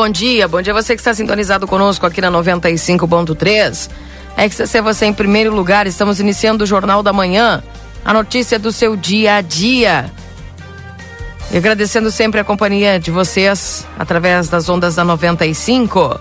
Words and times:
Bom 0.00 0.08
dia. 0.08 0.48
Bom 0.48 0.62
dia 0.62 0.72
você 0.72 0.94
que 0.94 1.00
está 1.02 1.12
sintonizado 1.12 1.66
conosco 1.66 2.06
aqui 2.06 2.22
na 2.22 2.30
95.3. 2.30 3.90
XCC 4.34 4.80
você 4.80 5.04
em 5.04 5.12
primeiro 5.12 5.54
lugar. 5.54 5.86
Estamos 5.86 6.18
iniciando 6.18 6.64
o 6.64 6.66
Jornal 6.66 7.02
da 7.02 7.12
Manhã. 7.12 7.62
A 8.02 8.14
notícia 8.14 8.58
do 8.58 8.72
seu 8.72 8.96
dia 8.96 9.34
a 9.34 9.40
dia. 9.42 10.10
E 11.52 11.58
agradecendo 11.58 12.10
sempre 12.10 12.40
a 12.40 12.44
companhia 12.44 12.98
de 12.98 13.10
vocês 13.10 13.86
através 13.98 14.48
das 14.48 14.70
ondas 14.70 14.94
da 14.94 15.04
95. 15.04 16.18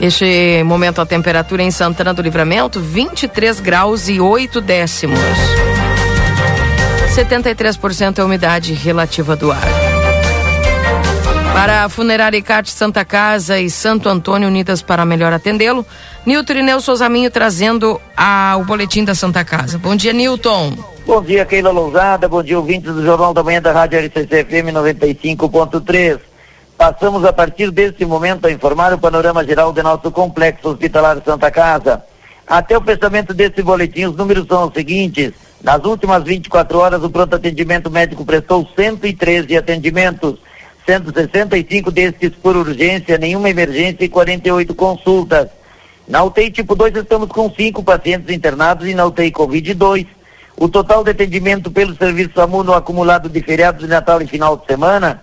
Este 0.00 0.64
momento 0.64 1.00
a 1.00 1.06
temperatura 1.06 1.62
em 1.62 1.70
Santana 1.70 2.12
do 2.12 2.20
Livramento 2.20 2.80
23 2.80 3.60
graus 3.60 4.08
e 4.08 4.18
8 4.18 4.60
décimos. 4.60 5.20
73% 7.14 8.18
é 8.18 8.22
a 8.22 8.24
umidade 8.24 8.72
relativa 8.72 9.36
do 9.36 9.52
ar. 9.52 9.81
Para 11.52 11.84
a 11.84 11.88
Funerária 11.88 12.38
Icate 12.38 12.70
Santa 12.70 13.04
Casa 13.04 13.60
e 13.60 13.68
Santo 13.68 14.08
Antônio 14.08 14.48
Unidas 14.48 14.80
para 14.80 15.04
melhor 15.04 15.34
atendê-lo, 15.34 15.84
Nilton 16.24 16.54
Ineu 16.54 16.80
Souzaminho 16.80 17.30
trazendo 17.30 18.00
a, 18.16 18.56
o 18.58 18.64
boletim 18.64 19.04
da 19.04 19.14
Santa 19.14 19.44
Casa. 19.44 19.78
Bom 19.78 19.94
dia, 19.94 20.14
Nilton. 20.14 20.72
Bom 21.06 21.22
dia, 21.22 21.44
Keila 21.44 21.70
Lousada. 21.70 22.26
Bom 22.26 22.42
dia, 22.42 22.58
ouvintes 22.58 22.92
do 22.94 23.04
Jornal 23.04 23.34
da 23.34 23.42
Manhã 23.42 23.60
da 23.60 23.70
Rádio 23.70 24.00
RCC 24.00 24.44
FM 24.44 24.72
95.3. 24.72 26.18
Passamos 26.76 27.22
a 27.24 27.32
partir 27.32 27.70
desse 27.70 28.04
momento 28.06 28.46
a 28.46 28.50
informar 28.50 28.94
o 28.94 28.98
panorama 28.98 29.44
geral 29.44 29.72
do 29.72 29.82
nosso 29.82 30.10
complexo 30.10 30.70
hospitalar 30.70 31.20
Santa 31.22 31.50
Casa. 31.50 32.02
Até 32.46 32.76
o 32.76 32.80
fechamento 32.80 33.34
desse 33.34 33.62
boletim, 33.62 34.06
os 34.06 34.16
números 34.16 34.46
são 34.48 34.68
os 34.68 34.74
seguintes. 34.74 35.32
Nas 35.62 35.84
últimas 35.84 36.24
24 36.24 36.78
horas, 36.78 37.04
o 37.04 37.10
pronto 37.10 37.36
atendimento 37.36 37.90
médico 37.90 38.24
prestou 38.24 38.66
113 38.74 39.56
atendimentos 39.56 40.38
165 40.86 41.90
destes 41.90 42.32
por 42.42 42.56
urgência, 42.56 43.18
nenhuma 43.18 43.48
emergência 43.48 44.04
e 44.04 44.08
48 44.08 44.74
consultas. 44.74 45.48
Na 46.06 46.22
UTI 46.24 46.50
tipo 46.50 46.74
2 46.74 46.96
estamos 46.96 47.28
com 47.28 47.50
cinco 47.50 47.82
pacientes 47.82 48.34
internados 48.34 48.88
e 48.88 48.94
na 48.94 49.06
UTI 49.06 49.30
Covid 49.30 49.74
2. 49.74 50.06
O 50.56 50.68
total 50.68 51.02
de 51.02 51.10
atendimento 51.10 51.70
pelo 51.70 51.94
serviço 51.96 52.32
SAMU 52.34 52.62
no 52.62 52.74
acumulado 52.74 53.28
de 53.28 53.40
feriados 53.40 53.82
de 53.82 53.88
Natal 53.88 54.20
e 54.20 54.26
final 54.26 54.56
de 54.56 54.66
semana, 54.66 55.22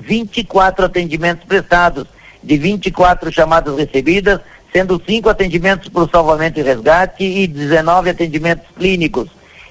24 0.00 0.86
atendimentos 0.86 1.44
prestados, 1.44 2.06
de 2.42 2.56
24 2.56 3.32
chamadas 3.32 3.76
recebidas, 3.76 4.40
sendo 4.72 5.00
cinco 5.06 5.28
atendimentos 5.28 5.88
por 5.88 6.08
salvamento 6.10 6.60
e 6.60 6.62
resgate 6.62 7.24
e 7.24 7.46
19 7.46 8.10
atendimentos 8.10 8.66
clínicos. 8.76 9.28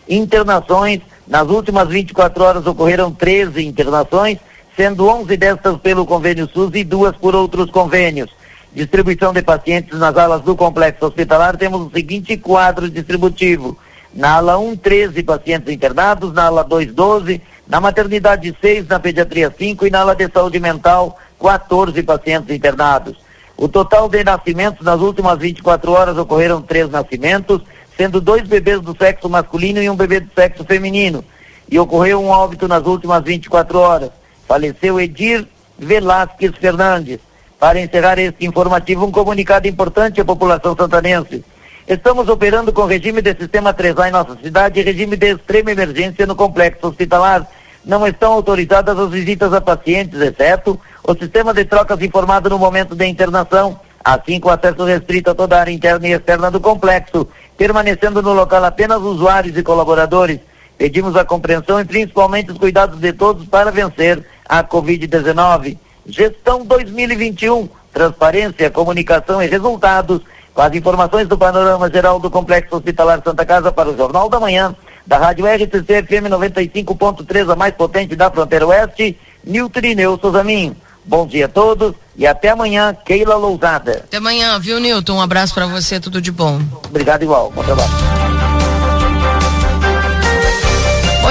Internações, 0.08 1.02
nas 1.28 1.48
últimas 1.48 1.88
24 1.90 2.44
horas 2.44 2.68
ocorreram 2.68 3.12
13 3.12 3.66
internações, 3.66 4.38
sendo 4.76 5.08
11 5.08 5.38
destas 5.38 5.78
pelo 5.78 6.06
convênio 6.06 6.50
SUS 6.54 6.72
e 6.76 6.84
duas 6.84 7.16
por 7.16 7.36
outros 7.36 7.72
convênios. 7.72 8.30
Distribuição 8.74 9.32
de 9.32 9.42
pacientes 9.42 9.98
nas 9.98 10.18
alas 10.18 10.42
do 10.42 10.56
complexo 10.56 11.06
hospitalar, 11.06 11.56
temos 11.56 11.82
o 11.82 11.92
seguinte 11.92 12.36
quadro 12.36 12.90
distributivo. 12.90 13.78
Na 14.14 14.36
ala 14.36 14.58
1, 14.58 14.76
13 14.78 15.24
pacientes 15.24 15.74
internados, 15.74 16.34
na 16.34 16.46
ala 16.48 16.64
2, 16.64 16.94
12, 16.94 17.42
na 17.68 17.80
maternidade 17.80 18.56
6, 18.60 18.88
na 18.88 19.00
pediatria 19.00 19.54
5 19.58 19.88
e 19.88 19.90
na 19.90 20.02
ala 20.02 20.14
de 20.14 20.30
saúde 20.30 20.60
mental 20.60 21.18
14 21.42 22.04
pacientes 22.04 22.54
internados. 22.54 23.18
O 23.58 23.70
total 23.70 24.10
de 24.10 24.24
nascimentos 24.26 24.86
nas 24.86 25.00
últimas 25.00 25.40
24 25.40 25.92
horas 25.92 26.18
ocorreram 26.18 26.62
três 26.62 26.90
nascimentos, 26.90 27.62
sendo 27.96 28.20
dois 28.20 28.46
bebês 28.46 28.82
do 28.82 28.96
sexo 28.98 29.30
masculino 29.30 29.82
e 29.82 29.90
um 29.90 29.96
bebê 29.96 30.20
do 30.20 30.30
sexo 30.36 30.66
feminino. 30.66 31.24
E 31.72 31.80
ocorreu 31.80 32.22
um 32.22 32.28
óbito 32.28 32.68
nas 32.68 32.86
últimas 32.86 33.24
24 33.24 33.80
horas 33.80 34.12
faleceu 34.48 35.00
Edir 35.00 35.48
Velasquez 35.78 36.56
Fernandes. 36.58 37.20
Para 37.60 37.80
encerrar 37.80 38.20
este 38.20 38.46
informativo, 38.46 39.06
um 39.06 39.12
comunicado 39.12 39.68
importante 39.68 40.22
à 40.22 40.26
população 40.26 40.76
santanense. 40.76 41.44
Estamos 41.88 42.28
operando 42.30 42.74
com 42.74 42.86
regime 42.86 43.22
de 43.22 43.36
sistema 43.36 43.74
3A 43.74 44.10
em 44.10 44.12
nossa 44.12 44.36
cidade 44.42 44.80
e 44.80 44.84
regime 44.84 45.16
de 45.16 45.34
extrema 45.34 45.72
emergência 45.72 46.26
no 46.26 46.36
complexo 46.36 46.88
hospitalar. 46.88 47.48
Não 47.86 48.06
estão 48.08 48.34
autorizadas 48.34 48.98
as 48.98 49.10
visitas 49.12 49.54
a 49.54 49.62
pacientes, 49.62 50.20
exceto 50.20 50.80
o 51.04 51.14
sistema 51.14 51.54
de 51.54 51.64
trocas 51.66 52.02
informado 52.02 52.50
no 52.50 52.58
momento 52.58 52.96
da 52.96 53.06
internação, 53.06 53.80
assim 54.04 54.40
com 54.40 54.50
acesso 54.50 54.84
restrito 54.84 55.30
a 55.30 55.36
toda 55.36 55.56
a 55.58 55.60
área 55.60 55.72
interna 55.72 56.08
e 56.08 56.14
externa 56.14 56.50
do 56.50 56.60
complexo, 56.60 57.28
permanecendo 57.56 58.22
no 58.22 58.34
local 58.34 58.66
apenas 58.66 59.02
usuários 59.02 59.56
e 59.56 59.62
colaboradores. 59.64 60.40
Pedimos 60.78 61.16
a 61.16 61.24
compreensão 61.24 61.80
e 61.80 61.86
principalmente 61.86 62.52
os 62.52 62.58
cuidados 62.58 63.00
de 63.00 63.14
todos 63.14 63.48
para 63.48 63.72
vencer 63.72 64.24
a 64.48 64.64
Covid-19. 64.64 65.78
Gestão 66.06 66.66
2021, 66.66 67.70
transparência, 67.94 68.70
comunicação 68.70 69.42
e 69.42 69.48
resultados. 69.48 70.22
Com 70.54 70.62
as 70.62 70.74
informações 70.74 71.28
do 71.28 71.38
panorama 71.38 71.90
geral 71.90 72.20
do 72.20 72.30
Complexo 72.30 72.76
Hospitalar 72.76 73.22
Santa 73.24 73.46
Casa 73.46 73.72
para 73.72 73.90
o 73.90 73.98
Jornal 73.98 74.30
da 74.30 74.40
Manhã, 74.40 74.74
da 75.06 75.18
Rádio 75.18 75.46
RCC 75.46 76.04
FM 76.04 76.30
95.3, 76.30 77.52
a 77.52 77.56
mais 77.56 77.74
potente 77.74 78.16
da 78.16 78.32
fronteira 78.32 78.66
oeste, 78.66 79.18
Nilton 79.44 79.80
Ineu 79.82 80.18
Souzaminho. 80.20 80.76
Bom 81.04 81.28
dia 81.28 81.46
a 81.46 81.50
todos 81.50 81.94
e 82.16 82.26
até 82.26 82.50
amanhã, 82.50 82.96
Keila 83.06 83.36
Lousada. 83.36 84.04
Até 84.06 84.18
amanhã, 84.18 84.58
viu, 84.60 84.80
Nilton? 84.80 85.18
Um 85.18 85.22
abraço 85.22 85.54
para 85.54 85.68
você, 85.68 86.00
tudo 86.00 86.22
de 86.22 86.32
bom. 86.32 86.60
Obrigado 86.90 87.24
igual, 87.24 87.52
bom 87.52 87.64
trabalho. 87.64 88.15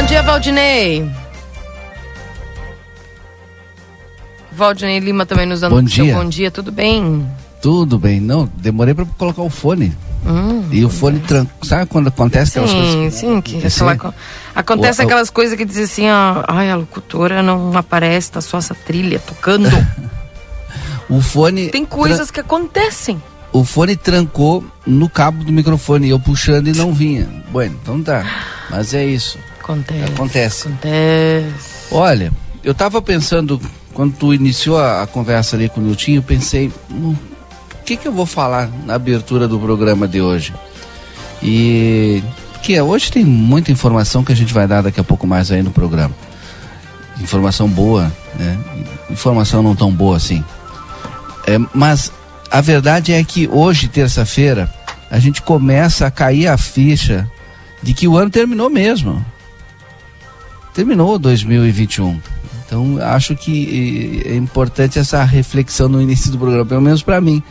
Dia, 0.04 0.22
Valdinei. 0.22 1.10
Valdinei 4.52 4.98
Lima 5.00 5.26
também 5.26 5.46
nos 5.46 5.60
dando 5.60 5.74
bom 5.74 5.82
dia. 5.82 6.14
bom 6.14 6.28
dia, 6.28 6.50
tudo 6.50 6.70
bem? 6.70 7.26
Tudo 7.60 7.98
bem. 7.98 8.20
Não, 8.20 8.48
demorei 8.56 8.94
para 8.94 9.04
colocar 9.18 9.42
o 9.42 9.50
fone. 9.50 9.96
Hum, 10.26 10.66
e 10.70 10.84
o 10.84 10.90
fone 10.90 11.20
tranca. 11.20 11.52
Sabe 11.62 11.86
quando 11.86 12.08
acontece 12.08 12.52
sim, 12.52 12.60
aquelas 12.60 12.74
coisas? 12.74 13.14
Sim, 13.14 13.40
que 13.40 13.66
aquela, 13.66 14.14
acontece 14.54 15.00
o, 15.00 15.04
aquelas 15.04 15.30
coisas 15.30 15.56
que 15.56 15.64
dizem 15.64 15.84
assim, 15.84 16.10
ó, 16.10 16.44
ai, 16.48 16.70
a 16.70 16.76
locutora 16.76 17.42
não 17.42 17.76
aparece, 17.76 18.32
tá 18.32 18.40
só 18.40 18.58
essa 18.58 18.74
trilha 18.74 19.18
tocando. 19.18 19.68
o 21.08 21.20
fone. 21.20 21.68
Tem 21.68 21.84
coisas 21.84 22.30
que 22.30 22.40
acontecem. 22.40 23.22
O 23.52 23.64
fone 23.64 23.96
trancou 23.96 24.64
no 24.86 25.08
cabo 25.08 25.44
do 25.44 25.52
microfone, 25.52 26.10
eu 26.10 26.18
puxando 26.18 26.68
e 26.68 26.72
não 26.72 26.92
vinha. 26.92 27.28
Bueno, 27.50 27.78
então 27.82 28.02
tá. 28.02 28.24
Mas 28.70 28.94
é 28.94 29.04
isso. 29.04 29.38
Acontece. 29.64 30.12
Acontece. 30.12 30.68
Acontece. 30.68 31.86
Olha, 31.90 32.30
eu 32.62 32.74
tava 32.74 33.00
pensando 33.00 33.60
quando 33.94 34.14
tu 34.14 34.34
iniciou 34.34 34.78
a, 34.78 35.02
a 35.02 35.06
conversa 35.06 35.56
ali 35.56 35.68
com 35.68 35.80
o 35.80 35.84
Niltinho, 35.84 36.18
eu 36.18 36.22
pensei, 36.22 36.70
hum, 36.90 37.14
o 37.80 37.84
que 37.84 37.96
que 37.96 38.06
eu 38.06 38.12
vou 38.12 38.26
falar 38.26 38.68
na 38.84 38.94
abertura 38.94 39.48
do 39.48 39.58
programa 39.58 40.06
de 40.06 40.20
hoje? 40.20 40.52
E 41.42 42.22
que 42.62 42.78
hoje 42.80 43.10
tem 43.10 43.24
muita 43.24 43.72
informação 43.72 44.24
que 44.24 44.32
a 44.32 44.36
gente 44.36 44.52
vai 44.52 44.66
dar 44.66 44.82
daqui 44.82 45.00
a 45.00 45.04
pouco 45.04 45.26
mais 45.26 45.50
aí 45.50 45.62
no 45.62 45.70
programa. 45.70 46.14
Informação 47.20 47.68
boa, 47.68 48.12
né? 48.34 48.58
Informação 49.10 49.62
não 49.62 49.76
tão 49.76 49.90
boa 49.90 50.16
assim. 50.16 50.44
É, 51.46 51.58
mas 51.72 52.10
a 52.50 52.60
verdade 52.60 53.12
é 53.12 53.22
que 53.22 53.48
hoje, 53.48 53.88
terça-feira, 53.88 54.72
a 55.10 55.18
gente 55.18 55.42
começa 55.42 56.06
a 56.06 56.10
cair 56.10 56.48
a 56.48 56.56
ficha 56.56 57.30
de 57.82 57.94
que 57.94 58.08
o 58.08 58.16
ano 58.16 58.30
terminou 58.30 58.70
mesmo. 58.70 59.24
Terminou 60.74 61.18
2021. 61.18 62.20
Então, 62.66 62.98
acho 63.00 63.36
que 63.36 64.22
é 64.26 64.34
importante 64.34 64.98
essa 64.98 65.22
reflexão 65.22 65.88
no 65.88 66.02
início 66.02 66.32
do 66.32 66.38
programa, 66.38 66.66
pelo 66.66 66.80
menos 66.80 67.02
para 67.02 67.20
mim. 67.20 67.42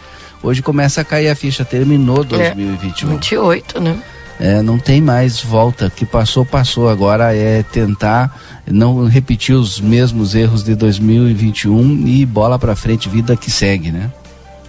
Hoje 0.41 0.61
começa 0.61 0.99
a 0.99 1.05
cair 1.05 1.29
a 1.29 1.35
ficha, 1.35 1.63
terminou 1.63 2.23
2021. 2.23 3.07
É, 3.07 3.11
28, 3.13 3.79
né? 3.79 3.97
É, 4.39 4.61
não 4.61 4.77
tem 4.77 4.99
mais 4.99 5.41
volta, 5.41 5.89
que 5.89 6.05
passou, 6.05 6.45
passou. 6.45 6.89
Agora 6.89 7.33
é 7.33 7.63
tentar 7.63 8.37
não 8.69 9.05
repetir 9.07 9.55
os 9.55 9.79
mesmos 9.79 10.35
erros 10.35 10.63
de 10.63 10.75
2021 10.75 12.05
e 12.07 12.25
bola 12.25 12.59
para 12.59 12.75
frente, 12.75 13.07
vida 13.07 13.37
que 13.37 13.49
segue, 13.49 13.89
né? 13.89 14.11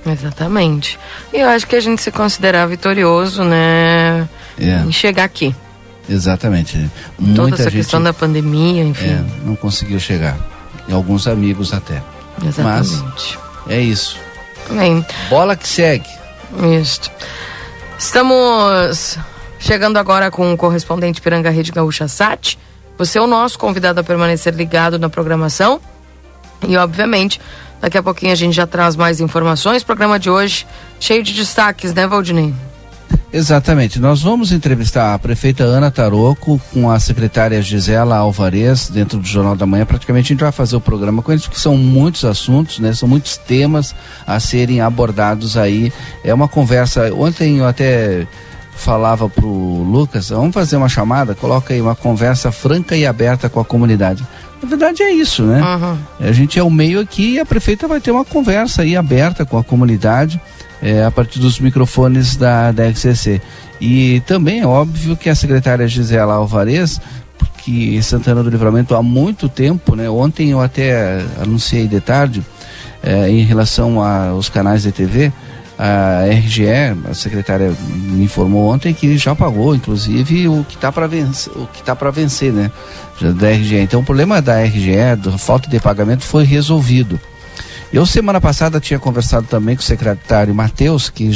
Exatamente. 0.07 0.99
E 1.33 1.41
eu 1.41 1.49
acho 1.49 1.67
que 1.67 1.75
a 1.75 1.81
gente 1.81 2.03
se 2.03 2.13
considerar 2.13 2.67
vitorioso, 2.67 3.43
né? 3.43 4.29
É. 4.59 4.83
Em 4.87 4.93
chegar 4.93 5.25
aqui. 5.25 5.55
Exatamente. 6.09 6.91
Muita 7.19 7.43
Toda 7.43 7.55
essa 7.55 7.65
gente, 7.65 7.77
questão 7.77 8.03
da 8.03 8.13
pandemia, 8.13 8.85
enfim. 8.85 9.07
É, 9.07 9.25
não 9.45 9.57
conseguiu 9.57 9.99
chegar. 9.99 10.37
E 10.87 10.93
alguns 10.93 11.27
amigos 11.27 11.73
até. 11.73 12.03
Exatamente. 12.45 13.39
Mas 13.67 13.73
é 13.73 13.81
isso. 13.81 14.19
Bem. 14.71 15.05
Bola 15.29 15.57
que 15.57 15.69
segue. 15.69 16.09
Isso. 16.81 17.11
Estamos 17.99 19.19
chegando 19.59 19.97
agora 19.97 20.31
com 20.31 20.53
o 20.53 20.57
correspondente 20.57 21.21
Piranga 21.21 21.51
Rede 21.51 21.73
Gaúcha 21.73 22.07
Sat. 22.07 22.59
Você 22.99 23.19
é 23.19 23.23
o 23.23 23.27
nosso 23.27 23.59
convidado 23.59 24.01
a 24.01 24.05
permanecer 24.05 24.55
ligado 24.55 24.99
na 24.99 25.09
programação. 25.09 25.81
E, 26.67 26.77
obviamente, 26.77 27.41
daqui 27.81 27.99
a 27.99 28.03
pouquinho 28.03 28.33
a 28.33 28.37
gente 28.37 28.55
já 28.55 28.67
traz 28.67 28.95
mais 28.95 29.21
informações. 29.21 29.83
Programa 29.83 30.19
de 30.19 30.31
hoje 30.31 30.67
cheio 31.01 31.23
de 31.23 31.33
destaques, 31.33 31.93
né, 31.95 32.07
Valdinei? 32.07 32.55
Exatamente. 33.35 33.99
Nós 33.99 34.23
vamos 34.23 34.53
entrevistar 34.53 35.13
a 35.13 35.19
prefeita 35.19 35.65
Ana 35.65 35.91
Taroco 35.91 36.61
com 36.73 36.89
a 36.89 37.01
secretária 37.01 37.61
Gisela 37.61 38.17
Alvarez 38.17 38.89
dentro 38.89 39.19
do 39.19 39.27
Jornal 39.27 39.57
da 39.57 39.67
Manhã. 39.67 39.85
Praticamente 39.85 40.27
a 40.27 40.35
gente 40.35 40.45
vai 40.45 40.53
fazer 40.53 40.77
o 40.77 40.81
programa 40.81 41.21
com 41.21 41.33
eles, 41.33 41.43
porque 41.43 41.59
são 41.59 41.77
muitos 41.77 42.25
assuntos, 42.25 42.79
né? 42.79 42.95
São 42.95 43.09
muitos 43.09 43.37
temas 43.37 43.93
a 44.25 44.39
serem 44.39 44.81
abordados 44.81 45.57
aí. 45.57 45.93
É 46.23 46.33
uma 46.33 46.47
conversa. 46.47 47.13
Ontem 47.13 47.59
eu 47.59 47.67
até 47.67 48.25
falava 48.77 49.29
pro 49.29 49.49
Lucas, 49.49 50.29
vamos 50.29 50.55
fazer 50.55 50.77
uma 50.77 50.89
chamada, 50.89 51.35
coloca 51.35 51.75
aí 51.75 51.81
uma 51.81 51.97
conversa 51.97 52.53
franca 52.53 52.97
e 52.97 53.05
aberta 53.05 53.49
com 53.49 53.59
a 53.59 53.65
comunidade. 53.65 54.25
Na 54.63 54.69
verdade 54.69 55.03
é 55.03 55.13
isso, 55.13 55.43
né? 55.43 55.61
Uhum. 55.61 55.99
A 56.29 56.33
gente 56.33 56.57
é 56.57 56.63
o 56.63 56.71
meio 56.71 57.01
aqui 57.01 57.35
e 57.35 57.41
a 57.41 57.45
prefeita 57.45 57.89
vai 57.89 58.01
ter 58.01 58.13
uma 58.13 58.25
conversa 58.25 58.83
aí 58.83 58.97
aberta 58.97 59.45
com 59.45 59.59
a 59.59 59.65
comunidade 59.65 60.41
é, 60.85 61.03
a 61.03 61.11
partir 61.11 61.41
dos 61.41 61.59
microfones 61.59 62.37
da, 62.37 62.71
da. 62.71 62.85
E 63.81 64.21
também 64.27 64.61
é 64.61 64.67
óbvio 64.67 65.17
que 65.17 65.31
a 65.31 65.35
secretária 65.35 65.89
Gisela 65.89 66.35
Alvarez, 66.35 67.01
que 67.59 68.01
Santana 68.03 68.43
do 68.43 68.51
Livramento 68.51 68.95
há 68.95 69.03
muito 69.03 69.49
tempo, 69.49 69.97
né? 69.97 70.11
Ontem 70.11 70.51
eu 70.51 70.61
até 70.61 71.25
anunciei 71.41 71.89
de 71.89 72.01
tarde 72.01 72.45
é, 73.03 73.31
em 73.31 73.43
relação 73.43 73.99
aos 74.03 74.51
canais 74.51 74.83
de 74.83 74.93
TV, 74.93 75.33
a 75.79 76.27
RGE, 76.27 76.67
a 77.11 77.15
secretária 77.15 77.73
me 77.89 78.25
informou 78.25 78.71
ontem 78.73 78.93
que 78.93 79.17
já 79.17 79.35
pagou, 79.35 79.75
inclusive, 79.75 80.47
o 80.49 80.65
que 80.69 80.77
está 80.77 80.93
para 80.93 81.07
vencer, 81.07 81.53
o 81.57 81.67
que 81.67 81.83
tá 81.83 81.97
para 81.97 82.11
vencer, 82.11 82.53
né? 82.53 82.71
Da 83.41 83.51
RGE. 83.51 83.79
Então 83.79 84.01
o 84.01 84.05
problema 84.05 84.43
da 84.43 84.63
RGE, 84.63 85.17
da 85.17 85.39
falta 85.39 85.69
de 85.69 85.81
pagamento, 85.81 86.25
foi 86.25 86.45
resolvido. 86.45 87.19
Eu, 87.95 88.05
semana 88.05 88.41
passada, 88.41 88.81
tinha 88.81 88.99
conversado 88.99 89.47
também 89.47 89.77
com 89.77 89.81
o 89.81 89.85
secretário 89.85 90.53
Matheus, 90.53 91.09
que 91.09 91.31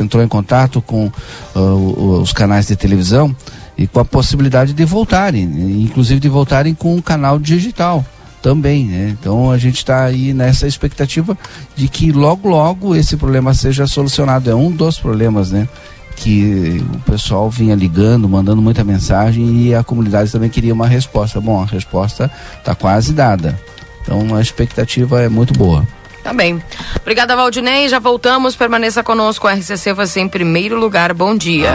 entrou 0.00 0.20
em 0.20 0.26
contato 0.26 0.82
com 0.82 1.06
uh, 1.54 2.20
os 2.20 2.32
canais 2.32 2.66
de 2.66 2.74
televisão 2.74 3.34
e 3.78 3.86
com 3.86 4.00
a 4.00 4.04
possibilidade 4.04 4.72
de 4.72 4.84
voltarem, 4.84 5.44
inclusive 5.44 6.18
de 6.18 6.28
voltarem 6.28 6.74
com 6.74 6.96
um 6.96 7.00
canal 7.00 7.38
digital 7.38 8.04
também, 8.42 8.86
né? 8.86 9.16
Então 9.20 9.52
a 9.52 9.56
gente 9.56 9.76
está 9.76 10.02
aí 10.02 10.34
nessa 10.34 10.66
expectativa 10.66 11.38
de 11.76 11.86
que 11.86 12.10
logo 12.10 12.48
logo 12.48 12.96
esse 12.96 13.16
problema 13.16 13.54
seja 13.54 13.86
solucionado. 13.86 14.50
É 14.50 14.54
um 14.54 14.72
dos 14.72 14.98
problemas, 14.98 15.52
né? 15.52 15.68
Que 16.16 16.84
o 16.92 16.98
pessoal 17.08 17.48
vinha 17.48 17.76
ligando, 17.76 18.28
mandando 18.28 18.60
muita 18.60 18.82
mensagem 18.82 19.62
e 19.62 19.76
a 19.76 19.84
comunidade 19.84 20.32
também 20.32 20.50
queria 20.50 20.74
uma 20.74 20.88
resposta. 20.88 21.40
Bom, 21.40 21.62
a 21.62 21.66
resposta 21.66 22.28
está 22.58 22.74
quase 22.74 23.12
dada. 23.12 23.56
Então 24.02 24.34
a 24.34 24.40
expectativa 24.40 25.22
é 25.22 25.28
muito 25.28 25.54
boa. 25.54 25.86
Tá 26.22 26.32
bem. 26.32 26.62
Obrigada, 27.00 27.34
Valdinei. 27.34 27.88
Já 27.88 27.98
voltamos. 27.98 28.54
Permaneça 28.56 29.02
conosco. 29.02 29.46
A 29.46 29.54
RCC 29.54 29.92
você 29.92 30.20
em 30.20 30.28
primeiro 30.28 30.78
lugar. 30.78 31.12
Bom 31.14 31.36
dia. 31.36 31.72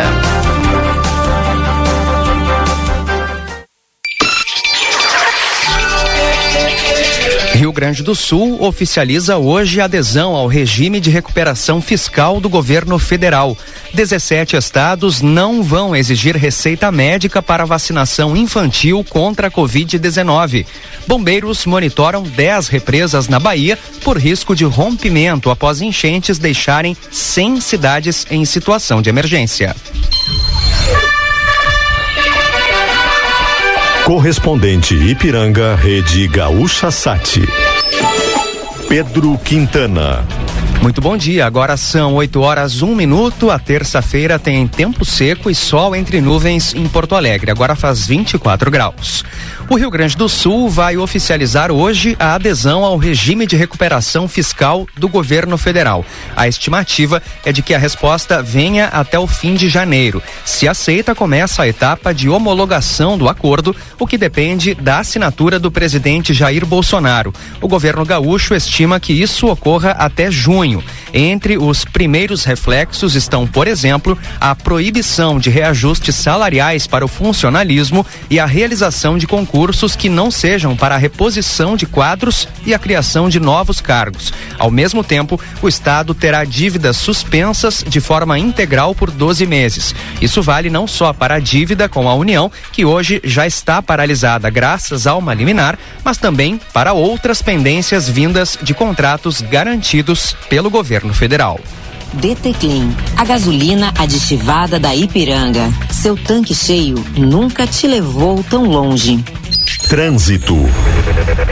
Grande 7.75 8.03
do 8.03 8.15
Sul 8.15 8.63
oficializa 8.63 9.35
hoje 9.37 9.81
adesão 9.81 10.33
ao 10.33 10.47
regime 10.47 10.97
de 11.01 11.09
recuperação 11.09 11.81
fiscal 11.81 12.39
do 12.39 12.47
governo 12.47 12.97
federal. 12.97 13.57
17 13.93 14.55
estados 14.55 15.21
não 15.21 15.61
vão 15.61 15.93
exigir 15.93 16.37
receita 16.37 16.89
médica 16.89 17.43
para 17.43 17.65
vacinação 17.65 18.33
infantil 18.33 19.03
contra 19.09 19.47
a 19.47 19.51
Covid-19. 19.51 20.65
Bombeiros 21.05 21.65
monitoram 21.65 22.23
10 22.23 22.69
represas 22.69 23.27
na 23.27 23.41
Bahia 23.41 23.77
por 24.05 24.17
risco 24.17 24.55
de 24.55 24.63
rompimento 24.63 25.49
após 25.49 25.81
enchentes 25.81 26.39
deixarem 26.39 26.95
100 27.11 27.59
cidades 27.59 28.25
em 28.31 28.45
situação 28.45 29.01
de 29.01 29.09
emergência. 29.09 29.75
Correspondente 34.05 34.93
Ipiranga, 34.93 35.73
Rede 35.73 36.27
Gaúcha 36.27 36.91
Sati. 36.91 37.41
Pedro 38.87 39.35
Quintana. 39.43 40.23
Muito 40.85 41.01
bom 41.01 41.17
dia, 41.17 41.47
agora 41.47 41.75
são 41.77 42.13
8 42.13 42.39
horas, 42.39 42.83
1 42.83 42.93
minuto. 42.93 43.49
A 43.49 43.57
terça-feira 43.57 44.37
tem 44.37 44.67
tempo 44.67 45.03
seco 45.03 45.49
e 45.49 45.55
sol 45.55 45.95
entre 45.95 46.21
nuvens 46.21 46.75
em 46.75 46.87
Porto 46.87 47.15
Alegre. 47.15 47.49
Agora 47.49 47.75
faz 47.75 48.05
24 48.05 48.69
graus. 48.69 49.23
O 49.67 49.77
Rio 49.77 49.89
Grande 49.89 50.15
do 50.15 50.29
Sul 50.29 50.69
vai 50.69 50.95
oficializar 50.95 51.71
hoje 51.71 52.15
a 52.19 52.35
adesão 52.35 52.85
ao 52.85 52.97
regime 52.97 53.47
de 53.47 53.55
recuperação 53.55 54.27
fiscal 54.27 54.85
do 54.95 55.09
governo 55.09 55.57
federal. 55.57 56.05
A 56.35 56.47
estimativa 56.47 57.19
é 57.43 57.51
de 57.51 57.63
que 57.63 57.73
a 57.73 57.79
resposta 57.79 58.43
venha 58.43 58.85
até 58.85 59.17
o 59.17 59.25
fim 59.25 59.55
de 59.55 59.67
janeiro. 59.67 60.21
Se 60.45 60.67
aceita, 60.67 61.15
começa 61.15 61.63
a 61.63 61.67
etapa 61.67 62.13
de 62.13 62.29
homologação 62.29 63.17
do 63.17 63.27
acordo, 63.27 63.75
o 63.99 64.05
que 64.05 64.19
depende 64.19 64.75
da 64.75 64.99
assinatura 64.99 65.57
do 65.57 65.71
presidente 65.71 66.31
Jair 66.31 66.63
Bolsonaro. 66.63 67.33
O 67.59 67.67
governo 67.67 68.05
gaúcho 68.05 68.53
estima 68.53 68.99
que 68.99 69.13
isso 69.13 69.47
ocorra 69.47 69.91
até 69.91 70.29
junho. 70.29 70.74
Entre 71.13 71.57
os 71.57 71.85
primeiros 71.85 72.43
reflexos 72.43 73.15
estão, 73.15 73.47
por 73.47 73.67
exemplo, 73.67 74.17
a 74.39 74.55
proibição 74.55 75.39
de 75.39 75.49
reajustes 75.49 76.15
salariais 76.15 76.87
para 76.87 77.05
o 77.05 77.07
funcionalismo 77.07 78.05
e 78.29 78.39
a 78.39 78.45
realização 78.45 79.17
de 79.17 79.27
concursos 79.27 79.95
que 79.95 80.09
não 80.09 80.29
sejam 80.29 80.75
para 80.75 80.95
a 80.95 80.97
reposição 80.97 81.75
de 81.75 81.85
quadros 81.85 82.47
e 82.65 82.73
a 82.73 82.79
criação 82.79 83.29
de 83.29 83.39
novos 83.39 83.79
cargos. 83.79 84.33
Ao 84.57 84.71
mesmo 84.71 85.03
tempo, 85.03 85.39
o 85.61 85.67
Estado 85.67 86.13
terá 86.13 86.43
dívidas 86.43 86.97
suspensas 86.97 87.83
de 87.87 87.99
forma 87.99 88.37
integral 88.39 88.93
por 88.95 89.11
12 89.11 89.45
meses. 89.45 89.95
Isso 90.21 90.41
vale 90.41 90.69
não 90.69 90.87
só 90.87 91.13
para 91.13 91.35
a 91.35 91.39
dívida 91.39 91.87
com 91.87 92.09
a 92.09 92.13
União, 92.13 92.51
que 92.71 92.85
hoje 92.85 93.21
já 93.23 93.45
está 93.45 93.81
paralisada 93.81 94.49
graças 94.49 95.07
a 95.07 95.15
uma 95.15 95.33
liminar, 95.33 95.77
mas 96.03 96.17
também 96.17 96.59
para 96.73 96.93
outras 96.93 97.41
pendências 97.41 98.09
vindas 98.09 98.57
de 98.61 98.73
contratos 98.73 99.41
garantidos 99.41 100.35
pelo 100.49 100.64
governo 100.69 101.13
federal. 101.13 101.59
DT 102.13 102.53
Clean, 102.59 102.95
a 103.17 103.25
gasolina 103.25 103.93
aditivada 103.97 104.79
da 104.79 104.95
Ipiranga. 104.95 105.71
Seu 105.91 106.15
tanque 106.15 106.53
cheio 106.53 106.95
nunca 107.17 107.67
te 107.67 107.87
levou 107.87 108.43
tão 108.43 108.63
longe. 108.63 109.23
Trânsito. 109.89 110.55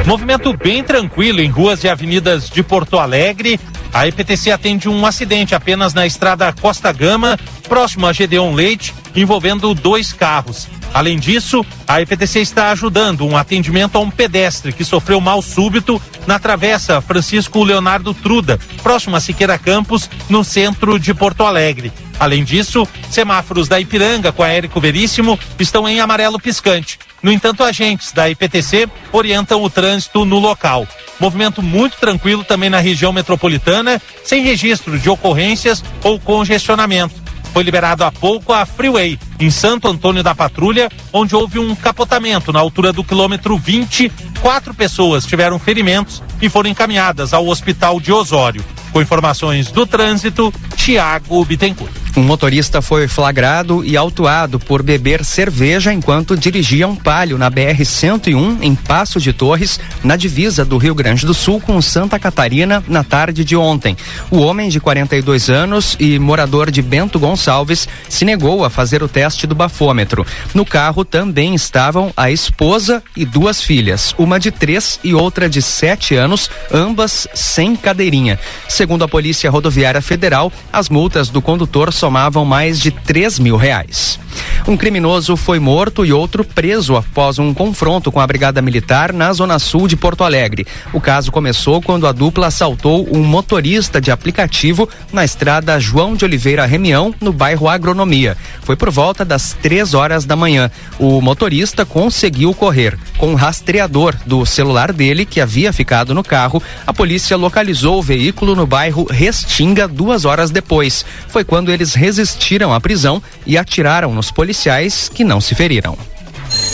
Movimento 0.05 0.55
bem 0.55 0.83
tranquilo 0.83 1.41
em 1.41 1.49
ruas 1.49 1.83
e 1.83 1.89
avenidas 1.89 2.49
de 2.49 2.63
Porto 2.63 2.97
Alegre. 2.97 3.59
A 3.93 4.07
EPTC 4.07 4.51
atende 4.51 4.89
um 4.89 5.05
acidente 5.05 5.53
apenas 5.53 5.93
na 5.93 6.07
estrada 6.07 6.53
Costa 6.53 6.91
Gama, 6.91 7.37
próximo 7.67 8.07
a 8.07 8.13
Gedeon 8.13 8.53
Leite, 8.53 8.93
envolvendo 9.15 9.73
dois 9.73 10.13
carros. 10.13 10.67
Além 10.93 11.17
disso, 11.17 11.65
a 11.87 12.01
EPTC 12.01 12.39
está 12.39 12.71
ajudando 12.71 13.25
um 13.25 13.35
atendimento 13.35 13.97
a 13.97 13.99
um 13.99 14.11
pedestre 14.11 14.71
que 14.71 14.85
sofreu 14.85 15.19
mal 15.19 15.41
súbito 15.41 16.01
na 16.27 16.37
travessa 16.37 17.01
Francisco 17.01 17.63
Leonardo 17.63 18.13
Truda, 18.13 18.59
próximo 18.83 19.15
a 19.15 19.19
Siqueira 19.19 19.57
Campos, 19.57 20.09
no 20.29 20.43
centro 20.43 20.99
de 20.99 21.13
Porto 21.13 21.43
Alegre. 21.43 21.91
Além 22.19 22.43
disso, 22.43 22.87
semáforos 23.09 23.67
da 23.67 23.79
Ipiranga 23.79 24.31
com 24.31 24.43
a 24.43 24.49
Érico 24.49 24.79
Veríssimo 24.79 25.37
estão 25.59 25.89
em 25.89 25.99
amarelo 25.99 26.39
piscante. 26.39 26.99
No 27.23 27.31
entanto, 27.31 27.63
agentes 27.63 28.11
da 28.11 28.29
IPTC 28.29 28.87
orientam 29.11 29.63
o 29.63 29.69
trânsito 29.69 30.25
no 30.25 30.39
local. 30.39 30.87
Movimento 31.19 31.61
muito 31.61 31.97
tranquilo 31.97 32.43
também 32.43 32.69
na 32.69 32.79
região 32.79 33.13
metropolitana, 33.13 34.01
sem 34.23 34.43
registro 34.43 34.99
de 34.99 35.09
ocorrências 35.09 35.83
ou 36.03 36.19
congestionamento. 36.19 37.22
Foi 37.53 37.61
liberado 37.61 38.03
há 38.03 38.11
pouco 38.11 38.51
a 38.51 38.65
Freeway, 38.65 39.19
em 39.39 39.51
Santo 39.51 39.87
Antônio 39.87 40.23
da 40.23 40.33
Patrulha, 40.33 40.89
onde 41.13 41.35
houve 41.35 41.59
um 41.59 41.75
capotamento 41.75 42.51
na 42.51 42.59
altura 42.59 42.91
do 42.91 43.03
quilômetro 43.03 43.55
20. 43.55 44.11
Quatro 44.41 44.73
pessoas 44.73 45.23
tiveram 45.23 45.59
ferimentos 45.59 46.23
e 46.41 46.49
foram 46.49 46.71
encaminhadas 46.71 47.31
ao 47.31 47.47
hospital 47.47 47.99
de 47.99 48.11
Osório. 48.11 48.65
Com 48.91 49.01
informações 49.01 49.71
do 49.71 49.85
trânsito, 49.85 50.51
Tiago 50.75 51.45
Bittencourt. 51.45 52.02
Um 52.15 52.21
motorista 52.21 52.79
foi 52.79 53.07
flagrado 53.07 53.83
e 53.83 53.97
autuado 53.97 54.59
por 54.59 54.83
beber 54.83 55.25
cerveja 55.25 55.91
enquanto 55.91 56.37
dirigia 56.37 56.87
um 56.87 56.95
palio 56.95 57.39
na 57.39 57.49
BR-101 57.49 58.59
em 58.61 58.75
Passo 58.75 59.19
de 59.19 59.33
Torres, 59.33 59.79
na 60.03 60.15
divisa 60.15 60.63
do 60.63 60.77
Rio 60.77 60.93
Grande 60.93 61.25
do 61.25 61.33
Sul 61.33 61.59
com 61.59 61.81
Santa 61.81 62.19
Catarina, 62.19 62.83
na 62.87 63.03
tarde 63.03 63.43
de 63.43 63.55
ontem. 63.55 63.97
O 64.29 64.37
homem 64.37 64.69
de 64.69 64.79
42 64.79 65.49
anos 65.49 65.97
e 65.99 66.19
morador 66.19 66.69
de 66.69 66.83
Bento 66.83 67.17
Gonçalves 67.17 67.87
se 68.07 68.23
negou 68.23 68.63
a 68.63 68.69
fazer 68.69 69.01
o 69.01 69.07
teste 69.07 69.47
do 69.47 69.55
bafômetro. 69.55 70.23
No 70.53 70.65
carro 70.65 71.03
também 71.03 71.55
estavam 71.55 72.13
a 72.15 72.29
esposa 72.29 73.01
e 73.17 73.25
duas 73.25 73.59
filhas, 73.59 74.13
uma 74.19 74.39
de 74.39 74.51
três 74.51 74.99
e 75.03 75.15
outra 75.15 75.49
de 75.49 75.63
sete 75.63 76.13
anos, 76.13 76.47
ambas 76.71 77.27
sem 77.33 77.75
cadeirinha. 77.75 78.39
Segundo 78.69 79.03
a 79.03 79.07
Polícia 79.07 79.49
Rodoviária 79.49 80.01
Federal, 80.01 80.51
as 80.71 80.89
multas 80.89 81.29
do 81.29 81.41
condutor 81.41 81.91
somavam 82.03 82.43
mais 82.43 82.81
de 82.81 82.91
3 82.91 83.39
mil 83.39 83.55
reais. 83.55 84.19
Um 84.67 84.77
criminoso 84.77 85.35
foi 85.35 85.59
morto 85.59 86.05
e 86.05 86.13
outro 86.13 86.43
preso 86.43 86.95
após 86.95 87.37
um 87.37 87.53
confronto 87.53 88.11
com 88.11 88.19
a 88.19 88.27
Brigada 88.27 88.61
Militar 88.61 89.11
na 89.11 89.33
Zona 89.33 89.59
Sul 89.59 89.87
de 89.87 89.97
Porto 89.97 90.23
Alegre. 90.23 90.65
O 90.93 91.01
caso 91.01 91.31
começou 91.31 91.81
quando 91.81 92.07
a 92.07 92.11
dupla 92.11 92.47
assaltou 92.47 93.07
um 93.11 93.23
motorista 93.23 93.99
de 93.99 94.11
aplicativo 94.11 94.87
na 95.11 95.25
estrada 95.25 95.79
João 95.79 96.15
de 96.15 96.23
Oliveira 96.23 96.65
Remião, 96.65 97.13
no 97.19 97.33
bairro 97.33 97.67
Agronomia. 97.67 98.37
Foi 98.61 98.75
por 98.75 98.89
volta 98.89 99.25
das 99.25 99.53
três 99.61 99.93
horas 99.93 100.25
da 100.25 100.35
manhã. 100.35 100.71
O 100.97 101.21
motorista 101.21 101.85
conseguiu 101.85 102.53
correr. 102.53 102.97
Com 103.17 103.33
o 103.33 103.35
rastreador 103.35 104.15
do 104.25 104.45
celular 104.45 104.93
dele, 104.93 105.25
que 105.25 105.41
havia 105.41 105.73
ficado 105.73 106.13
no 106.13 106.23
carro, 106.23 106.63
a 106.87 106.93
polícia 106.93 107.35
localizou 107.35 107.99
o 107.99 108.01
veículo 108.01 108.55
no 108.55 108.65
bairro 108.65 109.05
Restinga 109.09 109.87
duas 109.87 110.25
horas 110.25 110.51
depois. 110.51 111.05
Foi 111.27 111.43
quando 111.43 111.71
eles 111.71 111.93
resistiram 111.93 112.73
à 112.73 112.79
prisão 112.79 113.21
e 113.45 113.57
atiraram 113.57 114.13
nos 114.13 114.22
policiais 114.31 115.09
que 115.09 115.23
não 115.23 115.39
se 115.41 115.55
feriram. 115.55 115.97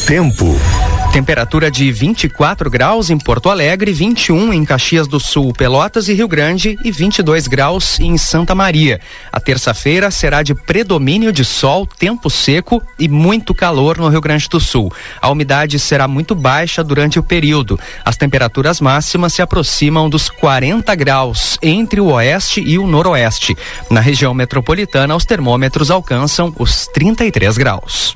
Tempo. 0.05 0.55
Temperatura 1.11 1.71
de 1.71 1.91
24 1.91 2.69
graus 2.69 3.09
em 3.09 3.17
Porto 3.17 3.49
Alegre, 3.49 3.91
21 3.91 4.53
em 4.53 4.63
Caxias 4.63 5.07
do 5.07 5.19
Sul, 5.19 5.51
Pelotas 5.51 6.07
e 6.07 6.13
Rio 6.13 6.27
Grande 6.27 6.77
e 6.83 6.91
22 6.91 7.47
graus 7.47 7.99
em 7.99 8.15
Santa 8.15 8.53
Maria. 8.53 9.01
A 9.31 9.39
terça-feira 9.39 10.11
será 10.11 10.43
de 10.43 10.53
predomínio 10.53 11.33
de 11.33 11.43
sol, 11.43 11.87
tempo 11.87 12.29
seco 12.29 12.81
e 12.97 13.07
muito 13.07 13.55
calor 13.55 13.97
no 13.97 14.07
Rio 14.07 14.21
Grande 14.21 14.47
do 14.47 14.59
Sul. 14.59 14.93
A 15.19 15.29
umidade 15.29 15.79
será 15.79 16.07
muito 16.07 16.35
baixa 16.35 16.83
durante 16.83 17.17
o 17.17 17.23
período. 17.23 17.79
As 18.05 18.15
temperaturas 18.15 18.79
máximas 18.79 19.33
se 19.33 19.41
aproximam 19.41 20.09
dos 20.09 20.29
40 20.29 20.93
graus 20.93 21.57
entre 21.61 21.99
o 21.99 22.11
oeste 22.11 22.61
e 22.61 22.77
o 22.77 22.85
noroeste. 22.85 23.57
Na 23.89 23.99
região 23.99 24.33
metropolitana, 24.33 25.15
os 25.15 25.25
termômetros 25.25 25.89
alcançam 25.89 26.53
os 26.57 26.85
33 26.87 27.57
graus. 27.57 28.15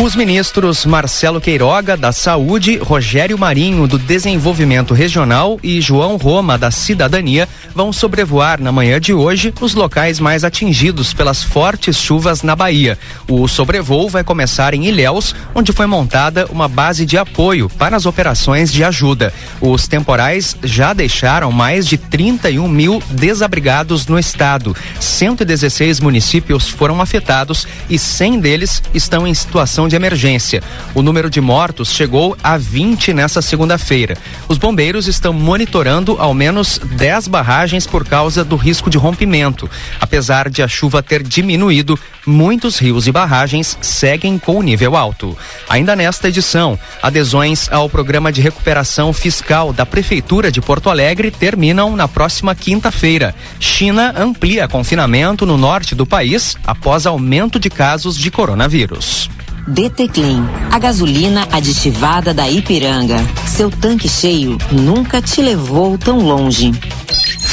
Os 0.00 0.16
ministros 0.16 0.86
Marcelo 0.86 1.38
Queiroga, 1.38 1.98
da 1.98 2.12
Saúde, 2.12 2.78
Rogério 2.78 3.38
Marinho, 3.38 3.86
do 3.86 3.98
Desenvolvimento 3.98 4.94
Regional 4.94 5.60
e 5.62 5.82
João 5.82 6.16
Roma, 6.16 6.56
da 6.56 6.70
Cidadania, 6.70 7.46
vão 7.74 7.92
sobrevoar 7.92 8.60
na 8.60 8.72
manhã 8.72 8.98
de 8.98 9.12
hoje 9.12 9.52
os 9.60 9.74
locais 9.74 10.18
mais 10.18 10.44
atingidos 10.44 11.12
pelas 11.12 11.42
fortes 11.42 11.98
chuvas 11.98 12.42
na 12.42 12.56
Bahia. 12.56 12.98
O 13.28 13.46
sobrevoo 13.46 14.08
vai 14.08 14.24
começar 14.24 14.72
em 14.72 14.86
Ilhéus, 14.86 15.36
onde 15.54 15.72
foi 15.72 15.86
montada 15.86 16.46
uma 16.50 16.68
base 16.68 17.04
de 17.04 17.18
apoio 17.18 17.68
para 17.68 17.94
as 17.94 18.06
operações 18.06 18.72
de 18.72 18.82
ajuda. 18.82 19.32
Os 19.60 19.86
temporais 19.86 20.56
já 20.64 20.94
deixaram 20.94 21.52
mais 21.52 21.86
de 21.86 21.98
31 21.98 22.66
mil 22.66 23.00
desabrigados 23.10 24.06
no 24.06 24.18
estado. 24.18 24.74
116 24.98 26.00
municípios 26.00 26.66
foram 26.66 27.00
afetados 27.00 27.68
e 27.90 27.98
100 27.98 28.40
deles 28.40 28.82
estão 28.94 29.26
em 29.26 29.34
situação 29.34 29.81
de 29.88 29.96
emergência. 29.96 30.62
O 30.94 31.02
número 31.02 31.28
de 31.28 31.40
mortos 31.40 31.92
chegou 31.92 32.36
a 32.42 32.56
20 32.56 33.12
nessa 33.12 33.42
segunda-feira. 33.42 34.16
Os 34.48 34.58
bombeiros 34.58 35.08
estão 35.08 35.32
monitorando 35.32 36.16
ao 36.18 36.34
menos 36.34 36.78
10 36.78 37.28
barragens 37.28 37.86
por 37.86 38.06
causa 38.06 38.44
do 38.44 38.56
risco 38.56 38.88
de 38.88 38.98
rompimento. 38.98 39.70
Apesar 40.00 40.48
de 40.48 40.62
a 40.62 40.68
chuva 40.68 41.02
ter 41.02 41.22
diminuído, 41.22 41.98
muitos 42.26 42.78
rios 42.78 43.06
e 43.06 43.12
barragens 43.12 43.76
seguem 43.80 44.38
com 44.38 44.56
o 44.58 44.62
nível 44.62 44.96
alto. 44.96 45.36
Ainda 45.68 45.96
nesta 45.96 46.28
edição, 46.28 46.78
adesões 47.02 47.70
ao 47.70 47.88
programa 47.88 48.32
de 48.32 48.40
recuperação 48.40 49.12
fiscal 49.12 49.72
da 49.72 49.84
Prefeitura 49.84 50.50
de 50.50 50.60
Porto 50.60 50.90
Alegre 50.90 51.30
terminam 51.30 51.96
na 51.96 52.06
próxima 52.08 52.54
quinta-feira. 52.54 53.34
China 53.58 54.14
amplia 54.16 54.68
confinamento 54.68 55.44
no 55.46 55.56
norte 55.56 55.94
do 55.94 56.06
país 56.06 56.56
após 56.66 57.06
aumento 57.06 57.58
de 57.58 57.70
casos 57.70 58.16
de 58.16 58.30
coronavírus. 58.30 59.30
DT 59.66 60.08
Clean, 60.08 60.44
a 60.72 60.78
gasolina 60.78 61.46
aditivada 61.52 62.34
da 62.34 62.50
Ipiranga. 62.50 63.18
Seu 63.46 63.70
tanque 63.70 64.08
cheio 64.08 64.58
nunca 64.72 65.22
te 65.22 65.40
levou 65.40 65.96
tão 65.96 66.18
longe. 66.18 66.72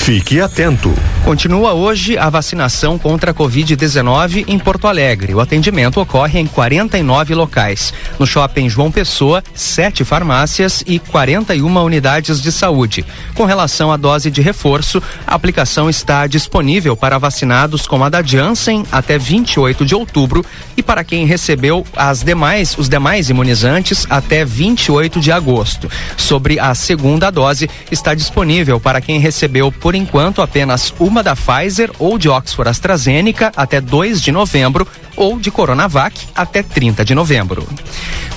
Fique 0.09 0.39
atento. 0.39 0.91
Continua 1.23 1.73
hoje 1.73 2.17
a 2.17 2.29
vacinação 2.29 2.97
contra 2.97 3.29
a 3.29 3.33
Covid-19 3.33 4.45
em 4.47 4.57
Porto 4.57 4.87
Alegre. 4.87 5.35
O 5.35 5.39
atendimento 5.39 5.99
ocorre 5.99 6.39
em 6.39 6.47
49 6.47 7.35
locais. 7.35 7.93
No 8.17 8.25
shopping 8.25 8.69
João 8.69 8.91
Pessoa, 8.91 9.43
sete 9.53 10.03
farmácias 10.03 10.83
e 10.87 10.97
41 10.97 11.77
unidades 11.83 12.41
de 12.41 12.51
saúde. 12.51 13.05
Com 13.35 13.45
relação 13.45 13.91
à 13.91 13.97
dose 13.97 14.31
de 14.31 14.41
reforço, 14.41 15.03
a 15.27 15.35
aplicação 15.35 15.89
está 15.89 16.25
disponível 16.25 16.97
para 16.97 17.19
vacinados 17.19 17.85
com 17.85 18.03
a 18.03 18.09
da 18.09 18.23
Janssen 18.23 18.85
até 18.91 19.17
28 19.17 19.85
de 19.85 19.93
outubro 19.93 20.43
e 20.75 20.81
para 20.81 21.03
quem 21.03 21.25
recebeu 21.25 21.85
as 21.95 22.23
demais, 22.23 22.75
os 22.77 22.89
demais 22.89 23.29
imunizantes 23.29 24.07
até 24.09 24.43
28 24.43 25.19
de 25.19 25.31
agosto. 25.31 25.87
Sobre 26.17 26.59
a 26.59 26.73
segunda 26.73 27.29
dose, 27.29 27.69
está 27.91 28.15
disponível 28.15 28.79
para 28.79 29.01
quem 29.01 29.19
recebeu 29.19 29.48
por 29.81 29.95
enquanto 29.95 30.41
apenas 30.41 30.93
uma 30.99 31.23
da 31.23 31.35
Pfizer 31.35 31.91
ou 31.99 32.17
de 32.17 32.29
Oxford 32.29 32.69
AstraZeneca 32.69 33.51
até 33.55 33.81
2 33.81 34.21
de 34.21 34.31
novembro 34.31 34.87
ou 35.15 35.39
de 35.39 35.51
Coronavac 35.51 36.27
até 36.35 36.61
30 36.63 37.03
de 37.05 37.13
novembro. 37.15 37.67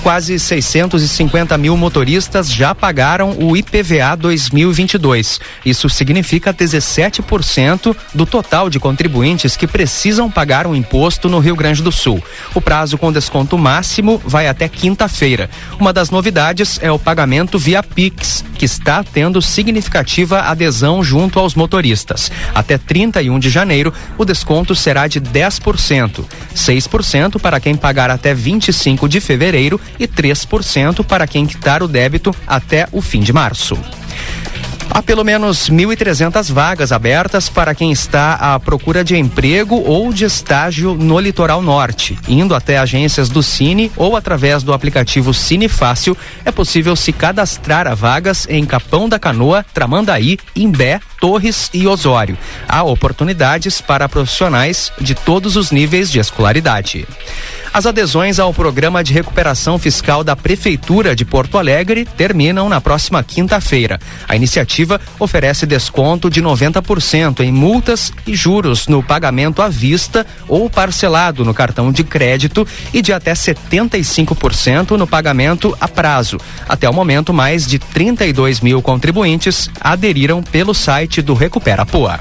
Quase 0.03 0.37
650 0.37 1.57
mil 1.57 1.77
motoristas 1.77 2.51
já 2.51 2.75
pagaram 2.75 3.37
o 3.39 3.55
IPVA 3.55 4.17
2022. 4.17 5.39
Isso 5.65 5.89
significa 5.89 6.53
17% 6.53 7.95
do 8.13 8.25
total 8.25 8.69
de 8.69 8.81
contribuintes 8.81 9.55
que 9.55 9.65
precisam 9.65 10.29
pagar 10.29 10.67
um 10.67 10.75
imposto 10.75 11.29
no 11.29 11.39
Rio 11.39 11.55
Grande 11.55 11.81
do 11.81 11.89
Sul. 11.89 12.21
O 12.53 12.59
prazo 12.59 12.97
com 12.97 13.13
desconto 13.13 13.57
máximo 13.57 14.21
vai 14.25 14.47
até 14.49 14.67
quinta-feira. 14.67 15.49
Uma 15.79 15.93
das 15.93 16.09
novidades 16.09 16.77
é 16.81 16.91
o 16.91 16.99
pagamento 16.99 17.57
via 17.57 17.81
Pix, 17.81 18.43
que 18.57 18.65
está 18.65 19.05
tendo 19.05 19.41
significativa 19.41 20.41
adesão 20.41 21.01
junto 21.01 21.39
aos 21.39 21.55
motoristas. 21.55 22.29
Até 22.53 22.77
31 22.77 23.39
de 23.39 23.49
janeiro, 23.49 23.93
o 24.17 24.25
desconto 24.25 24.75
será 24.75 25.07
de 25.07 25.21
10%. 25.21 26.25
6% 26.73 27.39
para 27.39 27.59
quem 27.59 27.75
pagar 27.75 28.09
até 28.09 28.33
25 28.33 29.07
de 29.07 29.19
fevereiro 29.19 29.79
e 29.99 30.07
3% 30.07 31.03
para 31.03 31.27
quem 31.27 31.45
quitar 31.45 31.83
o 31.83 31.87
débito 31.87 32.35
até 32.47 32.87
o 32.91 33.01
fim 33.01 33.21
de 33.21 33.33
março. 33.33 33.77
Há 34.93 35.01
pelo 35.01 35.23
menos 35.23 35.71
1.300 35.71 36.51
vagas 36.51 36.91
abertas 36.91 37.49
para 37.49 37.73
quem 37.73 37.91
está 37.91 38.35
à 38.35 38.59
procura 38.59 39.03
de 39.03 39.17
emprego 39.17 39.81
ou 39.83 40.13
de 40.13 40.23
estágio 40.23 40.93
no 40.93 41.19
litoral 41.19 41.63
norte. 41.63 42.15
Indo 42.27 42.53
até 42.53 42.77
agências 42.77 43.27
do 43.27 43.41
Cine 43.41 43.91
ou 43.97 44.15
através 44.15 44.61
do 44.61 44.71
aplicativo 44.71 45.33
Cine 45.33 45.67
Fácil, 45.67 46.15
é 46.45 46.51
possível 46.51 46.95
se 46.95 47.11
cadastrar 47.11 47.87
a 47.87 47.95
vagas 47.95 48.45
em 48.47 48.63
Capão 48.67 49.09
da 49.09 49.17
Canoa, 49.17 49.65
Tramandaí, 49.73 50.37
Imbé, 50.55 50.99
Torres 51.19 51.71
e 51.73 51.87
Osório. 51.87 52.37
Há 52.67 52.83
oportunidades 52.83 53.81
para 53.81 54.07
profissionais 54.07 54.91
de 55.01 55.15
todos 55.15 55.55
os 55.55 55.71
níveis 55.71 56.11
de 56.11 56.19
escolaridade. 56.19 57.07
As 57.73 57.87
adesões 57.87 58.37
ao 58.37 58.53
programa 58.53 59.03
de 59.03 59.11
recuperação 59.13 59.79
fiscal 59.79 60.23
da 60.23 60.35
Prefeitura 60.35 61.15
de 61.15 61.25
Porto 61.25 61.57
Alegre 61.57 62.05
terminam 62.05 62.69
na 62.69 62.79
próxima 62.79 63.23
quinta-feira. 63.23 63.99
A 64.27 64.35
iniciativa 64.35 65.01
oferece 65.17 65.65
desconto 65.65 66.29
de 66.29 66.39
90% 66.39 67.39
em 67.39 67.51
multas 67.51 68.13
e 68.27 68.35
juros 68.35 68.87
no 68.87 69.01
pagamento 69.01 69.59
à 69.59 69.69
vista 69.69 70.23
ou 70.47 70.69
parcelado 70.69 71.43
no 71.43 71.51
cartão 71.51 71.91
de 71.91 72.03
crédito 72.03 72.67
e 72.93 73.01
de 73.01 73.11
até 73.11 73.33
75% 73.33 74.91
no 74.91 75.07
pagamento 75.07 75.75
a 75.81 75.87
prazo. 75.87 76.37
Até 76.69 76.87
o 76.87 76.93
momento, 76.93 77.33
mais 77.33 77.65
de 77.65 77.79
32 77.79 78.61
mil 78.61 78.83
contribuintes 78.83 79.67
aderiram 79.81 80.43
pelo 80.43 80.75
site 80.75 81.23
do 81.23 81.33
Recupera 81.33 81.87
Poa. 81.87 82.19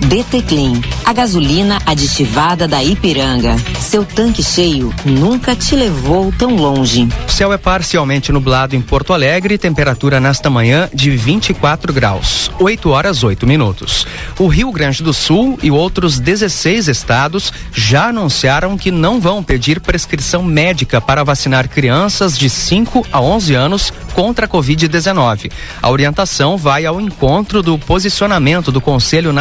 DT 0.00 0.42
Clean, 0.42 0.80
a 1.04 1.12
gasolina 1.12 1.78
aditivada 1.86 2.68
da 2.68 2.82
Ipiranga. 2.82 3.56
Seu 3.80 4.04
tanque 4.04 4.42
cheio 4.42 4.94
nunca 5.04 5.56
te 5.56 5.74
levou 5.74 6.32
tão 6.32 6.54
longe. 6.54 7.08
O 7.26 7.30
céu 7.30 7.52
é 7.52 7.58
parcialmente 7.58 8.30
nublado 8.30 8.76
em 8.76 8.80
Porto 8.80 9.12
Alegre, 9.12 9.58
temperatura 9.58 10.20
nesta 10.20 10.50
manhã 10.50 10.88
de 10.92 11.10
24 11.10 11.92
graus, 11.92 12.50
8 12.60 12.90
horas 12.90 13.24
8 13.24 13.46
minutos. 13.46 14.06
O 14.38 14.46
Rio 14.46 14.70
Grande 14.70 15.02
do 15.02 15.12
Sul 15.12 15.58
e 15.62 15.70
outros 15.70 16.18
16 16.18 16.88
estados 16.88 17.52
já 17.72 18.08
anunciaram 18.08 18.76
que 18.76 18.90
não 18.90 19.20
vão 19.20 19.42
pedir 19.42 19.80
prescrição 19.80 20.42
médica 20.42 21.00
para 21.00 21.24
vacinar 21.24 21.68
crianças 21.68 22.38
de 22.38 22.50
5 22.50 23.06
a 23.10 23.20
11 23.20 23.54
anos 23.54 23.92
contra 24.14 24.46
a 24.46 24.48
Covid-19. 24.48 25.50
A 25.82 25.90
orientação 25.90 26.56
vai 26.56 26.86
ao 26.86 27.00
encontro 27.00 27.62
do 27.62 27.78
posicionamento 27.78 28.72
do 28.72 28.80
Conselho 28.80 29.32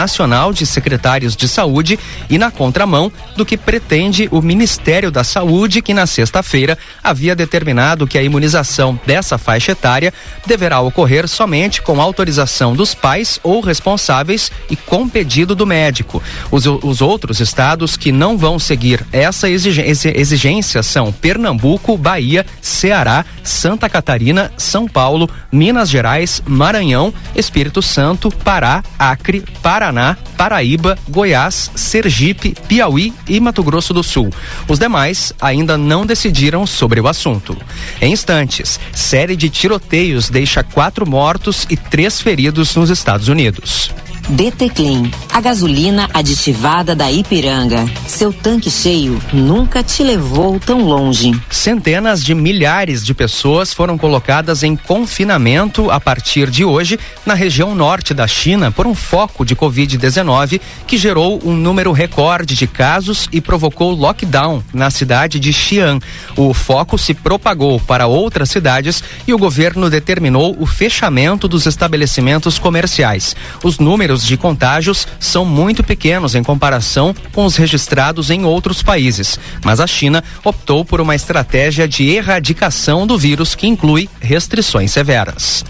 Nacional 0.45 0.53
de 0.53 0.65
Secretários 0.65 1.35
de 1.35 1.47
Saúde 1.47 1.97
e 2.29 2.37
na 2.37 2.51
contramão 2.51 3.11
do 3.35 3.45
que 3.45 3.57
pretende 3.57 4.27
o 4.31 4.41
Ministério 4.41 5.09
da 5.09 5.23
Saúde, 5.23 5.81
que 5.81 5.93
na 5.93 6.05
sexta-feira 6.05 6.77
havia 7.03 7.35
determinado 7.35 8.05
que 8.05 8.17
a 8.17 8.23
imunização 8.23 8.99
dessa 9.05 9.37
faixa 9.37 9.71
etária 9.71 10.13
deverá 10.45 10.81
ocorrer 10.81 11.27
somente 11.27 11.81
com 11.81 12.01
autorização 12.01 12.75
dos 12.75 12.93
pais 12.93 13.39
ou 13.43 13.61
responsáveis 13.61 14.51
e 14.69 14.75
com 14.75 15.07
pedido 15.07 15.55
do 15.55 15.65
médico. 15.65 16.21
Os, 16.51 16.65
os 16.65 17.01
outros 17.01 17.39
estados 17.39 17.97
que 17.97 18.11
não 18.11 18.37
vão 18.37 18.59
seguir 18.59 19.05
essa 19.11 19.49
exigência 19.49 20.83
são 20.83 21.11
Pernambuco, 21.11 21.97
Bahia, 21.97 22.45
Ceará, 22.61 23.25
Santa 23.43 23.89
Catarina, 23.89 24.51
São 24.57 24.87
Paulo, 24.87 25.29
Minas 25.51 25.89
Gerais, 25.89 26.41
Maranhão, 26.45 27.13
Espírito 27.35 27.81
Santo, 27.81 28.29
Pará, 28.29 28.83
Acre, 28.99 29.43
Paraná, 29.61 30.17
Paraíba, 30.37 30.97
Goiás, 31.09 31.71
Sergipe, 31.75 32.55
Piauí 32.67 33.13
e 33.27 33.39
Mato 33.39 33.63
Grosso 33.63 33.93
do 33.93 34.03
Sul. 34.03 34.31
Os 34.67 34.79
demais 34.79 35.33
ainda 35.41 35.77
não 35.77 36.05
decidiram 36.05 36.65
sobre 36.67 36.99
o 36.99 37.07
assunto. 37.07 37.57
Em 38.01 38.11
instantes, 38.11 38.79
série 38.93 39.35
de 39.35 39.49
tiroteios 39.49 40.29
deixa 40.29 40.63
quatro 40.63 41.09
mortos 41.09 41.65
e 41.69 41.77
três 41.77 42.21
feridos 42.21 42.75
nos 42.75 42.89
Estados 42.89 43.27
Unidos. 43.27 43.91
DT 44.29 44.69
Clean, 44.71 45.03
a 45.31 45.39
gasolina 45.39 46.09
aditivada 46.11 46.95
da 46.95 47.11
Ipiranga. 47.11 47.85
Seu 48.07 48.33
tanque 48.33 48.71
cheio 48.71 49.21
nunca 49.31 49.83
te 49.83 50.01
levou 50.01 50.59
tão 50.59 50.81
longe. 50.81 51.31
Centenas 51.51 52.23
de 52.23 52.33
milhares 52.33 53.05
de 53.05 53.13
pessoas 53.13 53.71
foram 53.71 53.99
colocadas 53.99 54.63
em 54.63 54.75
confinamento 54.75 55.91
a 55.91 55.99
partir 55.99 56.49
de 56.49 56.65
hoje 56.65 56.99
na 57.23 57.35
região 57.35 57.75
norte 57.75 58.15
da 58.15 58.25
China 58.25 58.71
por 58.71 58.87
um 58.87 58.95
foco 58.95 59.45
de 59.45 59.55
Covid-19 59.55 60.59
que 60.87 60.97
gerou 60.97 61.39
um 61.45 61.53
número 61.55 61.91
recorde 61.91 62.55
de 62.55 62.65
casos 62.65 63.29
e 63.31 63.39
provocou 63.39 63.93
lockdown 63.93 64.63
na 64.73 64.89
cidade 64.89 65.39
de 65.39 65.53
Xi'an. 65.53 65.99
O 66.35 66.51
foco 66.51 66.97
se 66.97 67.13
propagou 67.13 67.79
para 67.79 68.07
outras 68.07 68.49
cidades 68.49 69.03
e 69.27 69.33
o 69.35 69.37
governo 69.37 69.87
determinou 69.87 70.55
o 70.59 70.65
fechamento 70.65 71.47
dos 71.47 71.67
estabelecimentos 71.67 72.57
comerciais. 72.57 73.35
Os 73.63 73.77
números 73.77 74.14
números 74.15 74.25
de 74.25 74.37
contágios 74.37 75.07
são 75.19 75.43
muito 75.43 75.83
pequenos 75.83 76.35
em 76.35 76.43
comparação 76.43 77.13
com 77.33 77.45
os 77.45 77.57
registrados 77.57 78.29
em 78.29 78.45
outros 78.45 78.81
países, 78.81 79.39
mas 79.63 79.79
a 79.79 79.87
China 79.87 80.23
optou 80.43 80.85
por 80.85 81.01
uma 81.01 81.15
estratégia 81.15 81.87
de 81.87 82.07
erradicação 82.07 83.05
do 83.05 83.17
vírus 83.17 83.55
que 83.55 83.67
inclui 83.67 84.07
restrições 84.21 84.91
severas. 84.91 85.65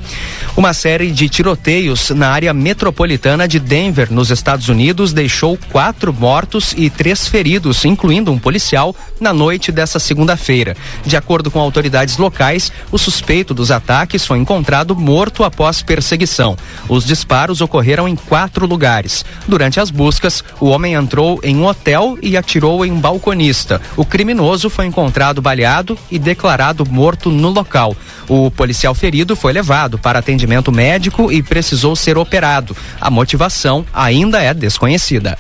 Uma 0.56 0.74
série 0.74 1.12
de 1.12 1.28
tiroteios 1.28 2.12
na 2.12 2.30
área 2.30 2.54
metropolitana 2.54 3.48
de 3.48 3.60
Denver, 3.60 4.12
nos 4.12 4.30
Estados 4.30 4.70
Unidos, 4.70 5.12
deixou 5.12 5.58
quatro 5.72 6.14
mortos 6.14 6.74
e 6.78 6.90
três 6.90 7.28
feridos, 7.28 7.84
incluindo 7.84 8.32
um 8.32 8.38
policial, 8.38 8.96
na 9.20 9.34
noite 9.34 9.72
dessa 9.72 10.00
segunda-feira. 10.00 10.76
De 11.06 11.18
acordo 11.18 11.50
com 11.50 11.60
autoridades 11.60 12.18
locais, 12.18 12.72
o 12.92 12.98
suspeito 12.98 13.54
dos 13.54 13.72
ataques 13.72 14.26
foi 14.26 14.38
encontrado 14.38 14.96
morto 14.96 15.44
após 15.44 15.82
perseguição. 15.82 16.56
Os 16.88 17.06
disparos 17.06 17.62
ocorreram 17.62 18.08
em 18.08 18.16
quatro 18.16 18.35
lugares. 18.66 19.24
Durante 19.48 19.80
as 19.80 19.90
buscas, 19.90 20.44
o 20.60 20.68
homem 20.68 20.94
entrou 20.94 21.40
em 21.44 21.56
um 21.56 21.66
hotel 21.66 22.18
e 22.22 22.36
atirou 22.36 22.86
em 22.86 22.92
um 22.92 23.00
balconista. 23.00 23.82
O 23.96 24.06
criminoso 24.06 24.70
foi 24.70 24.86
encontrado 24.86 25.42
baleado 25.42 25.98
e 26.12 26.20
declarado 26.20 26.86
morto 26.90 27.30
no 27.30 27.50
local. 27.50 27.96
O 28.28 28.52
policial 28.52 28.94
ferido 28.94 29.36
foi 29.36 29.54
levado 29.54 29.98
para 29.98 30.20
atendimento 30.20 30.72
médico 30.72 31.32
e 31.32 31.42
precisou 31.42 31.96
ser 31.96 32.18
operado. 32.18 32.76
A 33.00 33.10
motivação 33.10 33.86
ainda 33.94 34.42
é 34.42 34.54
desconhecida. 34.54 35.38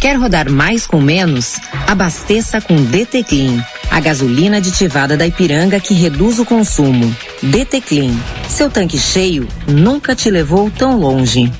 Quer 0.00 0.16
rodar 0.16 0.50
mais 0.50 0.86
com 0.86 0.98
menos? 0.98 1.60
Abasteça 1.86 2.58
com 2.58 2.74
DT 2.74 3.22
Clean, 3.22 3.62
a 3.90 4.00
gasolina 4.00 4.56
aditivada 4.56 5.14
da 5.14 5.26
Ipiranga 5.26 5.78
que 5.78 5.92
reduz 5.92 6.38
o 6.38 6.46
consumo. 6.46 7.14
DT 7.42 7.82
Clean, 7.82 8.14
seu 8.48 8.70
tanque 8.70 8.98
cheio 8.98 9.46
nunca 9.68 10.16
te 10.16 10.30
levou 10.30 10.70
tão 10.70 10.98
longe. 10.98 11.52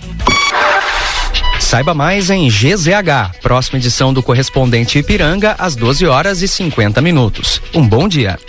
Saiba 1.70 1.94
mais 1.94 2.30
em 2.30 2.48
GZH, 2.48 3.38
próxima 3.40 3.78
edição 3.78 4.12
do 4.12 4.24
correspondente 4.24 4.98
Ipiranga, 4.98 5.54
às 5.56 5.76
12 5.76 6.04
horas 6.04 6.42
e 6.42 6.48
50 6.48 7.00
minutos. 7.00 7.62
Um 7.72 7.86
bom 7.86 8.08
dia. 8.08 8.40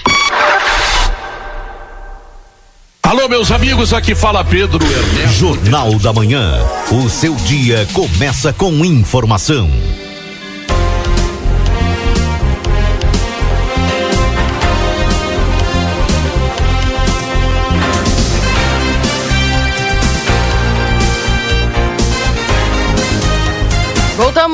Alô, 3.03 3.29
meus 3.29 3.51
amigos, 3.51 3.93
aqui 3.93 4.15
fala 4.15 4.43
Pedro 4.43 4.83
Ernesto. 4.83 5.37
Jornal 5.37 5.99
da 5.99 6.11
Manhã. 6.11 6.67
O 6.89 7.07
seu 7.11 7.35
dia 7.35 7.87
começa 7.93 8.51
com 8.53 8.83
informação. 8.83 9.69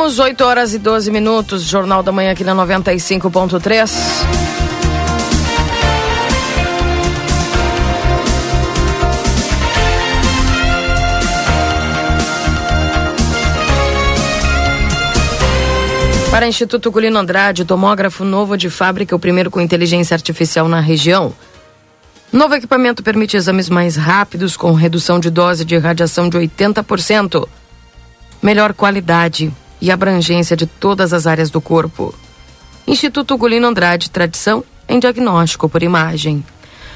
Voltamos 0.07 0.19
8 0.19 0.43
horas 0.45 0.73
e 0.73 0.79
12 0.79 1.11
minutos, 1.11 1.63
Jornal 1.63 2.01
da 2.01 2.13
Manhã 2.13 2.31
aqui 2.31 2.41
na 2.41 2.55
95.3. 2.55 3.91
Para 16.31 16.47
Instituto 16.47 16.89
Culino 16.89 17.19
Andrade, 17.19 17.65
tomógrafo 17.65 18.23
novo 18.23 18.55
de 18.55 18.69
fábrica, 18.69 19.13
o 19.13 19.19
primeiro 19.19 19.51
com 19.51 19.59
inteligência 19.59 20.15
artificial 20.15 20.69
na 20.69 20.79
região. 20.79 21.33
Novo 22.31 22.55
equipamento 22.55 23.03
permite 23.03 23.35
exames 23.35 23.67
mais 23.67 23.97
rápidos, 23.97 24.55
com 24.55 24.71
redução 24.71 25.19
de 25.19 25.29
dose 25.29 25.65
de 25.65 25.77
radiação 25.77 26.29
de 26.29 26.37
80% 26.37 27.45
melhor 28.41 28.73
qualidade 28.73 29.51
e 29.81 29.91
abrangência 29.91 30.57
de 30.57 30.65
todas 30.65 31.13
as 31.13 31.27
áreas 31.27 31.49
do 31.49 31.61
corpo. 31.61 32.13
Instituto 32.87 33.37
Gulino 33.37 33.67
Andrade, 33.67 34.09
tradição 34.09 34.63
em 34.87 34.99
diagnóstico 34.99 35.67
por 35.67 35.83
imagem. 35.83 36.41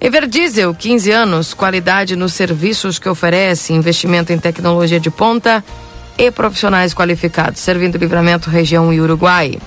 Everdiesel, 0.01 0.73
15 0.73 1.11
anos, 1.11 1.53
qualidade 1.53 2.15
nos 2.15 2.31
serviços 2.31 2.97
que 2.97 3.09
oferece, 3.09 3.73
investimento 3.73 4.31
em 4.31 4.39
tecnologia 4.39 4.97
de 4.97 5.11
ponta 5.11 5.61
e 6.17 6.31
profissionais 6.31 6.93
qualificados, 6.93 7.59
servindo 7.59 7.97
Livramento, 7.97 8.49
região 8.49 8.93
e 8.93 9.01
Uruguai. 9.01 9.59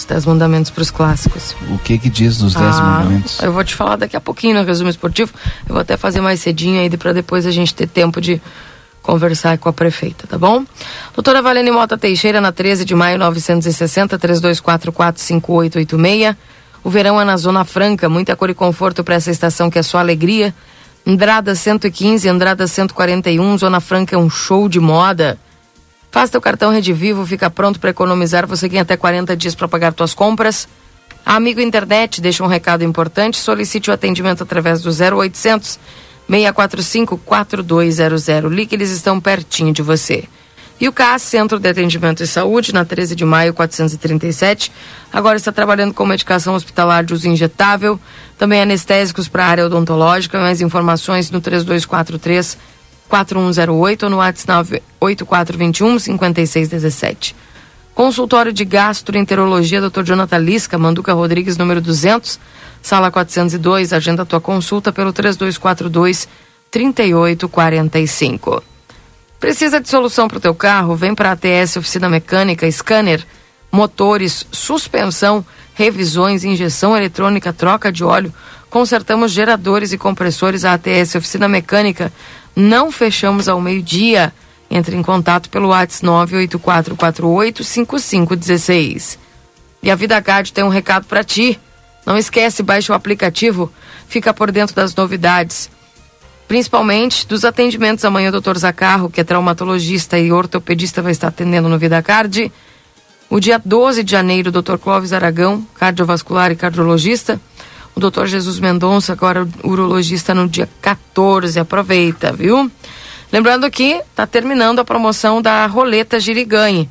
Os 0.00 0.06
10 0.06 0.24
mandamentos 0.24 0.70
para 0.70 0.80
os 0.80 0.90
clássicos. 0.90 1.54
O 1.70 1.78
que 1.78 1.98
que 1.98 2.08
diz 2.08 2.40
nos 2.40 2.54
10 2.54 2.64
Ah, 2.76 2.82
mandamentos? 2.82 3.38
Eu 3.42 3.52
vou 3.52 3.62
te 3.62 3.74
falar 3.74 3.96
daqui 3.96 4.16
a 4.16 4.20
pouquinho 4.20 4.54
no 4.58 4.64
resumo 4.64 4.88
esportivo. 4.88 5.30
Eu 5.68 5.74
vou 5.74 5.82
até 5.82 5.94
fazer 5.98 6.22
mais 6.22 6.40
cedinho 6.40 6.80
aí 6.80 6.88
para 6.96 7.12
depois 7.12 7.44
a 7.44 7.50
gente 7.50 7.74
ter 7.74 7.86
tempo 7.86 8.18
de 8.18 8.40
conversar 9.02 9.58
com 9.58 9.68
a 9.68 9.72
prefeita, 9.74 10.26
tá 10.26 10.38
bom? 10.38 10.64
Doutora 11.14 11.42
Valene 11.42 11.70
Mota 11.70 11.98
Teixeira, 11.98 12.40
na 12.40 12.50
13 12.50 12.86
de 12.86 12.94
maio, 12.94 13.18
960, 13.18 14.18
3244 14.18 15.22
5886. 15.22 16.34
O 16.82 16.88
verão 16.88 17.20
é 17.20 17.24
na 17.24 17.36
Zona 17.36 17.66
Franca, 17.66 18.08
muita 18.08 18.34
cor 18.34 18.48
e 18.48 18.54
conforto 18.54 19.04
para 19.04 19.16
essa 19.16 19.30
estação 19.30 19.68
que 19.68 19.78
é 19.78 19.82
só 19.82 19.98
alegria. 19.98 20.54
Andrada 21.06 21.54
115, 21.54 22.26
Andrada 22.26 22.66
141, 22.66 23.58
Zona 23.58 23.80
Franca 23.80 24.16
é 24.16 24.18
um 24.18 24.30
show 24.30 24.66
de 24.66 24.80
moda. 24.80 25.38
Faz 26.10 26.28
teu 26.28 26.40
cartão 26.40 26.72
Rede 26.72 26.92
Vivo, 26.92 27.24
fica 27.24 27.48
pronto 27.48 27.78
para 27.78 27.90
economizar. 27.90 28.46
Você 28.46 28.68
tem 28.68 28.80
até 28.80 28.96
40 28.96 29.36
dias 29.36 29.54
para 29.54 29.68
pagar 29.68 29.92
tuas 29.92 30.12
compras. 30.12 30.68
Amigo 31.24 31.60
Internet 31.60 32.20
deixa 32.20 32.42
um 32.42 32.48
recado 32.48 32.82
importante. 32.82 33.36
Solicite 33.36 33.90
o 33.90 33.92
atendimento 33.92 34.42
através 34.42 34.82
do 34.82 34.90
0800 34.90 35.78
645 36.28 37.18
4200. 37.18 38.52
Ligue, 38.52 38.74
eles 38.74 38.90
estão 38.90 39.20
pertinho 39.20 39.72
de 39.72 39.82
você. 39.82 40.24
E 40.80 40.88
o 40.88 40.92
CAS, 40.92 41.20
Centro 41.22 41.58
de 41.58 41.68
Atendimento 41.68 42.22
e 42.22 42.26
Saúde, 42.26 42.72
na 42.72 42.86
13 42.86 43.14
de 43.14 43.24
maio 43.24 43.52
437, 43.52 44.72
agora 45.12 45.36
está 45.36 45.52
trabalhando 45.52 45.92
com 45.92 46.06
medicação 46.06 46.54
hospitalar 46.54 47.04
de 47.04 47.12
uso 47.12 47.28
injetável, 47.28 48.00
também 48.38 48.62
anestésicos 48.62 49.28
para 49.28 49.44
a 49.44 49.48
área 49.48 49.66
odontológica. 49.66 50.40
Mais 50.40 50.62
informações 50.62 51.30
no 51.30 51.38
3243 51.38 52.56
4108 53.10 54.04
ou 54.04 54.10
no 54.10 54.16
WhatsApp 54.18 54.80
8421 55.00 55.98
5617. 55.98 57.34
Consultório 57.92 58.52
de 58.52 58.64
Gastroenterologia, 58.64 59.80
Dr. 59.80 60.04
Jonathan 60.04 60.38
Lisca, 60.38 60.78
Manduca 60.78 61.12
Rodrigues, 61.12 61.56
número 61.58 61.80
200, 61.80 62.38
sala 62.80 63.10
402. 63.10 63.92
Agenda 63.92 64.24
tua 64.24 64.40
consulta 64.40 64.92
pelo 64.92 65.12
3242 65.12 66.28
3845. 66.70 68.62
Precisa 69.40 69.80
de 69.80 69.88
solução 69.88 70.28
para 70.28 70.38
o 70.38 70.40
teu 70.40 70.54
carro? 70.54 70.94
Vem 70.94 71.14
para 71.14 71.30
a 71.30 71.32
ATS 71.32 71.76
Oficina 71.76 72.08
Mecânica, 72.08 72.70
scanner, 72.70 73.26
motores, 73.72 74.46
suspensão, 74.52 75.44
revisões, 75.74 76.44
injeção 76.44 76.96
eletrônica, 76.96 77.52
troca 77.52 77.90
de 77.90 78.04
óleo. 78.04 78.32
Consertamos 78.70 79.32
geradores 79.32 79.92
e 79.92 79.98
compressores. 79.98 80.64
A 80.64 80.74
ATS 80.74 81.16
Oficina 81.16 81.48
Mecânica. 81.48 82.12
Não 82.54 82.90
fechamos 82.90 83.48
ao 83.48 83.60
meio-dia. 83.60 84.32
Entre 84.70 84.96
em 84.96 85.02
contato 85.02 85.50
pelo 85.50 85.68
WhatsApp 85.68 86.06
98448 86.06 87.64
5516. 87.64 89.18
E 89.82 89.90
a 89.90 89.94
Vida 89.94 90.20
Card 90.22 90.52
tem 90.52 90.62
um 90.62 90.68
recado 90.68 91.06
para 91.06 91.24
ti. 91.24 91.58
Não 92.06 92.16
esquece, 92.16 92.62
baixe 92.62 92.90
o 92.92 92.94
aplicativo, 92.94 93.72
fica 94.08 94.32
por 94.32 94.50
dentro 94.52 94.74
das 94.74 94.94
novidades. 94.94 95.70
Principalmente 96.46 97.26
dos 97.26 97.44
atendimentos 97.44 98.04
amanhã, 98.04 98.30
o 98.30 98.40
Dr. 98.40 98.58
Zacarro, 98.58 99.08
que 99.08 99.20
é 99.20 99.24
traumatologista 99.24 100.18
e 100.18 100.32
ortopedista, 100.32 101.00
vai 101.00 101.12
estar 101.12 101.28
atendendo 101.28 101.68
no 101.68 101.78
Vida 101.78 102.02
Card. 102.02 102.50
O 103.28 103.38
dia 103.38 103.60
12 103.64 104.02
de 104.02 104.10
janeiro, 104.10 104.48
o 104.48 104.62
Dr. 104.62 104.76
Clóvis 104.76 105.12
Aragão, 105.12 105.64
cardiovascular 105.76 106.50
e 106.50 106.56
cardiologista. 106.56 107.40
O 107.94 108.00
Dr. 108.00 108.26
Jesus 108.26 108.58
Mendonça, 108.58 109.12
agora 109.12 109.46
urologista, 109.62 110.34
no 110.34 110.48
dia 110.48 110.68
14. 110.80 111.58
Aproveita, 111.58 112.32
viu? 112.32 112.70
Lembrando 113.32 113.70
que 113.70 114.02
está 114.10 114.26
terminando 114.26 114.80
a 114.80 114.84
promoção 114.84 115.40
da 115.40 115.66
roleta 115.66 116.18
Giriganhe. 116.18 116.90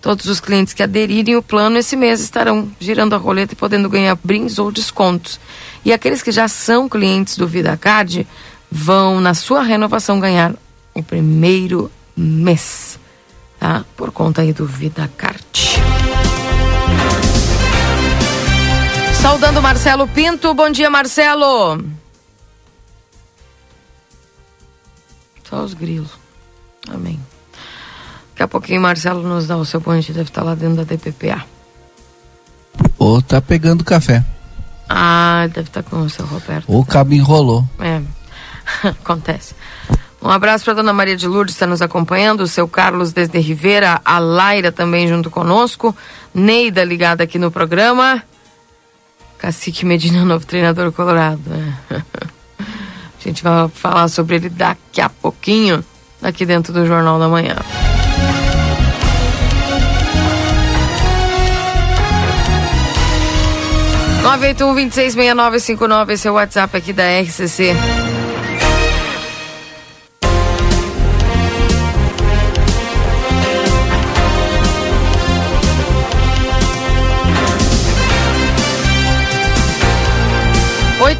Todos 0.00 0.26
os 0.26 0.38
clientes 0.38 0.74
que 0.74 0.82
aderirem 0.82 1.36
o 1.36 1.42
plano 1.42 1.78
esse 1.78 1.96
mês 1.96 2.20
estarão 2.20 2.70
girando 2.78 3.14
a 3.14 3.18
roleta 3.18 3.54
e 3.54 3.56
podendo 3.56 3.88
ganhar 3.88 4.18
brindes 4.22 4.58
ou 4.58 4.70
descontos. 4.70 5.40
E 5.84 5.92
aqueles 5.92 6.22
que 6.22 6.30
já 6.30 6.46
são 6.46 6.88
clientes 6.88 7.38
do 7.38 7.46
VidaCard 7.46 8.26
vão, 8.70 9.20
na 9.20 9.32
sua 9.32 9.62
renovação, 9.62 10.20
ganhar 10.20 10.54
o 10.92 11.02
primeiro 11.02 11.90
mês, 12.16 12.98
tá? 13.58 13.84
Por 13.96 14.10
conta 14.10 14.42
aí 14.42 14.52
do 14.52 14.66
VidaCard. 14.66 15.42
Saudando 19.24 19.62
Marcelo 19.62 20.06
Pinto. 20.06 20.52
Bom 20.52 20.68
dia, 20.68 20.90
Marcelo. 20.90 21.82
Só 25.48 25.62
os 25.62 25.72
grilos. 25.72 26.10
Amém. 26.90 27.18
Daqui 28.32 28.42
a 28.42 28.46
pouquinho 28.48 28.82
Marcelo 28.82 29.26
nos 29.26 29.46
dá 29.46 29.56
o 29.56 29.64
seu 29.64 29.80
bom 29.80 29.98
dia, 29.98 30.14
deve 30.14 30.28
estar 30.28 30.42
lá 30.42 30.54
dentro 30.54 30.76
da 30.76 30.84
DPPA. 30.84 31.42
Ou 32.98 33.22
tá 33.22 33.40
pegando 33.40 33.82
café. 33.82 34.22
Ah, 34.86 35.48
deve 35.54 35.68
estar 35.70 35.82
com 35.82 36.02
o 36.02 36.10
seu 36.10 36.26
Roberto. 36.26 36.70
Ou 36.70 36.80
o 36.82 36.84
cabo 36.84 37.14
enrolou. 37.14 37.66
É, 37.80 38.02
acontece. 38.86 39.54
Um 40.20 40.28
abraço 40.28 40.66
para 40.66 40.74
dona 40.74 40.92
Maria 40.92 41.16
de 41.16 41.26
Lourdes, 41.26 41.54
está 41.54 41.66
nos 41.66 41.80
acompanhando, 41.80 42.42
o 42.42 42.46
seu 42.46 42.68
Carlos 42.68 43.14
desde 43.14 43.38
Rivera, 43.38 44.02
a 44.04 44.18
Laira 44.18 44.70
também 44.70 45.08
junto 45.08 45.30
conosco, 45.30 45.96
Neida 46.34 46.84
ligada 46.84 47.24
aqui 47.24 47.38
no 47.38 47.50
programa, 47.50 48.22
Cacique 49.38 49.84
Medina, 49.84 50.22
novo 50.26 50.46
treinador 50.46 50.92
colorado. 50.92 51.40
é. 51.94 52.02
A 52.60 53.26
gente 53.26 53.42
vai 53.42 53.68
falar 53.68 54.08
sobre 54.08 54.36
ele 54.36 54.50
daqui 54.50 55.00
a 55.00 55.08
pouquinho, 55.08 55.82
aqui 56.22 56.44
dentro 56.44 56.74
do 56.74 56.86
Jornal 56.86 57.18
da 57.18 57.26
Manhã. 57.26 57.56
Nove 64.22 64.48
oito 64.48 64.64
um 64.66 64.74
vinte 64.74 64.92
esse 66.12 66.28
é 66.28 66.30
o 66.30 66.34
WhatsApp 66.34 66.76
aqui 66.76 66.92
da 66.92 67.04
RCC. 67.20 67.74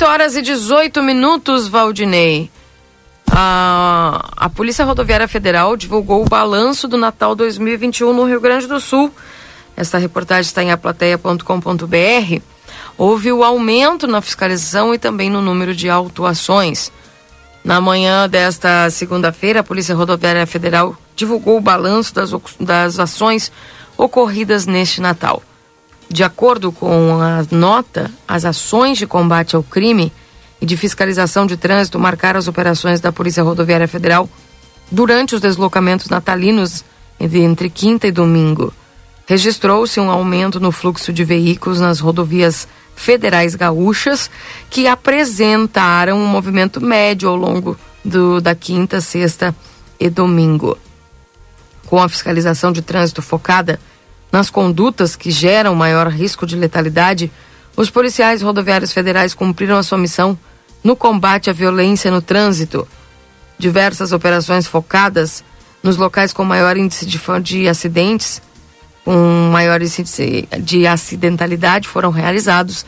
Oito 0.04 0.12
horas 0.12 0.36
e 0.36 0.42
18 0.42 1.02
minutos, 1.02 1.66
Valdinei. 1.66 2.50
A, 3.32 4.32
a 4.36 4.50
Polícia 4.50 4.84
Rodoviária 4.84 5.26
Federal 5.26 5.78
divulgou 5.78 6.20
o 6.20 6.28
balanço 6.28 6.86
do 6.86 6.98
Natal 6.98 7.34
2021 7.34 8.12
no 8.12 8.26
Rio 8.26 8.38
Grande 8.38 8.66
do 8.66 8.78
Sul. 8.78 9.10
Essa 9.74 9.96
reportagem 9.96 10.42
está 10.42 10.62
em 10.62 10.70
aplateia.com.br. 10.70 12.42
Houve 12.98 13.32
o 13.32 13.42
aumento 13.42 14.06
na 14.06 14.20
fiscalização 14.20 14.92
e 14.92 14.98
também 14.98 15.30
no 15.30 15.40
número 15.40 15.74
de 15.74 15.88
autuações. 15.88 16.92
Na 17.64 17.80
manhã 17.80 18.28
desta 18.28 18.90
segunda-feira, 18.90 19.60
a 19.60 19.64
Polícia 19.64 19.94
Rodoviária 19.94 20.46
Federal 20.46 20.94
divulgou 21.16 21.56
o 21.56 21.62
balanço 21.62 22.14
das, 22.14 22.30
das 22.60 22.98
ações 22.98 23.50
ocorridas 23.96 24.66
neste 24.66 25.00
Natal. 25.00 25.42
De 26.08 26.22
acordo 26.22 26.70
com 26.70 27.20
a 27.20 27.44
nota, 27.50 28.10
as 28.28 28.44
ações 28.44 28.98
de 28.98 29.06
combate 29.06 29.56
ao 29.56 29.62
crime 29.62 30.12
e 30.60 30.66
de 30.66 30.76
fiscalização 30.76 31.46
de 31.46 31.56
trânsito 31.56 31.98
marcaram 31.98 32.38
as 32.38 32.48
operações 32.48 33.00
da 33.00 33.10
Polícia 33.10 33.42
Rodoviária 33.42 33.88
Federal 33.88 34.28
durante 34.90 35.34
os 35.34 35.40
deslocamentos 35.40 36.08
natalinos 36.08 36.84
entre- 37.18 37.70
quinta 37.70 38.06
e 38.06 38.12
domingo. 38.12 38.72
Registrou-se 39.26 39.98
um 39.98 40.10
aumento 40.10 40.60
no 40.60 40.70
fluxo 40.70 41.12
de 41.12 41.24
veículos 41.24 41.80
nas 41.80 41.98
rodovias 41.98 42.68
federais 42.94 43.54
gaúchas, 43.54 44.30
que 44.70 44.86
apresentaram 44.86 46.18
um 46.18 46.26
movimento 46.26 46.80
médio 46.80 47.28
ao 47.28 47.34
longo 47.34 47.76
do, 48.04 48.40
da 48.40 48.54
quinta, 48.54 49.00
sexta 49.00 49.54
e 49.98 50.08
domingo. 50.08 50.78
Com 51.86 52.00
a 52.00 52.08
fiscalização 52.08 52.70
de 52.70 52.82
trânsito 52.82 53.22
focada 53.22 53.80
nas 54.34 54.50
condutas 54.50 55.14
que 55.14 55.30
geram 55.30 55.76
maior 55.76 56.08
risco 56.08 56.44
de 56.44 56.56
letalidade, 56.56 57.30
os 57.76 57.88
policiais 57.88 58.42
rodoviários 58.42 58.92
federais 58.92 59.32
cumpriram 59.32 59.78
a 59.78 59.82
sua 59.84 59.96
missão 59.96 60.36
no 60.82 60.96
combate 60.96 61.50
à 61.50 61.52
violência 61.52 62.10
no 62.10 62.20
trânsito. 62.20 62.84
Diversas 63.56 64.10
operações 64.10 64.66
focadas 64.66 65.44
nos 65.84 65.96
locais 65.96 66.32
com 66.32 66.42
maior 66.42 66.76
índice 66.76 67.06
de, 67.06 67.20
de 67.44 67.68
acidentes 67.68 68.42
com 69.04 69.50
maiores 69.52 69.96
índices 70.00 70.46
de 70.60 70.84
acidentalidade 70.84 71.86
foram 71.86 72.10
realizados, 72.10 72.84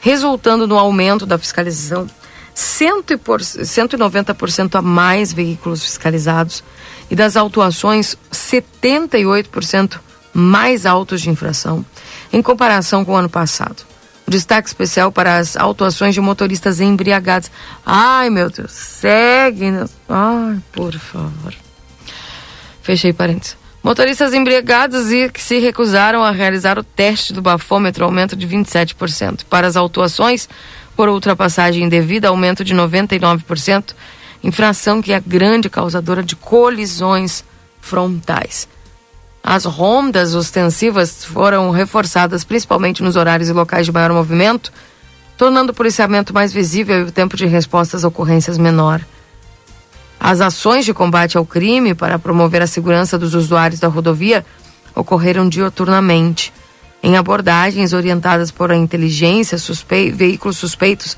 resultando 0.00 0.66
no 0.66 0.76
aumento 0.76 1.24
da 1.24 1.38
fiscalização 1.38 2.06
190% 2.54 4.74
a 4.74 4.82
mais 4.82 5.32
veículos 5.32 5.82
fiscalizados 5.82 6.62
e 7.10 7.16
das 7.16 7.38
autuações 7.38 8.18
78% 8.30 10.09
mais 10.32 10.86
altos 10.86 11.20
de 11.20 11.30
infração 11.30 11.84
em 12.32 12.42
comparação 12.42 13.04
com 13.04 13.12
o 13.12 13.16
ano 13.16 13.28
passado. 13.28 13.84
Destaque 14.26 14.68
especial 14.68 15.10
para 15.10 15.38
as 15.38 15.56
autuações 15.56 16.14
de 16.14 16.20
motoristas 16.20 16.80
embriagados. 16.80 17.50
Ai, 17.84 18.30
meu 18.30 18.48
Deus, 18.48 18.70
segue. 18.70 19.66
Ai, 20.08 20.58
por 20.70 20.92
favor. 20.92 21.52
Fechei 22.80 23.12
parênteses. 23.12 23.56
Motoristas 23.82 24.34
embriagados 24.34 25.10
e 25.10 25.28
que 25.30 25.42
se 25.42 25.58
recusaram 25.58 26.22
a 26.22 26.30
realizar 26.30 26.78
o 26.78 26.84
teste 26.84 27.32
do 27.32 27.40
bafômetro, 27.40 28.04
aumento 28.04 28.36
de 28.36 28.46
27%. 28.46 29.44
Para 29.48 29.66
as 29.66 29.74
autuações 29.74 30.48
por 30.94 31.08
ultrapassagem 31.08 31.84
indevida, 31.84 32.28
aumento 32.28 32.62
de 32.62 32.74
99%. 32.74 33.94
Infração 34.44 35.02
que 35.02 35.12
é 35.12 35.20
grande 35.20 35.70
causadora 35.70 36.22
de 36.22 36.36
colisões 36.36 37.42
frontais. 37.80 38.68
As 39.42 39.64
rondas 39.64 40.34
ostensivas 40.34 41.24
foram 41.24 41.70
reforçadas 41.70 42.44
principalmente 42.44 43.02
nos 43.02 43.16
horários 43.16 43.48
e 43.48 43.52
locais 43.52 43.86
de 43.86 43.92
maior 43.92 44.12
movimento, 44.12 44.72
tornando 45.36 45.72
o 45.72 45.74
policiamento 45.74 46.34
mais 46.34 46.52
visível 46.52 47.00
e 47.00 47.02
o 47.04 47.12
tempo 47.12 47.36
de 47.36 47.46
resposta 47.46 47.96
às 47.96 48.04
ocorrências 48.04 48.58
menor. 48.58 49.00
As 50.18 50.42
ações 50.42 50.84
de 50.84 50.92
combate 50.92 51.38
ao 51.38 51.46
crime 51.46 51.94
para 51.94 52.18
promover 52.18 52.60
a 52.60 52.66
segurança 52.66 53.18
dos 53.18 53.34
usuários 53.34 53.80
da 53.80 53.88
rodovia 53.88 54.44
ocorreram 54.94 55.48
dioturnamente. 55.48 56.52
Em 57.02 57.16
abordagens 57.16 57.94
orientadas 57.94 58.50
por 58.50 58.70
a 58.70 58.76
inteligência, 58.76 59.56
veículos 60.12 60.58
suspeitos 60.58 61.16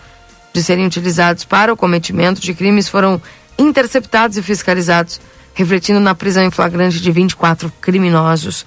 de 0.52 0.62
serem 0.62 0.86
utilizados 0.86 1.44
para 1.44 1.72
o 1.72 1.76
cometimento 1.76 2.40
de 2.40 2.54
crimes 2.54 2.88
foram 2.88 3.20
interceptados 3.58 4.36
e 4.36 4.42
fiscalizados 4.42 5.20
refletindo 5.54 6.00
na 6.00 6.14
prisão 6.14 6.42
em 6.42 6.50
flagrante 6.50 7.00
de 7.00 7.10
24 7.10 7.72
criminosos. 7.80 8.66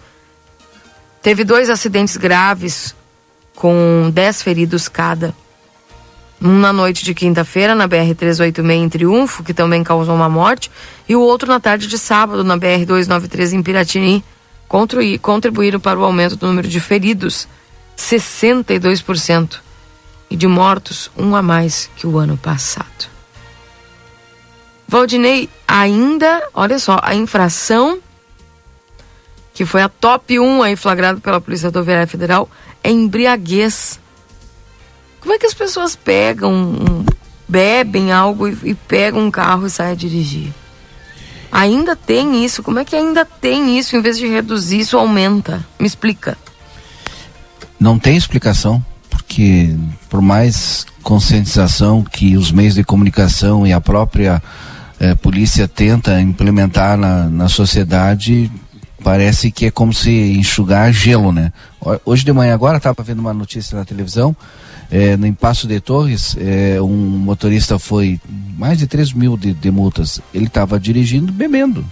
Teve 1.22 1.44
dois 1.44 1.70
acidentes 1.70 2.18
graves, 2.18 2.96
com 3.56 4.12
10 4.14 4.42
feridos 4.42 4.88
cada. 4.88 5.34
Um 6.42 6.60
na 6.60 6.72
noite 6.74 7.04
de 7.04 7.14
quinta-feira, 7.14 7.74
na 7.74 7.88
BR-386 7.88 8.72
em 8.72 8.90
Triunfo, 8.90 9.44
que 9.44 9.54
também 9.54 9.84
causou 9.84 10.14
uma 10.14 10.30
morte, 10.30 10.70
e 11.08 11.16
o 11.16 11.22
outro 11.22 11.48
na 11.48 11.60
tarde 11.60 11.88
de 11.88 11.98
sábado, 11.98 12.44
na 12.44 12.58
BR-293 12.58 13.54
em 13.54 13.64
Piratini, 13.64 14.24
contribuíram 15.22 15.80
para 15.80 16.00
o 16.00 16.04
aumento 16.04 16.36
do 16.36 16.48
número 16.48 16.68
de 16.68 16.80
feridos, 16.80 17.48
62%, 17.98 19.60
e 20.30 20.36
de 20.36 20.48
mortos, 20.48 21.10
um 21.18 21.36
a 21.36 21.42
mais 21.42 21.90
que 21.96 22.08
o 22.08 22.18
ano 22.18 22.38
passado. 22.38 23.15
Valdinei, 24.88 25.50
ainda, 25.68 26.48
olha 26.54 26.78
só, 26.80 27.00
a 27.02 27.16
infração 27.16 28.00
que 29.54 29.66
foi 29.66 29.82
a 29.82 29.90
top 29.90 30.38
1 30.38 30.62
aí 30.62 30.76
flagrada 30.76 31.20
pela 31.20 31.40
Polícia 31.40 31.68
Rodoviária 31.68 32.06
Federal 32.06 32.50
é 32.84 32.92
embriaguez. 32.92 34.00
Como 35.22 35.34
é 35.34 35.40
que 35.40 35.46
as 35.46 35.54
pessoas 35.54 35.96
pegam, 35.96 37.06
bebem 37.48 38.12
algo 38.12 38.50
e, 38.50 38.58
e 38.64 38.74
pegam 38.76 39.22
um 39.22 39.32
carro 39.32 39.66
e 39.66 39.70
saem 39.70 39.94
a 39.94 39.96
dirigir? 39.96 40.54
Ainda 41.50 41.96
tem 41.96 42.44
isso? 42.44 42.62
Como 42.62 42.80
é 42.80 42.86
que 42.86 42.98
ainda 42.98 43.24
tem 43.24 43.80
isso? 43.80 43.96
Em 43.96 44.02
vez 44.02 44.18
de 44.18 44.28
reduzir, 44.28 44.82
isso 44.82 44.98
aumenta? 44.98 45.66
Me 45.80 45.88
explica. 45.88 46.38
Não 47.80 47.98
tem 47.98 48.18
explicação, 48.18 48.84
porque 49.10 49.74
por 50.10 50.22
mais 50.22 50.86
conscientização 51.02 52.04
que 52.04 52.36
os 52.36 52.52
meios 52.52 52.74
de 52.76 52.84
comunicação 52.84 53.66
e 53.66 53.72
a 53.72 53.80
própria 53.80 54.44
é, 55.00 55.16
polícia 55.16 55.68
tenta 55.68 56.20
implementar 56.22 56.98
na, 56.98 57.30
na 57.30 57.48
sociedade, 57.48 58.52
parece 59.04 59.52
que 59.52 59.68
é 59.68 59.72
como 59.72 59.94
se 59.94 60.12
enxugar 60.38 60.92
gelo, 60.92 61.32
né? 61.32 61.52
Hoje 62.04 62.26
de 62.26 62.34
manhã 62.34 62.54
agora 62.54 62.78
estava 62.78 63.04
vendo 63.04 63.20
uma 63.20 63.34
notícia 63.34 63.78
na 63.78 63.86
televisão, 63.86 64.36
é, 64.92 65.18
no 65.18 65.28
Impasso 65.28 65.68
de 65.68 65.80
Torres, 65.80 66.36
é, 66.40 66.82
um 66.82 66.96
motorista 66.96 67.78
foi 67.78 68.20
mais 68.58 68.78
de 68.78 68.88
3 68.88 69.14
mil 69.14 69.36
de, 69.36 69.54
de 69.54 69.72
multas. 69.72 70.22
Ele 70.34 70.46
estava 70.46 70.80
dirigindo 70.80 71.32
bebendo. 71.32 71.86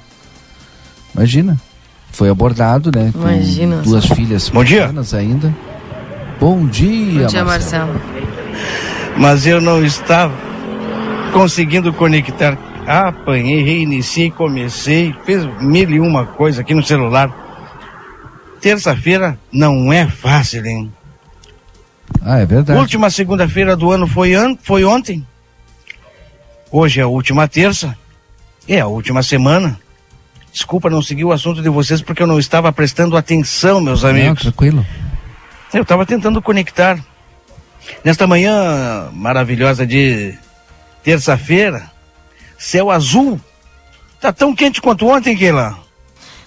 Imagina. 1.15 1.59
Foi 2.11 2.29
abordado, 2.29 2.91
né? 2.95 3.11
Imagina. 3.13 3.77
duas 3.77 4.05
filhas 4.05 4.47
Bom 4.49 4.63
dia. 4.63 4.91
ainda. 5.17 5.53
Bom 6.39 6.65
dia, 6.67 7.21
Bom 7.21 7.27
dia, 7.27 7.43
Marcelo. 7.43 7.93
Marcelo. 7.93 8.01
Mas 9.17 9.47
eu 9.47 9.59
não 9.59 9.83
estava 9.83 10.33
conseguindo 11.31 11.91
conectar 11.93 12.57
apanhei, 12.87 13.63
reiniciei, 13.63 14.31
comecei, 14.31 15.15
fez 15.25 15.45
mil 15.61 15.89
e 15.89 15.99
uma 15.99 16.25
coisa 16.25 16.61
aqui 16.61 16.73
no 16.73 16.83
celular. 16.83 17.31
Terça-feira 18.61 19.37
não 19.51 19.91
é 19.91 20.07
fácil, 20.07 20.65
hein? 20.65 20.93
Ah, 22.21 22.39
é 22.39 22.45
verdade. 22.45 22.79
Última 22.79 23.09
segunda-feira 23.09 23.75
do 23.75 23.91
ano 23.91 24.07
foi, 24.07 24.33
an 24.33 24.55
foi 24.61 24.85
ontem. 24.85 25.25
Hoje 26.71 26.99
é 26.99 27.03
a 27.03 27.07
última 27.07 27.47
terça. 27.47 27.97
É 28.67 28.79
a 28.79 28.87
última 28.87 29.21
semana. 29.21 29.79
Desculpa 30.51 30.89
não 30.89 31.01
seguir 31.01 31.25
o 31.25 31.31
assunto 31.31 31.61
de 31.61 31.69
vocês 31.69 32.01
porque 32.01 32.23
eu 32.23 32.27
não 32.27 32.39
estava 32.39 32.71
prestando 32.71 33.17
atenção, 33.17 33.81
meus 33.81 34.05
amigos. 34.05 34.45
Não, 34.45 34.51
tranquilo. 34.51 34.85
Eu 35.73 35.81
estava 35.81 36.05
tentando 36.05 36.41
conectar. 36.41 36.97
Nesta 38.03 38.25
manhã 38.25 39.09
maravilhosa 39.11 39.85
de 39.85 40.37
terça-feira, 41.03 41.91
Céu 42.57 42.91
azul. 42.91 43.39
Tá 44.19 44.31
tão 44.31 44.55
quente 44.55 44.81
quanto 44.81 45.07
ontem, 45.07 45.35
Keila. 45.35 45.77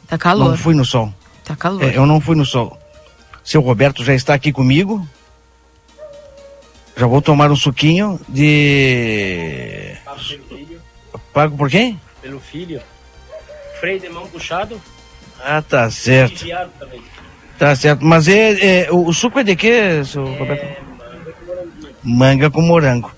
Tá 0.06 0.16
calor. 0.16 0.50
Não 0.50 0.56
fui 0.56 0.74
no 0.74 0.84
sol. 0.84 1.12
Tá 1.44 1.54
calor. 1.54 1.84
É, 1.84 1.96
eu 1.96 2.06
não 2.06 2.20
fui 2.20 2.34
no 2.34 2.44
sol. 2.44 2.78
Seu 3.44 3.60
Roberto 3.60 4.04
já 4.04 4.14
está 4.14 4.34
aqui 4.34 4.52
comigo. 4.52 5.06
Já 6.96 7.06
vou 7.06 7.20
tomar 7.20 7.50
um 7.50 7.56
suquinho 7.56 8.18
de. 8.28 9.94
Pago 10.04 10.20
pelo 10.26 10.48
filho. 10.48 10.82
Pago 11.32 11.56
por 11.56 11.68
quem? 11.68 12.00
Pelo 12.22 12.40
filho. 12.40 12.80
Freio 13.78 14.00
de 14.00 14.08
mão 14.08 14.26
puxado. 14.26 14.80
Ah, 15.38 15.60
tá 15.60 15.90
certo. 15.90 16.46
Tá 17.58 17.76
certo. 17.76 18.04
Mas 18.04 18.26
é, 18.28 18.86
é 18.86 18.90
o, 18.90 19.06
o, 19.06 19.12
suco 19.12 19.38
é 19.38 19.44
de 19.44 19.54
quê, 19.54 20.02
seu 20.04 20.26
é, 20.26 20.38
Roberto? 20.38 20.82
Manga 21.02 21.32
com 21.32 21.42
morango. 21.42 21.96
Manga 22.02 22.50
com 22.50 22.62
morango. 22.62 23.12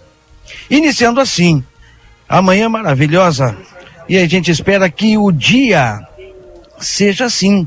Iniciando 0.69 1.21
assim. 1.21 1.65
Amanhã 2.29 2.69
maravilhosa. 2.69 3.57
E 4.09 4.19
a 4.19 4.27
gente 4.29 4.51
espera 4.51 4.89
que 4.91 5.17
o 5.17 5.33
dia 5.33 6.01
seja 6.79 7.25
assim. 7.25 7.67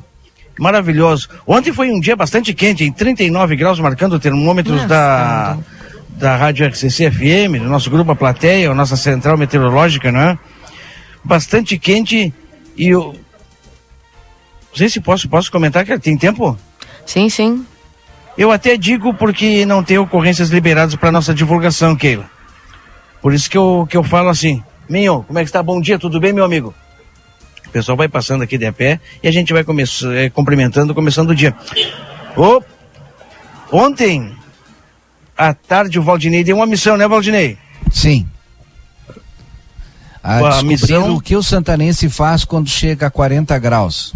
Maravilhoso. 0.60 1.30
Ontem 1.48 1.74
foi 1.74 1.92
um 1.92 2.00
dia 2.00 2.16
bastante 2.16 2.54
quente, 2.54 2.84
em 2.84 2.92
39 2.92 3.56
graus, 3.56 3.80
marcando 3.80 4.20
termômetros 4.20 4.86
da, 4.86 5.58
da 6.10 6.36
Rádio 6.36 6.68
RCC 6.68 7.10
FM, 7.10 7.60
do 7.60 7.70
nosso 7.70 7.90
grupo 7.90 8.12
A 8.12 8.16
Plateia, 8.16 8.70
a 8.70 8.76
nossa 8.76 8.96
central 8.96 9.38
meteorológica, 9.38 10.12
né? 10.12 10.38
Bastante 11.24 11.78
quente 11.80 12.34
e 12.78 12.88
eu. 12.90 13.14
Não 14.72 14.78
sei 14.78 14.90
se 14.90 15.00
posso, 15.00 15.28
posso 15.28 15.52
comentar, 15.52 15.84
que 15.86 15.98
tem 16.00 16.18
tempo? 16.18 16.58
Sim, 17.06 17.30
sim. 17.30 17.66
Eu 18.38 18.52
até 18.52 18.78
digo 18.78 19.14
porque 19.14 19.66
não 19.66 19.84
tem 19.84 19.98
ocorrências 19.98 20.50
liberadas 20.50 20.96
para 20.96 21.12
nossa 21.12 21.34
divulgação, 21.34 21.96
Keila. 21.96 22.30
Por 23.22 23.34
isso 23.34 23.50
que 23.50 23.58
eu, 23.58 23.88
que 23.90 23.96
eu 23.96 24.04
falo 24.04 24.30
assim, 24.30 24.64
Minho, 24.90 25.24
como 25.24 25.40
é 25.40 25.44
que 25.44 25.50
está? 25.50 25.62
Bom 25.62 25.80
dia, 25.80 26.00
tudo 26.00 26.20
bem, 26.20 26.34
meu 26.34 26.44
amigo? 26.44 26.74
O 27.68 27.70
pessoal 27.70 27.96
vai 27.96 28.10
passando 28.10 28.42
aqui 28.42 28.58
de 28.58 28.70
pé 28.72 29.00
e 29.24 29.28
a 29.28 29.32
gente 29.32 29.54
vai 29.54 29.64
começar, 29.64 30.14
é, 30.14 30.30
cumprimentando, 30.30 30.94
começando 30.94 31.30
o 31.30 31.36
dia. 31.36 31.56
Oh, 32.36 32.62
ontem, 33.72 34.36
à 35.38 35.54
tarde, 35.54 35.98
o 35.98 36.04
Valdinei 36.04 36.44
deu 36.44 36.58
uma 36.58 36.66
missão, 36.66 36.98
né, 36.98 37.08
Valdinei? 37.08 37.58
Sim. 37.92 38.28
A, 40.22 40.60
a 40.60 40.64
missão... 40.64 41.16
o 41.16 41.22
que 41.22 41.36
o 41.36 41.42
santanense 41.42 42.10
faz 42.10 42.44
quando 42.44 42.70
chega 42.70 43.08
a 43.08 43.12
40 43.12 43.58
graus. 43.60 44.14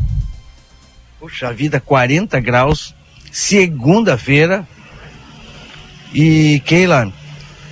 Puxa 1.20 1.54
vida, 1.54 1.80
40 1.80 2.40
graus, 2.42 2.94
segunda-feira. 3.32 4.68
E 6.14 6.62
Keila, 6.66 7.12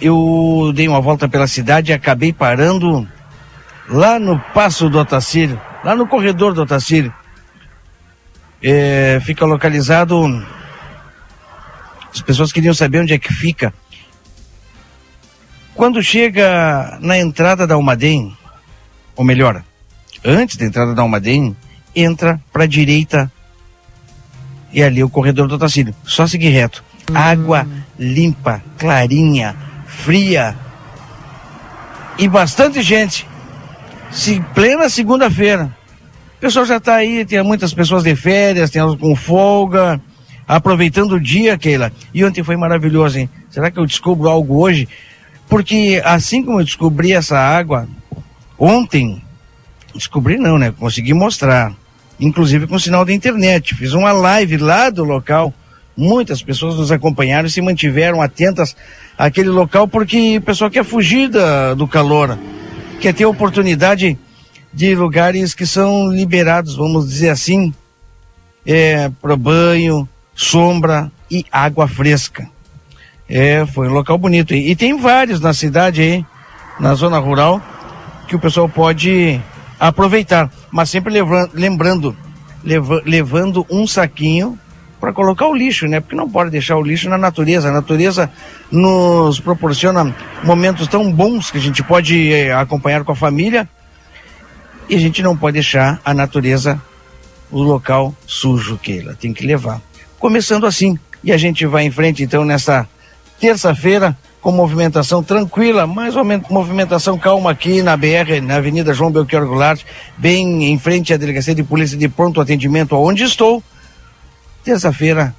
eu 0.04 0.74
dei 0.76 0.86
uma 0.86 1.00
volta 1.00 1.30
pela 1.30 1.48
cidade 1.48 1.92
e 1.92 1.94
acabei 1.94 2.34
parando 2.34 3.08
lá 3.88 4.20
no 4.20 4.38
Passo 4.38 4.90
do 4.90 5.00
Otacílio, 5.00 5.60
lá 5.82 5.96
no 5.96 6.06
corredor 6.06 6.54
do 6.54 6.62
Otacílio. 6.62 7.14
É, 8.62 9.22
fica 9.24 9.46
localizado. 9.46 10.46
As 12.14 12.22
pessoas 12.22 12.52
queriam 12.52 12.74
saber 12.74 13.00
onde 13.00 13.14
é 13.14 13.18
que 13.18 13.34
fica. 13.34 13.74
Quando 15.74 16.04
chega 16.04 16.98
na 17.02 17.18
entrada 17.18 17.66
da 17.66 17.76
Almaden, 17.76 18.36
ou 19.16 19.24
melhor, 19.24 19.64
antes 20.24 20.58
da 20.58 20.66
entrada 20.66 20.94
da 20.94 21.02
Almaden, 21.02 21.56
entra 21.96 22.42
para 22.52 22.66
a 22.66 22.68
direita 22.68 23.32
e 24.72 24.84
ali 24.84 25.02
o 25.02 25.10
corredor 25.10 25.48
do 25.48 25.56
Otacílio. 25.56 25.96
Só 26.04 26.28
seguir 26.28 26.50
reto. 26.50 26.84
Água 27.14 27.66
limpa, 27.98 28.62
clarinha, 28.78 29.56
fria 29.98 30.56
e 32.18 32.28
bastante 32.28 32.82
gente. 32.82 33.28
Se, 34.12 34.40
plena 34.54 34.90
segunda-feira. 34.90 35.76
O 36.38 36.40
pessoal 36.40 36.66
já 36.66 36.78
está 36.78 36.96
aí, 36.96 37.26
tem 37.26 37.42
muitas 37.42 37.74
pessoas 37.74 38.04
de 38.04 38.16
férias, 38.16 38.70
tem 38.70 38.82
elas 38.82 39.00
com 39.00 39.16
folga, 39.16 40.02
aproveitando 40.48 41.14
o 41.14 41.20
dia, 41.20 41.58
Keila. 41.58 41.92
E 42.14 42.24
ontem 42.24 42.44
foi 42.44 42.58
maravilhoso, 42.58 43.18
hein? 43.18 43.30
Será 43.50 43.72
que 43.72 43.80
eu 43.80 43.86
descubro 43.86 44.30
algo 44.30 44.60
hoje? 44.60 44.88
Porque 45.48 46.02
assim 46.04 46.44
como 46.44 46.60
eu 46.60 46.66
descobri 46.66 47.14
essa 47.14 47.38
água 47.38 47.88
ontem, 48.60 49.22
descobri 49.94 50.38
não, 50.38 50.58
né? 50.58 50.74
Consegui 50.78 51.14
mostrar 51.14 51.74
inclusive 52.20 52.68
com 52.68 52.80
sinal 52.80 53.06
da 53.06 53.14
internet. 53.14 53.76
Fiz 53.76 53.94
uma 53.94 54.12
live 54.12 54.58
lá 54.58 54.90
do 54.90 55.04
local. 55.04 55.54
Muitas 55.96 56.42
pessoas 56.42 56.76
nos 56.76 56.92
acompanharam 56.92 57.48
e 57.48 57.52
se 57.52 57.62
mantiveram 57.62 58.22
atentas 58.22 58.76
àquele 59.18 59.50
local 59.50 59.88
porque 59.88 60.38
o 60.38 60.42
pessoal 60.42 60.72
quer 60.72 60.84
fugir 60.84 61.30
da, 61.30 61.74
do 61.74 61.88
calor, 61.88 62.38
quer 63.00 63.14
ter 63.14 63.26
oportunidade 63.26 64.18
de 64.74 64.96
lugares 64.96 65.54
que 65.54 65.68
são 65.68 66.12
liberados, 66.12 66.76
vamos 66.76 67.08
dizer 67.08 67.30
assim, 67.30 67.72
é, 68.66 69.10
para 69.22 69.36
banho, 69.36 70.10
sombra 70.34 71.12
e 71.30 71.46
água 71.52 71.88
fresca. 71.88 72.50
É, 73.30 73.66
foi 73.68 73.88
um 73.88 73.94
local 73.94 74.18
bonito. 74.18 74.54
E, 74.54 74.72
e 74.72 74.76
tem 74.76 74.98
vários 74.98 75.40
na 75.40 75.54
cidade 75.54 76.02
aí, 76.02 76.26
na 76.80 76.96
zona 76.96 77.20
rural, 77.20 77.62
que 78.28 78.36
o 78.36 78.40
pessoal 78.40 78.68
pode 78.68 79.40
aproveitar, 79.80 80.50
mas 80.72 80.90
sempre 80.90 81.14
levando, 81.14 81.52
lembrando, 81.54 82.18
leva, 82.64 83.02
levando 83.06 83.66
um 83.70 83.86
saquinho 83.86 84.58
para 85.04 85.12
colocar 85.12 85.48
o 85.48 85.54
lixo, 85.54 85.86
né? 85.86 86.00
Porque 86.00 86.16
não 86.16 86.30
pode 86.30 86.50
deixar 86.50 86.78
o 86.78 86.82
lixo 86.82 87.10
na 87.10 87.18
natureza. 87.18 87.68
A 87.68 87.72
natureza 87.74 88.32
nos 88.72 89.38
proporciona 89.38 90.16
momentos 90.46 90.88
tão 90.88 91.12
bons 91.12 91.52
que 91.52 91.58
a 91.58 91.60
gente 91.60 91.84
pode 91.84 92.32
eh, 92.32 92.54
acompanhar 92.54 93.04
com 93.04 93.12
a 93.12 93.16
família 93.16 93.68
e 94.88 94.96
a 94.96 94.98
gente 94.98 95.22
não 95.22 95.36
pode 95.36 95.56
deixar 95.56 96.00
a 96.06 96.14
natureza, 96.14 96.82
o 97.52 97.62
local 97.62 98.16
sujo 98.26 98.78
que 98.78 99.00
ela 99.00 99.14
tem 99.14 99.34
que 99.34 99.46
levar. 99.46 99.82
Começando 100.18 100.66
assim, 100.66 100.98
e 101.22 101.34
a 101.34 101.38
gente 101.38 101.66
vai 101.66 101.84
em 101.84 101.92
frente 101.92 102.24
então 102.24 102.46
nessa 102.46 102.88
terça-feira 103.42 104.18
com 104.40 104.54
movimentação 104.54 105.22
tranquila, 105.22 105.86
mais 105.86 106.16
ou 106.16 106.24
menos 106.24 106.48
movimentação 106.48 107.18
calma 107.18 107.52
aqui 107.52 107.82
na 107.82 107.98
BR, 107.98 108.40
na 108.42 108.56
Avenida 108.56 108.94
João 108.94 109.12
Belchior 109.12 109.46
Goulart, 109.46 109.82
bem 110.18 110.72
em 110.72 110.80
frente 110.80 111.14
à 111.14 111.18
Delegacia 111.18 111.54
de 111.54 111.62
Polícia 111.62 111.98
de 111.98 112.08
Pronto 112.08 112.40
Atendimento, 112.40 112.96
onde 112.96 113.24
estou. 113.24 113.62
Terça-feira, 114.64 115.36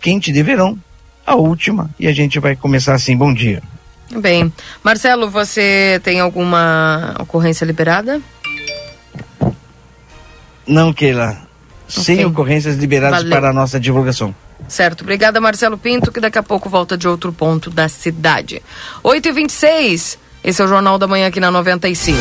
quente 0.00 0.32
de 0.32 0.42
verão, 0.42 0.78
a 1.26 1.34
última, 1.34 1.90
e 1.98 2.06
a 2.06 2.12
gente 2.12 2.38
vai 2.38 2.56
começar 2.56 2.94
assim. 2.94 3.16
Bom 3.16 3.32
dia. 3.32 3.62
Bem, 4.10 4.52
Marcelo, 4.82 5.30
você 5.30 6.00
tem 6.02 6.20
alguma 6.20 7.14
ocorrência 7.20 7.64
liberada? 7.64 8.20
Não, 10.66 10.92
Keila. 10.92 11.30
Okay. 11.88 12.04
Sem 12.04 12.24
ocorrências 12.24 12.76
liberadas 12.76 13.22
Valeu. 13.22 13.38
para 13.38 13.50
a 13.50 13.52
nossa 13.52 13.78
divulgação. 13.78 14.34
Certo, 14.68 15.02
obrigada 15.02 15.40
Marcelo 15.40 15.76
Pinto, 15.76 16.12
que 16.12 16.20
daqui 16.20 16.38
a 16.38 16.42
pouco 16.42 16.70
volta 16.70 16.96
de 16.96 17.06
outro 17.08 17.32
ponto 17.32 17.68
da 17.68 17.88
cidade. 17.88 18.62
8 19.02 19.28
e 19.28 19.32
26 19.32 20.18
esse 20.44 20.60
é 20.60 20.64
o 20.64 20.68
Jornal 20.68 20.98
da 20.98 21.06
Manhã 21.06 21.28
aqui 21.28 21.38
na 21.38 21.52
95. 21.52 22.18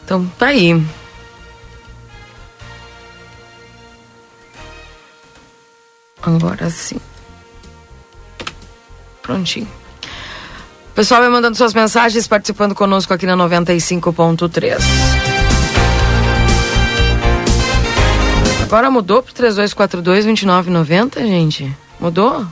Então 0.05 0.27
tá 0.39 0.47
aí. 0.47 0.85
Agora 6.23 6.69
sim. 6.71 7.01
Prontinho. 9.23 9.69
O 10.91 10.95
pessoal 10.95 11.21
vai 11.21 11.31
mandando 11.31 11.57
suas 11.57 11.75
mensagens, 11.75 12.29
participando 12.29 12.75
conosco 12.75 13.13
aqui 13.13 13.27
na 13.27 13.37
95.3. 13.37 15.16
Agora 18.67 18.91
mudou 18.91 19.23
pro 19.23 19.33
3242-2990, 19.33 21.21
gente? 21.21 21.73
Mudou? 22.01 22.45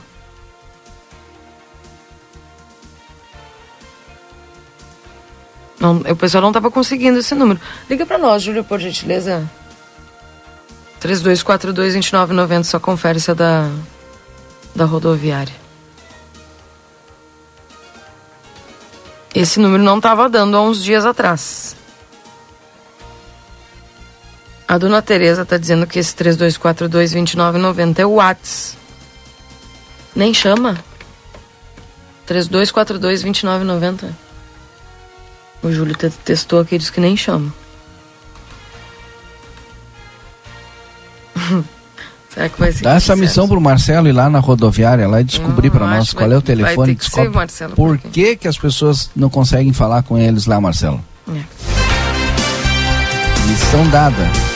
Não, 5.77 5.97
o 5.97 6.15
pessoal 6.15 6.41
não 6.41 6.51
estava 6.51 6.71
conseguindo 6.71 7.19
esse 7.19 7.35
número. 7.35 7.59
Liga 7.89 8.05
para 8.05 8.17
nós, 8.17 8.41
Júlio, 8.43 8.63
por 8.63 8.79
gentileza. 8.79 9.43
3242-2990, 11.01 12.63
só 12.63 12.79
confere 12.79 13.19
se 13.19 13.31
é 13.31 13.35
da, 13.35 13.69
da 14.73 14.85
rodoviária. 14.85 15.53
Esse 19.33 19.59
número 19.59 19.83
não 19.83 19.97
estava 19.97 20.29
dando 20.29 20.55
há 20.55 20.61
uns 20.61 20.81
dias 20.81 21.05
atrás. 21.05 21.75
A 24.67 24.77
dona 24.77 25.01
Tereza 25.01 25.43
está 25.43 25.57
dizendo 25.57 25.85
que 25.85 25.99
esse 25.99 26.15
3242-2990 26.15 27.99
é 27.99 28.05
o 28.05 28.15
Whats. 28.15 28.75
Nem 30.15 30.33
chama. 30.33 30.77
3242-2990. 32.27 34.09
O 35.61 35.71
Júlio 35.71 35.95
testou 36.23 36.59
aqui 36.59 36.75
e 36.75 36.77
disse 36.79 36.91
que 36.91 36.99
nem 36.99 37.15
chama. 37.15 37.53
Será 42.29 42.49
que 42.49 42.59
vai 42.59 42.71
ser 42.71 42.83
Dá 42.83 42.95
essa 42.95 43.15
missão 43.15 43.47
pro 43.47 43.61
Marcelo 43.61 44.09
ir 44.09 44.11
lá 44.11 44.29
na 44.29 44.39
rodoviária 44.39 45.07
lá 45.07 45.21
e 45.21 45.23
descobrir 45.23 45.69
para 45.69 45.87
nós 45.87 46.11
qual 46.11 46.31
é 46.31 46.37
o 46.37 46.41
telefone. 46.41 46.95
Descobre 46.95 47.29
ser, 47.29 47.35
Marcelo, 47.35 47.75
por 47.75 47.97
que 47.97 48.35
que 48.35 48.47
as 48.47 48.57
pessoas 48.57 49.09
não 49.15 49.29
conseguem 49.29 49.71
falar 49.71 50.03
com 50.03 50.17
eles 50.17 50.45
lá, 50.45 50.59
Marcelo? 50.59 51.01
É. 51.29 51.41
Missão 53.47 53.87
dada. 53.89 54.54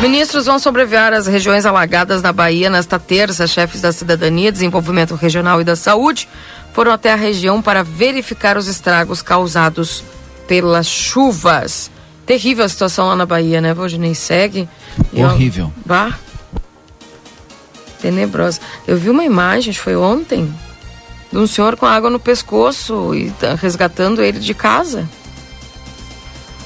Ministros 0.00 0.46
vão 0.46 0.58
sobreviver 0.58 1.14
às 1.14 1.26
regiões 1.26 1.64
alagadas 1.64 2.20
na 2.20 2.32
Bahia 2.32 2.68
nesta 2.68 2.98
terça. 2.98 3.46
Chefes 3.46 3.80
da 3.80 3.92
Cidadania, 3.92 4.52
Desenvolvimento 4.52 5.14
Regional 5.14 5.60
e 5.60 5.64
da 5.64 5.76
Saúde 5.76 6.28
foram 6.72 6.92
até 6.92 7.12
a 7.12 7.16
região 7.16 7.62
para 7.62 7.82
verificar 7.82 8.58
os 8.58 8.66
estragos 8.66 9.22
causados 9.22 10.04
pelas 10.46 10.86
chuvas. 10.86 11.90
Terrível 12.26 12.64
a 12.64 12.68
situação 12.68 13.06
lá 13.06 13.16
na 13.16 13.26
Bahia, 13.26 13.60
né, 13.60 13.72
Valdinei? 13.72 14.14
Segue. 14.14 14.68
E, 15.12 15.22
ó, 15.22 15.32
Horrível. 15.32 15.72
Bah. 15.84 16.18
Tenebrosa. 18.00 18.60
Eu 18.86 18.96
vi 18.96 19.08
uma 19.08 19.24
imagem, 19.24 19.70
acho 19.70 19.78
que 19.78 19.84
foi 19.84 19.96
ontem, 19.96 20.52
de 21.32 21.38
um 21.38 21.46
senhor 21.46 21.76
com 21.76 21.86
água 21.86 22.10
no 22.10 22.20
pescoço 22.20 23.14
e 23.14 23.30
tá 23.32 23.54
resgatando 23.54 24.22
ele 24.22 24.38
de 24.38 24.52
casa. 24.52 25.08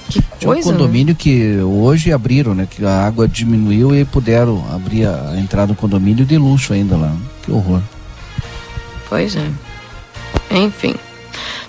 Que 0.08 0.20
Tinha 0.38 0.50
um 0.50 0.54
coisa, 0.54 0.72
né? 0.72 0.78
condomínio 0.78 1.14
que 1.14 1.58
hoje 1.58 2.12
abriram, 2.12 2.54
né? 2.54 2.66
Que 2.68 2.84
a 2.84 3.06
água 3.06 3.28
diminuiu 3.28 3.94
e 3.94 4.04
puderam 4.04 4.64
abrir 4.72 5.06
a, 5.06 5.32
a 5.32 5.40
entrada 5.40 5.68
do 5.68 5.74
condomínio 5.74 6.24
de 6.24 6.38
luxo 6.38 6.72
ainda 6.72 6.96
lá. 6.96 7.14
Que 7.42 7.52
horror. 7.52 7.82
Pois 9.08 9.36
é. 9.36 9.50
Enfim. 10.50 10.94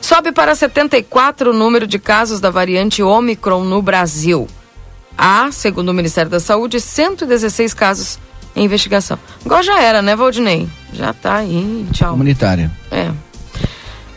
Sobe 0.02 0.32
para 0.32 0.56
74 0.56 1.52
o 1.52 1.54
número 1.54 1.86
de 1.86 2.00
casos 2.00 2.40
da 2.40 2.50
variante 2.50 3.04
Omicron 3.04 3.64
no 3.64 3.82
Brasil. 3.82 4.48
Há, 5.18 5.52
segundo 5.52 5.90
o 5.90 5.94
Ministério 5.94 6.32
da 6.32 6.40
Saúde, 6.40 6.80
116 6.80 7.74
casos 7.74 8.18
em 8.56 8.64
investigação. 8.64 9.20
Igual 9.46 9.62
já 9.62 9.82
era, 9.82 10.02
né, 10.02 10.16
Valdinei? 10.16 10.68
Já 10.94 11.14
tá 11.14 11.36
aí, 11.38 11.86
tchau. 11.92 12.12
Comunitária. 12.12 12.72
É. 12.90 13.12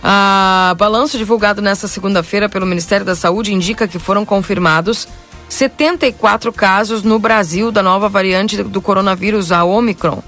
A 0.02 0.74
balanço 0.76 1.16
divulgado 1.16 1.62
nesta 1.62 1.86
segunda-feira 1.86 2.48
pelo 2.48 2.66
Ministério 2.66 3.06
da 3.06 3.14
Saúde 3.14 3.52
indica 3.54 3.86
que 3.86 3.98
foram 3.98 4.24
confirmados 4.24 5.06
74 5.48 6.52
casos 6.52 7.02
no 7.02 7.18
Brasil 7.18 7.70
da 7.70 7.82
nova 7.82 8.08
variante 8.08 8.62
do 8.62 8.80
coronavírus, 8.80 9.52
a 9.52 9.64
Omicron. 9.64 10.22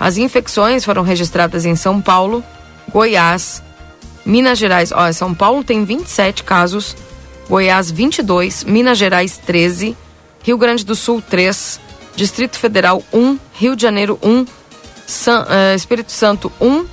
As 0.00 0.16
infecções 0.16 0.84
foram 0.84 1.02
registradas 1.02 1.64
em 1.64 1.76
São 1.76 2.00
Paulo, 2.00 2.42
Goiás, 2.90 3.62
Minas 4.24 4.58
Gerais. 4.58 4.90
Ó, 4.90 5.12
São 5.12 5.32
Paulo 5.34 5.62
tem 5.62 5.84
27 5.84 6.42
casos, 6.42 6.96
Goiás 7.48 7.90
22, 7.90 8.64
Minas 8.64 8.98
Gerais 8.98 9.38
13, 9.38 9.96
Rio 10.42 10.58
Grande 10.58 10.84
do 10.84 10.94
Sul 10.96 11.22
3, 11.22 11.78
Distrito 12.16 12.58
Federal 12.58 13.02
1, 13.12 13.38
Rio 13.52 13.76
de 13.76 13.82
Janeiro 13.82 14.18
1, 14.22 14.46
San- 15.06 15.46
eh, 15.48 15.74
Espírito 15.74 16.10
Santo 16.10 16.50
1, 16.60 16.86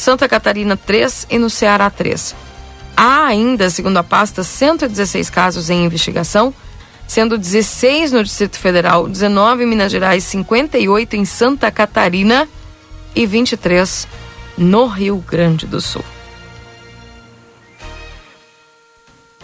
Santa 0.00 0.26
Catarina 0.26 0.76
3 0.76 1.26
e 1.30 1.38
no 1.38 1.50
Ceará 1.50 1.90
3. 1.90 2.34
Há 2.96 3.26
ainda, 3.26 3.68
segundo 3.68 3.98
a 3.98 4.02
pasta, 4.02 4.42
116 4.42 5.28
casos 5.28 5.68
em 5.68 5.84
investigação, 5.84 6.54
sendo 7.06 7.36
16 7.36 8.12
no 8.12 8.24
Distrito 8.24 8.58
Federal, 8.58 9.06
19 9.06 9.62
em 9.62 9.66
Minas 9.66 9.92
Gerais, 9.92 10.24
58 10.24 11.16
em 11.16 11.24
Santa 11.26 11.70
Catarina 11.70 12.48
e 13.14 13.26
23 13.26 14.08
no 14.56 14.86
Rio 14.86 15.18
Grande 15.18 15.66
do 15.66 15.80
Sul. 15.80 16.04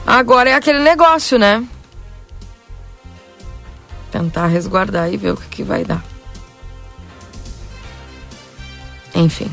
Agora 0.06 0.50
é 0.50 0.54
aquele 0.54 0.80
negócio, 0.80 1.38
né? 1.38 1.62
Tentar 4.10 4.46
resguardar 4.46 5.12
e 5.12 5.18
ver 5.18 5.32
o 5.32 5.36
que, 5.36 5.48
que 5.48 5.62
vai 5.62 5.84
dar. 5.84 6.02
Enfim. 9.14 9.50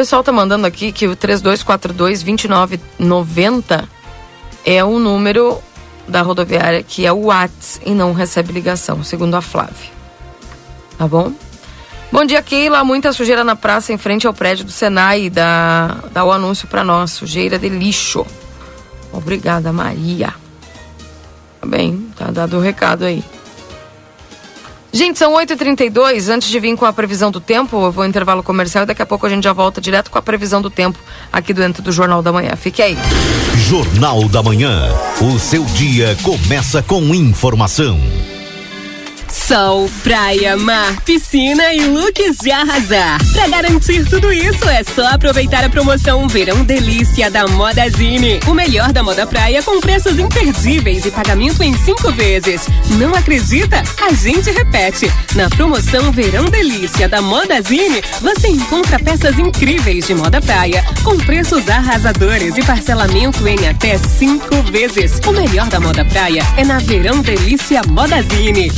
Pessoal 0.00 0.24
tá 0.24 0.32
mandando 0.32 0.66
aqui 0.66 0.92
que 0.92 1.06
o 1.06 1.14
3242-2990 1.14 3.86
é 4.64 4.82
o 4.82 4.98
número 4.98 5.58
da 6.08 6.22
rodoviária 6.22 6.82
que 6.82 7.04
é 7.04 7.12
o 7.12 7.24
WhatsApp 7.24 7.84
e 7.84 7.92
não 7.92 8.14
recebe 8.14 8.50
ligação, 8.50 9.04
segundo 9.04 9.34
a 9.34 9.42
Flávia. 9.42 9.90
Tá 10.96 11.06
bom? 11.06 11.34
Bom 12.10 12.24
dia, 12.24 12.40
Keila. 12.40 12.82
Muita 12.82 13.12
sujeira 13.12 13.44
na 13.44 13.54
praça 13.54 13.92
em 13.92 13.98
frente 13.98 14.26
ao 14.26 14.32
prédio 14.32 14.64
do 14.64 14.72
Senai. 14.72 15.28
Dá, 15.28 15.98
dá 16.10 16.24
o 16.24 16.32
anúncio 16.32 16.66
para 16.66 16.82
nós. 16.82 17.10
Sujeira 17.10 17.58
de 17.58 17.68
lixo. 17.68 18.26
Obrigada, 19.12 19.70
Maria. 19.70 20.32
Tá 21.60 21.66
bem, 21.66 22.10
tá 22.16 22.30
dado 22.30 22.56
o 22.56 22.60
recado 22.60 23.04
aí. 23.04 23.22
Gente, 24.92 25.18
são 25.18 25.34
8h32. 25.34 26.28
Antes 26.28 26.48
de 26.48 26.58
vir 26.58 26.76
com 26.76 26.84
a 26.84 26.92
previsão 26.92 27.30
do 27.30 27.40
tempo, 27.40 27.84
eu 27.84 27.92
vou 27.92 28.04
intervalo 28.04 28.42
comercial 28.42 28.84
e 28.84 28.86
daqui 28.86 29.02
a 29.02 29.06
pouco 29.06 29.26
a 29.26 29.28
gente 29.28 29.44
já 29.44 29.52
volta 29.52 29.80
direto 29.80 30.10
com 30.10 30.18
a 30.18 30.22
previsão 30.22 30.60
do 30.60 30.70
tempo 30.70 30.98
aqui 31.32 31.54
dentro 31.54 31.82
do 31.82 31.92
Jornal 31.92 32.22
da 32.22 32.32
Manhã. 32.32 32.56
Fique 32.56 32.82
aí. 32.82 32.96
Jornal 33.68 34.28
da 34.28 34.42
Manhã. 34.42 34.88
O 35.20 35.38
seu 35.38 35.64
dia 35.64 36.16
começa 36.22 36.82
com 36.82 37.14
informação. 37.14 37.98
Sol, 39.50 39.90
praia, 40.04 40.56
mar, 40.56 41.00
piscina 41.00 41.74
e 41.74 41.84
looks 41.84 42.36
de 42.40 42.52
arrasar. 42.52 43.18
Pra 43.32 43.48
garantir 43.48 44.08
tudo 44.08 44.32
isso, 44.32 44.68
é 44.68 44.84
só 44.84 45.08
aproveitar 45.08 45.64
a 45.64 45.68
promoção 45.68 46.28
Verão 46.28 46.62
Delícia 46.62 47.28
da 47.28 47.48
Modazine. 47.48 48.38
O 48.46 48.54
melhor 48.54 48.92
da 48.92 49.02
moda 49.02 49.26
praia 49.26 49.60
com 49.60 49.80
preços 49.80 50.20
imperdíveis 50.20 51.04
e 51.04 51.10
pagamento 51.10 51.64
em 51.64 51.76
cinco 51.78 52.12
vezes. 52.12 52.68
Não 52.90 53.12
acredita? 53.12 53.82
A 54.00 54.12
gente 54.12 54.52
repete. 54.52 55.10
Na 55.34 55.50
promoção 55.50 56.12
Verão 56.12 56.44
Delícia 56.44 57.08
da 57.08 57.20
Modazine, 57.20 58.04
você 58.20 58.46
encontra 58.46 59.00
peças 59.00 59.36
incríveis 59.36 60.06
de 60.06 60.14
moda 60.14 60.40
praia 60.40 60.84
com 61.02 61.16
preços 61.16 61.68
arrasadores 61.68 62.56
e 62.56 62.62
parcelamento 62.62 63.48
em 63.48 63.66
até 63.66 63.98
cinco 63.98 64.62
vezes. 64.70 65.20
O 65.26 65.32
melhor 65.32 65.66
da 65.66 65.80
moda 65.80 66.04
praia 66.04 66.44
é 66.56 66.64
na 66.64 66.78
Verão 66.78 67.20
Delícia 67.20 67.82
Modazine. 67.88 68.70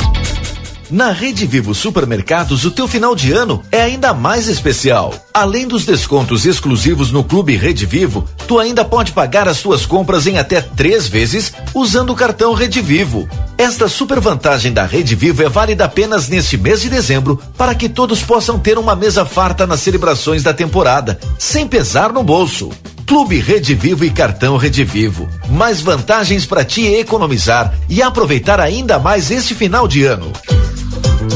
Na 0.93 1.09
Rede 1.09 1.47
Vivo 1.47 1.73
Supermercados, 1.73 2.65
o 2.65 2.69
teu 2.69 2.87
final 2.87 3.15
de 3.15 3.31
ano 3.31 3.63
é 3.71 3.81
ainda 3.81 4.13
mais 4.13 4.47
especial. 4.47 5.11
Além 5.33 5.67
dos 5.67 5.85
descontos 5.85 6.45
exclusivos 6.45 7.11
no 7.11 7.23
Clube 7.23 7.55
Rede 7.55 7.83
Vivo, 7.83 8.29
tu 8.47 8.59
ainda 8.59 8.85
pode 8.85 9.11
pagar 9.11 9.47
as 9.47 9.59
tuas 9.59 9.87
compras 9.87 10.27
em 10.27 10.37
até 10.37 10.61
três 10.61 11.07
vezes 11.07 11.51
usando 11.73 12.11
o 12.11 12.15
cartão 12.15 12.53
Rede 12.53 12.79
Vivo. 12.79 13.27
Esta 13.57 13.89
super 13.89 14.19
vantagem 14.19 14.71
da 14.71 14.85
Rede 14.85 15.15
Vivo 15.15 15.41
é 15.41 15.49
válida 15.49 15.85
apenas 15.85 16.29
neste 16.29 16.57
mês 16.57 16.81
de 16.81 16.91
dezembro 16.91 17.41
para 17.57 17.73
que 17.73 17.89
todos 17.89 18.21
possam 18.21 18.59
ter 18.59 18.77
uma 18.77 18.95
mesa 18.95 19.25
farta 19.25 19.65
nas 19.65 19.79
celebrações 19.79 20.43
da 20.43 20.53
temporada, 20.53 21.19
sem 21.39 21.67
pesar 21.67 22.13
no 22.13 22.23
bolso. 22.23 22.69
Clube 23.07 23.39
Rede 23.39 23.73
Vivo 23.73 24.05
e 24.05 24.11
Cartão 24.11 24.57
Rede 24.57 24.83
Vivo. 24.83 25.27
Mais 25.49 25.81
vantagens 25.81 26.45
para 26.45 26.63
ti 26.63 26.85
economizar 26.85 27.73
e 27.89 27.99
aproveitar 27.99 28.59
ainda 28.59 28.99
mais 28.99 29.31
este 29.31 29.55
final 29.55 29.87
de 29.87 30.03
ano. 30.03 30.31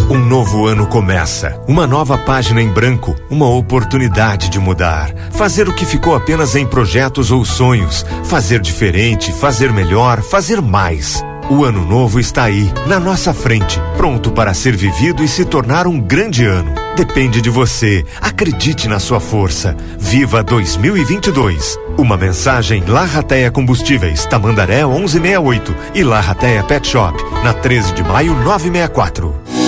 Um 0.10 0.20
novo 0.20 0.66
ano 0.66 0.88
começa, 0.88 1.62
uma 1.68 1.86
nova 1.86 2.18
página 2.18 2.62
em 2.62 2.70
branco, 2.70 3.16
uma 3.30 3.48
oportunidade 3.50 4.50
de 4.50 4.60
mudar, 4.60 5.14
fazer 5.32 5.68
o 5.68 5.74
que 5.74 5.86
ficou 5.86 6.16
apenas 6.16 6.56
em 6.56 6.66
projetos 6.66 7.32
ou 7.32 7.44
sonhos, 7.44 8.06
fazer 8.24 8.60
diferente, 8.60 9.32
fazer 9.32 9.72
melhor, 9.72 10.22
fazer 10.22 10.62
mais. 10.62 11.24
O 11.50 11.64
ano 11.64 11.86
novo 11.86 12.20
está 12.20 12.44
aí, 12.44 12.72
na 12.88 13.00
nossa 13.00 13.34
frente, 13.34 13.80
pronto 13.96 14.32
para 14.32 14.54
ser 14.54 14.76
vivido 14.76 15.24
e 15.24 15.28
se 15.28 15.46
tornar 15.46 15.88
um 15.88 16.00
grande 16.00 16.46
ano. 16.46 16.74
Depende 16.98 17.42
de 17.42 17.50
você. 17.50 18.04
Acredite 18.20 18.88
na 18.88 19.00
sua 19.00 19.20
força. 19.20 19.78
Viva 19.98 20.44
2022. 20.44 21.78
Uma 21.98 22.18
mensagem 22.18 22.84
Larrateia 22.86 23.52
Combustíveis, 23.52 24.26
Tamandaré 24.26 24.86
1168 24.86 25.76
e 25.94 26.04
Larrateia 26.04 26.64
Pet 26.64 26.88
Shop, 26.88 27.18
na 27.44 27.54
13 27.54 27.94
de 27.94 28.04
maio 28.04 28.34
964. 28.44 29.67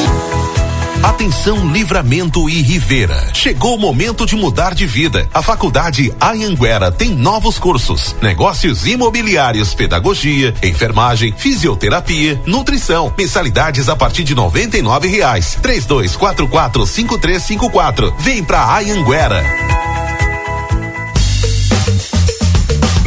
Atenção 1.03 1.71
Livramento 1.71 2.49
e 2.49 2.61
Rivera. 2.61 3.33
Chegou 3.33 3.75
o 3.75 3.79
momento 3.79 4.25
de 4.25 4.35
mudar 4.35 4.75
de 4.75 4.85
vida. 4.85 5.29
A 5.33 5.41
Faculdade 5.41 6.13
Anhanguera 6.19 6.91
tem 6.91 7.15
novos 7.15 7.57
cursos: 7.57 8.15
negócios 8.21 8.85
imobiliários, 8.85 9.73
pedagogia, 9.73 10.53
enfermagem, 10.61 11.33
fisioterapia, 11.37 12.41
nutrição. 12.45 13.13
Mensalidades 13.17 13.87
a 13.87 13.95
partir 13.95 14.25
de 14.25 14.35
noventa 14.35 14.77
e 14.77 14.81
nove 14.81 15.07
reais. 15.07 15.57
Três 15.61 15.85
dois 15.85 16.17
quatro 16.17 16.47
quatro 16.49 16.85
cinco 16.85 17.17
três 17.17 17.43
cinco 17.43 17.69
quatro. 17.69 18.13
Vem 18.19 18.43
pra 18.43 18.77
Anhanguera. 18.77 19.41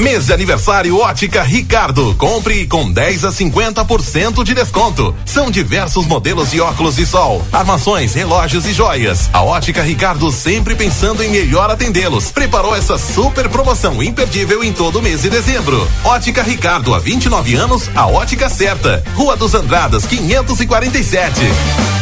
Mês 0.03 0.27
de 0.27 0.33
aniversário 0.33 0.99
Ótica 0.99 1.45
Ricardo. 1.45 2.17
Compre 2.17 2.67
com 2.67 2.91
10 2.91 3.25
a 3.25 3.31
50% 3.31 4.43
de 4.43 4.53
desconto. 4.53 5.15
São 5.25 5.49
diversos 5.49 6.07
modelos 6.07 6.51
de 6.51 6.61
óculos 6.61 6.97
de 6.97 7.07
sol, 7.07 7.41
armações, 7.53 8.13
relógios 8.13 8.67
e 8.67 8.73
joias. 8.73 9.31
A 9.33 9.43
Ótica 9.43 9.81
Ricardo 9.81 10.33
sempre 10.33 10.75
pensando 10.75 11.23
em 11.23 11.31
melhor 11.31 11.71
atendê-los. 11.71 12.33
Preparou 12.33 12.75
essa 12.75 12.99
super 12.99 13.49
promoção 13.49 14.03
imperdível 14.03 14.65
em 14.65 14.73
todo 14.73 15.01
mês 15.01 15.23
de 15.23 15.31
dezembro. 15.31 15.89
Ótica 16.03 16.43
Ricardo, 16.43 16.97
há 16.97 16.99
29 16.99 17.55
anos, 17.55 17.89
a 17.95 18.09
ótica 18.09 18.49
certa. 18.49 19.05
Rua 19.15 19.37
dos 19.37 19.55
Andradas, 19.55 20.05
547. 20.05 22.02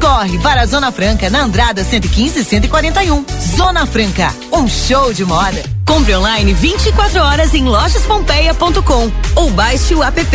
Corre 0.00 0.38
para 0.38 0.62
a 0.62 0.66
Zona 0.66 0.90
Franca 0.90 1.28
na 1.28 1.42
Andrada 1.42 1.84
115 1.84 2.40
e 2.40 2.44
141. 2.44 3.24
Zona 3.54 3.84
Franca, 3.84 4.34
um 4.50 4.66
show 4.66 5.12
de 5.12 5.26
moda. 5.26 5.62
Compre 5.86 6.16
online 6.16 6.54
24 6.54 7.20
horas 7.20 7.52
em 7.52 7.64
lojaspompeia.com 7.64 9.12
ou 9.36 9.50
baixe 9.50 9.94
o 9.94 10.02
app. 10.02 10.26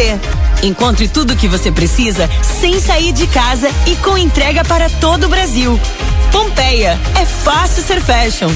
Encontre 0.62 1.08
tudo 1.08 1.34
o 1.34 1.36
que 1.36 1.48
você 1.48 1.72
precisa 1.72 2.30
sem 2.44 2.80
sair 2.80 3.12
de 3.12 3.26
casa 3.26 3.70
e 3.88 3.96
com 3.98 4.16
entrega 4.16 4.64
para 4.64 4.88
todo 4.88 5.26
o 5.26 5.30
Brasil. 5.30 5.80
Pompeia, 6.32 7.00
é 7.20 7.26
fácil 7.26 7.84
ser 7.84 8.00
fashion. 8.00 8.52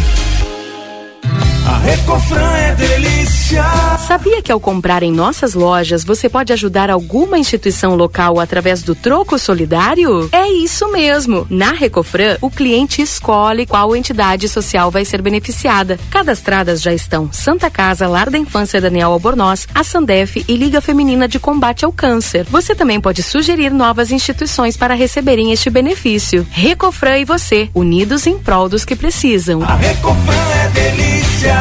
A 1.72 1.78
Recofran 1.78 2.52
é 2.54 2.76
delícia. 2.76 3.64
Sabia 4.06 4.42
que 4.42 4.52
ao 4.52 4.60
comprar 4.60 5.04
em 5.04 5.12
nossas 5.12 5.54
lojas 5.54 6.04
você 6.04 6.28
pode 6.28 6.52
ajudar 6.52 6.90
alguma 6.90 7.40
instituição 7.40 7.96
local 7.96 8.42
através 8.42 8.84
do 8.84 8.94
troco 8.94 9.40
solidário? 9.40 10.28
É 10.34 10.52
isso 10.52 10.92
mesmo. 10.92 11.48
Na 11.50 11.72
Recofran, 11.72 12.36
o 12.42 12.52
cliente 12.52 13.02
escolhe 13.02 13.66
qual 13.66 13.96
entidade 13.96 14.50
social 14.50 14.92
vai 14.92 15.06
ser 15.06 15.22
beneficiada. 15.22 15.98
Cadastradas 16.10 16.82
já 16.82 16.94
estão 16.94 17.32
Santa 17.32 17.70
Casa, 17.70 18.06
Lar 18.06 18.30
da 18.30 18.38
Infância 18.38 18.82
Daniel 18.82 19.14
Albornoz, 19.14 19.66
a 19.74 19.82
Sandef 19.82 20.44
e 20.46 20.58
Liga 20.58 20.82
Feminina 20.82 21.26
de 21.26 21.40
Combate 21.40 21.86
ao 21.86 21.94
Câncer. 21.94 22.46
Você 22.50 22.76
também 22.76 23.00
pode 23.00 23.24
sugerir 23.24 23.72
novas 23.72 24.12
instituições 24.12 24.76
para 24.76 24.94
receberem 24.94 25.54
este 25.54 25.70
benefício. 25.70 26.46
Recofran 26.52 27.20
e 27.20 27.24
você, 27.24 27.70
unidos 27.74 28.28
em 28.28 28.38
prol 28.38 28.68
dos 28.68 28.84
que 28.84 28.96
precisam. 28.96 29.64
A 29.64 29.76
Recofran 29.76 30.52
é 30.66 30.70
delícia. 30.70 31.61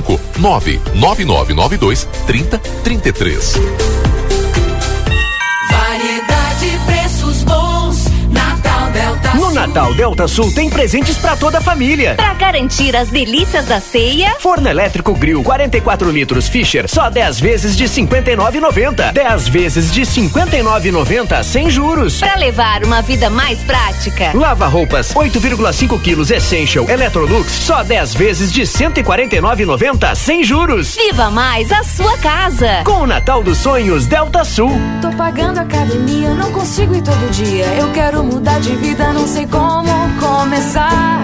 99992 0.00 2.08
3033. 2.26 3.56
Variedade, 3.56 4.19
Delta 9.20 9.34
No 9.34 9.50
Natal 9.52 9.94
Delta 9.94 10.26
Sul 10.28 10.52
tem 10.52 10.68
presentes 10.70 11.16
para 11.18 11.36
toda 11.36 11.58
a 11.58 11.60
família. 11.60 12.14
Para 12.16 12.34
garantir 12.34 12.96
as 12.96 13.08
delícias 13.08 13.66
da 13.66 13.80
ceia, 13.80 14.34
Forno 14.40 14.68
elétrico 14.68 15.14
Grill 15.14 15.42
44 15.42 16.10
litros 16.10 16.48
Fischer, 16.48 16.88
só 16.88 17.10
10 17.10 17.40
vezes 17.40 17.76
de 17.76 17.84
59,90. 17.84 19.12
10 19.12 19.48
vezes 19.48 19.92
de 19.92 20.02
59,90 20.02 21.42
sem 21.42 21.70
juros. 21.70 22.18
para 22.20 22.36
levar 22.36 22.82
uma 22.84 23.02
vida 23.02 23.28
mais 23.30 23.58
prática. 23.62 24.30
Lava 24.34 24.66
roupas 24.66 25.12
8,5 25.14 26.00
quilos 26.00 26.30
Essential 26.30 26.88
Electrolux, 26.88 27.50
só 27.52 27.82
10 27.82 28.14
vezes 28.14 28.52
de 28.52 28.62
149,90 28.62 30.14
sem 30.14 30.42
juros. 30.42 30.96
Viva 30.96 31.30
mais 31.30 31.70
a 31.72 31.82
sua 31.84 32.16
casa. 32.18 32.82
Com 32.84 33.02
o 33.02 33.06
Natal 33.06 33.42
dos 33.42 33.58
Sonhos 33.58 34.06
Delta 34.06 34.44
Sul. 34.44 34.72
Tô 35.02 35.10
pagando 35.16 35.58
academia, 35.58 36.34
não 36.34 36.50
consigo 36.52 36.94
ir 36.94 37.02
todo 37.02 37.30
dia. 37.30 37.66
Eu 37.78 37.90
quero 37.92 38.22
mudar 38.24 38.58
de 38.60 38.74
vida, 38.76 39.09
não 39.12 39.26
sei 39.26 39.46
como 39.46 39.90
começar. 40.18 41.22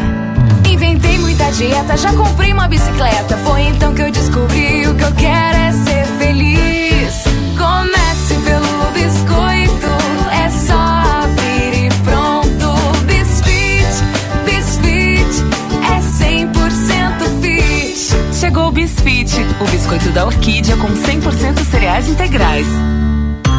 Inventei 0.68 1.18
muita 1.18 1.50
dieta, 1.52 1.96
já 1.96 2.12
comprei 2.12 2.52
uma 2.52 2.68
bicicleta. 2.68 3.36
Foi 3.38 3.62
então 3.62 3.94
que 3.94 4.02
eu 4.02 4.10
descobri 4.10 4.86
o 4.88 4.94
que 4.94 5.04
eu 5.04 5.12
quero 5.12 5.56
é 5.56 5.72
ser 5.72 6.06
feliz. 6.18 7.24
Comece 7.56 8.34
pelo 8.44 8.90
biscoito, 8.92 9.86
é 10.32 10.50
só 10.50 10.78
abrir 11.22 11.86
e 11.86 11.88
pronto. 12.02 12.74
Bisfit, 13.06 14.04
Bisfit, 14.44 15.44
é 15.92 16.00
100% 16.00 17.40
fit. 17.40 18.36
Chegou 18.36 18.68
o 18.68 18.72
Bisfit, 18.72 19.32
o 19.60 19.64
biscoito 19.70 20.10
da 20.10 20.26
Orquídea 20.26 20.76
com 20.76 20.88
100% 20.88 21.64
cereais 21.70 22.08
integrais. 22.08 22.66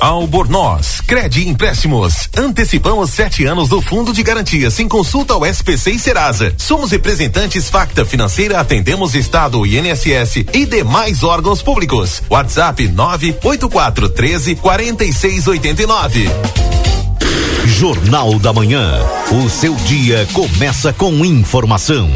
Albornoz, 0.00 1.00
Credi 1.00 1.48
Empréstimos. 1.48 2.28
Antecipamos 2.36 3.10
sete 3.10 3.44
anos 3.44 3.68
do 3.68 3.80
Fundo 3.80 4.12
de 4.12 4.22
Garantia 4.22 4.70
sem 4.70 4.86
consulta 4.88 5.34
ao 5.34 5.44
SPC 5.44 5.92
e 5.92 5.98
Serasa. 5.98 6.54
Somos 6.56 6.90
representantes 6.90 7.68
Facta 7.68 8.04
Financeira, 8.04 8.60
atendemos 8.60 9.14
Estado, 9.14 9.64
INSS 9.66 10.44
e 10.52 10.66
demais 10.66 11.22
órgãos 11.22 11.62
públicos. 11.62 12.22
WhatsApp 12.28 12.88
984 12.88 14.08
13 14.10 14.54
4689. 14.56 16.30
Jornal 17.66 18.38
da 18.38 18.52
Manhã. 18.52 19.00
O 19.30 19.50
seu 19.50 19.74
dia 19.74 20.26
começa 20.32 20.92
com 20.92 21.24
informação. 21.24 22.08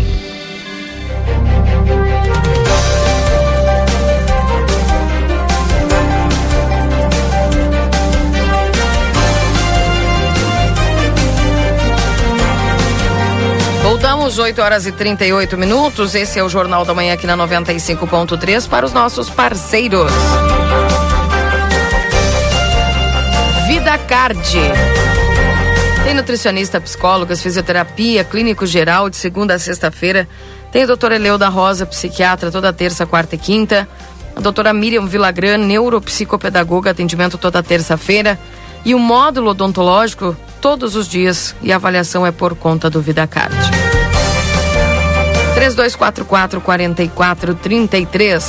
Voltamos 14.31 14.39
8 14.39 14.63
horas 14.63 14.87
e 14.87 14.93
38 14.93 15.59
minutos. 15.59 16.15
Esse 16.15 16.39
é 16.39 16.45
o 16.45 16.49
Jornal 16.49 16.85
da 16.85 16.95
Manhã 16.95 17.15
aqui 17.15 17.27
na 17.27 17.37
95.3 17.37 18.69
para 18.69 18.87
os 18.87 18.93
nossos 18.93 19.29
parceiros. 19.29 20.13
Vida 23.67 23.99
Card. 23.99 24.61
Tem 26.05 26.15
nutricionista, 26.15 26.81
psicólogas, 26.81 27.43
fisioterapia, 27.43 28.23
clínico 28.23 28.67
geral 28.67 29.11
de 29.11 29.17
segunda 29.17 29.55
a 29.55 29.59
sexta-feira. 29.59 30.29
Tem 30.71 30.85
a 30.85 30.87
doutora 30.87 31.17
Eleuda 31.17 31.49
Rosa, 31.49 31.85
psiquiatra, 31.85 32.53
toda 32.53 32.73
terça, 32.73 33.05
quarta 33.05 33.35
e 33.35 33.39
quinta. 33.39 33.89
A 34.37 34.41
doutora 34.41 34.73
Miriam 34.73 35.07
Vilagran, 35.07 35.59
neuropsicopedagoga, 35.59 36.93
atendimento 36.93 37.37
toda 37.37 37.65
terça-feira. 37.65 38.39
E 38.85 38.95
o 38.95 38.99
módulo 38.99 39.51
odontológico 39.51 40.37
todos 40.61 40.95
os 40.95 41.09
dias 41.09 41.55
e 41.63 41.73
a 41.73 41.77
avaliação 41.77 42.25
é 42.25 42.31
por 42.31 42.55
conta 42.55 42.89
do 42.89 43.01
VidaCard. 43.01 43.90
3244 45.61 46.59
4433. 46.63 48.45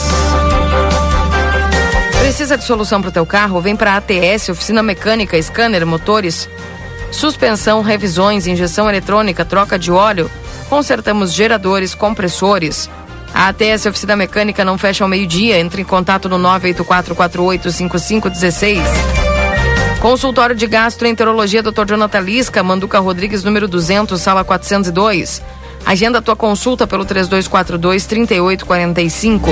Precisa 2.21 2.57
de 2.57 2.63
solução 2.63 3.01
para 3.01 3.09
o 3.09 3.11
teu 3.11 3.25
carro? 3.25 3.59
Vem 3.59 3.75
para 3.75 3.97
ATS, 3.97 4.47
oficina 4.47 4.81
mecânica, 4.81 5.41
scanner, 5.41 5.85
motores, 5.85 6.47
suspensão, 7.11 7.81
revisões, 7.81 8.47
injeção 8.47 8.87
eletrônica, 8.87 9.43
troca 9.43 9.77
de 9.77 9.91
óleo. 9.91 10.31
Consertamos 10.69 11.33
geradores, 11.33 11.93
compressores, 11.93 12.89
A 13.33 13.49
ATS 13.49 13.87
Oficina 13.87 14.15
Mecânica 14.15 14.63
não 14.63 14.77
fecha 14.77 15.03
ao 15.03 15.09
meio-dia. 15.09 15.59
Entre 15.59 15.81
em 15.81 15.85
contato 15.85 16.29
no 16.29 16.39
984485516. 16.39 18.79
Consultório 19.99 20.55
de 20.55 20.65
Gastroenterologia 20.65 21.61
Dr. 21.61 21.87
Jonathan 21.89 22.21
Lisca, 22.21 22.63
Manduca 22.63 22.99
Rodrigues, 22.99 23.43
número 23.43 23.67
200, 23.67 24.17
sala 24.19 24.45
402. 24.45 25.41
Agenda 25.85 26.21
tua 26.21 26.35
consulta 26.35 26.85
pelo 26.87 27.05
3242 27.05 28.05
3845. 28.05 29.49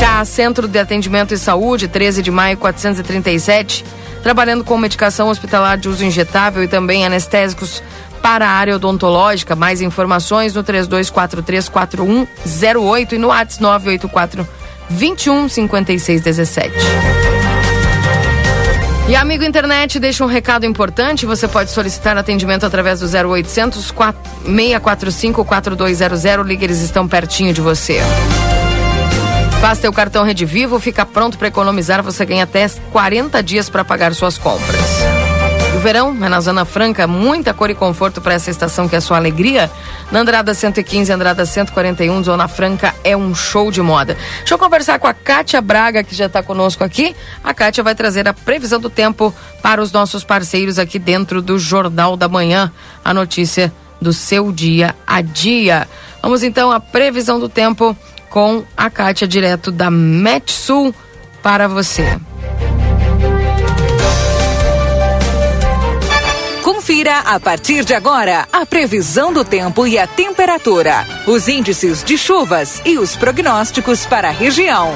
K 0.00 0.24
Centro 0.24 0.66
de 0.66 0.78
Atendimento 0.78 1.34
e 1.34 1.38
Saúde, 1.38 1.86
13 1.88 2.22
de 2.22 2.30
maio 2.30 2.56
437. 2.56 3.84
Trabalhando 4.22 4.64
com 4.64 4.78
medicação 4.78 5.28
hospitalar 5.28 5.76
de 5.76 5.86
uso 5.88 6.04
injetável 6.04 6.62
e 6.62 6.68
também 6.68 7.04
anestésicos 7.04 7.82
para 8.22 8.46
a 8.46 8.52
área 8.52 8.76
odontológica. 8.76 9.54
Mais 9.54 9.82
informações 9.82 10.54
no 10.54 10.64
32434108 10.64 13.12
e 13.12 13.18
no 13.18 13.28
WhatsApp 13.28 13.62
984 13.62 14.48
21 14.88 15.48
56 15.48 16.22
17. 16.22 16.72
E 19.06 19.14
amigo 19.14 19.44
internet, 19.44 19.98
deixa 19.98 20.24
um 20.24 20.26
recado 20.26 20.64
importante. 20.64 21.26
Você 21.26 21.46
pode 21.46 21.70
solicitar 21.70 22.16
atendimento 22.16 22.64
através 22.64 23.00
do 23.00 23.06
0800 23.06 23.92
645 24.44 25.44
4200. 25.44 26.46
Liga, 26.46 26.64
eles 26.64 26.80
estão 26.80 27.06
pertinho 27.06 27.52
de 27.52 27.60
você. 27.60 28.00
Faça 29.60 29.82
teu 29.82 29.92
cartão 29.92 30.24
Rede 30.24 30.46
Vivo, 30.46 30.80
fica 30.80 31.04
pronto 31.04 31.36
para 31.36 31.48
economizar. 31.48 32.02
Você 32.02 32.24
ganha 32.24 32.44
até 32.44 32.66
40 32.92 33.42
dias 33.42 33.68
para 33.68 33.84
pagar 33.84 34.14
suas 34.14 34.38
compras. 34.38 34.80
Verão 35.84 36.16
é 36.24 36.30
na 36.30 36.40
Zona 36.40 36.64
Franca, 36.64 37.06
muita 37.06 37.52
cor 37.52 37.68
e 37.68 37.74
conforto 37.74 38.18
para 38.18 38.32
essa 38.32 38.50
estação 38.50 38.88
que 38.88 38.96
é 38.96 39.00
sua 39.02 39.18
alegria. 39.18 39.70
Na 40.10 40.20
Andrada 40.20 40.54
115, 40.54 41.12
Andrada 41.12 41.44
141, 41.44 42.24
Zona 42.24 42.48
Franca 42.48 42.94
é 43.04 43.14
um 43.14 43.34
show 43.34 43.70
de 43.70 43.82
moda. 43.82 44.16
Deixa 44.38 44.54
eu 44.54 44.58
conversar 44.58 44.98
com 44.98 45.06
a 45.06 45.12
Kátia 45.12 45.60
Braga, 45.60 46.02
que 46.02 46.14
já 46.14 46.24
está 46.24 46.42
conosco 46.42 46.82
aqui. 46.82 47.14
A 47.44 47.52
Kátia 47.52 47.84
vai 47.84 47.94
trazer 47.94 48.26
a 48.26 48.32
previsão 48.32 48.80
do 48.80 48.88
tempo 48.88 49.34
para 49.60 49.82
os 49.82 49.92
nossos 49.92 50.24
parceiros 50.24 50.78
aqui 50.78 50.98
dentro 50.98 51.42
do 51.42 51.58
Jornal 51.58 52.16
da 52.16 52.30
Manhã, 52.30 52.72
a 53.04 53.12
notícia 53.12 53.70
do 54.00 54.10
seu 54.10 54.50
dia 54.50 54.94
a 55.06 55.20
dia. 55.20 55.86
Vamos 56.22 56.42
então 56.42 56.72
à 56.72 56.80
previsão 56.80 57.38
do 57.38 57.50
tempo 57.50 57.94
com 58.30 58.64
a 58.74 58.88
Kátia, 58.88 59.28
direto 59.28 59.70
da 59.70 59.90
Metsul 59.90 60.94
para 61.42 61.68
você. 61.68 62.18
Confira 66.94 67.18
a 67.18 67.40
partir 67.40 67.84
de 67.84 67.92
agora 67.92 68.46
a 68.52 68.64
previsão 68.64 69.32
do 69.32 69.44
tempo 69.44 69.84
e 69.84 69.98
a 69.98 70.06
temperatura, 70.06 71.04
os 71.26 71.48
índices 71.48 72.04
de 72.04 72.16
chuvas 72.16 72.80
e 72.84 72.98
os 72.98 73.16
prognósticos 73.16 74.06
para 74.06 74.28
a 74.28 74.30
região. 74.30 74.92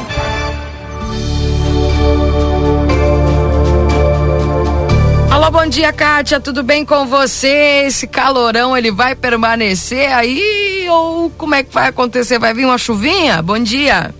Alô, 5.28 5.50
bom 5.50 5.66
dia, 5.66 5.92
Kátia. 5.92 6.38
Tudo 6.38 6.62
bem 6.62 6.84
com 6.84 7.04
você? 7.04 7.86
Esse 7.86 8.06
calorão 8.06 8.76
ele 8.76 8.92
vai 8.92 9.16
permanecer 9.16 10.12
aí 10.12 10.86
ou 10.88 11.30
como 11.30 11.56
é 11.56 11.64
que 11.64 11.74
vai 11.74 11.88
acontecer? 11.88 12.38
Vai 12.38 12.54
vir 12.54 12.64
uma 12.64 12.78
chuvinha? 12.78 13.42
Bom 13.42 13.58
dia. 13.58 14.14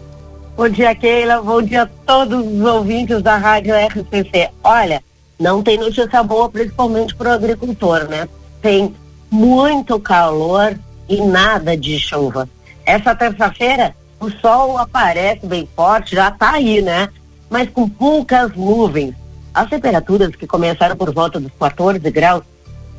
Bom 0.56 0.68
dia, 0.68 0.92
Keila. 0.96 1.40
Bom 1.40 1.62
dia 1.62 1.82
a 1.82 1.86
todos 2.04 2.44
os 2.44 2.60
ouvintes 2.60 3.22
da 3.22 3.36
Rádio 3.36 3.72
RCC. 3.76 4.50
Olha, 4.64 5.00
não 5.38 5.62
tem 5.62 5.78
notícia 5.78 6.22
boa, 6.22 6.48
principalmente 6.48 7.14
para 7.14 7.30
o 7.30 7.32
agricultor, 7.32 8.08
né? 8.08 8.28
Tem 8.60 8.94
muito 9.30 10.00
calor 10.00 10.76
e 11.08 11.20
nada 11.20 11.76
de 11.76 11.98
chuva. 11.98 12.48
Essa 12.84 13.14
terça-feira, 13.14 13.94
o 14.18 14.30
sol 14.30 14.76
aparece 14.78 15.46
bem 15.46 15.68
forte, 15.76 16.16
já 16.16 16.28
está 16.28 16.52
aí, 16.52 16.82
né? 16.82 17.08
Mas 17.48 17.70
com 17.70 17.88
poucas 17.88 18.54
nuvens. 18.56 19.14
As 19.54 19.68
temperaturas 19.68 20.34
que 20.34 20.46
começaram 20.46 20.96
por 20.96 21.12
volta 21.12 21.38
dos 21.38 21.52
14 21.58 21.98
graus, 22.10 22.42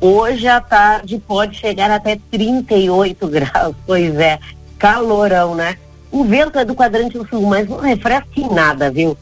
hoje 0.00 0.48
à 0.48 0.60
tarde 0.60 1.18
pode 1.18 1.58
chegar 1.58 1.90
até 1.90 2.18
38 2.30 3.28
graus. 3.28 3.76
Pois 3.86 4.14
é, 4.18 4.38
calorão, 4.78 5.54
né? 5.54 5.76
O 6.10 6.24
vento 6.24 6.58
é 6.58 6.64
do 6.64 6.74
quadrante 6.74 7.18
sul, 7.28 7.42
mas 7.42 7.68
não 7.68 7.78
refresca 7.78 8.28
em 8.36 8.48
nada, 8.52 8.90
viu? 8.90 9.16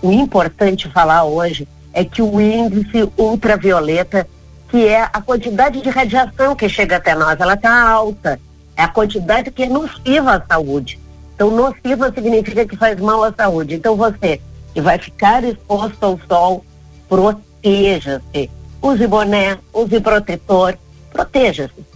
O 0.00 0.12
importante 0.12 0.88
falar 0.90 1.24
hoje 1.24 1.66
é 1.92 2.04
que 2.04 2.22
o 2.22 2.40
índice 2.40 3.10
ultravioleta, 3.16 4.28
que 4.68 4.86
é 4.86 5.02
a 5.02 5.20
quantidade 5.20 5.80
de 5.80 5.88
radiação 5.88 6.54
que 6.54 6.68
chega 6.68 6.96
até 6.96 7.14
nós, 7.14 7.40
ela 7.40 7.54
está 7.54 7.88
alta. 7.88 8.40
É 8.76 8.82
a 8.82 8.88
quantidade 8.88 9.50
que 9.50 9.64
é 9.64 9.68
nociva 9.68 10.34
à 10.34 10.42
saúde. 10.46 10.98
Então, 11.34 11.50
nociva 11.50 12.12
significa 12.12 12.66
que 12.66 12.76
faz 12.76 12.98
mal 13.00 13.24
à 13.24 13.32
saúde. 13.32 13.74
Então, 13.74 13.96
você 13.96 14.40
que 14.74 14.80
vai 14.80 14.98
ficar 14.98 15.42
exposto 15.44 16.04
ao 16.04 16.20
sol, 16.28 16.64
proteja-se. 17.08 18.50
Use 18.80 19.06
boné, 19.06 19.58
use 19.72 20.00
protetor, 20.00 20.78
proteja-se. 21.12 21.86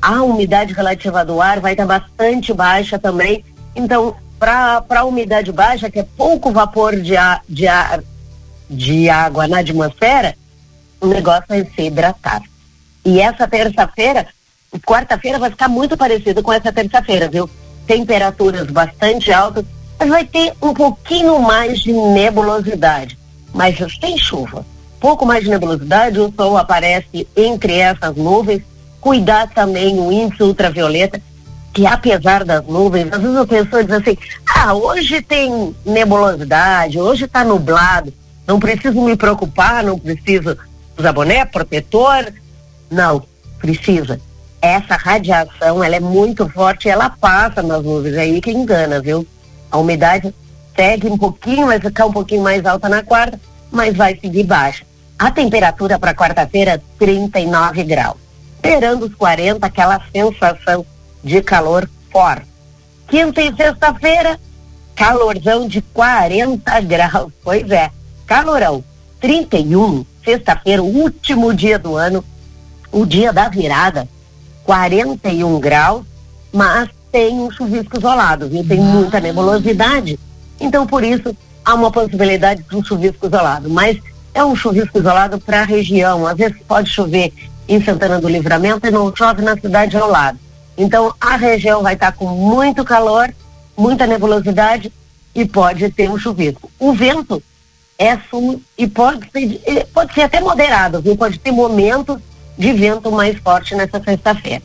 A 0.00 0.22
umidade 0.22 0.72
relativa 0.72 1.24
do 1.24 1.40
ar 1.40 1.60
vai 1.60 1.72
estar 1.72 1.86
bastante 1.86 2.52
baixa 2.52 2.98
também. 2.98 3.44
Então, 3.76 4.16
para 4.38 4.84
a 4.88 5.04
umidade 5.04 5.52
baixa, 5.52 5.88
que 5.88 6.00
é 6.00 6.06
pouco 6.16 6.50
vapor 6.50 6.96
de 6.96 7.16
ar, 7.16 7.42
de 7.48 7.68
ar 7.68 8.02
de 8.72 9.08
água 9.08 9.46
na 9.46 9.60
atmosfera, 9.60 10.34
o 11.00 11.06
negócio 11.06 11.44
vai 11.48 11.64
ser 11.64 11.86
hidratar. 11.86 12.42
E 13.04 13.20
essa 13.20 13.46
terça-feira, 13.46 14.26
quarta-feira 14.86 15.38
vai 15.38 15.50
ficar 15.50 15.68
muito 15.68 15.96
parecido 15.96 16.42
com 16.42 16.52
essa 16.52 16.72
terça-feira, 16.72 17.28
viu? 17.28 17.50
Temperaturas 17.86 18.70
bastante 18.70 19.32
altas, 19.32 19.64
mas 19.98 20.08
vai 20.08 20.24
ter 20.24 20.52
um 20.62 20.72
pouquinho 20.72 21.40
mais 21.40 21.80
de 21.80 21.92
nebulosidade. 21.92 23.18
Mas 23.52 23.76
tem 24.00 24.16
chuva. 24.16 24.64
Pouco 24.98 25.26
mais 25.26 25.42
de 25.42 25.50
nebulosidade, 25.50 26.20
o 26.20 26.32
sol 26.34 26.56
aparece 26.56 27.26
entre 27.36 27.78
essas 27.78 28.16
nuvens. 28.16 28.62
Cuidar 29.00 29.48
também 29.48 29.98
o 29.98 30.12
índice 30.12 30.44
ultravioleta, 30.44 31.20
que 31.74 31.84
apesar 31.84 32.44
das 32.44 32.64
nuvens, 32.64 33.12
às 33.12 33.20
vezes 33.20 33.36
a 33.36 33.46
pessoa 33.46 33.82
diz 33.82 33.94
assim, 33.94 34.16
ah, 34.54 34.72
hoje 34.74 35.20
tem 35.20 35.74
nebulosidade, 35.84 37.00
hoje 37.00 37.24
está 37.24 37.44
nublado 37.44 38.12
não 38.46 38.58
preciso 38.58 39.00
me 39.00 39.16
preocupar, 39.16 39.84
não 39.84 39.98
preciso 39.98 40.56
usar 40.98 41.12
boné, 41.12 41.44
protetor. 41.44 42.32
Não, 42.90 43.22
precisa. 43.58 44.20
Essa 44.60 44.96
radiação, 44.96 45.82
ela 45.82 45.96
é 45.96 46.00
muito 46.00 46.48
forte, 46.48 46.88
ela 46.88 47.10
passa 47.10 47.62
nas 47.62 47.82
nuvens, 47.82 48.14
é 48.14 48.20
aí 48.20 48.40
que 48.40 48.52
engana, 48.52 49.00
viu? 49.00 49.26
A 49.70 49.78
umidade 49.78 50.32
segue 50.76 51.08
um 51.08 51.18
pouquinho, 51.18 51.66
vai 51.66 51.80
ficar 51.80 52.06
um 52.06 52.12
pouquinho 52.12 52.42
mais 52.42 52.64
alta 52.64 52.88
na 52.88 53.02
quarta, 53.02 53.40
mas 53.70 53.96
vai 53.96 54.16
seguir 54.18 54.44
baixa. 54.44 54.84
A 55.18 55.30
temperatura 55.30 55.98
para 55.98 56.14
quarta-feira, 56.14 56.82
39 56.98 57.84
graus. 57.84 58.16
Esperando 58.56 59.06
os 59.06 59.14
40, 59.14 59.66
aquela 59.66 60.00
sensação 60.12 60.86
de 61.22 61.40
calor 61.42 61.88
forte. 62.10 62.46
Quinta 63.08 63.42
e 63.42 63.54
sexta-feira, 63.54 64.38
calorzão 64.94 65.66
de 65.66 65.80
40 65.82 66.80
graus. 66.82 67.32
Pois 67.42 67.70
é, 67.70 67.90
calorão. 68.32 68.82
31, 69.20 70.06
sexta-feira, 70.24 70.82
último 70.82 71.52
dia 71.52 71.78
do 71.78 71.96
ano, 71.96 72.24
o 72.90 73.04
dia 73.04 73.30
da 73.30 73.46
virada, 73.50 74.08
41 74.64 75.60
graus, 75.60 76.02
mas 76.50 76.88
tem 77.12 77.38
um 77.38 77.50
chuvisco 77.50 77.98
isolado, 77.98 78.48
viu? 78.48 78.66
Tem 78.66 78.80
muita 78.80 79.20
nebulosidade. 79.20 80.18
Então, 80.58 80.86
por 80.86 81.04
isso, 81.04 81.36
há 81.62 81.74
uma 81.74 81.90
possibilidade 81.90 82.62
de 82.62 82.74
um 82.74 82.82
chuvisco 82.82 83.26
isolado. 83.26 83.68
Mas 83.68 83.98
é 84.32 84.42
um 84.42 84.56
chuvisco 84.56 84.98
isolado 84.98 85.38
para 85.38 85.60
a 85.60 85.64
região. 85.64 86.26
Às 86.26 86.38
vezes 86.38 86.56
pode 86.66 86.88
chover 86.88 87.34
em 87.68 87.84
Santana 87.84 88.18
do 88.18 88.28
Livramento 88.28 88.86
e 88.86 88.90
não 88.90 89.14
chove 89.14 89.42
na 89.42 89.56
cidade 89.58 89.94
ao 89.96 90.10
lado. 90.10 90.38
Então, 90.76 91.14
a 91.20 91.36
região 91.36 91.82
vai 91.82 91.94
estar 91.94 92.12
com 92.12 92.28
muito 92.28 92.82
calor, 92.82 93.32
muita 93.76 94.06
nebulosidade 94.06 94.90
e 95.34 95.44
pode 95.44 95.90
ter 95.90 96.08
um 96.08 96.18
chuvisco. 96.18 96.70
O 96.78 96.94
vento 96.94 97.42
é 98.02 98.18
sul 98.28 98.60
e 98.76 98.88
pode 98.88 99.30
ser, 99.30 99.86
pode 99.94 100.12
ser 100.12 100.22
até 100.22 100.40
moderado, 100.40 101.00
viu? 101.00 101.16
Pode 101.16 101.38
ter 101.38 101.52
momentos 101.52 102.18
de 102.58 102.72
vento 102.72 103.12
mais 103.12 103.38
forte 103.38 103.76
nessa 103.76 104.02
sexta-feira. 104.02 104.62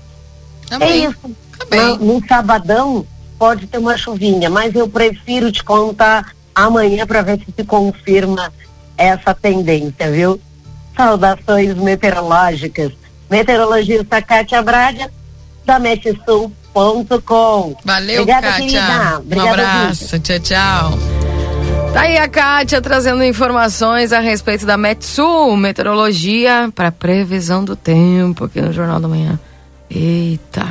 É 0.79 0.97
isso. 0.97 1.35
No, 1.71 1.97
no 1.97 2.27
sabadão 2.27 3.05
pode 3.37 3.67
ter 3.67 3.77
uma 3.77 3.95
chuvinha, 3.95 4.49
mas 4.49 4.73
eu 4.73 4.89
prefiro 4.89 5.51
te 5.51 5.63
contar 5.63 6.33
amanhã 6.53 7.05
para 7.05 7.21
ver 7.21 7.37
se 7.39 7.53
se 7.55 7.63
confirma 7.63 8.51
essa 8.97 9.35
tendência, 9.35 10.11
viu? 10.11 10.41
Saudações 10.95 11.75
meteorológicas. 11.75 12.91
Meteorologista 13.29 14.19
Kátia 14.19 14.63
Braga, 14.63 15.11
da 15.63 15.77
Metsul.com. 15.77 17.75
Valeu, 17.85 18.23
Obrigada, 18.23 18.47
Kátia. 18.47 18.65
querida. 18.65 19.13
Um 19.13 19.19
Obrigada, 19.19 19.49
abraço. 19.51 20.19
Tchau, 20.19 20.39
tchau. 20.39 21.26
Tá 21.97 22.03
aí 22.03 22.15
a 22.15 22.27
Kátia 22.27 22.79
trazendo 22.79 23.23
informações 23.23 24.13
a 24.13 24.19
respeito 24.19 24.67
da 24.67 24.77
Metsul, 24.77 25.57
meteorologia 25.57 26.71
para 26.75 26.91
previsão 26.91 27.65
do 27.65 27.75
tempo 27.75 28.43
aqui 28.43 28.61
no 28.61 28.71
Jornal 28.71 28.99
da 28.99 29.07
Manhã. 29.07 29.39
Eita. 29.89 30.67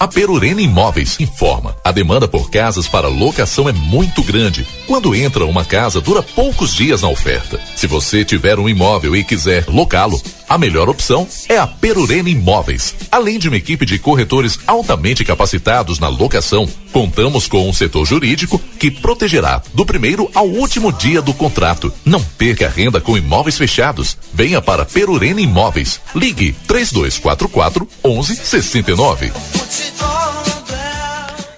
A 0.00 0.08
Perurena 0.08 0.60
Imóveis 0.60 1.20
informa. 1.20 1.76
A 1.84 1.92
demanda 1.92 2.26
por 2.26 2.50
casas 2.50 2.88
para 2.88 3.06
locação 3.06 3.68
é 3.68 3.72
muito 3.72 4.20
grande. 4.20 4.66
Quando 4.84 5.14
entra 5.14 5.46
uma 5.46 5.64
casa, 5.64 6.00
dura 6.00 6.24
poucos 6.24 6.74
dias 6.74 7.02
na 7.02 7.08
oferta. 7.08 7.60
Se 7.76 7.86
você 7.86 8.24
tiver 8.24 8.58
um 8.58 8.68
imóvel 8.68 9.14
e 9.14 9.22
quiser 9.22 9.64
locá-lo, 9.68 10.20
a 10.48 10.56
melhor 10.56 10.88
opção 10.88 11.28
é 11.48 11.58
a 11.58 11.66
Perurena 11.66 12.30
Imóveis. 12.30 12.94
Além 13.12 13.38
de 13.38 13.48
uma 13.48 13.56
equipe 13.56 13.84
de 13.84 13.98
corretores 13.98 14.58
altamente 14.66 15.24
capacitados 15.24 15.98
na 15.98 16.08
locação, 16.08 16.68
contamos 16.90 17.46
com 17.46 17.68
um 17.68 17.72
setor 17.72 18.06
jurídico 18.06 18.58
que 18.78 18.90
protegerá 18.90 19.62
do 19.74 19.84
primeiro 19.84 20.30
ao 20.34 20.46
último 20.46 20.92
dia 20.92 21.20
do 21.20 21.34
contrato. 21.34 21.92
Não 22.04 22.22
perca 22.22 22.68
renda 22.68 23.00
com 23.00 23.16
imóveis 23.16 23.58
fechados. 23.58 24.16
Venha 24.32 24.62
para 24.62 24.84
Perurena 24.84 25.40
Imóveis. 25.40 26.00
Ligue 26.14 26.52
3244 26.66 27.86
1169. 28.04 29.32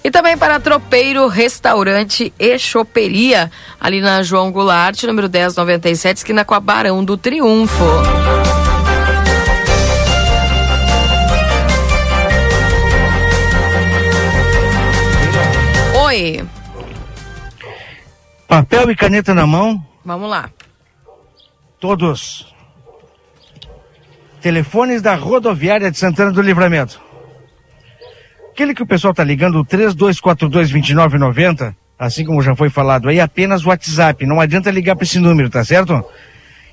E 0.03 0.11
também 0.11 0.37
para 0.37 0.59
Tropeiro 0.59 1.29
Restaurante 1.29 2.33
e 2.39 2.59
Choperia, 2.59 3.53
ali 3.79 4.01
na 4.01 4.23
João 4.23 4.51
Goulart, 4.51 5.03
número 5.05 5.29
1097, 5.31 6.19
esquina 6.19 6.45
com 6.45 6.55
a 6.55 6.61
Barão 6.61 7.05
do 7.05 7.19
Triunfo. 7.19 7.85
Papel 18.51 18.91
e 18.91 18.97
caneta 18.97 19.33
na 19.33 19.47
mão, 19.47 19.81
vamos 20.05 20.29
lá. 20.29 20.51
todos. 21.79 22.53
Telefones 24.43 25.01
da 25.01 25.15
rodoviária 25.15 25.89
de 25.89 25.97
Santana 25.97 26.33
do 26.33 26.43
Livramento. 26.43 27.01
Aquele 28.51 28.75
que 28.75 28.83
o 28.83 28.87
pessoal 28.87 29.15
tá 29.15 29.23
ligando, 29.23 29.61
o 29.61 29.65
3242-2990, 29.65 31.77
assim 31.97 32.25
como 32.25 32.43
já 32.43 32.57
foi 32.57 32.69
falado 32.69 33.09
aí, 33.09 33.21
apenas 33.21 33.65
WhatsApp. 33.65 34.27
Não 34.27 34.41
adianta 34.41 34.69
ligar 34.69 34.97
para 34.97 35.05
esse 35.05 35.21
número, 35.21 35.49
tá 35.49 35.65
certo? 35.65 36.05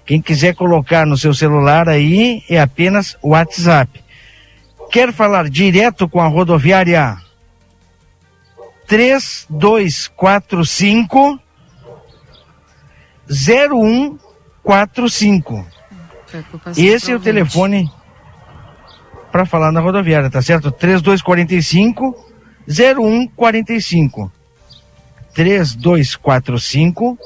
Quem 0.03 0.19
quiser 0.19 0.55
colocar 0.55 1.05
no 1.05 1.15
seu 1.15 1.31
celular 1.31 1.87
aí, 1.87 2.41
é 2.49 2.59
apenas 2.59 3.15
WhatsApp. 3.21 4.03
Quer 4.91 5.13
falar 5.13 5.47
direto 5.47 6.09
com 6.09 6.19
a 6.19 6.27
rodoviária? 6.27 7.17
3245 8.87 11.39
0145. 13.29 15.65
Esse 16.77 17.11
é 17.11 17.15
o 17.15 17.19
telefone 17.19 17.89
para 19.31 19.45
falar 19.45 19.71
na 19.71 19.79
rodoviária, 19.79 20.29
tá 20.29 20.41
certo? 20.41 20.71
3245 20.71 22.15
0145. 22.67 24.31
3245 25.33 27.17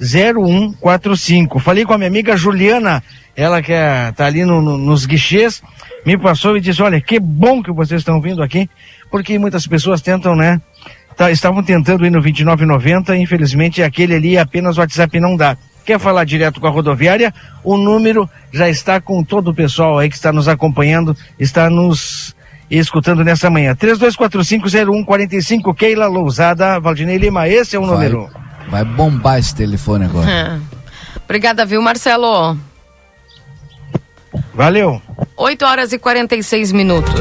0145. 0.00 1.58
Falei 1.58 1.84
com 1.84 1.92
a 1.92 1.98
minha 1.98 2.08
amiga 2.08 2.36
Juliana, 2.36 3.02
ela 3.34 3.60
que 3.62 3.72
é, 3.72 4.12
tá 4.12 4.26
ali 4.26 4.44
no- 4.44 4.62
no- 4.62 4.78
nos 4.78 5.06
guichês, 5.06 5.60
me 6.06 6.16
passou 6.16 6.56
e 6.56 6.60
disse: 6.60 6.82
Olha, 6.82 7.00
que 7.00 7.18
bom 7.18 7.62
que 7.62 7.72
vocês 7.72 8.00
estão 8.00 8.20
vindo 8.20 8.42
aqui, 8.42 8.68
porque 9.10 9.38
muitas 9.38 9.66
pessoas 9.66 10.00
tentam, 10.00 10.36
né? 10.36 10.60
Tá- 11.18 11.30
estavam 11.30 11.62
tentando 11.62 12.06
ir 12.06 12.10
no 12.10 12.22
2990, 12.22 13.14
infelizmente 13.16 13.82
aquele 13.82 14.14
ali 14.14 14.38
apenas 14.38 14.78
o 14.78 14.80
WhatsApp 14.80 15.20
não 15.20 15.36
dá. 15.36 15.56
Quer 15.84 15.98
falar 15.98 16.24
direto 16.24 16.60
com 16.60 16.66
a 16.66 16.70
rodoviária? 16.70 17.34
O 17.64 17.76
número 17.76 18.28
já 18.52 18.68
está 18.68 19.00
com 19.00 19.24
todo 19.24 19.50
o 19.50 19.54
pessoal 19.54 19.98
aí 19.98 20.08
que 20.08 20.14
está 20.14 20.32
nos 20.32 20.46
acompanhando, 20.46 21.16
está 21.38 21.68
nos 21.68 22.34
escutando 22.70 23.24
nessa 23.24 23.50
manhã. 23.50 23.74
32450145 23.74 25.74
Keila 25.74 26.06
Lousada, 26.06 26.78
Valdinei 26.78 27.16
Lima, 27.16 27.48
esse 27.48 27.74
é 27.74 27.78
o 27.78 27.86
Vai. 27.86 27.94
número. 27.94 28.30
Vai 28.68 28.84
bombar 28.84 29.38
esse 29.38 29.54
telefone 29.54 30.04
agora. 30.04 30.30
É. 30.30 30.58
Obrigada, 31.24 31.64
viu, 31.64 31.80
Marcelo? 31.80 32.56
Valeu. 34.54 35.00
8 35.36 35.64
horas 35.64 35.92
e 35.92 35.98
46 35.98 36.72
minutos. 36.72 37.14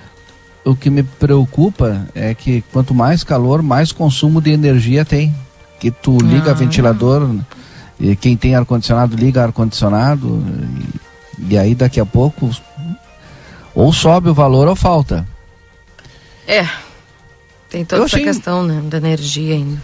O 0.65 0.75
que 0.75 0.91
me 0.91 1.05
preocupa 1.05 2.07
é 2.15 2.35
que 2.35 2.63
quanto 2.73 2.93
mais 2.93 3.23
calor, 3.23 3.63
mais 3.63 3.93
consumo 3.93 4.41
de 4.41 4.51
energia 4.51 5.05
tem. 5.05 5.33
Que 5.79 5.91
tu 5.93 6.19
liga 6.19 6.51
Ah. 6.51 6.55
ventilador, 6.55 7.29
e 8.01 8.17
quem 8.17 8.37
tem 8.37 8.57
ar-condicionado 8.57 9.15
liga 9.15 9.45
ar-condicionado, 9.45 10.43
e, 10.81 11.06
e 11.39 11.57
aí 11.59 11.75
daqui 11.75 12.01
a 12.01 12.07
pouco 12.07 12.51
ou 13.75 13.93
sobe 13.93 14.29
o 14.29 14.35
valor 14.35 14.67
ou 14.69 14.77
falta. 14.77 15.27
É. 16.47 16.67
Tem 17.69 17.85
toda 17.85 18.03
Eu 18.03 18.07
essa 18.07 18.17
achei- 18.17 18.27
questão, 18.27 18.63
né, 18.65 18.81
da 18.89 18.97
energia 18.99 19.55
ainda. 19.55 19.83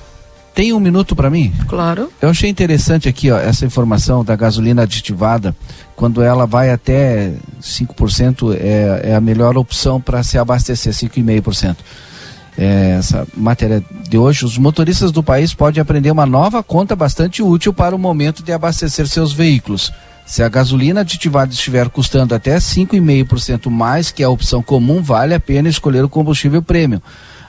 Tem 0.54 0.72
um 0.74 0.78
minuto 0.80 1.16
para 1.16 1.30
mim? 1.30 1.50
Claro. 1.66 2.12
Eu 2.20 2.28
achei 2.28 2.48
interessante 2.50 3.08
aqui, 3.08 3.30
ó, 3.30 3.38
essa 3.38 3.64
informação 3.64 4.22
da 4.22 4.36
gasolina 4.36 4.82
aditivada, 4.82 5.56
quando 5.96 6.22
ela 6.22 6.46
vai 6.46 6.70
até 6.70 7.32
5%, 7.60 8.52
é, 8.54 9.10
é 9.10 9.14
a 9.14 9.20
melhor 9.20 9.56
opção 9.56 9.98
para 9.98 10.22
se 10.22 10.36
abastecer, 10.36 10.92
5,5%. 10.92 11.76
É, 12.58 12.96
essa 12.98 13.26
matéria 13.34 13.82
de 14.06 14.18
hoje, 14.18 14.44
os 14.44 14.58
motoristas 14.58 15.10
do 15.10 15.22
país 15.22 15.54
podem 15.54 15.80
aprender 15.80 16.10
uma 16.10 16.26
nova 16.26 16.62
conta 16.62 16.94
bastante 16.94 17.42
útil 17.42 17.72
para 17.72 17.96
o 17.96 17.98
momento 17.98 18.42
de 18.42 18.52
abastecer 18.52 19.08
seus 19.08 19.32
veículos. 19.32 19.90
Se 20.24 20.42
a 20.42 20.48
gasolina 20.48 21.00
aditivada 21.00 21.52
estiver 21.52 21.88
custando 21.88 22.34
até 22.34 22.56
5,5% 22.56 23.68
mais 23.68 24.10
que 24.10 24.22
a 24.22 24.30
opção 24.30 24.62
comum, 24.62 25.02
vale 25.02 25.34
a 25.34 25.40
pena 25.40 25.68
escolher 25.68 26.04
o 26.04 26.08
combustível 26.08 26.62
premium. 26.62 27.00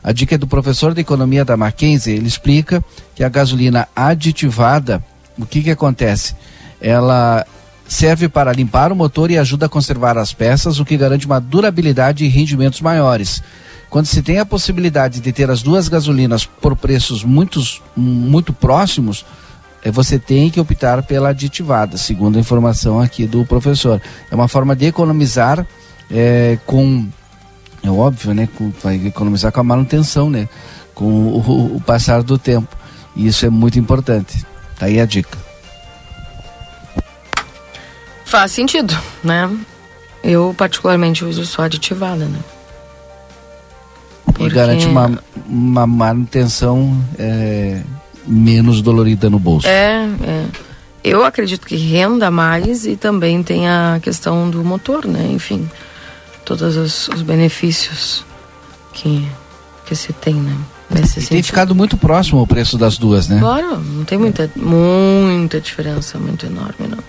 A 0.04 0.12
dica 0.12 0.36
é 0.36 0.38
do 0.38 0.48
professor 0.48 0.94
de 0.94 1.02
economia 1.02 1.46
da 1.46 1.56
Mackenzie, 1.56 2.16
ele 2.16 2.28
explica 2.28 2.84
que 3.16 3.24
a 3.24 3.30
gasolina 3.30 3.88
aditivada, 3.96 5.04
o 5.38 5.46
que 5.46 5.62
que 5.62 5.72
acontece? 5.72 6.36
Ela 6.82 7.46
serve 7.88 8.28
para 8.28 8.52
limpar 8.52 8.92
o 8.92 8.96
motor 8.96 9.32
e 9.32 9.38
ajuda 9.38 9.68
a 9.68 9.70
conservar 9.70 10.18
as 10.18 10.34
peças, 10.34 10.80
o 10.80 10.86
que 10.86 10.98
garante 10.98 11.26
uma 11.26 11.40
durabilidade 11.40 12.26
e 12.26 12.28
rendimentos 12.28 12.82
maiores. 12.82 13.42
Quando 13.90 14.08
se 14.08 14.22
tem 14.24 14.40
a 14.40 14.46
possibilidade 14.46 15.20
de 15.20 15.32
ter 15.32 15.50
as 15.50 15.62
duas 15.62 15.88
gasolinas 15.88 16.46
por 16.46 16.76
preços 16.76 17.24
muitos, 17.24 17.82
muito 17.96 18.52
próximos, 18.52 19.24
você 19.92 20.18
tem 20.18 20.50
que 20.50 20.60
optar 20.60 21.04
pela 21.04 21.30
aditivada, 21.30 21.98
segundo 21.98 22.38
a 22.38 22.40
informação 22.40 23.00
aqui 23.02 23.26
do 23.26 23.46
professor. 23.46 24.02
É 24.32 24.36
uma 24.36 24.48
forma 24.48 24.76
de 24.76 24.86
economizar 24.86 25.66
eh, 26.12 26.58
com 26.66 27.08
é 27.84 27.90
óbvio, 27.90 28.34
né? 28.34 28.48
Com, 28.58 28.72
vai 28.82 28.96
economizar 29.08 29.52
com 29.52 29.60
a 29.60 29.64
manutenção, 29.64 30.30
né? 30.30 30.48
Com 30.96 31.06
o, 31.06 31.76
o- 31.76 31.82
passar 31.82 32.24
do 32.24 32.38
tempo. 32.38 32.78
E 33.16 33.28
isso 33.28 33.46
é 33.46 33.50
muito 33.50 33.78
importante. 33.78 34.46
Tá 34.80 34.86
aí 34.86 35.00
a 35.02 35.06
dica. 35.06 35.38
Faz 38.26 38.52
sentido, 38.52 38.98
né? 39.24 39.50
Eu 40.24 40.56
particularmente 40.58 41.26
uso 41.26 41.46
só 41.46 41.64
aditivada, 41.64 42.26
né? 42.26 42.40
E 44.30 44.32
Porque- 44.34 44.50
garante 44.56 44.86
uma, 44.88 45.20
uma 45.48 45.86
manutenção 45.86 46.98
é, 47.20 47.82
menos 48.26 48.82
dolorida 48.82 49.30
no 49.30 49.40
bolso. 49.40 49.68
É, 49.68 50.06
é. 50.24 50.46
Eu 51.04 51.26
acredito 51.26 51.68
que 51.68 51.76
renda 51.76 52.32
mais 52.32 52.86
e 52.86 52.96
também 52.96 53.44
tem 53.44 53.68
a 53.68 54.00
questão 54.02 54.50
do 54.50 54.64
motor, 54.64 55.06
né? 55.06 55.30
Enfim, 55.32 55.70
todos 56.46 56.78
os, 56.78 57.10
os 57.10 57.22
benefícios 57.22 58.26
que, 58.94 59.28
que 59.86 59.96
se 59.96 60.14
tem, 60.14 60.36
né? 60.36 60.56
Nesse 60.90 61.20
E 61.20 61.28
tem 61.28 61.44
ficado 61.44 61.76
muito 61.76 61.98
próximo 61.98 62.42
o 62.42 62.48
preço 62.48 62.78
das 62.78 62.98
duas, 62.98 63.28
né? 63.28 63.40
Claro, 63.40 63.80
não 63.80 64.06
tem 64.06 64.18
muita, 64.18 64.50
muita 64.56 65.60
diferença, 65.60 66.18
muito 66.18 66.46
enorme, 66.46 66.88
não. 66.88 67.04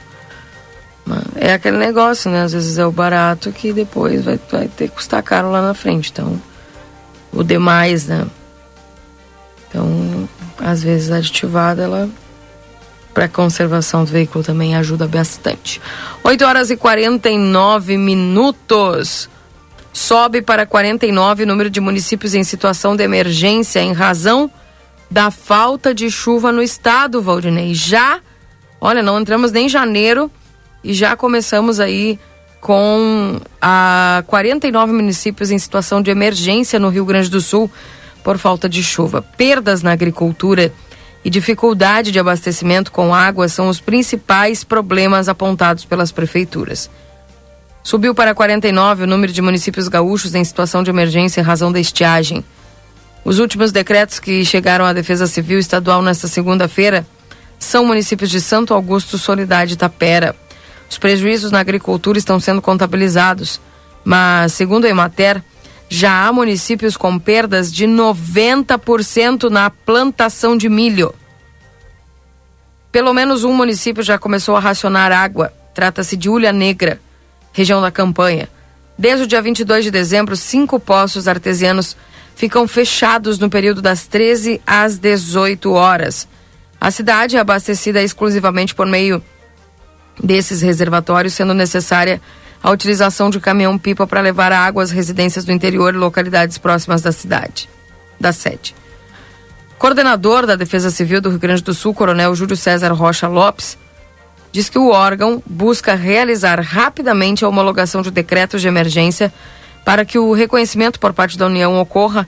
É 1.37 1.53
aquele 1.53 1.77
negócio, 1.77 2.31
né? 2.31 2.43
Às 2.43 2.53
vezes 2.53 2.79
é 2.79 2.87
o 2.87 2.91
barato 2.91 3.53
que 3.53 3.73
depois 3.73 4.25
vai, 4.25 4.41
vai 4.51 4.69
ter 4.69 4.89
que 4.89 4.95
custar 4.95 5.23
caro 5.23 5.51
lá 5.51 5.61
na 5.61 5.75
frente. 5.75 6.11
Então, 6.11 6.41
o 7.31 7.43
demais, 7.43 8.07
né? 8.07 8.27
Então, 9.69 10.29
às 10.59 10.83
vezes 10.83 11.11
aditivada, 11.11 11.83
ela 11.83 12.11
para 13.13 13.29
conservação 13.29 14.05
do 14.05 14.11
veículo 14.11 14.43
também 14.43 14.75
ajuda 14.75 15.07
bastante. 15.07 15.81
8 16.25 16.45
horas 16.45 16.71
e 16.71 16.77
49 16.77 17.97
minutos. 17.97 19.31
Sobe 19.93 20.43
para 20.43 20.67
49 20.67 21.45
o 21.45 21.47
número 21.47 21.71
de 21.71 21.81
municípios 21.81 22.35
em 22.35 22.43
situação 22.43 22.97
de 22.97 23.05
emergência 23.05 23.81
em 23.81 23.93
razão 23.93 24.51
da 25.09 25.31
falta 25.31 25.95
de 25.95 26.11
chuva 26.11 26.51
no 26.51 26.61
estado, 26.61 27.23
Valdinei. 27.23 27.73
Já, 27.73 28.19
olha, 28.81 29.01
não 29.01 29.21
entramos 29.21 29.53
nem 29.53 29.67
em 29.67 29.69
janeiro 29.69 30.29
e 30.83 30.93
já 30.93 31.17
começamos 31.17 31.79
aí 31.79 32.19
com 32.61 33.39
a 33.63 34.25
49 34.27 34.93
municípios 34.93 35.53
em 35.53 35.59
situação 35.59 36.03
de 36.03 36.11
emergência 36.11 36.81
no 36.81 36.89
Rio 36.89 37.05
Grande 37.05 37.31
do 37.31 37.41
Sul 37.41 37.71
por 38.25 38.39
falta 38.39 38.69
de 38.69 38.83
chuva. 38.83 39.21
Perdas 39.21 39.83
na 39.83 39.93
agricultura 39.93 40.73
e 41.23 41.31
dificuldade 41.31 42.11
de 42.11 42.19
abastecimento 42.19 42.91
com 42.91 43.15
água 43.15 43.49
são 43.49 43.69
os 43.69 43.81
principais 43.81 44.65
problemas 44.65 45.29
apontados 45.29 45.85
pelas 45.85 46.11
prefeituras. 46.11 46.91
Subiu 47.83 48.15
para 48.15 48.35
49 48.35 49.05
o 49.05 49.07
número 49.07 49.31
de 49.31 49.43
municípios 49.43 49.89
gaúchos 49.89 50.35
em 50.35 50.43
situação 50.43 50.83
de 50.83 50.89
emergência 50.91 51.43
em 51.43 51.45
razão 51.45 51.71
da 51.71 51.79
estiagem. 51.79 52.43
Os 53.23 53.39
últimos 53.39 53.73
decretos 53.73 54.19
que 54.19 54.45
chegaram 54.45 54.87
à 54.87 54.93
Defesa 54.95 55.27
Civil 55.27 55.59
Estadual 55.59 56.01
nesta 56.01 56.27
segunda-feira 56.27 57.07
são 57.59 57.85
municípios 57.85 58.31
de 58.31 58.41
Santo 58.41 58.73
Augusto, 58.73 59.19
Solidade 59.19 59.75
e 59.75 59.77
Tapera. 59.77 60.35
Os 60.91 60.97
prejuízos 60.97 61.51
na 61.51 61.61
agricultura 61.61 62.19
estão 62.19 62.41
sendo 62.41 62.61
contabilizados, 62.63 63.61
mas, 64.03 64.53
segundo 64.53 64.87
a 64.87 64.89
Emater, 64.89 65.43
já 65.89 66.27
há 66.27 66.33
municípios 66.33 66.97
com 66.97 67.19
perdas 67.19 67.73
de 67.73 67.87
90% 67.87 69.49
na 69.49 69.71
plantação 69.71 70.57
de 70.57 70.69
milho. 70.69 71.15
Pelo 72.91 73.13
menos 73.13 73.45
um 73.45 73.53
município 73.53 74.03
já 74.03 74.19
começou 74.19 74.57
a 74.57 74.61
racionar 74.61 75.13
água. 75.13 75.53
Trata-se 75.75 76.17
de 76.17 76.29
Ulha 76.29 76.53
Negra, 76.53 77.01
região 77.53 77.83
da 77.83 77.91
campanha. 77.91 78.49
Desde 78.97 79.25
o 79.25 79.27
dia 79.27 79.43
22 79.43 79.85
de 79.85 79.91
dezembro, 79.91 80.37
cinco 80.37 80.79
poços 80.79 81.27
artesianos 81.27 81.97
ficam 82.37 82.67
fechados 82.67 83.39
no 83.39 83.51
período 83.51 83.83
das 83.83 84.07
13 84.07 84.61
às 84.67 84.99
18 84.99 85.73
horas. 85.73 86.29
A 86.81 86.91
cidade 86.91 87.37
é 87.37 87.41
abastecida 87.41 88.03
exclusivamente 88.03 88.75
por 88.75 88.87
meio 88.87 89.23
desses 90.23 90.63
reservatórios, 90.63 91.35
sendo 91.35 91.55
necessária 91.55 92.21
a 92.65 92.71
utilização 92.71 93.29
de 93.29 93.39
caminhão-pipa 93.39 94.07
para 94.07 94.23
levar 94.23 94.51
água 94.51 94.83
às 94.83 94.91
residências 94.91 95.45
do 95.45 95.53
interior 95.53 95.93
e 95.93 95.99
localidades 95.99 96.57
próximas 96.57 97.03
da 97.03 97.13
cidade, 97.13 97.69
da 98.19 98.33
sede. 98.33 98.75
Coordenador 99.79 100.47
da 100.47 100.57
Defesa 100.57 100.91
Civil 100.91 101.21
do 101.21 101.29
Rio 101.29 101.39
Grande 101.39 101.63
do 101.63 101.75
Sul, 101.75 101.93
Coronel 101.93 102.35
Júlio 102.35 102.57
César 102.57 102.91
Rocha 102.93 103.29
Lopes, 103.29 103.77
diz 104.51 104.71
que 104.71 104.79
o 104.79 104.89
órgão 104.89 105.43
busca 105.45 105.95
realizar 105.95 106.59
rapidamente 106.59 107.45
a 107.45 107.49
homologação 107.51 108.01
de 108.01 108.11
decretos 108.11 108.63
de 108.63 108.69
emergência 108.69 109.31
para 109.85 110.03
que 110.07 110.19
o 110.19 110.33
reconhecimento 110.33 110.99
por 110.99 111.13
parte 111.13 111.37
da 111.37 111.45
União 111.45 111.79
ocorra 111.79 112.27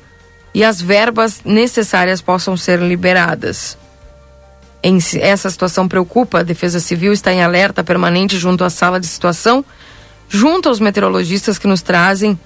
e 0.53 0.63
as 0.63 0.83
verbas 0.83 1.41
necessárias 1.47 2.21
possam 2.21 2.59
ser 2.59 2.79
liberadas. 2.81 3.79
Em 4.83 4.99
essa 5.19 5.49
situação 5.49 5.89
preocupa, 5.89 6.41
a 6.41 6.43
Defesa 6.43 6.79
Civil 6.79 7.15
está 7.15 7.33
em 7.33 7.43
alerta 7.43 7.83
permanente 7.83 8.37
junto 8.37 8.65
à 8.65 8.69
sala 8.69 9.01
de 9.01 9.07
situação 9.07 9.65
junto 10.29 10.69
aos 10.69 10.81
meteorologistas 10.81 11.59
que 11.59 11.67
nos 11.67 11.83
trazem 11.83 12.39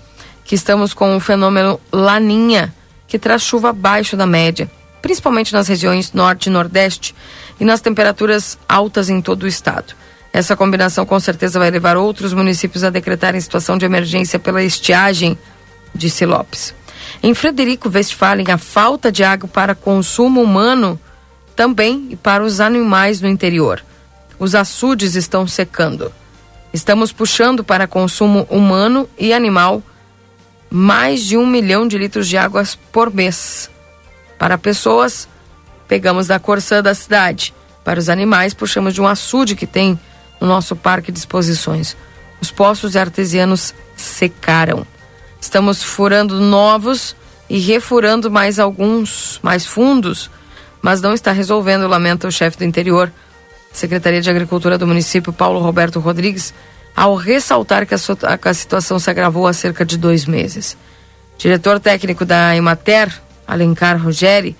que 0.44 0.54
estamos 0.54 0.92
com 0.92 1.16
o 1.16 1.20
fenômeno 1.20 1.80
Laninha, 1.92 2.74
que 3.06 3.18
traz 3.18 3.42
chuva 3.42 3.70
abaixo 3.70 4.16
da 4.16 4.26
média, 4.26 4.70
principalmente 5.00 5.52
nas 5.52 5.68
regiões 5.68 6.12
norte 6.12 6.46
e 6.46 6.50
nordeste 6.50 7.14
e 7.58 7.64
nas 7.64 7.80
temperaturas 7.80 8.58
altas 8.68 9.08
em 9.08 9.20
todo 9.20 9.44
o 9.44 9.48
estado. 9.48 9.94
Essa 10.32 10.56
combinação 10.56 11.04
com 11.04 11.18
certeza 11.18 11.58
vai 11.58 11.70
levar 11.70 11.96
outros 11.96 12.32
municípios 12.32 12.84
a 12.84 12.90
decretarem 12.90 13.40
situação 13.40 13.76
de 13.76 13.84
emergência 13.84 14.38
pela 14.38 14.62
estiagem, 14.62 15.36
disse 15.94 16.24
Lopes. 16.24 16.74
Em 17.22 17.34
Frederico 17.34 17.90
Westphalen, 17.92 18.50
a 18.50 18.58
falta 18.58 19.10
de 19.10 19.24
água 19.24 19.48
para 19.48 19.74
consumo 19.74 20.42
humano 20.42 20.98
também 21.56 22.08
e 22.10 22.16
para 22.16 22.44
os 22.44 22.60
animais 22.60 23.20
no 23.20 23.28
interior. 23.28 23.84
Os 24.38 24.54
açudes 24.54 25.14
estão 25.16 25.46
secando. 25.46 26.12
Estamos 26.72 27.12
puxando 27.12 27.64
para 27.64 27.86
consumo 27.86 28.46
humano 28.48 29.08
e 29.18 29.32
animal 29.32 29.82
mais 30.70 31.24
de 31.24 31.36
um 31.36 31.44
milhão 31.44 31.88
de 31.88 31.98
litros 31.98 32.28
de 32.28 32.36
água 32.36 32.62
por 32.92 33.12
mês. 33.12 33.68
Para 34.38 34.56
pessoas, 34.56 35.28
pegamos 35.88 36.28
da 36.28 36.38
Corsã 36.38 36.80
da 36.80 36.94
cidade. 36.94 37.52
Para 37.84 37.98
os 37.98 38.08
animais, 38.08 38.54
puxamos 38.54 38.94
de 38.94 39.00
um 39.00 39.06
açude 39.06 39.56
que 39.56 39.66
tem 39.66 39.98
no 40.40 40.46
nosso 40.46 40.76
parque 40.76 41.10
de 41.10 41.18
exposições. 41.18 41.96
Os 42.40 42.52
poços 42.52 42.96
artesianos 42.96 43.74
secaram. 43.96 44.86
Estamos 45.40 45.82
furando 45.82 46.40
novos 46.40 47.16
e 47.48 47.58
refurando 47.58 48.30
mais 48.30 48.60
alguns, 48.60 49.40
mais 49.42 49.66
fundos, 49.66 50.30
mas 50.80 51.02
não 51.02 51.12
está 51.12 51.32
resolvendo, 51.32 51.88
lamenta 51.88 52.28
o 52.28 52.32
chefe 52.32 52.58
do 52.58 52.64
interior 52.64 53.12
Secretaria 53.72 54.20
de 54.20 54.30
Agricultura 54.30 54.76
do 54.76 54.86
município, 54.86 55.32
Paulo 55.32 55.60
Roberto 55.60 56.00
Rodrigues, 56.00 56.52
ao 56.94 57.14
ressaltar 57.14 57.86
que 57.86 57.94
a, 57.94 57.98
a 58.44 58.54
situação 58.54 58.98
se 58.98 59.10
agravou 59.10 59.46
há 59.46 59.52
cerca 59.52 59.84
de 59.84 59.96
dois 59.96 60.26
meses. 60.26 60.76
Diretor 61.38 61.80
técnico 61.80 62.24
da 62.24 62.54
Emater, 62.54 63.10
Alencar 63.46 64.00
Ruggeri, 64.02 64.56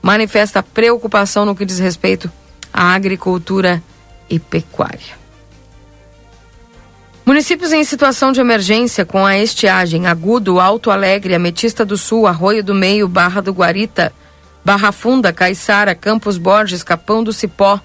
manifesta 0.00 0.62
preocupação 0.62 1.44
no 1.44 1.54
que 1.54 1.64
diz 1.64 1.78
respeito 1.78 2.30
à 2.72 2.94
agricultura 2.94 3.82
e 4.30 4.38
pecuária. 4.38 5.20
Municípios 7.24 7.72
em 7.72 7.84
situação 7.84 8.32
de 8.32 8.40
emergência 8.40 9.04
com 9.04 9.24
a 9.24 9.38
estiagem 9.38 10.08
Agudo, 10.08 10.58
Alto 10.58 10.90
Alegre, 10.90 11.34
Ametista 11.34 11.84
do 11.84 11.96
Sul, 11.96 12.26
Arroio 12.26 12.64
do 12.64 12.74
Meio, 12.74 13.06
Barra 13.06 13.40
do 13.40 13.52
Guarita, 13.52 14.12
Barra 14.64 14.90
Funda, 14.90 15.32
Caiçara, 15.32 15.94
Campos 15.94 16.36
Borges, 16.36 16.82
Capão 16.82 17.22
do 17.22 17.32
Cipó, 17.32 17.80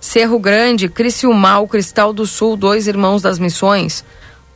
Cerro 0.00 0.38
Grande, 0.38 0.88
Criciúmal, 0.88 1.68
Cristal 1.68 2.12
do 2.12 2.26
Sul, 2.26 2.56
Dois 2.56 2.86
Irmãos 2.86 3.20
das 3.20 3.38
Missões, 3.38 4.02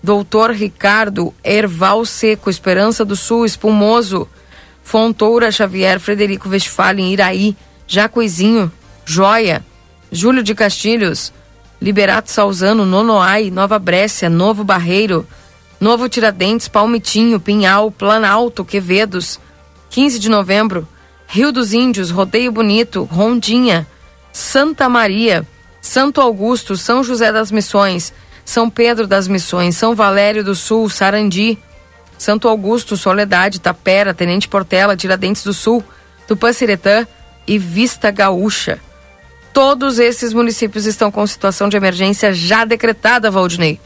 Doutor 0.02 0.50
Ricardo, 0.50 1.34
Erval 1.44 2.04
Seco, 2.06 2.48
Esperança 2.48 3.04
do 3.04 3.14
Sul, 3.14 3.44
Espumoso, 3.44 4.26
Fontoura 4.82 5.50
Xavier, 5.50 6.00
Frederico 6.00 6.48
Westphalen, 6.48 7.12
Iraí, 7.12 7.54
Jacuizinho, 7.86 8.72
Joia, 9.04 9.64
Júlio 10.10 10.42
de 10.42 10.54
Castilhos, 10.54 11.32
Liberato 11.80 12.30
Salzano, 12.30 12.86
Nonoai, 12.86 13.50
Nova 13.50 13.78
Brécia, 13.78 14.30
Novo 14.30 14.64
Barreiro, 14.64 15.26
Novo 15.78 16.08
Tiradentes, 16.08 16.68
Palmitinho, 16.68 17.38
Pinhal, 17.38 17.90
Planalto, 17.90 18.64
Quevedos, 18.64 19.38
15 19.90 20.18
de 20.18 20.30
novembro, 20.30 20.88
Rio 21.26 21.52
dos 21.52 21.72
Índios, 21.74 22.10
Rodeio 22.10 22.50
Bonito, 22.50 23.04
Rondinha, 23.04 23.86
Santa 24.34 24.88
Maria, 24.88 25.46
Santo 25.80 26.20
Augusto, 26.20 26.76
São 26.76 27.04
José 27.04 27.30
das 27.30 27.52
Missões, 27.52 28.12
São 28.44 28.68
Pedro 28.68 29.06
das 29.06 29.28
Missões, 29.28 29.76
São 29.76 29.94
Valério 29.94 30.42
do 30.42 30.56
Sul, 30.56 30.90
Sarandi, 30.90 31.56
Santo 32.18 32.48
Augusto, 32.48 32.96
Soledade, 32.96 33.60
Tapera, 33.60 34.12
Tenente 34.12 34.48
Portela, 34.48 34.96
Tiradentes 34.96 35.44
do 35.44 35.54
Sul, 35.54 35.84
Tupanciretã 36.26 37.06
e 37.46 37.58
Vista 37.58 38.10
Gaúcha. 38.10 38.80
Todos 39.52 40.00
esses 40.00 40.32
municípios 40.32 40.84
estão 40.84 41.12
com 41.12 41.24
situação 41.28 41.68
de 41.68 41.76
emergência 41.76 42.34
já 42.34 42.64
decretada, 42.64 43.30
Valdinei, 43.30 43.78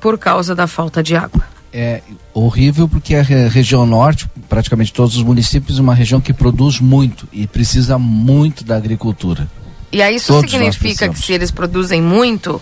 por 0.00 0.16
causa 0.18 0.54
da 0.54 0.68
falta 0.68 1.02
de 1.02 1.16
água. 1.16 1.42
É 1.72 2.00
horrível 2.32 2.88
porque 2.88 3.16
a 3.16 3.22
região 3.22 3.84
norte, 3.84 4.30
praticamente 4.48 4.92
todos 4.92 5.16
os 5.16 5.24
municípios, 5.24 5.80
é 5.80 5.82
uma 5.82 5.96
região 5.96 6.20
que 6.20 6.32
produz 6.32 6.78
muito 6.78 7.26
e 7.32 7.44
precisa 7.48 7.98
muito 7.98 8.62
da 8.62 8.76
agricultura. 8.76 9.48
E 9.92 10.02
aí 10.02 10.16
isso 10.16 10.32
Todos 10.32 10.50
significa 10.50 11.08
que 11.08 11.18
se 11.18 11.32
eles 11.32 11.50
produzem 11.50 12.02
muito, 12.02 12.60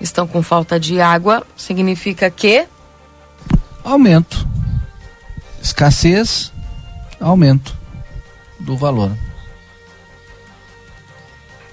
estão 0.00 0.26
com 0.26 0.42
falta 0.42 0.78
de 0.78 1.00
água, 1.00 1.46
significa 1.56 2.30
que 2.30 2.66
aumento. 3.84 4.46
Escassez, 5.62 6.52
aumento 7.20 7.76
do 8.60 8.76
valor. 8.76 9.10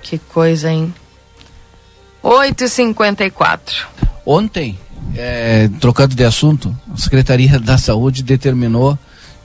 Que 0.02 0.18
coisa, 0.18 0.72
hein? 0.72 0.94
8h54. 2.24 3.86
Ontem, 4.26 4.80
é, 5.16 5.70
trocando 5.80 6.16
de 6.16 6.24
assunto, 6.24 6.76
a 6.94 6.98
Secretaria 6.98 7.60
da 7.60 7.78
Saúde 7.78 8.24
determinou 8.24 8.98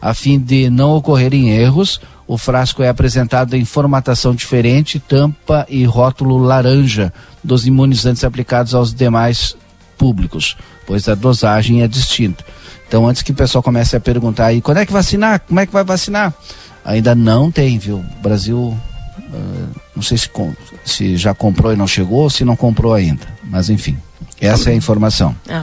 A 0.00 0.14
fim 0.14 0.38
de 0.38 0.70
não 0.70 0.92
ocorrerem 0.92 1.50
erros, 1.50 2.00
o 2.26 2.36
frasco 2.36 2.82
é 2.82 2.88
apresentado 2.88 3.54
em 3.54 3.64
formatação 3.64 4.34
diferente, 4.34 4.98
tampa 4.98 5.64
e 5.68 5.84
rótulo 5.84 6.38
laranja 6.38 7.12
dos 7.42 7.66
imunizantes 7.66 8.24
aplicados 8.24 8.74
aos 8.74 8.92
demais 8.92 9.56
públicos, 9.96 10.56
pois 10.86 11.08
a 11.08 11.14
dosagem 11.14 11.82
é 11.82 11.88
distinta. 11.88 12.44
Então, 12.86 13.06
antes 13.06 13.22
que 13.22 13.32
o 13.32 13.34
pessoal 13.34 13.62
comece 13.62 13.96
a 13.96 14.00
perguntar 14.00 14.46
aí, 14.46 14.60
quando 14.60 14.78
é 14.78 14.86
que 14.86 14.92
vacinar? 14.92 15.40
Como 15.40 15.58
é 15.58 15.66
que 15.66 15.72
vai 15.72 15.84
vacinar? 15.84 16.32
Ainda 16.84 17.14
não 17.14 17.50
tem, 17.50 17.78
viu? 17.78 17.96
O 17.98 18.22
Brasil, 18.22 18.58
uh, 18.58 19.68
não 19.94 20.02
sei 20.02 20.16
se, 20.16 20.30
se 20.84 21.16
já 21.16 21.34
comprou 21.34 21.72
e 21.72 21.76
não 21.76 21.86
chegou, 21.86 22.22
ou 22.22 22.30
se 22.30 22.44
não 22.44 22.54
comprou 22.54 22.94
ainda. 22.94 23.26
Mas, 23.44 23.70
enfim, 23.70 23.98
essa 24.40 24.70
é 24.70 24.72
a 24.72 24.76
informação. 24.76 25.34
É. 25.48 25.62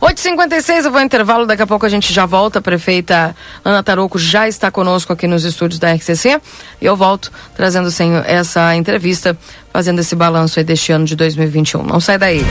8h56, 0.00 0.84
eu 0.84 0.90
vou 0.90 0.98
ao 0.98 1.04
intervalo, 1.04 1.46
daqui 1.46 1.62
a 1.62 1.66
pouco 1.66 1.84
a 1.84 1.88
gente 1.88 2.12
já 2.12 2.24
volta. 2.24 2.58
A 2.58 2.62
prefeita 2.62 3.36
Ana 3.64 3.82
Tarouco 3.82 4.18
já 4.18 4.48
está 4.48 4.70
conosco 4.70 5.12
aqui 5.12 5.26
nos 5.26 5.44
estúdios 5.44 5.78
da 5.78 5.92
RCC. 5.92 6.40
E 6.80 6.86
eu 6.86 6.96
volto 6.96 7.30
trazendo 7.54 7.90
sem 7.90 8.14
essa 8.26 8.74
entrevista, 8.74 9.36
fazendo 9.72 10.00
esse 10.00 10.16
balanço 10.16 10.58
aí 10.58 10.64
deste 10.64 10.92
ano 10.92 11.04
de 11.04 11.16
2021. 11.16 11.82
Não 11.82 12.00
sai 12.00 12.18
daí. 12.18 12.44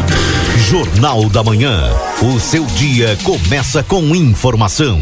Jornal 0.70 1.28
da 1.30 1.44
Manhã. 1.44 1.90
O 2.22 2.40
seu 2.40 2.66
dia 2.66 3.18
começa 3.24 3.84
com 3.84 4.16
informação. 4.16 5.02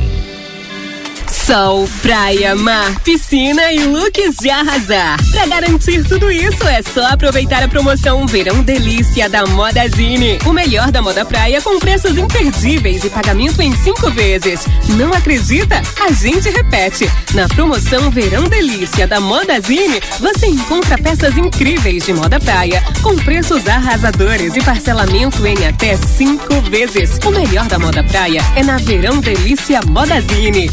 Sol, 1.30 1.90
praia, 2.02 2.56
mar, 2.56 3.00
piscina 3.02 3.72
e 3.72 3.80
looks 3.80 4.38
de 4.40 4.50
arrasar. 4.50 5.18
Pra 5.32 5.46
garantir 5.46 6.04
tudo 6.08 6.32
isso, 6.32 6.68
é 6.68 6.82
só 6.82 7.08
aproveitar 7.08 7.64
a 7.64 7.68
promoção 7.68 8.26
Verão 8.26 8.62
Delícia 8.62 9.30
da 9.30 9.46
Modazine. 9.46 10.40
O 10.46 10.54
melhor 10.54 10.92
da 10.92 11.02
moda 11.02 11.26
praia 11.26 11.62
com 11.62 11.80
preços 11.80 12.18
imperdíveis 12.18 13.04
e 13.04 13.10
pagamento 13.10 13.62
em 13.62 13.76
cinco 13.78 14.10
vezes. 14.12 14.66
Não 14.90 15.14
acredita? 15.14 15.82
A 16.00 16.12
gente 16.12 16.50
repete. 16.50 17.10
Na 17.34 17.48
promoção 17.48 18.12
Verão 18.12 18.44
Delícia 18.44 19.08
da 19.08 19.20
Modazine, 19.20 20.02
você 20.20 20.48
encontra 20.48 20.98
peças 20.98 21.38
incríveis 21.38 22.06
de 22.06 22.14
moda 22.14 22.40
praia 22.40 22.84
com 23.02 23.16
preços 23.18 23.68
arrasadores 23.68 24.56
e 24.56 24.62
parcelamento 24.62 25.46
em 25.46 25.66
até 25.66 25.96
cinco 25.98 26.62
vezes. 26.70 27.20
O 27.26 27.32
melhor 27.32 27.68
da 27.68 27.80
moda 27.80 28.04
praia 28.04 28.42
é 28.56 28.64
na 28.64 28.78
Verão 28.78 29.20
Delícia 29.20 29.80
Modazine. 29.88 30.70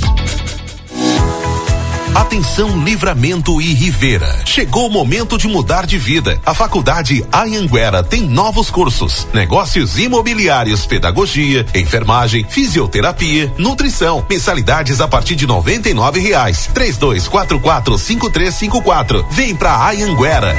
Atenção 2.15 2.83
Livramento 2.85 3.61
e 3.61 3.73
Rivera. 3.73 4.43
Chegou 4.45 4.89
o 4.89 4.91
momento 4.91 5.39
de 5.39 5.47
mudar 5.47 5.87
de 5.87 5.99
vida. 5.99 6.41
A 6.45 6.53
Faculdade 6.53 7.25
Anhanguera 7.33 8.03
tem 8.03 8.23
novos 8.23 8.71
cursos: 8.71 9.27
negócios 9.33 9.99
imobiliários, 9.99 10.85
pedagogia, 10.87 11.65
enfermagem, 11.75 12.45
fisioterapia, 12.49 13.53
nutrição. 13.57 14.25
Mensalidades 14.29 15.01
a 15.01 15.09
partir 15.09 15.37
de 15.37 15.47
noventa 15.47 15.89
e 15.89 15.95
nove 15.95 16.21
reais. 16.21 16.69
Três 16.75 16.97
dois 16.97 17.29
quatro 17.29 17.61
quatro 17.61 17.97
cinco 17.99 18.31
três 18.31 18.55
cinco 18.55 18.83
quatro. 18.83 19.25
Vem 19.31 19.55
pra 19.55 19.89
Anhanguera. 19.89 20.55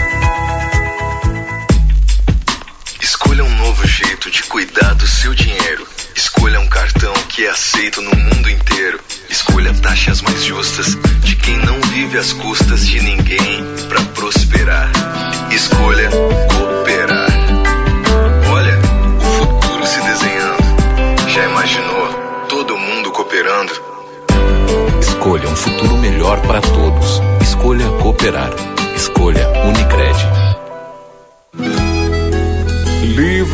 Escolha 3.02 3.44
um 3.44 3.56
novo 3.58 3.86
jeito 3.88 4.32
de 4.32 4.44
cuidar 4.44 4.94
do 4.96 5.08
seu 5.08 5.34
dinheiro. 5.34 5.86
Escolha 6.20 6.60
um 6.60 6.68
cartão 6.68 7.14
que 7.30 7.46
é 7.46 7.50
aceito 7.50 8.02
no 8.02 8.14
mundo 8.14 8.50
inteiro. 8.50 9.00
Escolha 9.30 9.74
taxas 9.76 10.22
mais 10.22 10.44
justas 10.44 10.98
de 11.24 11.34
quem 11.38 11.58
não 11.60 11.80
vive 11.94 12.18
às 12.18 12.34
custas 12.34 12.86
de 12.86 13.00
ninguém 13.00 13.64
para 13.88 14.02
prosperar. 14.02 14.92
Escolha 15.50 16.10
cooperar. 16.10 17.30
Olha, 18.52 18.78
o 19.18 19.38
futuro 19.38 19.88
se 19.88 20.02
desenhando. 20.02 21.30
Já 21.30 21.46
imaginou 21.46 22.46
todo 22.50 22.78
mundo 22.78 23.12
cooperando? 23.12 23.72
Escolha 25.00 25.48
um 25.48 25.56
futuro 25.56 25.96
melhor 26.00 26.42
para 26.42 26.60
todos. 26.60 27.22
Escolha 27.42 27.88
cooperar. 28.02 28.50
Escolha 28.94 29.48
Unicred. 29.64 30.50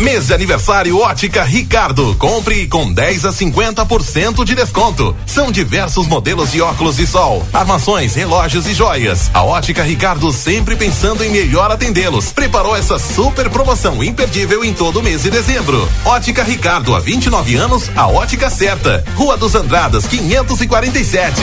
Mês 0.00 0.28
de 0.28 0.32
aniversário 0.32 0.98
Ótica 0.98 1.44
Ricardo. 1.44 2.16
Compre 2.16 2.66
com 2.66 2.90
10 2.90 3.26
a 3.26 3.32
50% 3.34 4.44
de 4.46 4.54
desconto. 4.54 5.14
São 5.26 5.52
diversos 5.52 6.06
modelos 6.06 6.52
de 6.52 6.62
óculos 6.62 6.96
de 6.96 7.06
sol, 7.06 7.46
armações, 7.52 8.14
relógios 8.14 8.66
e 8.66 8.72
joias. 8.72 9.30
A 9.34 9.42
Ótica 9.42 9.82
Ricardo 9.82 10.32
sempre 10.32 10.74
pensando 10.74 11.22
em 11.22 11.28
melhor 11.28 11.70
atendê-los. 11.70 12.32
Preparou 12.32 12.74
essa 12.74 12.98
super 12.98 13.50
promoção 13.50 14.02
imperdível 14.02 14.64
em 14.64 14.72
todo 14.72 15.02
mês 15.02 15.24
de 15.24 15.30
dezembro. 15.30 15.86
Ótica 16.06 16.42
Ricardo, 16.42 16.96
há 16.96 17.00
29 17.00 17.56
anos, 17.56 17.90
a 17.94 18.08
ótica 18.08 18.48
certa. 18.48 19.04
Rua 19.16 19.36
dos 19.36 19.54
Andradas, 19.54 20.06
547. 20.06 21.42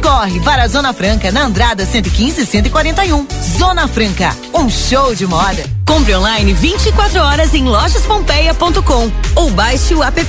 Corre 0.00 0.40
para 0.40 0.62
a 0.62 0.68
Zona 0.68 0.94
Franca 0.94 1.30
na 1.30 1.44
Andrada 1.44 1.84
115 1.84 2.40
e 2.40 2.46
141. 2.46 3.26
Zona 3.58 3.86
Franca, 3.86 4.34
um 4.54 4.70
show 4.70 5.14
de 5.14 5.26
moda. 5.26 5.62
Compre 5.86 6.14
online 6.14 6.54
24 6.54 7.20
horas 7.20 7.52
em 7.52 7.64
lojaspompeia.com 7.64 9.12
ou 9.36 9.50
baixe 9.50 9.94
o 9.94 10.02
app. 10.02 10.22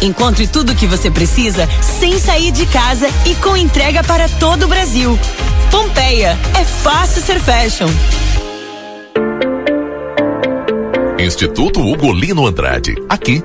Encontre 0.00 0.46
tudo 0.46 0.72
o 0.72 0.74
que 0.74 0.86
você 0.86 1.10
precisa 1.10 1.68
sem 1.82 2.18
sair 2.18 2.50
de 2.50 2.64
casa 2.64 3.08
e 3.26 3.34
com 3.34 3.54
entrega 3.54 4.02
para 4.02 4.26
todo 4.26 4.64
o 4.64 4.68
Brasil. 4.68 5.18
Pompeia, 5.70 6.38
é 6.58 6.64
fácil 6.64 7.20
ser 7.22 7.38
fashion. 7.38 7.88
Instituto 11.18 11.80
Ugolino 11.80 12.46
Andrade. 12.46 12.94
Aqui, 13.06 13.44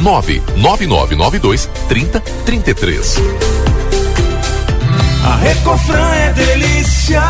99992 0.00 1.68
3033. 1.88 3.16
A 5.24 5.36
Recofran 5.36 6.14
é 6.14 6.32
delícia. 6.32 7.22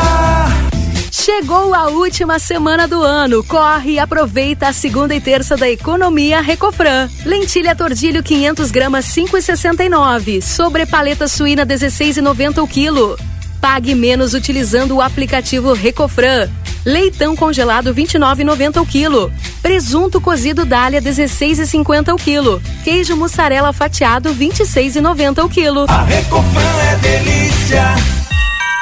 Chegou 1.10 1.74
a 1.74 1.88
última 1.88 2.38
semana 2.38 2.86
do 2.86 3.02
ano. 3.02 3.42
Corre 3.42 3.92
e 3.92 3.98
aproveita 3.98 4.68
a 4.68 4.72
segunda 4.72 5.14
e 5.14 5.20
terça 5.20 5.56
da 5.56 5.68
economia 5.68 6.40
Recofran. 6.40 7.08
Lentilha 7.24 7.74
tordilho 7.74 8.22
500 8.22 8.70
gramas 8.70 9.06
5,69. 9.06 10.40
Sobre 10.42 10.86
paleta 10.86 11.26
suína 11.26 11.66
16,90 11.66 12.62
o 12.62 12.68
quilo. 12.68 13.16
Pague 13.60 13.94
menos 13.94 14.34
utilizando 14.34 14.96
o 14.96 15.02
aplicativo 15.02 15.72
Recofran. 15.72 16.48
Leitão 16.84 17.34
congelado 17.34 17.92
29,90 17.92 18.80
o 18.80 18.86
quilo. 18.86 19.32
Presunto 19.60 20.20
cozido 20.20 20.64
Dália 20.64 21.02
16,50 21.02 22.14
o 22.14 22.16
quilo. 22.16 22.62
Queijo 22.84 23.16
mussarela 23.16 23.72
fatiado 23.72 24.32
26,90 24.32 25.44
o 25.44 25.48
quilo. 25.48 25.86
A 25.88 26.04
Recofran 26.04 26.78
é 26.92 26.96
delícia. 26.96 27.94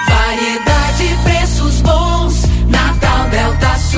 Variedade, 0.07 1.17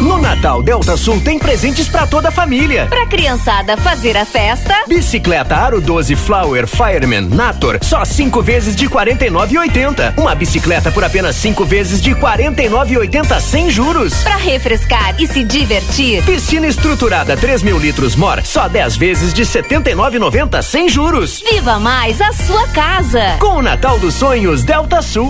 No 0.01 0.19
Natal 0.19 0.63
Delta 0.63 0.97
Sul 0.97 1.21
tem 1.21 1.39
presentes 1.39 1.89
para 1.89 2.07
toda 2.07 2.29
a 2.29 2.31
família. 2.31 2.87
Pra 2.87 3.07
criançada 3.07 3.77
fazer 3.79 4.17
a 4.17 4.25
festa. 4.27 4.75
Bicicleta 4.87 5.57
Aro 5.57 5.81
12 5.81 6.15
Flower 6.15 6.67
Fireman 6.67 7.23
Nator, 7.23 7.79
só 7.83 8.05
cinco 8.05 8.43
vezes 8.43 8.77
de 8.77 8.89
49,80. 8.89 10.19
Uma 10.19 10.35
bicicleta 10.35 10.93
por 10.93 11.03
apenas 11.03 11.37
cinco 11.37 11.65
vezes 11.65 12.01
de 12.01 12.15
49,80 12.15 13.41
sem 13.41 13.71
juros. 13.71 14.23
Pra 14.23 14.37
refrescar 14.37 15.15
e 15.19 15.27
se 15.27 15.43
divertir. 15.43 16.23
Piscina 16.25 16.67
estruturada 16.67 17.37
3 17.37 17.63
mil 17.63 17.79
litros 17.79 18.15
Mor, 18.15 18.43
só 18.45 18.69
10 18.69 18.97
vezes 18.97 19.33
de 19.33 19.43
79,90 19.45 20.63
sem 20.63 20.89
juros. 20.89 21.43
Viva 21.51 21.79
mais 21.79 22.21
a 22.21 22.33
sua 22.33 22.67
casa. 22.69 23.37
Com 23.41 23.57
o 23.57 23.63
Natal 23.63 23.99
dos 23.99 24.15
Sonhos 24.15 24.63
Delta 24.63 25.01
Sul. 25.01 25.29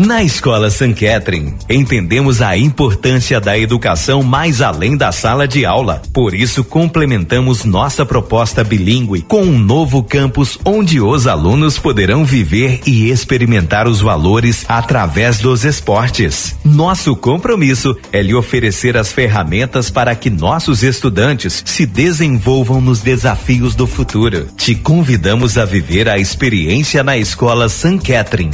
Na 0.00 0.22
Escola 0.22 0.70
San 0.70 0.94
Catherine, 0.94 1.52
entendemos 1.68 2.40
a 2.40 2.56
importância 2.56 3.38
da 3.38 3.58
educação 3.58 4.22
mais 4.22 4.62
além 4.62 4.96
da 4.96 5.12
sala 5.12 5.46
de 5.46 5.66
aula. 5.66 6.00
Por 6.14 6.32
isso, 6.32 6.64
complementamos 6.64 7.66
nossa 7.66 8.06
proposta 8.06 8.64
bilíngue 8.64 9.20
com 9.20 9.42
um 9.42 9.58
novo 9.58 10.02
campus 10.02 10.58
onde 10.64 11.02
os 11.02 11.26
alunos 11.26 11.78
poderão 11.78 12.24
viver 12.24 12.80
e 12.86 13.10
experimentar 13.10 13.86
os 13.86 14.00
valores 14.00 14.64
através 14.66 15.38
dos 15.38 15.66
esportes. 15.66 16.56
Nosso 16.64 17.14
compromisso 17.14 17.94
é 18.10 18.22
lhe 18.22 18.34
oferecer 18.34 18.96
as 18.96 19.12
ferramentas 19.12 19.90
para 19.90 20.14
que 20.14 20.30
nossos 20.30 20.82
estudantes 20.82 21.62
se 21.66 21.84
desenvolvam 21.84 22.80
nos 22.80 23.00
desafios 23.02 23.74
do 23.74 23.86
futuro. 23.86 24.46
Te 24.56 24.74
convidamos 24.74 25.58
a 25.58 25.66
viver 25.66 26.08
a 26.08 26.18
experiência 26.18 27.04
na 27.04 27.18
Escola 27.18 27.68
San 27.68 27.98
Catherine. 27.98 28.50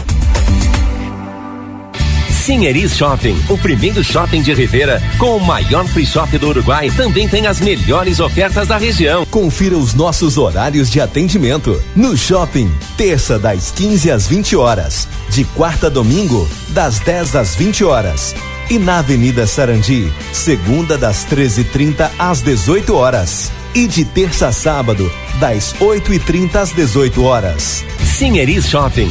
Sinheris 2.47 2.97
Shopping, 2.97 3.37
o 3.49 3.59
primeiro 3.59 4.05
shopping 4.05 4.41
de 4.41 4.55
Rivera, 4.55 5.03
com 5.19 5.37
o 5.37 5.41
maior 5.45 5.85
free 5.89 6.07
shop 6.07 6.39
do 6.39 6.51
Uruguai, 6.51 6.89
também 6.93 7.29
tem 7.29 7.45
as 7.45 7.61
melhores 7.61 8.21
ofertas 8.21 8.69
da 8.69 8.77
região. 8.77 9.27
Confira 9.27 9.77
os 9.77 9.95
nossos 9.95 10.39
horários 10.39 10.89
de 10.89 11.01
atendimento. 11.01 11.83
No 11.97 12.17
shopping, 12.17 12.73
terça 12.97 13.37
das 13.37 13.73
15 13.73 14.13
às 14.13 14.29
20 14.29 14.55
horas, 14.55 15.09
de 15.29 15.43
quarta 15.43 15.89
a 15.89 15.91
domingo, 15.91 16.49
das 16.69 17.01
10 17.01 17.35
às 17.35 17.57
20 17.57 17.83
horas. 17.83 18.33
E 18.71 18.79
na 18.79 19.01
Avenida 19.01 19.45
Sarandi, 19.45 20.09
segunda 20.33 20.97
das 20.97 21.27
13h30 21.27 22.09
às 22.17 22.43
18 22.43 22.95
horas. 22.95 23.51
E 23.75 23.89
de 23.89 24.05
terça 24.05 24.47
a 24.47 24.53
sábado, 24.53 25.11
das 25.41 25.75
8h30 25.81 26.55
às 26.55 26.71
18 26.71 27.25
horas. 27.25 27.85
Sinheris 28.05 28.69
Shopping. 28.69 29.11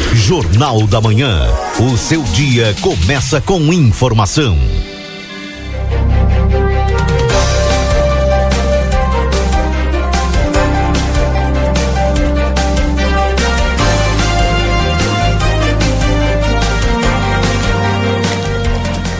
Jornal 0.13 0.87
da 0.87 1.01
Manhã. 1.01 1.47
O 1.79 1.97
seu 1.97 2.23
dia 2.23 2.75
começa 2.81 3.39
com 3.41 3.73
informação. 3.73 4.57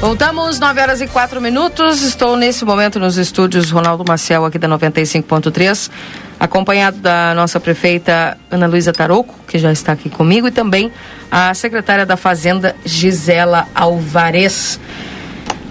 Voltamos, 0.01 0.59
9 0.59 0.81
horas 0.81 0.99
e 0.99 1.07
4 1.07 1.39
minutos. 1.39 2.01
Estou 2.01 2.35
nesse 2.35 2.65
momento 2.65 2.99
nos 2.99 3.17
estúdios 3.17 3.69
Ronaldo 3.69 4.03
Maciel, 4.05 4.43
aqui 4.43 4.57
da 4.57 4.67
95.3, 4.67 5.91
acompanhado 6.41 6.97
da 6.97 7.35
nossa 7.35 7.59
prefeita 7.59 8.35
Ana 8.49 8.65
Luísa 8.65 8.91
Tarouco, 8.91 9.35
que 9.47 9.59
já 9.59 9.71
está 9.71 9.91
aqui 9.91 10.09
comigo, 10.09 10.47
e 10.47 10.51
também 10.51 10.91
a 11.29 11.53
secretária 11.53 12.03
da 12.03 12.17
Fazenda, 12.17 12.75
Gisela 12.83 13.67
Alvarez. 13.75 14.79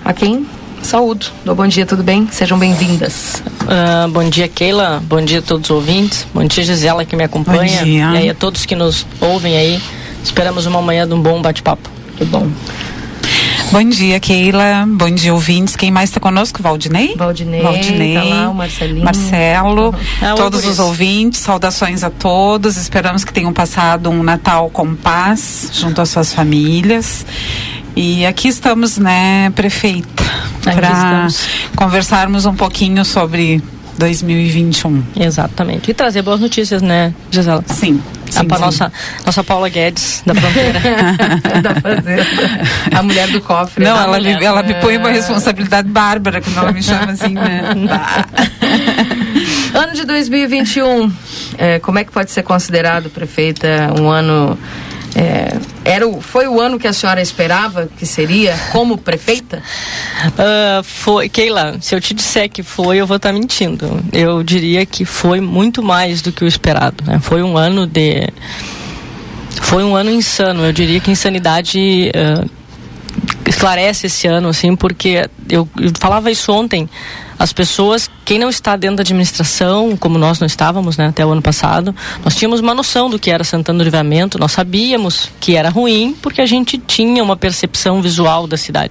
A 0.05 0.12
quem 0.12 0.47
saúdo. 0.80 1.26
Dou 1.44 1.56
bom 1.56 1.66
dia, 1.66 1.84
tudo 1.84 2.05
bem? 2.05 2.28
Sejam 2.30 2.56
bem-vindas. 2.56 3.42
Ah, 3.68 4.06
bom 4.09 4.28
dia, 4.28 4.47
Keila. 4.47 5.02
Bom 5.02 5.20
dia 5.20 5.40
a 5.40 5.42
todos 5.42 5.68
os 5.68 5.74
ouvintes. 5.74 6.24
Bom 6.32 6.44
dia, 6.44 6.62
Gisela, 6.62 7.05
que 7.05 7.16
me 7.16 7.24
acompanha. 7.24 7.78
Bom 7.78 7.84
dia. 7.84 8.10
E 8.12 8.16
aí 8.18 8.30
a 8.30 8.34
todos 8.34 8.64
que 8.64 8.76
nos 8.76 9.05
ouvem 9.20 9.56
aí. 9.56 9.82
Esperamos 10.22 10.66
uma 10.66 10.80
manhã 10.80 11.05
de 11.05 11.14
um 11.14 11.20
bom 11.20 11.42
bate-papo. 11.42 11.90
Tudo 12.16 12.30
bom. 12.30 12.48
Bom 13.72 13.84
dia, 13.84 14.18
Keila. 14.18 14.84
Bom 14.84 15.09
dia, 15.10 15.32
ouvintes. 15.32 15.76
Quem 15.76 15.92
mais 15.92 16.10
está 16.10 16.18
conosco? 16.18 16.60
Valdinei? 16.60 17.14
Valdinei, 17.16 17.62
Valdinei. 17.62 18.14
tá 18.14 18.22
lá, 18.24 18.51
o 18.51 18.55
Marcelinho. 18.55 19.05
Marcelo. 19.05 19.94
Ah, 20.20 20.30
oi, 20.30 20.36
todos 20.36 20.64
os 20.64 20.80
ouvintes. 20.80 21.38
Saudações 21.38 22.02
a 22.02 22.10
todos. 22.10 22.76
Esperamos 22.76 23.24
que 23.24 23.32
tenham 23.32 23.52
passado 23.52 24.10
um 24.10 24.24
Natal 24.24 24.70
com 24.70 24.97
paz, 24.97 25.70
junto 25.72 26.01
às 26.01 26.09
suas 26.09 26.34
famílias. 26.34 27.24
E 27.94 28.26
aqui 28.26 28.48
estamos, 28.48 28.98
né, 28.98 29.51
prefeita, 29.51 30.24
para 30.62 31.28
conversarmos 31.76 32.47
um 32.47 32.55
pouquinho 32.55 33.05
sobre 33.05 33.62
2021. 34.01 35.02
Exatamente. 35.20 35.90
E 35.90 35.94
trazer 35.94 36.22
boas 36.22 36.40
notícias, 36.40 36.82
né, 36.82 37.14
Gisela? 37.31 37.62
Sim. 37.66 38.02
A 38.31 38.32
sim, 38.32 38.48
sim. 38.48 38.60
nossa, 38.60 38.93
nossa 39.27 39.43
Paula 39.44 39.68
Guedes, 39.68 40.22
da 40.24 40.35
fronteira. 40.35 40.81
da 41.62 41.74
fazenda. 41.81 42.27
A 42.97 43.02
mulher 43.02 43.28
do 43.28 43.40
cofre. 43.40 43.85
Não, 43.85 43.97
A 43.97 44.02
ela, 44.05 44.16
mulher- 44.18 44.39
me, 44.39 44.44
ela 44.44 44.62
me 44.62 44.74
põe 44.74 44.97
uma 44.97 45.10
responsabilidade 45.10 45.89
bárbara 45.89 46.40
quando 46.40 46.56
ela 46.59 46.72
me 46.72 46.82
chama 46.82 47.12
assim, 47.12 47.35
né? 47.35 47.62
Ano 49.74 49.93
de 49.94 50.05
2021, 50.05 51.12
é, 51.59 51.78
como 51.78 51.98
é 51.98 52.05
que 52.05 52.12
pode 52.12 52.31
ser 52.31 52.43
considerado, 52.43 53.10
prefeita, 53.10 53.93
um 53.98 54.09
ano. 54.10 54.59
É, 55.15 55.59
era 55.85 56.07
o, 56.07 56.20
foi 56.20 56.47
o 56.47 56.61
ano 56.61 56.78
que 56.78 56.87
a 56.87 56.93
senhora 56.93 57.20
esperava 57.20 57.89
que 57.99 58.07
seria 58.07 58.57
como 58.73 58.99
prefeita? 58.99 59.62
Ah, 60.39 60.82
foi, 60.82 61.28
Keila, 61.28 61.78
se 61.81 61.95
eu 61.95 62.01
te 62.01 62.12
disser 62.12 62.49
que 62.51 62.62
foi, 62.62 62.99
eu 62.99 63.07
vou 63.07 63.16
estar 63.16 63.32
mentindo. 63.32 64.03
Eu 64.12 64.43
diria 64.43 64.85
que 64.85 65.05
foi 65.05 65.41
muito 65.41 65.82
mais 65.82 66.20
do 66.20 66.31
que 66.31 66.45
o 66.45 66.47
esperado. 66.47 67.03
né? 67.05 67.19
Foi 67.20 67.43
um 67.43 67.57
ano 67.57 67.87
de. 67.87 68.28
Foi 69.62 69.82
um 69.82 69.97
ano 69.97 70.11
insano. 70.11 70.65
Eu 70.65 70.73
diria 70.73 71.01
que 71.01 71.11
insanidade 71.11 72.12
ah, 72.15 72.45
esclarece 73.47 74.07
esse 74.07 74.27
ano, 74.27 74.49
assim, 74.49 74.77
porque 74.77 75.28
eu, 75.49 75.69
eu 75.78 75.93
falava 75.99 76.31
isso 76.31 76.53
ontem. 76.53 76.89
As 77.41 77.55
pessoas, 77.55 78.11
quem 78.23 78.39
não 78.39 78.51
está 78.51 78.77
dentro 78.77 78.97
da 78.97 79.01
administração, 79.01 79.97
como 79.97 80.19
nós 80.19 80.39
não 80.39 80.47
estávamos, 80.47 80.99
né, 80.99 81.07
até 81.07 81.25
o 81.25 81.31
ano 81.31 81.41
passado, 81.41 81.97
nós 82.23 82.37
tínhamos 82.37 82.61
uma 82.61 82.75
noção 82.75 83.09
do 83.09 83.19
que 83.19 83.31
era 83.31 83.43
Santana 83.43 83.79
do 83.79 83.85
Livramento, 83.85 84.39
nós 84.39 84.53
sabíamos 84.53 85.31
que 85.41 85.57
era 85.57 85.71
ruim, 85.71 86.15
porque 86.21 86.43
a 86.43 86.47
gente 86.47 86.77
tinha 86.77 87.25
uma 87.25 87.39
percepção 87.39 88.03
visual 88.03 88.47
da 88.47 88.59
cidade. 88.59 88.91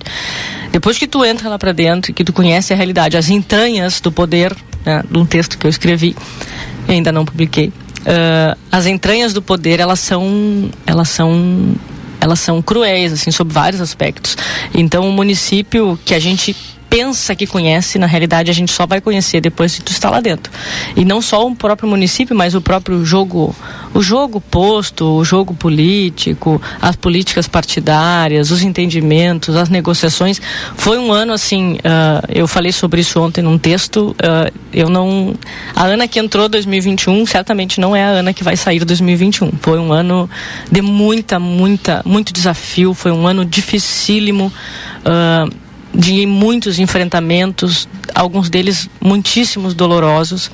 Depois 0.72 0.98
que 0.98 1.06
tu 1.06 1.24
entra 1.24 1.48
lá 1.48 1.60
para 1.60 1.72
dentro, 1.72 2.12
que 2.12 2.24
tu 2.24 2.34
conhece 2.34 2.74
a 2.74 2.76
realidade, 2.76 3.16
as 3.16 3.30
entranhas 3.30 4.02
do 4.02 4.12
poder, 4.12 4.56
né, 4.84 5.04
de 5.08 5.18
um 5.20 5.28
texto 5.28 5.56
que 5.56 5.68
eu 5.68 5.70
escrevi, 5.70 6.16
ainda 6.88 7.12
não 7.12 7.26
publiquei, 7.26 7.72
ah, 8.04 8.58
as 8.72 8.88
entranhas 8.88 9.32
do 9.32 9.44
poder, 9.44 9.80
elas 9.80 10.00
são, 10.00 10.72
elas 10.88 11.10
são 11.10 11.76
elas 12.22 12.40
são 12.40 12.62
cruéis, 12.62 13.14
assim, 13.14 13.32
sob 13.32 13.54
vários 13.54 13.80
aspectos. 13.80 14.36
Então, 14.74 15.08
o 15.08 15.12
município 15.12 15.98
que 16.04 16.14
a 16.14 16.20
gente 16.20 16.54
pensa 16.90 17.36
que 17.36 17.46
conhece, 17.46 18.00
na 18.00 18.08
realidade 18.08 18.50
a 18.50 18.54
gente 18.54 18.72
só 18.72 18.86
vai 18.86 19.00
conhecer 19.00 19.40
depois 19.40 19.76
que 19.76 19.82
tu 19.82 19.92
está 19.92 20.10
lá 20.10 20.20
dentro. 20.20 20.52
E 20.96 21.06
não 21.06 21.22
só 21.22 21.48
o 21.48 21.56
próprio 21.56 21.88
município, 21.88 22.36
mas 22.36 22.56
o 22.56 22.62
próprio 22.62 23.06
jogo, 23.06 23.56
o 23.94 24.02
jogo 24.02 24.42
posto, 24.42 25.06
o 25.06 25.24
jogo 25.24 25.54
político, 25.54 26.62
as 26.82 26.96
políticas 26.96 27.48
partidárias, 27.48 28.50
os 28.50 28.64
entendimentos, 28.64 29.56
as 29.56 29.70
negociações. 29.70 30.42
Foi 30.76 30.98
um 30.98 31.12
ano 31.12 31.34
assim, 31.34 31.78
ah, 31.84 32.24
eu 32.28 32.48
falei 32.48 32.72
sobre 32.72 33.02
isso 33.02 33.20
ontem 33.22 33.42
num 33.42 33.58
texto, 33.58 34.16
ah, 34.22 34.52
eu 34.74 34.90
não 34.90 35.36
a 35.76 35.86
Ana 35.86 36.08
que 36.08 36.20
entrou 36.20 36.50
2021 36.50 37.26
certamente 37.26 37.80
não 37.80 37.96
é 37.96 38.04
a 38.04 38.08
Ana 38.08 38.34
que 38.34 38.44
vai 38.44 38.58
sair 38.58 38.84
2021. 38.84 39.52
Foi 39.62 39.78
um 39.78 39.94
ano 39.94 40.30
de 40.72 40.82
muita, 40.82 41.40
muita, 41.40 42.02
muito 42.06 42.34
desafio, 42.34 42.94
foi 42.94 43.12
um 43.12 43.28
ano 43.28 43.46
dificílimo. 43.46 44.52
ah, 45.06 45.48
de 45.94 46.26
muitos 46.26 46.78
enfrentamentos, 46.78 47.88
alguns 48.14 48.50
deles 48.50 48.90
muitíssimos 49.02 49.74
dolorosos, 49.74 50.52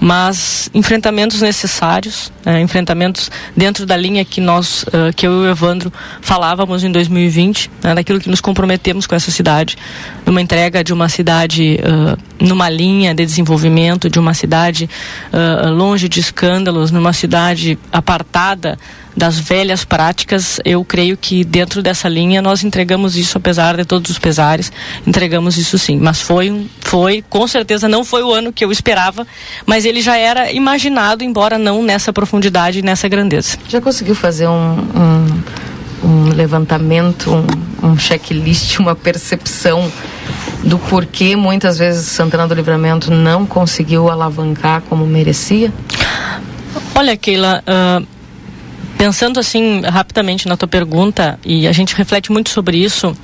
mas 0.00 0.70
enfrentamentos 0.72 1.40
necessários, 1.40 2.30
né, 2.44 2.60
enfrentamentos 2.60 3.30
dentro 3.56 3.84
da 3.84 3.96
linha 3.96 4.24
que 4.24 4.40
nós, 4.40 4.84
ah, 4.92 5.12
que 5.12 5.26
eu 5.26 5.32
e 5.32 5.46
o 5.46 5.50
Evandro 5.50 5.92
falávamos 6.20 6.84
em 6.84 6.92
2020, 6.92 7.70
né, 7.82 7.94
daquilo 7.94 8.20
que 8.20 8.30
nos 8.30 8.40
comprometemos 8.40 9.06
com 9.06 9.14
essa 9.14 9.30
cidade, 9.30 9.76
numa 10.24 10.40
entrega 10.40 10.84
de 10.84 10.92
uma 10.92 11.08
cidade 11.08 11.80
ah, 11.82 12.16
numa 12.38 12.68
linha 12.68 13.14
de 13.14 13.24
desenvolvimento, 13.24 14.08
de 14.08 14.18
uma 14.18 14.34
cidade 14.34 14.88
ah, 15.32 15.68
longe 15.68 16.08
de 16.08 16.20
escândalos, 16.20 16.90
numa 16.90 17.12
cidade 17.12 17.78
apartada 17.90 18.78
das 19.16 19.38
velhas 19.38 19.84
práticas, 19.84 20.60
eu 20.64 20.84
creio 20.84 21.16
que 21.16 21.42
dentro 21.42 21.82
dessa 21.82 22.08
linha 22.08 22.42
nós 22.42 22.62
entregamos 22.62 23.16
isso, 23.16 23.38
apesar 23.38 23.76
de 23.76 23.84
todos 23.84 24.10
os 24.10 24.18
pesares, 24.18 24.70
entregamos 25.06 25.56
isso 25.56 25.78
sim. 25.78 25.98
Mas 25.98 26.20
foi, 26.20 26.66
foi, 26.80 27.24
com 27.28 27.46
certeza 27.46 27.88
não 27.88 28.04
foi 28.04 28.22
o 28.22 28.32
ano 28.32 28.52
que 28.52 28.64
eu 28.64 28.70
esperava, 28.70 29.26
mas 29.64 29.86
ele 29.86 30.02
já 30.02 30.16
era 30.16 30.52
imaginado, 30.52 31.24
embora 31.24 31.56
não 31.56 31.82
nessa 31.82 32.12
profundidade 32.12 32.80
e 32.80 32.82
nessa 32.82 33.08
grandeza. 33.08 33.56
Já 33.68 33.80
conseguiu 33.80 34.14
fazer 34.14 34.48
um, 34.48 34.78
um, 34.78 35.42
um 36.04 36.28
levantamento, 36.34 37.32
um, 37.32 37.88
um 37.88 37.98
checklist, 37.98 38.78
uma 38.78 38.94
percepção 38.94 39.90
do 40.62 40.78
porquê 40.78 41.36
muitas 41.36 41.78
vezes 41.78 42.06
Santana 42.06 42.46
do 42.46 42.54
Livramento 42.54 43.10
não 43.10 43.46
conseguiu 43.46 44.10
alavancar 44.10 44.82
como 44.82 45.06
merecia? 45.06 45.72
Olha, 46.94 47.16
Keila, 47.16 47.62
ah, 47.66 48.02
pensando 48.96 49.38
assim 49.38 49.82
rapidamente 49.82 50.48
na 50.48 50.56
tua 50.56 50.68
pergunta, 50.68 51.38
e 51.44 51.66
a 51.66 51.72
gente 51.72 51.94
reflete 51.94 52.32
muito 52.32 52.50
sobre 52.50 52.78
isso, 52.78 53.16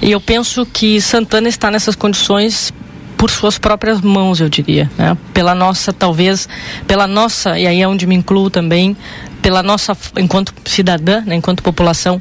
e 0.00 0.10
eu 0.10 0.20
penso 0.20 0.64
que 0.64 1.00
Santana 1.00 1.48
está 1.48 1.70
nessas 1.70 1.94
condições 1.94 2.72
por 3.16 3.30
suas 3.30 3.58
próprias 3.58 4.00
mãos, 4.00 4.40
eu 4.40 4.48
diria, 4.48 4.90
né? 4.96 5.14
Pela 5.34 5.54
nossa, 5.54 5.92
talvez, 5.92 6.48
pela 6.86 7.06
nossa, 7.06 7.58
e 7.58 7.66
aí 7.66 7.82
é 7.82 7.86
onde 7.86 8.06
me 8.06 8.14
incluo 8.14 8.48
também, 8.48 8.96
pela 9.42 9.62
nossa, 9.62 9.94
enquanto 10.16 10.54
cidadã, 10.64 11.20
né, 11.26 11.34
enquanto 11.34 11.62
população, 11.62 12.20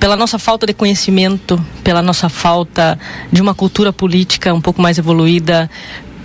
pela 0.00 0.16
nossa 0.16 0.40
falta 0.40 0.66
de 0.66 0.74
conhecimento, 0.74 1.64
pela 1.84 2.02
nossa 2.02 2.28
falta 2.28 2.98
de 3.30 3.40
uma 3.40 3.54
cultura 3.54 3.92
política 3.92 4.52
um 4.52 4.60
pouco 4.60 4.82
mais 4.82 4.98
evoluída, 4.98 5.70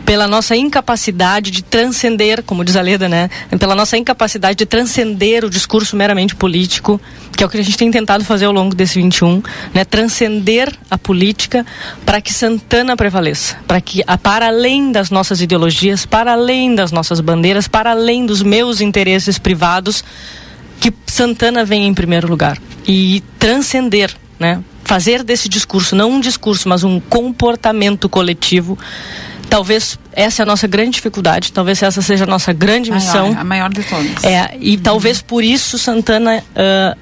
pela 0.08 0.26
nossa 0.26 0.56
incapacidade 0.56 1.52
de 1.52 1.62
transcender, 1.62 2.42
como 2.42 2.64
diz 2.64 2.78
a 2.78 2.82
Leda, 2.82 3.10
né? 3.10 3.30
Pela 3.60 3.76
nossa 3.76 3.98
incapacidade 3.98 4.56
de 4.56 4.66
transcender 4.66 5.44
o 5.44 5.50
discurso 5.50 5.98
meramente 5.98 6.34
político, 6.34 7.00
que 7.36 7.44
é 7.44 7.46
o 7.46 7.50
que 7.50 7.58
a 7.58 7.62
gente 7.62 7.78
tem 7.78 7.92
tentado 7.92 8.24
fazer 8.24 8.46
ao 8.46 8.54
longo 8.54 8.74
desse 8.74 9.02
21, 9.02 9.44
né? 9.74 9.84
Transcender 9.84 10.74
a 10.90 10.98
política 10.98 11.66
para 12.06 12.22
que 12.22 12.32
Santana 12.32 12.96
prevaleça, 12.96 13.58
para 13.68 13.82
que 13.82 14.02
para 14.24 14.48
além 14.48 14.94
das 14.94 15.10
nossas 15.10 15.42
ideologias, 15.42 16.06
para 16.06 16.32
além 16.32 16.74
das 16.74 16.94
nossas 16.94 17.20
bandeiras, 17.20 17.68
para 17.68 17.92
além 17.92 18.26
dos 18.26 18.42
meus 18.42 18.80
interesses 18.80 19.38
privados, 19.38 20.06
que 20.80 20.94
Santana 21.06 21.66
venha 21.66 21.86
em 21.86 21.94
primeiro 21.94 22.30
lugar 22.30 22.58
e 22.88 23.22
transcender, 23.38 24.16
né? 24.40 24.64
Fazer 24.86 25.22
desse 25.22 25.50
discurso 25.50 25.98
não 25.98 26.12
um 26.12 26.20
discurso, 26.22 26.70
mas 26.70 26.86
um 26.86 26.98
comportamento 26.98 28.08
coletivo. 28.08 28.78
Talvez 29.50 29.98
essa 30.12 30.42
é 30.42 30.44
a 30.44 30.46
nossa 30.46 30.68
grande 30.68 30.92
dificuldade, 30.92 31.52
talvez 31.54 31.82
essa 31.82 32.02
seja 32.02 32.26
a 32.26 32.28
nossa 32.28 32.52
grande 32.52 32.92
missão. 32.92 33.30
Maior, 33.30 33.42
a 33.42 33.44
maior 33.44 33.70
de 33.70 33.84
todas. 33.84 34.24
É, 34.24 34.58
e 34.60 34.78
talvez 34.78 35.22
por 35.22 35.44
isso 35.44 35.78
Santana 35.78 36.44
ah, 36.56 36.96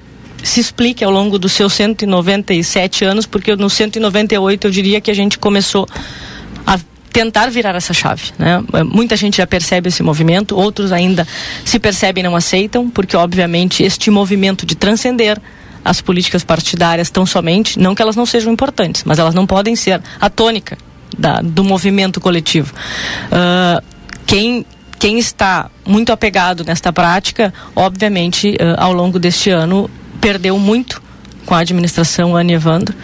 se 0.45 0.59
explique 0.59 1.03
ao 1.03 1.11
longo 1.11 1.39
dos 1.39 1.53
seus 1.53 1.73
197 1.73 3.03
anos, 3.03 3.25
porque 3.25 3.55
no 3.55 3.69
198 3.69 4.67
eu 4.67 4.71
diria 4.71 5.01
que 5.01 5.09
a 5.09 5.13
gente 5.13 5.39
começou 5.39 5.87
a 6.67 6.79
tentar 7.11 7.49
virar 7.49 7.75
essa 7.75 7.93
chave. 7.93 8.31
Né? 8.37 8.63
Eh, 8.73 8.83
Muita 8.83 9.15
gente 9.15 9.37
já 9.37 9.47
percebe 9.47 9.89
esse 9.89 10.03
movimento, 10.03 10.55
outros 10.55 10.91
ainda 10.91 11.27
se 11.63 11.79
percebem 11.79 12.21
e 12.21 12.27
não 12.27 12.35
aceitam, 12.35 12.89
porque 12.89 13.17
obviamente 13.17 13.83
este 13.83 14.11
movimento 14.11 14.65
de 14.65 14.75
transcender 14.75 15.41
as 15.83 15.99
políticas 15.99 16.43
partidárias 16.43 17.09
tão 17.09 17.25
somente, 17.25 17.79
não 17.79 17.95
que 17.95 18.01
elas 18.01 18.15
não 18.15 18.25
sejam 18.25 18.53
importantes, 18.53 19.03
mas 19.03 19.17
elas 19.17 19.33
não 19.33 19.47
podem 19.47 19.75
ser 19.75 20.01
a 20.19 20.29
tônica 20.29 20.77
da- 21.17 21.41
do 21.41 21.63
movimento 21.63 22.19
coletivo. 22.21 22.73
Ah, 23.31 23.81
quem 24.25 24.65
quem 24.97 25.19
está 25.19 25.69
muito 25.85 26.11
apegado 26.13 26.63
nesta 26.63 26.91
prática, 26.91 27.53
obviamente, 27.75 28.55
eh, 28.57 28.75
ao 28.77 28.93
longo 28.93 29.19
deste 29.19 29.49
ano, 29.49 29.89
perdeu 30.21 30.57
muito 30.57 31.01
com 31.45 31.53
a 31.53 31.59
administração 31.59 32.35
Ana 32.35 32.51
e 32.51 32.55
Evandro. 32.55 32.95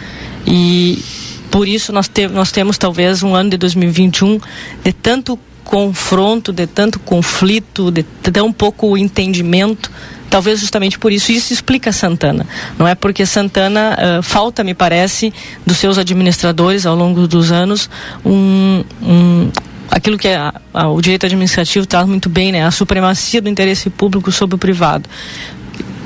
E 0.46 1.04
por 1.50 1.68
isso 1.68 1.92
nós, 1.92 2.08
te, 2.08 2.26
nós 2.28 2.50
temos 2.50 2.78
talvez 2.78 3.22
um 3.22 3.34
ano 3.34 3.50
de 3.50 3.56
2021 3.58 4.40
de 4.82 4.92
tanto 4.92 5.38
confronto, 5.62 6.50
de 6.52 6.66
tanto 6.66 6.98
conflito, 6.98 7.90
de 7.90 8.02
tão 8.02 8.50
pouco 8.50 8.96
entendimento. 8.96 9.90
Talvez 10.32 10.58
justamente 10.60 10.98
por 10.98 11.12
isso, 11.12 11.30
isso 11.30 11.52
explica 11.52 11.92
Santana. 11.92 12.46
Não 12.78 12.88
é 12.88 12.94
porque 12.94 13.26
Santana 13.26 13.96
ah, 13.98 14.22
falta, 14.22 14.64
me 14.64 14.72
parece, 14.72 15.30
dos 15.66 15.76
seus 15.76 15.98
administradores 15.98 16.86
ao 16.86 16.96
longo 16.96 17.28
dos 17.28 17.52
anos 17.52 17.90
um, 18.24 18.82
um 19.02 19.50
aquilo 19.90 20.16
que 20.16 20.28
a- 20.28 20.54
a- 20.72 20.88
o 20.88 21.02
direito 21.02 21.26
administrativo 21.26 21.84
traz 21.84 22.06
muito 22.08 22.30
bem, 22.30 22.50
né? 22.50 22.64
A 22.64 22.70
supremacia 22.70 23.42
do 23.42 23.48
interesse 23.50 23.90
público 23.90 24.32
sobre 24.32 24.54
o 24.56 24.58
privado. 24.58 25.06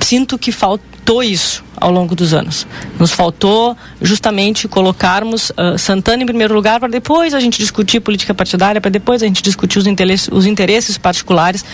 Sinto 0.00 0.36
que 0.36 0.50
faltou 0.50 1.22
isso 1.22 1.64
ao 1.76 1.90
longo 1.92 2.14
dos 2.16 2.32
anos. 2.34 2.66
Nos 2.98 3.12
faltou 3.12 3.76
justamente 4.02 4.66
colocarmos 4.66 5.50
uh, 5.50 5.78
Santana 5.78 6.22
em 6.22 6.26
primeiro 6.26 6.52
lugar 6.54 6.80
para 6.80 6.88
depois 6.88 7.32
a 7.34 7.38
gente 7.40 7.58
discutir 7.58 8.00
política 8.00 8.34
partidária, 8.34 8.80
para 8.80 8.90
depois 8.90 9.22
a 9.22 9.26
gente 9.26 9.42
discutir 9.42 9.78
os 9.78 9.86
interesses, 9.86 10.28
os 10.32 10.46
interesses 10.46 10.98
particulares. 10.98 11.64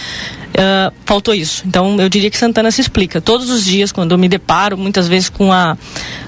Uh, 0.52 0.92
faltou 1.06 1.34
isso. 1.34 1.62
Então 1.66 1.98
eu 1.98 2.08
diria 2.08 2.30
que 2.30 2.36
Santana 2.36 2.70
se 2.70 2.80
explica. 2.80 3.20
Todos 3.20 3.48
os 3.48 3.64
dias, 3.64 3.90
quando 3.90 4.12
eu 4.12 4.18
me 4.18 4.28
deparo, 4.28 4.76
muitas 4.76 5.08
vezes 5.08 5.30
com 5.30 5.50
a, 5.50 5.78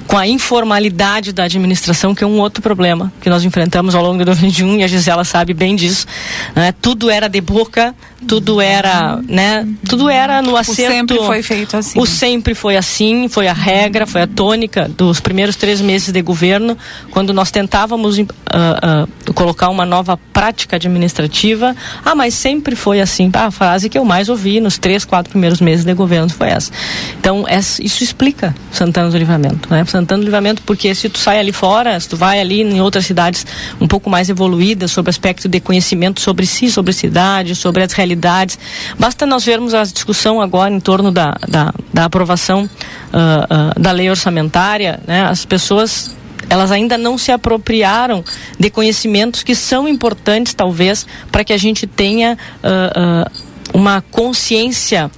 com 0.06 0.16
a 0.16 0.26
informalidade 0.26 1.32
da 1.32 1.44
administração, 1.44 2.14
que 2.14 2.24
é 2.24 2.26
um 2.26 2.40
outro 2.40 2.62
problema 2.62 3.12
que 3.20 3.28
nós 3.28 3.44
enfrentamos 3.44 3.94
ao 3.94 4.02
longo 4.02 4.18
de 4.18 4.24
2021 4.24 4.78
e 4.78 4.82
a 4.82 4.86
Gisela 4.86 5.24
sabe 5.24 5.52
bem 5.52 5.76
disso. 5.76 6.06
Né? 6.55 6.72
Tudo 6.80 7.10
era 7.10 7.28
de 7.28 7.40
boca, 7.40 7.94
tudo 8.26 8.60
era, 8.60 9.20
né? 9.28 9.66
Tudo 9.88 10.09
era 10.09 10.40
no 10.40 10.56
acerto. 10.56 10.82
O 10.82 10.96
sempre 10.96 11.18
foi 11.18 11.42
feito 11.42 11.76
assim. 11.76 12.01
O 12.01 12.06
sempre 12.06 12.55
foi 12.55 12.76
assim, 12.76 13.28
foi 13.28 13.46
a 13.46 13.52
regra, 13.52 14.06
foi 14.06 14.22
a 14.22 14.26
tônica 14.26 14.88
dos 14.88 15.20
primeiros 15.20 15.56
três 15.56 15.80
meses 15.80 16.12
de 16.12 16.22
governo, 16.22 16.76
quando 17.10 17.32
nós 17.34 17.51
tentávamos 17.51 18.18
uh, 18.18 18.22
uh, 18.22 19.34
colocar 19.34 19.68
uma 19.68 19.84
nova 19.84 20.16
prática 20.16 20.76
administrativa. 20.76 21.76
Ah, 22.05 22.14
mas 22.14 22.34
sempre 22.34 22.74
foi 22.74 23.01
assim. 23.01 23.30
Ah, 23.34 23.46
a 23.46 23.51
frase 23.51 23.90
que 23.90 23.98
eu 23.98 24.05
mais 24.05 24.14
ouvi 24.28 24.61
nos 24.61 24.78
três, 24.78 25.05
quatro 25.05 25.31
primeiros 25.31 25.61
meses 25.61 25.85
de 25.85 25.95
governo 25.95 26.28
foi 26.28 26.49
essa. 26.49 26.70
Então, 27.19 27.45
essa, 27.49 27.82
isso 27.82 28.03
explica 28.03 28.55
Santana 28.70 29.11
do 29.11 29.19
Livramento, 29.19 29.69
né? 29.70 29.85
Santana 29.85 30.20
do 30.20 30.24
Livramento, 30.24 30.62
porque 30.62 30.95
se 30.95 31.09
tu 31.09 31.19
sai 31.19 31.39
ali 31.39 31.53
fora, 31.53 31.99
se 31.99 32.09
tu 32.09 32.16
vai 32.16 32.41
ali 32.41 32.62
em 32.62 32.81
outras 32.81 33.07
cidades 33.07 33.47
um 33.81 33.86
pouco 33.86 34.09
mais 34.09 34.28
evoluídas 34.28 34.91
sobre 34.91 35.11
aspecto 35.11 35.49
de 35.49 35.61
conhecimento 35.61 36.20
sobre 36.20 36.47
si, 36.47 36.70
sobre 36.70 36.93
cidade, 36.93 37.55
sobre 37.55 37.82
as 37.82 37.93
realidades, 37.93 38.59
basta 38.99 39.27
nós 39.27 39.45
vermos 39.45 39.74
a 39.74 39.82
discussão 39.85 40.41
agora 40.41 40.73
em 40.73 40.81
torno 40.81 41.11
da, 41.11 41.36
da, 41.49 41.73
da 41.93 42.05
aprovação 42.05 42.65
uh, 42.65 43.77
uh, 43.77 43.81
da 43.81 43.93
lei 43.93 44.11
orçamentária, 44.11 45.01
né? 45.07 45.23
As 45.24 45.45
pessoas 45.45 46.15
elas 46.49 46.70
ainda 46.70 46.99
não 46.99 47.16
se 47.16 47.32
apropriaram 47.32 48.24
de 48.59 48.70
conhecimentos 48.70 49.43
que 49.43 49.55
são 49.55 49.89
importantes, 49.89 50.55
talvez, 50.55 51.07
para 51.31 51.45
que 51.45 51.53
a 51.53 51.57
gente 51.57 51.86
tenha 51.86 52.39
uh, 52.62 53.44
uma 53.73 54.03
consciência 54.11 55.11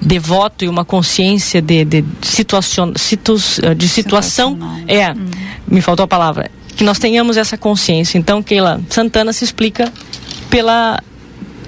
de 0.00 0.18
voto 0.18 0.64
e 0.64 0.68
uma 0.68 0.84
consciência 0.84 1.60
de, 1.60 1.84
de 1.84 2.04
situação, 2.22 2.92
situs, 2.96 3.60
de 3.76 3.88
situação. 3.88 4.58
É, 4.86 5.12
hum. 5.12 5.26
me 5.68 5.80
faltou 5.80 6.04
a 6.04 6.08
palavra. 6.08 6.50
Que 6.76 6.84
nós 6.84 6.98
tenhamos 6.98 7.36
essa 7.36 7.56
consciência. 7.56 8.18
Então, 8.18 8.42
Keila 8.42 8.80
Santana 8.90 9.32
se 9.32 9.44
explica 9.44 9.92
pela 10.50 11.00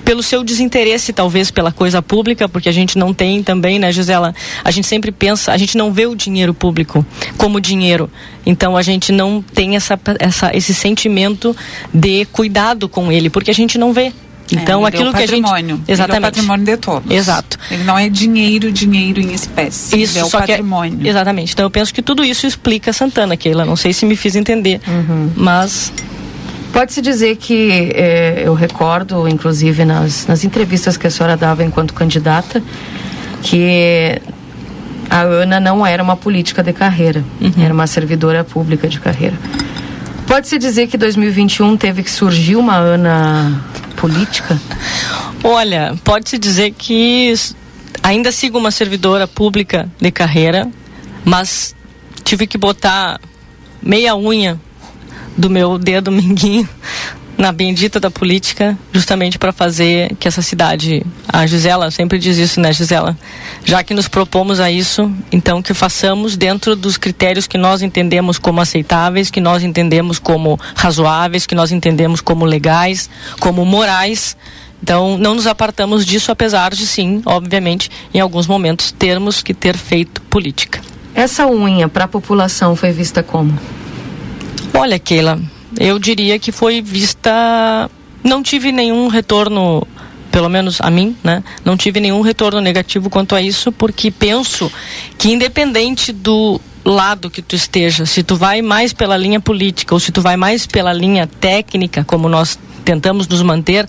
pelo 0.08 0.22
seu 0.22 0.42
desinteresse, 0.42 1.12
talvez, 1.12 1.50
pela 1.50 1.70
coisa 1.70 2.00
pública, 2.00 2.48
porque 2.48 2.66
a 2.66 2.72
gente 2.72 2.96
não 2.96 3.12
tem 3.12 3.42
também, 3.42 3.78
né, 3.78 3.92
Gisela? 3.92 4.34
A 4.64 4.70
gente 4.70 4.86
sempre 4.86 5.12
pensa, 5.12 5.52
a 5.52 5.58
gente 5.58 5.76
não 5.76 5.92
vê 5.92 6.06
o 6.06 6.14
dinheiro 6.14 6.54
público 6.54 7.04
como 7.36 7.60
dinheiro. 7.60 8.10
Então 8.46 8.74
a 8.74 8.80
gente 8.80 9.12
não 9.12 9.42
tem 9.42 9.76
essa, 9.76 10.00
essa, 10.18 10.56
esse 10.56 10.72
sentimento 10.72 11.54
de 11.92 12.24
cuidado 12.32 12.88
com 12.88 13.12
ele, 13.12 13.28
porque 13.28 13.50
a 13.50 13.54
gente 13.54 13.76
não 13.76 13.92
vê. 13.92 14.10
Então 14.54 14.84
é, 14.84 14.88
aquilo 14.88 15.12
que 15.12 15.22
a 15.22 15.26
gente 15.26 15.46
exatamente 15.86 15.88
ele 15.88 16.14
é 16.14 16.18
o 16.18 16.20
patrimônio 16.20 16.64
de 16.64 16.76
todos. 16.76 17.10
Exato. 17.10 17.58
Ele 17.70 17.84
não 17.84 17.98
é 17.98 18.08
dinheiro, 18.08 18.72
dinheiro 18.72 19.20
em 19.20 19.32
espécie. 19.32 20.02
Isso 20.02 20.18
ele 20.18 20.24
é 20.24 20.24
o 20.24 20.30
patrimônio. 20.30 21.06
É, 21.06 21.10
exatamente. 21.10 21.52
Então 21.52 21.64
eu 21.66 21.70
penso 21.70 21.92
que 21.92 22.02
tudo 22.02 22.24
isso 22.24 22.46
explica 22.46 22.92
Santana, 22.92 23.36
Keila. 23.36 23.64
Não 23.64 23.76
sei 23.76 23.92
se 23.92 24.06
me 24.06 24.16
fiz 24.16 24.36
entender, 24.36 24.80
uhum. 24.86 25.30
mas 25.36 25.92
Pode-se 26.72 27.00
dizer 27.00 27.36
que 27.36 27.90
eh, 27.94 28.42
eu 28.44 28.54
recordo, 28.54 29.26
inclusive 29.26 29.84
nas, 29.84 30.26
nas 30.26 30.44
entrevistas 30.44 30.96
que 30.96 31.06
a 31.06 31.10
senhora 31.10 31.36
dava 31.36 31.64
enquanto 31.64 31.94
candidata, 31.94 32.62
que 33.42 34.20
a 35.10 35.22
Ana 35.22 35.58
não 35.58 35.86
era 35.86 36.02
uma 36.02 36.16
política 36.16 36.62
de 36.62 36.72
carreira, 36.72 37.24
uhum. 37.40 37.64
era 37.64 37.72
uma 37.72 37.86
servidora 37.86 38.44
pública 38.44 38.86
de 38.86 39.00
carreira. 39.00 39.36
Pode-se 40.28 40.58
dizer 40.58 40.88
que 40.88 40.98
2021 40.98 41.78
teve 41.78 42.02
que 42.02 42.10
surgir 42.10 42.54
uma 42.56 42.76
Ana 42.76 43.64
política? 43.96 44.60
Olha, 45.42 45.96
pode-se 46.04 46.36
dizer 46.36 46.72
que 46.72 47.32
ainda 48.02 48.30
sigo 48.30 48.58
uma 48.58 48.70
servidora 48.70 49.26
pública 49.26 49.90
de 49.98 50.10
carreira, 50.10 50.70
mas 51.24 51.74
tive 52.22 52.46
que 52.46 52.58
botar 52.58 53.18
meia 53.82 54.14
unha 54.14 54.60
do 55.34 55.48
meu 55.48 55.78
dedo 55.78 56.12
minguinho 56.12 56.68
na 57.38 57.52
bendita 57.52 58.00
da 58.00 58.10
política, 58.10 58.76
justamente 58.92 59.38
para 59.38 59.52
fazer 59.52 60.14
que 60.16 60.26
essa 60.26 60.42
cidade, 60.42 61.06
a 61.28 61.46
Gisela 61.46 61.88
sempre 61.88 62.18
diz 62.18 62.36
isso, 62.36 62.60
né, 62.60 62.72
Gisela? 62.72 63.16
Já 63.64 63.84
que 63.84 63.94
nos 63.94 64.08
propomos 64.08 64.58
a 64.58 64.68
isso, 64.68 65.10
então 65.30 65.62
que 65.62 65.72
façamos 65.72 66.36
dentro 66.36 66.74
dos 66.74 66.96
critérios 66.98 67.46
que 67.46 67.56
nós 67.56 67.80
entendemos 67.80 68.38
como 68.38 68.60
aceitáveis, 68.60 69.30
que 69.30 69.40
nós 69.40 69.62
entendemos 69.62 70.18
como 70.18 70.58
razoáveis, 70.74 71.46
que 71.46 71.54
nós 71.54 71.70
entendemos 71.70 72.20
como 72.20 72.44
legais, 72.44 73.08
como 73.38 73.64
morais. 73.64 74.36
Então, 74.82 75.16
não 75.16 75.36
nos 75.36 75.46
apartamos 75.46 76.04
disso, 76.04 76.32
apesar 76.32 76.74
de 76.74 76.86
sim, 76.86 77.22
obviamente, 77.24 77.88
em 78.12 78.18
alguns 78.18 78.48
momentos 78.48 78.90
termos 78.90 79.42
que 79.42 79.54
ter 79.54 79.76
feito 79.76 80.20
política. 80.22 80.80
Essa 81.14 81.46
unha 81.46 81.88
para 81.88 82.04
a 82.04 82.08
população 82.08 82.74
foi 82.74 82.90
vista 82.90 83.22
como? 83.22 83.56
Olha, 84.74 84.98
Keila, 84.98 85.40
eu 85.78 85.98
diria 85.98 86.38
que 86.38 86.52
foi 86.52 86.80
vista. 86.80 87.90
Não 88.22 88.42
tive 88.42 88.72
nenhum 88.72 89.08
retorno, 89.08 89.86
pelo 90.30 90.48
menos 90.48 90.80
a 90.80 90.90
mim, 90.90 91.16
né? 91.22 91.42
Não 91.64 91.76
tive 91.76 92.00
nenhum 92.00 92.20
retorno 92.20 92.60
negativo 92.60 93.10
quanto 93.10 93.34
a 93.34 93.42
isso, 93.42 93.70
porque 93.72 94.10
penso 94.10 94.70
que, 95.16 95.30
independente 95.30 96.12
do 96.12 96.60
lado 96.84 97.30
que 97.30 97.42
tu 97.42 97.54
esteja, 97.54 98.06
se 98.06 98.22
tu 98.22 98.34
vai 98.34 98.62
mais 98.62 98.92
pela 98.92 99.16
linha 99.16 99.40
política 99.40 99.94
ou 99.94 100.00
se 100.00 100.10
tu 100.10 100.20
vai 100.20 100.36
mais 100.36 100.66
pela 100.66 100.92
linha 100.92 101.26
técnica, 101.26 102.04
como 102.04 102.28
nós 102.28 102.58
tentamos 102.88 103.28
nos 103.28 103.42
manter, 103.42 103.86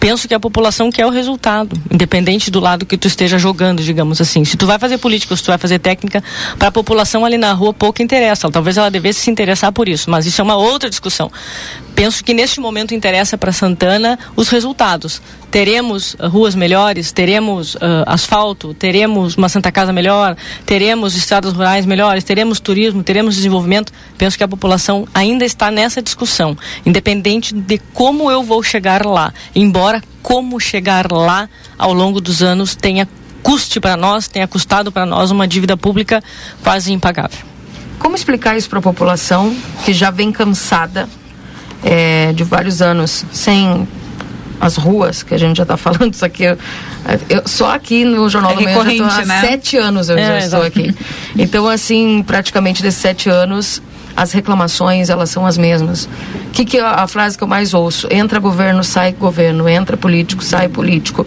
penso 0.00 0.26
que 0.26 0.32
a 0.32 0.40
população 0.40 0.90
quer 0.90 1.04
o 1.04 1.10
resultado, 1.10 1.78
independente 1.92 2.50
do 2.50 2.60
lado 2.60 2.86
que 2.86 2.96
tu 2.96 3.06
esteja 3.06 3.36
jogando, 3.38 3.82
digamos 3.82 4.22
assim. 4.22 4.42
Se 4.42 4.56
tu 4.56 4.66
vai 4.66 4.78
fazer 4.78 4.96
política 4.96 5.36
se 5.36 5.42
tu 5.42 5.48
vai 5.48 5.58
fazer 5.58 5.78
técnica, 5.78 6.24
para 6.58 6.68
a 6.68 6.72
população 6.72 7.26
ali 7.26 7.36
na 7.36 7.52
rua 7.52 7.74
pouco 7.74 8.02
interessa. 8.02 8.50
Talvez 8.50 8.78
ela 8.78 8.90
devesse 8.90 9.20
se 9.20 9.30
interessar 9.30 9.70
por 9.70 9.86
isso, 9.86 10.10
mas 10.10 10.24
isso 10.24 10.40
é 10.40 10.44
uma 10.44 10.56
outra 10.56 10.88
discussão. 10.88 11.30
Penso 11.94 12.22
que 12.22 12.32
neste 12.32 12.60
momento 12.60 12.94
interessa 12.94 13.36
para 13.36 13.50
Santana 13.50 14.18
os 14.36 14.48
resultados. 14.48 15.20
Teremos 15.50 16.14
uh, 16.14 16.28
ruas 16.28 16.54
melhores, 16.54 17.10
teremos 17.10 17.74
uh, 17.74 18.04
asfalto, 18.06 18.72
teremos 18.72 19.36
uma 19.36 19.48
Santa 19.48 19.72
Casa 19.72 19.92
melhor, 19.92 20.36
teremos 20.64 21.16
estradas 21.16 21.52
rurais 21.52 21.84
melhores, 21.84 22.22
teremos 22.22 22.60
turismo, 22.60 23.02
teremos 23.02 23.34
desenvolvimento. 23.34 23.92
Penso 24.16 24.38
que 24.38 24.44
a 24.44 24.48
população 24.48 25.08
ainda 25.12 25.44
está 25.44 25.72
nessa 25.72 26.00
discussão, 26.00 26.56
independente 26.86 27.52
de 27.52 27.78
como 27.92 28.30
eu 28.30 28.37
vou 28.42 28.62
chegar 28.62 29.04
lá. 29.04 29.32
Embora 29.54 30.02
como 30.22 30.58
chegar 30.60 31.10
lá 31.10 31.48
ao 31.76 31.92
longo 31.92 32.20
dos 32.20 32.42
anos 32.42 32.74
tenha 32.74 33.08
custe 33.42 33.80
para 33.80 33.96
nós, 33.96 34.28
tenha 34.28 34.46
custado 34.46 34.90
para 34.92 35.06
nós 35.06 35.30
uma 35.30 35.46
dívida 35.46 35.76
pública 35.76 36.22
quase 36.62 36.92
impagável. 36.92 37.38
Como 37.98 38.14
explicar 38.14 38.56
isso 38.56 38.68
para 38.68 38.78
a 38.78 38.82
população 38.82 39.56
que 39.84 39.92
já 39.92 40.10
vem 40.10 40.30
cansada 40.30 41.08
é, 41.82 42.32
de 42.32 42.44
vários 42.44 42.82
anos 42.82 43.24
sem 43.32 43.86
as 44.60 44.76
ruas, 44.76 45.22
que 45.22 45.34
a 45.34 45.38
gente 45.38 45.56
já 45.56 45.62
está 45.62 45.76
falando 45.78 46.12
isso 46.12 46.24
aqui. 46.24 46.44
Eu, 46.44 46.58
eu, 47.28 47.42
só 47.46 47.74
aqui 47.74 48.04
no 48.04 48.28
Jornal 48.28 48.52
é 48.52 48.56
do 48.56 48.62
já 48.64 48.90
estou 48.90 49.06
há 49.06 49.24
né? 49.24 49.40
sete 49.40 49.76
anos 49.76 50.08
eu 50.08 50.18
é, 50.18 50.26
já 50.26 50.38
estou 50.38 50.62
aqui. 50.62 50.94
Então, 51.36 51.68
assim, 51.68 52.22
praticamente 52.26 52.82
desses 52.82 53.00
sete 53.00 53.28
anos, 53.28 53.80
as 54.16 54.32
reclamações 54.32 55.08
elas 55.10 55.30
são 55.30 55.46
as 55.46 55.56
mesmas. 55.56 56.08
Que, 56.52 56.64
que 56.64 56.78
a 56.78 57.06
frase 57.06 57.36
que 57.36 57.44
eu 57.44 57.48
mais 57.48 57.74
ouço? 57.74 58.08
Entra 58.10 58.38
governo, 58.38 58.82
sai 58.82 59.12
governo, 59.12 59.68
entra 59.68 59.96
político, 59.96 60.42
sai 60.42 60.68
político. 60.68 61.26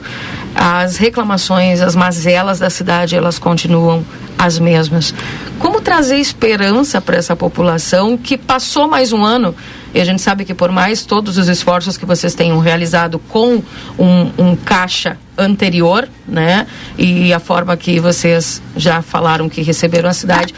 As 0.54 0.98
reclamações, 0.98 1.82
as 1.82 1.96
mazelas 1.96 2.60
da 2.60 2.70
cidade, 2.70 3.16
elas 3.16 3.40
continuam 3.40 4.04
as 4.38 4.60
mesmas. 4.60 5.14
Como 5.60 5.80
trazer 5.80 6.18
esperança 6.18 7.00
para 7.00 7.16
essa 7.16 7.36
população 7.36 8.18
que 8.18 8.38
passou 8.38 8.88
mais 8.88 9.14
um 9.14 9.24
ano 9.24 9.56
e 9.94 10.00
a 10.00 10.06
gente 10.06 10.22
sabe 10.22 10.46
que 10.46 10.54
por 10.54 10.72
mais 10.72 11.06
todos 11.06 11.38
os 11.38 11.48
esforços 11.48 11.98
que 11.98 12.06
vocês 12.06 12.34
tenham 12.34 12.60
realizado 12.60 13.20
com 13.20 13.62
um, 14.00 14.32
um 14.38 14.56
caixa 14.56 15.18
anterior, 15.38 16.08
né? 16.28 16.66
E 16.98 17.34
a 17.34 17.40
forma 17.40 17.76
que 17.76 18.00
vocês 18.00 18.62
já 18.76 19.02
falaram 19.02 19.50
que 19.50 19.62
receberam 19.62 20.10
a 20.10 20.14
cidade. 20.14 20.54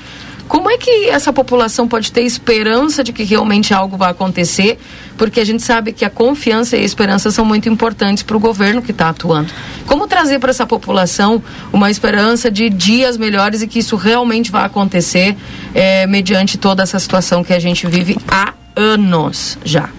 Como 0.47 0.69
é 0.69 0.77
que 0.77 1.09
essa 1.09 1.31
população 1.31 1.87
pode 1.87 2.11
ter 2.11 2.21
esperança 2.21 3.03
de 3.03 3.13
que 3.13 3.23
realmente 3.23 3.73
algo 3.73 3.97
vai 3.97 4.11
acontecer? 4.11 4.77
Porque 5.17 5.39
a 5.39 5.45
gente 5.45 5.63
sabe 5.63 5.93
que 5.93 6.03
a 6.03 6.09
confiança 6.09 6.75
e 6.75 6.81
a 6.81 6.83
esperança 6.83 7.31
são 7.31 7.45
muito 7.45 7.69
importantes 7.69 8.23
para 8.23 8.35
o 8.35 8.39
governo 8.39 8.81
que 8.81 8.91
está 8.91 9.09
atuando. 9.09 9.51
Como 9.87 10.07
trazer 10.07 10.39
para 10.39 10.49
essa 10.49 10.65
população 10.65 11.41
uma 11.71 11.89
esperança 11.89 12.51
de 12.51 12.69
dias 12.69 13.17
melhores 13.17 13.61
e 13.61 13.67
que 13.67 13.79
isso 13.79 13.95
realmente 13.95 14.51
vai 14.51 14.65
acontecer 14.65 15.35
é, 15.73 16.05
mediante 16.07 16.57
toda 16.57 16.83
essa 16.83 16.99
situação 16.99 17.43
que 17.43 17.53
a 17.53 17.59
gente 17.59 17.87
vive 17.87 18.17
há 18.27 18.53
anos 18.75 19.57
já. 19.63 19.89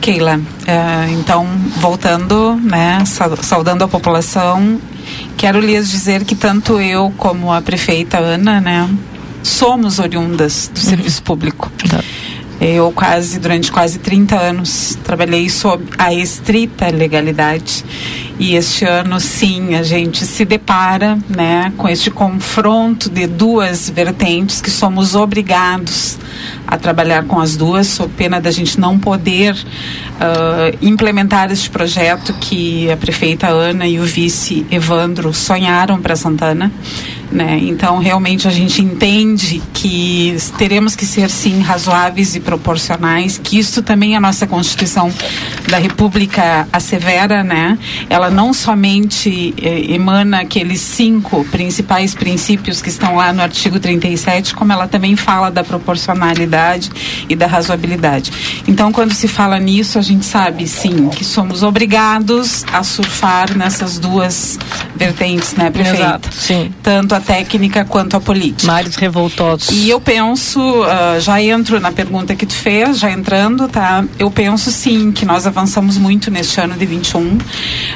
Keila, 0.00 0.40
é, 0.66 1.10
então 1.10 1.46
voltando, 1.76 2.56
né, 2.56 3.04
saudando 3.42 3.84
a 3.84 3.88
população 3.88 4.80
quero 5.36 5.60
lhes 5.60 5.90
dizer 5.90 6.24
que 6.24 6.34
tanto 6.34 6.80
eu 6.80 7.12
como 7.16 7.52
a 7.52 7.60
prefeita 7.60 8.18
Ana, 8.18 8.60
né, 8.60 8.88
somos 9.48 9.98
oriundas 9.98 10.70
do 10.72 10.78
serviço 10.78 11.22
público. 11.22 11.70
Eu 12.60 12.90
quase, 12.90 13.38
durante 13.38 13.70
quase 13.70 14.00
30 14.00 14.36
anos, 14.36 14.98
trabalhei 15.04 15.48
sob 15.48 15.84
a 15.96 16.12
estrita 16.12 16.90
legalidade. 16.90 17.84
E 18.36 18.56
este 18.56 18.84
ano, 18.84 19.20
sim, 19.20 19.76
a 19.76 19.82
gente 19.84 20.26
se 20.26 20.44
depara 20.44 21.16
né, 21.28 21.72
com 21.76 21.88
este 21.88 22.10
confronto 22.10 23.08
de 23.08 23.28
duas 23.28 23.88
vertentes 23.88 24.60
que 24.60 24.70
somos 24.70 25.14
obrigados 25.14 26.18
a 26.66 26.76
trabalhar 26.76 27.24
com 27.24 27.40
as 27.40 27.56
duas, 27.56 27.86
sob 27.86 28.12
pena 28.16 28.40
da 28.40 28.50
gente 28.50 28.78
não 28.78 28.98
poder 28.98 29.54
uh, 29.54 30.76
implementar 30.82 31.50
este 31.52 31.70
projeto 31.70 32.32
que 32.34 32.90
a 32.90 32.96
prefeita 32.96 33.48
Ana 33.48 33.86
e 33.86 34.00
o 34.00 34.04
vice 34.04 34.66
Evandro 34.70 35.32
sonharam 35.32 36.00
para 36.00 36.16
Santana. 36.16 36.72
Né? 37.30 37.58
Então, 37.62 37.98
realmente, 37.98 38.48
a 38.48 38.50
gente 38.50 38.80
entende 38.80 39.62
que 39.74 40.36
teremos 40.56 40.96
que 40.96 41.04
ser, 41.04 41.28
sim, 41.28 41.60
razoáveis 41.60 42.34
e 42.34 42.40
proporcionais, 42.40 43.38
que 43.38 43.58
isso 43.58 43.82
também 43.82 44.16
a 44.16 44.20
nossa 44.20 44.46
Constituição 44.46 45.12
da 45.68 45.76
República 45.78 46.66
assevera, 46.72 47.44
né? 47.44 47.78
Ela 48.08 48.30
não 48.30 48.54
somente 48.54 49.54
eh, 49.60 49.92
emana 49.92 50.40
aqueles 50.40 50.80
cinco 50.80 51.44
principais 51.44 52.14
princípios 52.14 52.80
que 52.80 52.88
estão 52.88 53.16
lá 53.16 53.32
no 53.32 53.42
artigo 53.42 53.78
37, 53.78 54.54
como 54.54 54.72
ela 54.72 54.88
também 54.88 55.14
fala 55.14 55.50
da 55.50 55.62
proporcionalidade 55.62 56.90
e 57.28 57.36
da 57.36 57.46
razoabilidade. 57.46 58.32
Então, 58.66 58.90
quando 58.90 59.12
se 59.12 59.28
fala 59.28 59.58
nisso, 59.58 59.98
a 59.98 60.02
gente 60.02 60.24
sabe, 60.24 60.66
sim, 60.66 61.08
que 61.10 61.24
somos 61.24 61.62
obrigados 61.62 62.64
a 62.72 62.82
surfar 62.82 63.56
nessas 63.56 63.98
duas 63.98 64.58
vertentes, 64.96 65.54
né, 65.54 65.70
prefeita? 65.70 65.98
Exato, 65.98 66.28
sim. 66.32 66.72
Tanto 66.82 67.17
a 67.18 67.20
técnica 67.20 67.84
quanto 67.84 68.16
a 68.16 68.20
política. 68.20 68.70
Mares 68.70 68.96
revoltosos. 68.96 69.70
E 69.70 69.90
eu 69.90 70.00
penso, 70.00 70.60
uh, 70.60 71.20
já 71.20 71.42
entro 71.42 71.78
na 71.80 71.92
pergunta 71.92 72.34
que 72.34 72.46
tu 72.46 72.54
fez, 72.54 72.98
já 72.98 73.10
entrando, 73.10 73.68
tá? 73.68 74.04
Eu 74.18 74.30
penso 74.30 74.70
sim 74.70 75.12
que 75.12 75.24
nós 75.24 75.46
avançamos 75.46 75.98
muito 75.98 76.30
neste 76.30 76.60
ano 76.60 76.74
de 76.74 76.86
21. 76.86 77.38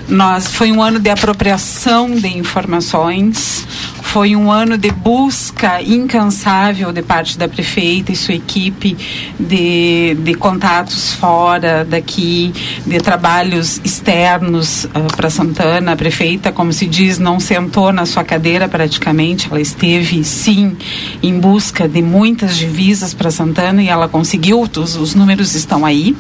Nós 0.09 0.49
foi 0.49 0.71
um 0.71 0.83
ano 0.83 0.99
de 0.99 1.11
apropriação 1.11 2.11
de 2.11 2.29
informações, 2.29 3.67
foi 4.03 4.37
um 4.37 4.51
ano 4.51 4.77
de 4.77 4.91
busca 4.91 5.81
incansável 5.81 6.93
de 6.93 7.01
parte 7.03 7.39
da 7.39 7.49
prefeita 7.49 8.13
e 8.13 8.17
sua 8.17 8.35
equipe 8.35 8.97
de, 9.39 10.15
de 10.21 10.35
contatos 10.35 11.15
fora 11.15 11.85
daqui, 11.85 12.53
de 12.85 12.99
trabalhos 12.99 13.81
externos 13.85 14.85
uh, 14.85 15.17
para 15.17 15.31
Santana. 15.31 15.93
A 15.93 15.97
prefeita, 15.97 16.53
como 16.53 16.73
se 16.73 16.87
diz, 16.87 17.19
não 17.19 17.41
sentou 17.41 17.93
na 17.93 18.05
sua 18.05 18.25
cadeira 18.25 18.69
praticamente, 18.69 19.49
ela 19.51 19.61
esteve 19.61 20.23
sim 20.25 20.77
em 21.23 21.39
busca 21.39 21.89
de 21.89 22.03
muitas 22.03 22.57
divisas 22.57 23.15
para 23.15 23.31
Santana 23.31 23.83
e 23.83 23.89
ela 23.89 24.09
conseguiu, 24.09 24.61
os, 24.61 24.97
os 24.97 25.15
números 25.15 25.55
estão 25.55 25.87
aí 25.87 26.15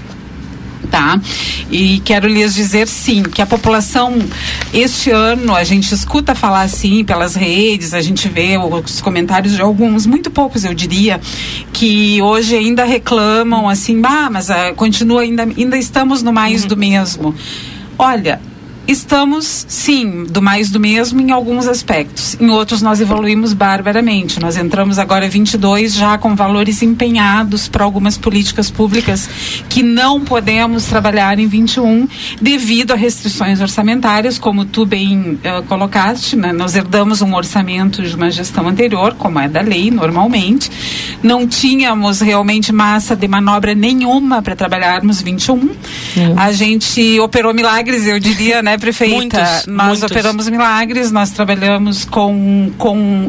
tá? 0.93 1.19
E 1.71 2.01
quero 2.01 2.29
lhes 2.29 2.55
dizer 2.55 2.87
sim, 2.87 3.23
que 3.23 3.41
a 3.41 3.47
população 3.47 4.19
este 4.75 5.11
ano 5.11 5.57
a 5.57 5.65
gente 5.65 5.93
escuta 5.93 6.35
falar 6.35 6.61
assim 6.61 7.03
pelas 7.03 7.35
redes, 7.35 7.95
a 7.95 8.03
gente 8.03 8.29
vê 8.29 8.59
os 8.59 9.01
comentários 9.01 9.55
de 9.55 9.63
alguns, 9.63 10.05
muito 10.05 10.31
poucos 10.31 10.65
eu 10.65 10.75
diria, 10.75 11.19
que 11.73 12.21
hoje 12.21 12.55
ainda 12.55 12.85
reclamam 12.85 13.67
assim, 13.67 14.03
ah, 14.05 14.29
mas 14.31 14.49
continua 14.77 15.23
ainda 15.23 15.45
ainda 15.45 15.79
estamos 15.79 16.23
no 16.23 16.33
mais 16.33 16.67
do 16.67 16.77
mesmo. 16.77 17.35
Olha, 17.99 18.39
Estamos, 18.87 19.65
sim, 19.69 20.25
do 20.25 20.43
mais 20.43 20.71
do 20.71 20.81
mesmo 20.81 21.21
em 21.21 21.31
alguns 21.31 21.69
aspectos. 21.69 22.37
Em 22.41 22.51
outros, 22.51 22.83
nós 22.83 23.01
evoluímos 23.01 23.53
barbaramente. 23.53 24.41
Nós 24.41 24.57
entramos 24.57 24.99
agora 24.99 25.29
22 25.29 25.95
já 25.95 26.19
com 26.19 26.35
valores 26.35 26.83
empenhados 26.83 27.69
para 27.69 27.85
algumas 27.85 28.19
políticas 28.19 28.71
públicas 28.71 29.29
que 29.69 29.83
não 29.85 30.21
podemos 30.21 30.85
trabalhar 30.87 31.39
em 31.39 31.47
21 31.47 32.09
devido 32.41 32.93
a 32.93 32.97
restrições 32.97 33.61
orçamentárias, 33.61 34.37
como 34.37 34.65
tu 34.65 34.85
bem 34.85 35.39
uh, 35.45 35.63
colocaste. 35.69 36.35
Né? 36.35 36.53
Nós 36.53 36.75
herdamos 36.75 37.23
um 37.23 37.35
orçamento 37.35 38.03
de 38.03 38.15
uma 38.17 38.31
gestão 38.31 38.67
anterior, 38.67 39.15
como 39.15 39.39
é 39.39 39.49
da 39.49 39.61
lei, 39.61 39.91
normalmente. 39.91 40.71
Não 41.23 41.47
tínhamos 41.47 42.21
realmente 42.21 42.73
massa 42.73 43.15
de 43.15 43.29
manobra 43.29 43.75
nenhuma 43.75 44.43
para 44.43 44.57
trabalharmos 44.57 45.23
21. 45.23 45.71
A 46.37 46.51
gente 46.53 47.21
operou 47.21 47.55
milagres, 47.55 48.07
eu 48.07 48.19
diria, 48.19 48.61
né? 48.61 48.72
Prefeita? 48.79 49.17
Muitos, 49.17 49.67
nós 49.67 49.87
muitos. 49.89 50.11
operamos 50.11 50.49
milagres, 50.49 51.11
nós 51.11 51.31
trabalhamos 51.31 52.05
com, 52.05 52.73
com 52.79 53.27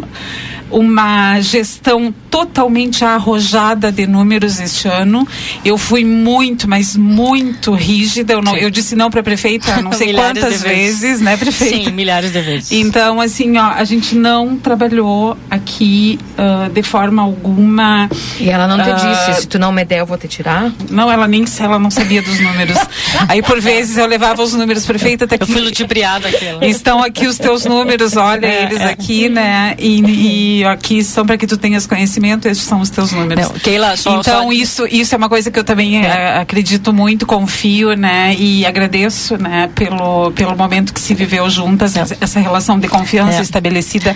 uma 0.70 1.40
gestão 1.42 2.14
totalmente 2.34 3.06
arrojada 3.06 3.92
de 3.92 4.08
números 4.08 4.60
este 4.60 4.88
ano. 4.88 5.28
Eu 5.64 5.78
fui 5.78 6.04
muito, 6.04 6.68
mas 6.68 6.98
muito 6.98 7.74
rígida. 7.74 8.34
Eu, 8.34 8.42
não, 8.42 8.58
eu 8.58 8.72
disse 8.72 8.96
não 8.96 9.12
para 9.12 9.20
a 9.20 9.24
prefeita 9.24 9.80
não 9.84 9.92
sei 9.92 10.16
quantas 10.16 10.64
vezes. 10.64 11.02
vezes, 11.02 11.22
né, 11.22 11.38
prefeita? 11.38 11.76
Sim, 11.76 11.92
milhares 11.92 12.32
de 12.32 12.42
vezes. 12.42 12.72
Então, 12.72 13.22
assim, 13.22 13.56
ó, 13.60 13.68
a 13.68 13.84
gente 13.84 14.16
não 14.16 14.58
trabalhou 14.58 15.38
aqui 15.48 16.18
ah, 16.36 16.72
de 16.74 16.82
forma 16.82 17.22
alguma. 17.22 18.10
E 18.40 18.50
ela 18.50 18.68
não 18.68 18.84
te 18.84 18.90
ah, 18.90 18.94
disse, 18.94 19.42
se 19.42 19.48
tu 19.48 19.60
não 19.60 19.72
me 19.72 19.86
der, 19.86 20.00
eu 20.00 20.06
vou 20.08 20.18
te 20.18 20.28
tirar? 20.28 20.72
Não, 20.90 21.12
ela 21.12 21.28
nem 21.28 21.46
ela 21.60 21.78
não 21.78 21.92
sabia 21.92 22.24
dos 22.24 22.40
números. 22.40 22.78
Aí, 23.30 23.44
por 23.44 23.62
vezes, 23.62 23.96
eu 23.98 24.08
levava 24.08 24.42
os 24.42 24.54
números, 24.54 24.88
prefeita, 24.88 25.28
tá 25.28 25.36
aqui. 25.36 25.44
Eu 25.44 25.48
fui 25.48 25.62
ludibriada 25.62 26.30
aquela. 26.30 26.66
Estão 26.66 27.04
aqui 27.04 27.28
os 27.28 27.38
teus 27.38 27.64
números, 27.66 28.18
olha 28.18 28.48
É, 28.48 28.64
eles 28.64 28.82
é. 28.82 28.86
aqui, 28.86 29.30
né? 29.30 29.76
E, 29.78 30.60
e 30.60 30.66
aqui 30.66 31.04
são 31.04 31.26
para 31.26 31.38
que 31.38 31.46
tu 31.46 31.58
tenhas 31.58 31.86
conhecimento, 31.86 32.23
esses 32.32 32.64
são 32.64 32.80
os 32.82 32.90
teus 32.90 33.12
números. 33.12 33.44
Não, 33.50 33.54
Keila, 33.60 33.96
só- 33.98 34.20
então, 34.20 34.44
só- 34.46 34.52
isso, 34.52 34.88
isso 34.90 35.14
é 35.14 35.18
uma 35.18 35.30
coisa 35.30 35.50
que 35.52 35.60
eu 35.60 35.64
também 35.64 36.04
eh, 36.06 36.38
acredito 36.40 36.94
muito, 36.94 37.26
confio, 37.26 37.94
né? 37.96 38.36
E 38.38 38.66
agradeço, 38.66 39.38
né, 39.38 39.70
pelo, 39.76 40.32
pelo 40.32 40.56
momento 40.56 40.94
que 40.94 41.00
se 41.02 41.14
viveu 41.14 41.50
juntas, 41.50 41.96
essa, 41.98 42.18
essa 42.20 42.40
relação 42.40 42.80
de 42.80 42.88
confiança 42.88 43.40
É. 43.40 43.42
estabelecida, 43.42 44.16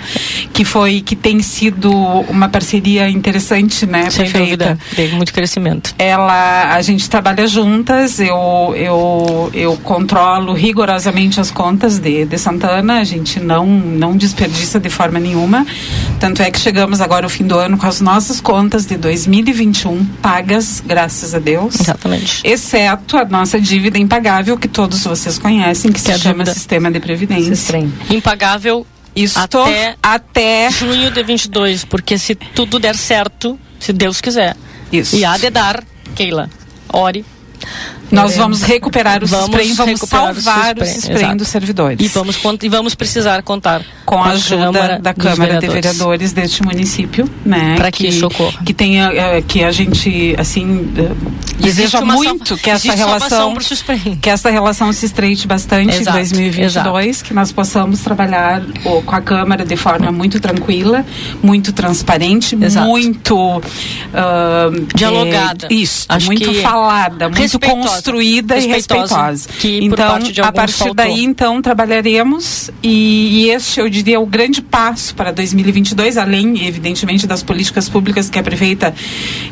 que 0.53 0.63
foi, 0.65 1.01
que 1.01 1.15
tem 1.15 1.41
sido 1.41 1.91
uma 1.91 2.49
parceria 2.49 3.09
interessante, 3.09 3.85
né, 3.85 4.09
Sem 4.09 4.29
prefeita? 4.29 4.39
dúvida, 4.39 4.79
teve 4.95 5.15
muito 5.15 5.33
crescimento. 5.33 5.93
ela 5.97 6.73
a 6.73 6.81
gente 6.81 7.09
trabalha 7.09 7.47
juntas 7.47 8.19
eu 8.19 8.73
eu, 8.75 9.49
eu 9.53 9.77
controlo 9.83 10.53
rigorosamente 10.53 11.39
as 11.39 11.51
contas 11.51 11.99
de, 11.99 12.25
de 12.25 12.37
Santana 12.37 12.99
a 12.99 13.03
gente 13.03 13.39
não 13.39 13.65
não 13.65 14.15
desperdiça 14.15 14.79
de 14.79 14.89
forma 14.89 15.19
nenhuma 15.19 15.65
tanto 16.19 16.41
é 16.41 16.49
que 16.51 16.59
chegamos 16.59 17.01
agora 17.01 17.25
ao 17.25 17.29
fim 17.29 17.45
do 17.45 17.57
ano 17.57 17.77
com 17.77 17.85
as 17.87 17.96
nossas 18.01 18.39
contas 18.41 18.85
de 18.85 18.97
2021 18.97 20.05
pagas 20.21 20.81
graças 20.85 21.33
a 21.33 21.39
Deus 21.39 21.79
exatamente 21.79 22.41
exceto 22.43 23.17
a 23.17 23.25
nossa 23.25 23.59
dívida 23.59 23.97
impagável 23.97 24.57
que 24.57 24.67
todos 24.67 25.03
vocês 25.03 25.37
conhecem 25.37 25.91
que, 25.91 26.01
Que 26.01 26.11
é 26.11 26.15
se 26.15 26.27
a 26.27 26.31
chama 26.31 26.45
sistema 26.45 26.91
de 26.91 26.99
previdência 26.99 27.47
Impagável 28.09 28.85
Isto 29.15 29.39
até, 29.59 29.95
até 30.01 30.69
junho 30.69 31.09
de 31.09 31.23
22, 31.23 31.85
porque 31.85 32.17
se 32.17 32.35
tudo 32.35 32.79
der 32.79 32.95
certo, 32.95 33.59
se 33.79 33.91
Deus 33.91 34.21
quiser. 34.21 34.55
Isso. 34.91 35.15
E 35.15 35.25
há 35.25 35.37
de 35.37 35.49
dar, 35.49 35.83
Keila. 36.15 36.49
Ore. 36.93 37.25
Nós 38.11 38.33
É, 38.33 38.37
vamos 38.37 38.61
recuperar 38.61 39.23
o 39.23 39.27
vamos 39.27 39.45
CISPREM, 39.47 39.73
vamos 39.73 39.99
salvar 40.01 40.77
o 40.77 40.83
exato. 40.83 41.37
dos 41.37 41.47
servidores. 41.47 41.99
E 42.05 42.07
vamos, 42.09 42.37
e 42.63 42.69
vamos 42.69 42.95
precisar 42.95 43.41
contar 43.43 43.81
com 44.05 44.21
a 44.23 44.29
ajuda 44.29 44.99
da 45.01 45.11
dos 45.11 45.23
Câmara 45.23 45.59
de 45.59 45.67
Vereadores 45.67 46.31
deste 46.33 46.63
município, 46.63 47.29
né? 47.45 47.75
Pra 47.75 47.91
que 47.91 48.11
socorra. 48.11 48.59
Que 48.65 48.73
tenha, 48.73 49.11
eh, 49.13 49.41
que 49.45 49.63
a 49.63 49.71
gente, 49.71 50.35
assim, 50.39 50.91
eh, 50.97 51.11
deseja 51.59 51.99
muito 52.01 52.47
salva- 52.47 52.61
que 52.63 52.69
essa 52.69 52.93
relação, 52.93 53.55
que 54.21 54.29
essa 54.29 54.49
relação 54.49 54.93
se 54.93 55.05
estreite 55.05 55.47
bastante 55.47 55.95
Exato, 55.95 56.17
em 56.17 56.21
2022, 56.21 57.21
que 57.21 57.33
nós 57.33 57.51
possamos 57.51 57.99
trabalhar 58.01 58.61
com 58.83 59.15
a 59.15 59.21
Câmara 59.21 59.65
de 59.65 59.75
forma 59.75 60.11
muito 60.11 60.39
tranquila, 60.39 61.05
muito 61.43 61.73
transparente, 61.73 62.57
Exato. 62.59 62.87
muito 62.87 63.61
ah, 64.13 64.69
Dialogada. 64.95 65.67
eh, 65.69 65.73
isso, 65.73 66.05
Acho 66.09 66.25
muito 66.27 66.49
que 66.49 66.61
falada, 66.61 67.27
muito 67.29 67.41
respeitosa. 67.41 67.96
Construída 67.97 68.57
e 68.57 68.67
Respeitosa, 68.67 69.15
respeitosa. 69.15 69.49
que 69.59 69.79
então, 69.83 70.07
parte 70.07 70.41
a 70.41 70.51
partir 70.51 70.73
faltou. 70.77 70.95
daí, 70.95 71.23
então, 71.23 71.61
trabalharemos 71.61 72.69
e, 72.81 73.45
e 73.45 73.51
este, 73.51 73.79
eu 73.79 73.89
diria, 73.89 74.15
é 74.15 74.19
o 74.19 74.25
grande 74.25 74.61
passo 74.61 75.13
para 75.15 75.31
2022, 75.31 76.17
além, 76.17 76.65
evidentemente, 76.65 77.27
das 77.27 77.43
políticas 77.43 77.89
públicas 77.89 78.29
que 78.29 78.39
a 78.39 78.43
prefeita 78.43 78.93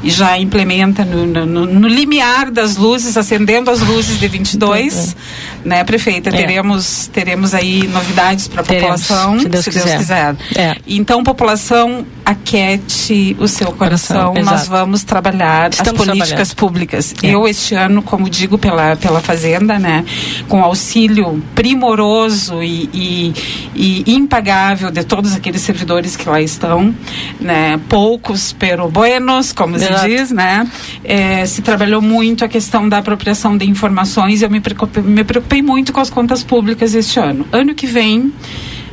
já 0.03 0.38
implementa 0.38 1.03
no, 1.05 1.26
no, 1.26 1.65
no- 1.65 1.88
limiar 1.88 2.49
das 2.51 2.76
luzes, 2.77 3.15
acendendo 3.17 3.69
as 3.69 3.80
luzes 3.81 4.19
de 4.19 4.27
22, 4.27 5.15
né, 5.63 5.84
prefeita? 5.84 6.30
É. 6.30 6.34
Teremos, 6.34 7.07
teremos 7.07 7.53
aí 7.53 7.88
novidades 7.88 8.47
para 8.47 8.61
a 8.61 8.65
população, 8.65 9.39
se 9.39 9.49
Deus 9.49 9.65
quiser. 9.65 10.35
É. 10.55 10.76
Então, 10.88 11.23
população, 11.23 12.05
aquete 12.23 13.35
o 13.39 13.47
seu 13.47 13.72
coração, 13.72 14.34
Coração, 14.34 14.51
nós 14.51 14.67
vamos 14.67 15.03
trabalhar 15.03 15.69
Estamos 15.72 16.01
as 16.01 16.07
políticas 16.07 16.53
públicas. 16.53 17.13
É. 17.22 17.34
Eu, 17.34 17.47
este 17.47 17.76
ano, 17.76 18.01
como 18.01 18.30
digo 18.36 18.57
pela, 18.57 18.95
pela 18.95 19.20
Fazenda, 19.20 19.80
né? 19.80 20.06
Com 20.48 20.64
auxílio 20.64 21.41
primoroso 21.53 22.62
e, 22.62 22.90
e, 22.94 23.34
e 23.76 24.14
impagável 24.14 24.91
de 24.91 25.03
todos 25.03 25.36
aqueles 25.36 25.62
servidores 25.62 26.16
que 26.16 26.28
lá 26.28 26.41
estão, 26.41 26.94
né? 27.40 27.80
Poucos, 27.90 28.53
pero 28.53 28.90
buenos, 28.90 29.52
como 29.52 29.76
Exato. 29.76 29.99
se 29.99 30.07
diz, 30.07 30.32
né? 30.32 30.68
É, 31.03 31.45
se 31.45 31.62
trabalhou 31.62 32.02
muito 32.02 32.44
a 32.45 32.48
questão 32.48 32.88
da 32.88 32.98
apropriação 32.99 33.57
de 33.57 33.66
informações. 33.66 34.41
Eu 34.41 34.49
me 34.49 34.60
preocupei, 34.60 35.03
me 35.03 35.24
preocupei 35.24 35.62
muito 35.62 35.94
com 35.94 35.99
as 35.99 36.10
contas 36.10 36.44
públicas 36.44 36.94
este 36.94 37.20
ano. 37.20 37.45
Ano 37.52 37.74
que 37.74 37.88
vem 37.88 38.34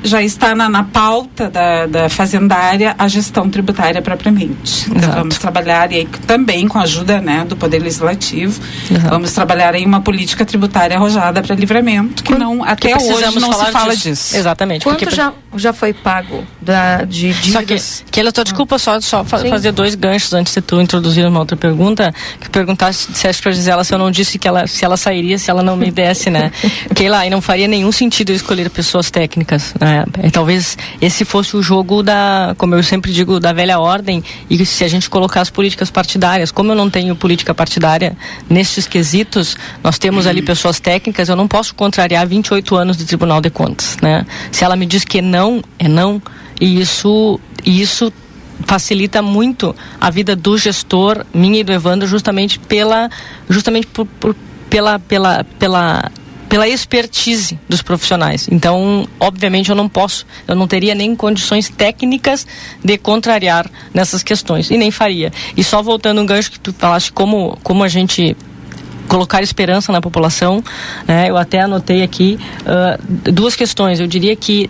já 0.02 0.22
está 0.22 0.54
na, 0.54 0.68
na 0.68 0.84
pauta 0.84 1.48
da, 1.50 1.86
da 1.86 2.08
fazendária 2.08 2.94
a 2.98 3.06
gestão 3.08 3.48
tributária 3.48 4.00
propriamente. 4.02 4.86
Então, 4.86 4.98
Exato. 4.98 5.16
vamos 5.16 5.38
trabalhar 5.38 5.92
e 5.92 5.96
aí, 5.96 6.08
também 6.26 6.66
com 6.68 6.78
a 6.78 6.82
ajuda 6.82 7.20
né, 7.20 7.44
do 7.48 7.56
Poder 7.56 7.78
Legislativo. 7.78 8.60
Exato. 8.90 9.08
Vamos 9.08 9.32
trabalhar 9.32 9.74
em 9.74 9.84
uma 9.86 10.00
política 10.00 10.44
tributária 10.44 10.96
arrojada 10.96 11.42
para 11.42 11.54
livramento, 11.54 12.22
que 12.22 12.34
não 12.34 12.62
até 12.64 12.88
Que 12.96 13.04
hoje 13.12 13.38
não 13.40 13.52
se 13.52 13.70
fala 13.72 13.94
disso. 13.94 14.08
disso. 14.08 14.36
Exatamente. 14.36 14.82
Quanto 14.84 14.98
porque- 15.00 15.14
já, 15.14 15.32
já 15.56 15.72
foi 15.72 15.92
pago 15.92 16.44
da, 16.60 17.04
de 17.04 17.32
Só 17.34 17.40
que, 17.60 17.66
dívidas? 17.66 18.04
que 18.10 18.20
ela, 18.20 18.32
tua 18.32 18.44
desculpa 18.44 18.78
só, 18.78 19.00
só 19.00 19.24
fa- 19.24 19.38
Sim. 19.38 19.50
fazer 19.50 19.72
dois 19.72 19.94
ganchos 19.94 20.32
antes 20.32 20.52
de 20.54 20.60
tu 20.60 20.80
introduzir 20.80 21.26
uma 21.26 21.38
outra 21.40 21.56
pergunta, 21.56 22.12
que 22.40 22.48
perguntasse, 22.50 23.10
dissesse 23.12 23.40
pra 23.42 23.52
Gisela 23.52 23.84
se 23.84 23.94
eu 23.94 23.98
não 23.98 24.10
disse 24.10 24.38
que 24.38 24.48
ela, 24.48 24.66
se 24.66 24.84
ela 24.84 24.96
sairia, 24.96 25.38
se 25.38 25.50
ela 25.50 25.62
não 25.62 25.76
me 25.76 25.90
desse, 25.90 26.30
né? 26.30 26.50
que 26.94 27.08
lá, 27.08 27.26
e 27.26 27.30
não 27.30 27.40
faria 27.40 27.68
nenhum 27.68 27.92
sentido 27.92 28.30
eu 28.30 28.36
escolher 28.36 28.68
pessoas 28.70 29.10
técnicas, 29.10 29.74
né? 29.80 29.91
É, 29.92 30.30
talvez 30.30 30.78
esse 31.00 31.24
fosse 31.24 31.56
o 31.56 31.62
jogo 31.62 32.02
da, 32.02 32.54
como 32.56 32.74
eu 32.74 32.82
sempre 32.82 33.12
digo, 33.12 33.38
da 33.38 33.52
velha 33.52 33.78
ordem, 33.78 34.22
e 34.48 34.64
se 34.64 34.84
a 34.84 34.88
gente 34.88 35.10
colocar 35.10 35.40
as 35.40 35.50
políticas 35.50 35.90
partidárias, 35.90 36.50
como 36.50 36.72
eu 36.72 36.76
não 36.76 36.88
tenho 36.88 37.14
política 37.14 37.54
partidária 37.54 38.16
nestes 38.48 38.86
quesitos, 38.86 39.56
nós 39.82 39.98
temos 39.98 40.26
ali 40.26 40.40
pessoas 40.42 40.80
técnicas, 40.80 41.28
eu 41.28 41.36
não 41.36 41.46
posso 41.48 41.74
contrariar 41.74 42.26
28 42.26 42.76
anos 42.76 42.96
de 42.96 43.04
Tribunal 43.04 43.40
de 43.40 43.50
Contas, 43.50 43.96
né? 44.00 44.24
Se 44.50 44.64
ela 44.64 44.76
me 44.76 44.86
diz 44.86 45.04
que 45.04 45.20
não, 45.20 45.62
é 45.78 45.88
não, 45.88 46.20
e 46.60 46.80
isso, 46.80 47.38
isso 47.64 48.12
facilita 48.64 49.20
muito 49.20 49.74
a 50.00 50.08
vida 50.10 50.36
do 50.36 50.56
gestor, 50.56 51.24
minha 51.34 51.60
e 51.60 51.64
do 51.64 51.72
Evandro, 51.72 52.06
justamente 52.06 52.58
pela, 52.58 53.10
justamente 53.48 53.86
por, 53.88 54.06
por- 54.06 54.36
pela, 54.70 54.98
pela, 54.98 55.44
pela, 55.58 56.10
pela 56.52 56.68
expertise 56.68 57.58
dos 57.66 57.80
profissionais. 57.80 58.46
Então, 58.52 59.08
obviamente, 59.18 59.70
eu 59.70 59.74
não 59.74 59.88
posso, 59.88 60.26
eu 60.46 60.54
não 60.54 60.68
teria 60.68 60.94
nem 60.94 61.16
condições 61.16 61.70
técnicas 61.70 62.46
de 62.84 62.98
contrariar 62.98 63.70
nessas 63.94 64.22
questões 64.22 64.70
e 64.70 64.76
nem 64.76 64.90
faria. 64.90 65.32
E 65.56 65.64
só 65.64 65.82
voltando 65.82 66.20
um 66.20 66.26
gancho 66.26 66.50
que 66.52 66.60
tu 66.60 66.70
falaste 66.74 67.10
como, 67.10 67.58
como 67.62 67.82
a 67.82 67.88
gente 67.88 68.36
colocar 69.08 69.42
esperança 69.42 69.92
na 69.92 70.02
população, 70.02 70.62
né? 71.08 71.30
Eu 71.30 71.38
até 71.38 71.62
anotei 71.62 72.02
aqui 72.02 72.38
ah, 72.66 72.98
duas 73.00 73.56
questões. 73.56 73.98
Eu 73.98 74.06
diria 74.06 74.36
que 74.36 74.68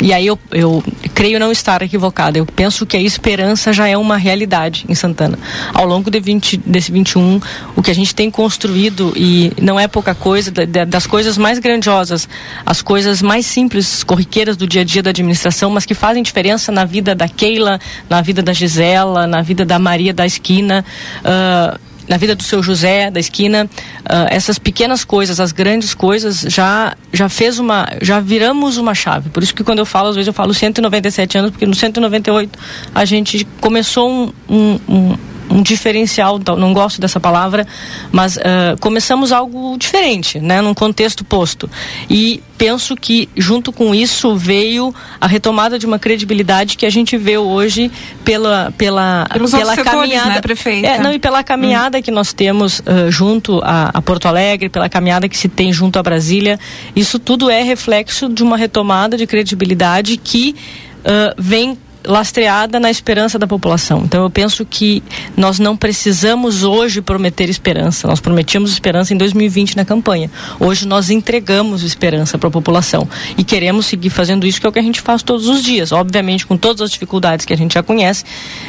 e 0.00 0.12
aí 0.12 0.26
eu, 0.26 0.38
eu 0.52 0.82
creio 1.14 1.38
não 1.40 1.50
estar 1.50 1.82
equivocada. 1.82 2.38
Eu 2.38 2.46
penso 2.46 2.86
que 2.86 2.96
a 2.96 3.00
esperança 3.00 3.72
já 3.72 3.88
é 3.88 3.96
uma 3.96 4.16
realidade 4.16 4.84
em 4.88 4.94
Santana. 4.94 5.38
Ao 5.74 5.84
longo 5.86 6.10
de 6.10 6.20
20, 6.20 6.56
desse 6.58 6.92
21, 6.92 7.40
o 7.76 7.82
que 7.82 7.90
a 7.90 7.94
gente 7.94 8.14
tem 8.14 8.30
construído, 8.30 9.12
e 9.16 9.52
não 9.60 9.78
é 9.78 9.88
pouca 9.88 10.14
coisa, 10.14 10.50
da- 10.50 10.64
da- 10.64 10.84
das 10.84 11.06
coisas 11.06 11.36
mais 11.36 11.58
grandiosas, 11.58 12.28
as 12.64 12.80
coisas 12.82 13.20
mais 13.22 13.46
simples, 13.46 14.02
corriqueiras 14.04 14.56
do 14.56 14.66
dia 14.66 14.82
a 14.82 14.84
dia 14.84 15.02
da 15.02 15.10
administração, 15.10 15.70
mas 15.70 15.84
que 15.84 15.94
fazem 15.94 16.22
diferença 16.22 16.70
na 16.70 16.84
vida 16.84 17.14
da 17.14 17.28
Keila, 17.28 17.80
na 18.08 18.20
vida 18.22 18.42
da 18.42 18.52
Gisela, 18.52 19.26
na 19.26 19.42
vida 19.42 19.64
da 19.64 19.78
Maria 19.78 20.12
da 20.14 20.24
esquina. 20.26 20.84
ah, 21.24 21.78
na 22.08 22.16
vida 22.16 22.34
do 22.34 22.42
seu 22.42 22.62
José 22.62 23.10
da 23.10 23.20
esquina 23.20 23.68
ah, 24.04 24.26
essas 24.30 24.58
pequenas 24.58 25.04
coisas 25.04 25.38
as 25.40 25.52
grandes 25.52 25.94
coisas 25.94 26.40
já 26.40 26.96
já 27.12 27.28
fez 27.28 27.58
uma 27.58 27.88
já 28.00 28.20
viramos 28.20 28.76
uma 28.76 28.94
chave. 28.94 29.30
Por 29.30 29.42
isso 29.42 29.54
que 29.54 29.62
quando 29.62 29.78
eu 29.78 29.86
falo 29.86 30.08
às 30.08 30.16
vezes 30.16 30.26
eu 30.26 30.32
falo 30.32 30.54
197 30.54 31.38
anos 31.38 31.50
porque 31.50 31.66
no 31.66 31.74
198 31.74 32.58
a 32.94 33.04
gente 33.04 33.46
começou 33.60 34.10
um, 34.10 34.32
um, 34.48 34.80
um 34.88 35.18
um 35.50 35.62
diferencial, 35.62 36.38
então, 36.38 36.56
não 36.56 36.72
gosto 36.72 37.00
dessa 37.00 37.18
palavra, 37.18 37.66
mas 38.12 38.38
ah, 38.38 38.76
começamos 38.80 39.32
algo 39.32 39.76
diferente, 39.78 40.38
né, 40.38 40.60
num 40.60 40.74
contexto 40.74 41.24
posto. 41.24 41.70
E 42.08 42.42
penso 42.56 42.96
que 42.96 43.28
junto 43.36 43.72
com 43.72 43.94
isso 43.94 44.36
veio 44.36 44.94
a 45.20 45.26
retomada 45.26 45.78
de 45.78 45.86
uma 45.86 45.98
credibilidade 45.98 46.76
que 46.76 46.84
a 46.84 46.90
gente 46.90 47.16
vê 47.16 47.38
hoje 47.38 47.90
pela 48.24 48.72
pela 48.76 49.26
Pelos 49.32 49.52
pela 49.52 49.74
setores, 49.74 49.92
caminhada, 49.92 50.30
né, 50.30 50.40
prefeita? 50.40 50.88
É, 50.88 50.98
não, 50.98 51.12
e 51.12 51.18
pela 51.18 51.42
caminhada 51.44 52.02
que 52.02 52.10
nós 52.10 52.32
temos 52.32 52.82
ah, 52.84 53.10
junto 53.10 53.60
a, 53.64 53.90
a 53.94 54.02
Porto 54.02 54.26
Alegre, 54.26 54.68
pela 54.68 54.88
caminhada 54.88 55.28
que 55.28 55.36
se 55.36 55.48
tem 55.48 55.72
junto 55.72 55.98
a 55.98 56.02
Brasília, 56.02 56.58
isso 56.94 57.18
tudo 57.18 57.48
é 57.48 57.62
reflexo 57.62 58.28
de 58.28 58.42
uma 58.42 58.56
retomada 58.56 59.16
de 59.16 59.26
credibilidade 59.26 60.16
que 60.16 60.56
ah, 61.04 61.34
vem 61.38 61.78
lastreada 62.04 62.78
na 62.78 62.90
esperança 62.90 63.38
da 63.38 63.46
população. 63.46 64.02
Então 64.04 64.22
eu 64.22 64.30
penso 64.30 64.64
que 64.64 65.02
nós 65.36 65.58
não 65.58 65.76
precisamos 65.76 66.62
hoje 66.62 67.00
prometer 67.00 67.48
esperança. 67.48 68.06
Nós 68.08 68.20
prometíamos 68.20 68.72
esperança 68.72 69.12
em 69.12 69.16
2020 69.16 69.76
na 69.76 69.84
campanha. 69.84 70.30
Hoje 70.58 70.86
nós 70.86 71.10
entregamos 71.10 71.82
esperança 71.82 72.38
para 72.38 72.48
a 72.48 72.52
população 72.52 73.08
e 73.36 73.44
queremos 73.44 73.86
seguir 73.86 74.10
fazendo 74.10 74.46
isso 74.46 74.60
que 74.60 74.66
é 74.66 74.70
o 74.70 74.72
que 74.72 74.78
a 74.78 74.82
gente 74.82 75.00
faz 75.00 75.22
todos 75.22 75.48
os 75.48 75.62
dias, 75.62 75.92
obviamente 75.92 76.46
com 76.46 76.56
todas 76.56 76.82
as 76.82 76.90
dificuldades 76.90 77.44
que 77.44 77.52
a 77.52 77.56
gente 77.56 77.74
já 77.74 77.82
conhece, 77.82 78.24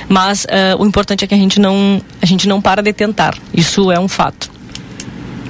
mas 0.08 0.46
ah, 0.50 0.76
o 0.78 0.86
importante 0.86 1.24
é 1.24 1.28
que 1.28 1.34
a 1.34 1.38
gente 1.38 1.60
não 1.60 2.02
a 2.22 2.26
gente 2.26 2.48
não 2.48 2.62
para 2.62 2.82
de 2.82 2.94
tentar. 2.94 3.38
Isso 3.54 3.92
é 3.92 4.00
um 4.00 4.08
fato. 4.08 4.52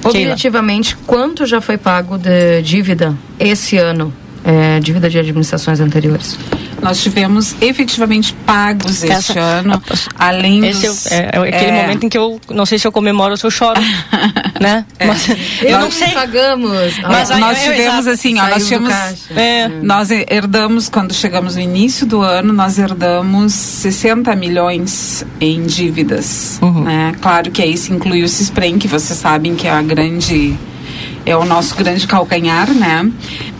Keila. 0.00 0.32
Objetivamente, 0.32 0.96
quanto 1.06 1.44
já 1.44 1.60
foi 1.60 1.76
pago 1.76 2.16
de 2.16 2.62
dívida 2.62 3.14
esse 3.38 3.76
ano? 3.76 4.12
É, 4.42 4.80
dívida 4.80 5.08
de 5.10 5.18
administrações 5.18 5.80
anteriores? 5.80 6.38
Nós 6.82 7.02
tivemos 7.02 7.54
efetivamente 7.60 8.32
pagos 8.46 9.04
este 9.04 9.32
Essa- 9.32 9.38
ano, 9.40 9.82
além 10.18 10.64
Esse 10.66 10.86
dos... 10.86 11.06
é, 11.12 11.28
é 11.30 11.38
aquele 11.38 11.70
é, 11.76 11.82
momento 11.82 12.04
em 12.04 12.08
que 12.08 12.16
eu 12.16 12.40
não 12.48 12.64
sei 12.64 12.78
se 12.78 12.86
eu 12.86 12.92
comemoro 12.92 13.32
ou 13.32 13.36
se 13.36 13.44
eu 13.44 13.50
choro, 13.50 13.78
né? 14.58 14.86
Mas, 15.06 15.28
eu 15.60 15.78
não 15.78 15.90
sei. 15.90 16.08
pagamos. 16.12 16.98
Mas 17.02 17.30
aí- 17.30 17.38
nós 17.38 17.58
é, 17.58 17.70
tivemos 17.70 18.06
assim, 18.06 18.38
ó, 18.40 18.48
nós 18.48 18.64
tivemos, 18.66 18.88
caixa. 18.88 19.34
É. 19.36 19.68
nós 19.82 20.10
herdamos 20.10 20.88
quando 20.88 21.12
chegamos 21.12 21.54
no 21.56 21.60
início 21.60 22.06
do 22.06 22.22
ano, 22.22 22.50
nós 22.50 22.78
herdamos 22.78 23.52
60 23.52 24.34
milhões 24.34 25.22
em 25.38 25.62
dívidas, 25.64 26.58
Uhum. 26.62 26.84
né? 26.84 27.12
Claro 27.20 27.50
que 27.50 27.60
aí 27.60 27.76
se 27.76 27.92
inclui 27.92 28.22
o 28.22 28.28
Cisprem, 28.28 28.78
que 28.78 28.88
vocês 28.88 29.18
sabem 29.18 29.54
que 29.54 29.66
é 29.66 29.70
a 29.70 29.82
grande 29.82 30.56
é 31.24 31.36
o 31.36 31.44
nosso 31.44 31.74
grande 31.74 32.06
calcanhar, 32.06 32.72
né? 32.72 33.10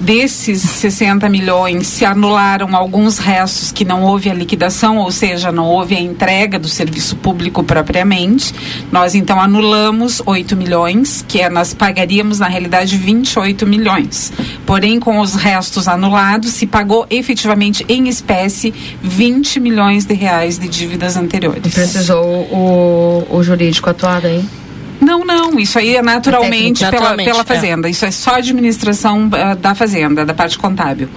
Desses 0.00 0.62
60 0.62 1.28
milhões 1.28 1.86
se 1.86 2.04
anularam 2.04 2.74
alguns 2.74 3.18
restos 3.18 3.70
que 3.70 3.84
não 3.84 4.02
houve 4.02 4.30
a 4.30 4.34
liquidação, 4.34 4.96
ou 4.98 5.10
seja, 5.10 5.52
não 5.52 5.66
houve 5.66 5.94
a 5.94 6.00
entrega 6.00 6.58
do 6.58 6.68
serviço 6.68 7.16
público 7.16 7.62
propriamente. 7.62 8.54
Nós 8.90 9.14
então 9.14 9.40
anulamos 9.40 10.22
8 10.24 10.56
milhões, 10.56 11.24
que 11.26 11.40
é, 11.40 11.50
nós 11.50 11.74
pagaríamos 11.74 12.38
na 12.38 12.48
realidade 12.48 12.96
28 12.96 13.66
milhões. 13.66 14.32
Porém, 14.66 14.98
com 14.98 15.20
os 15.20 15.34
restos 15.34 15.86
anulados, 15.86 16.52
se 16.52 16.66
pagou 16.66 17.06
efetivamente 17.10 17.84
em 17.88 18.08
espécie 18.08 18.72
20 19.02 19.60
milhões 19.60 20.04
de 20.04 20.14
reais 20.14 20.58
de 20.58 20.68
dívidas 20.68 21.16
anteriores. 21.16 21.72
Precisou 21.74 22.24
o, 22.24 23.26
o 23.30 23.42
jurídico 23.42 23.90
atuar 23.90 24.24
aí? 24.24 24.44
Não, 25.01 25.24
não, 25.24 25.59
isso 25.59 25.78
aí 25.78 25.97
é 25.97 26.02
naturalmente, 26.02 26.85
pela, 26.86 27.16
pela 27.16 27.40
é. 27.40 27.44
fazenda. 27.44 27.89
Isso 27.89 28.05
é 28.05 28.10
só 28.10 28.35
administração 28.35 29.31
ah, 29.32 29.55
da 29.55 29.74
fazenda, 29.74 30.24
da 30.24 30.35
parte 30.35 30.59
contábil. 30.59 31.09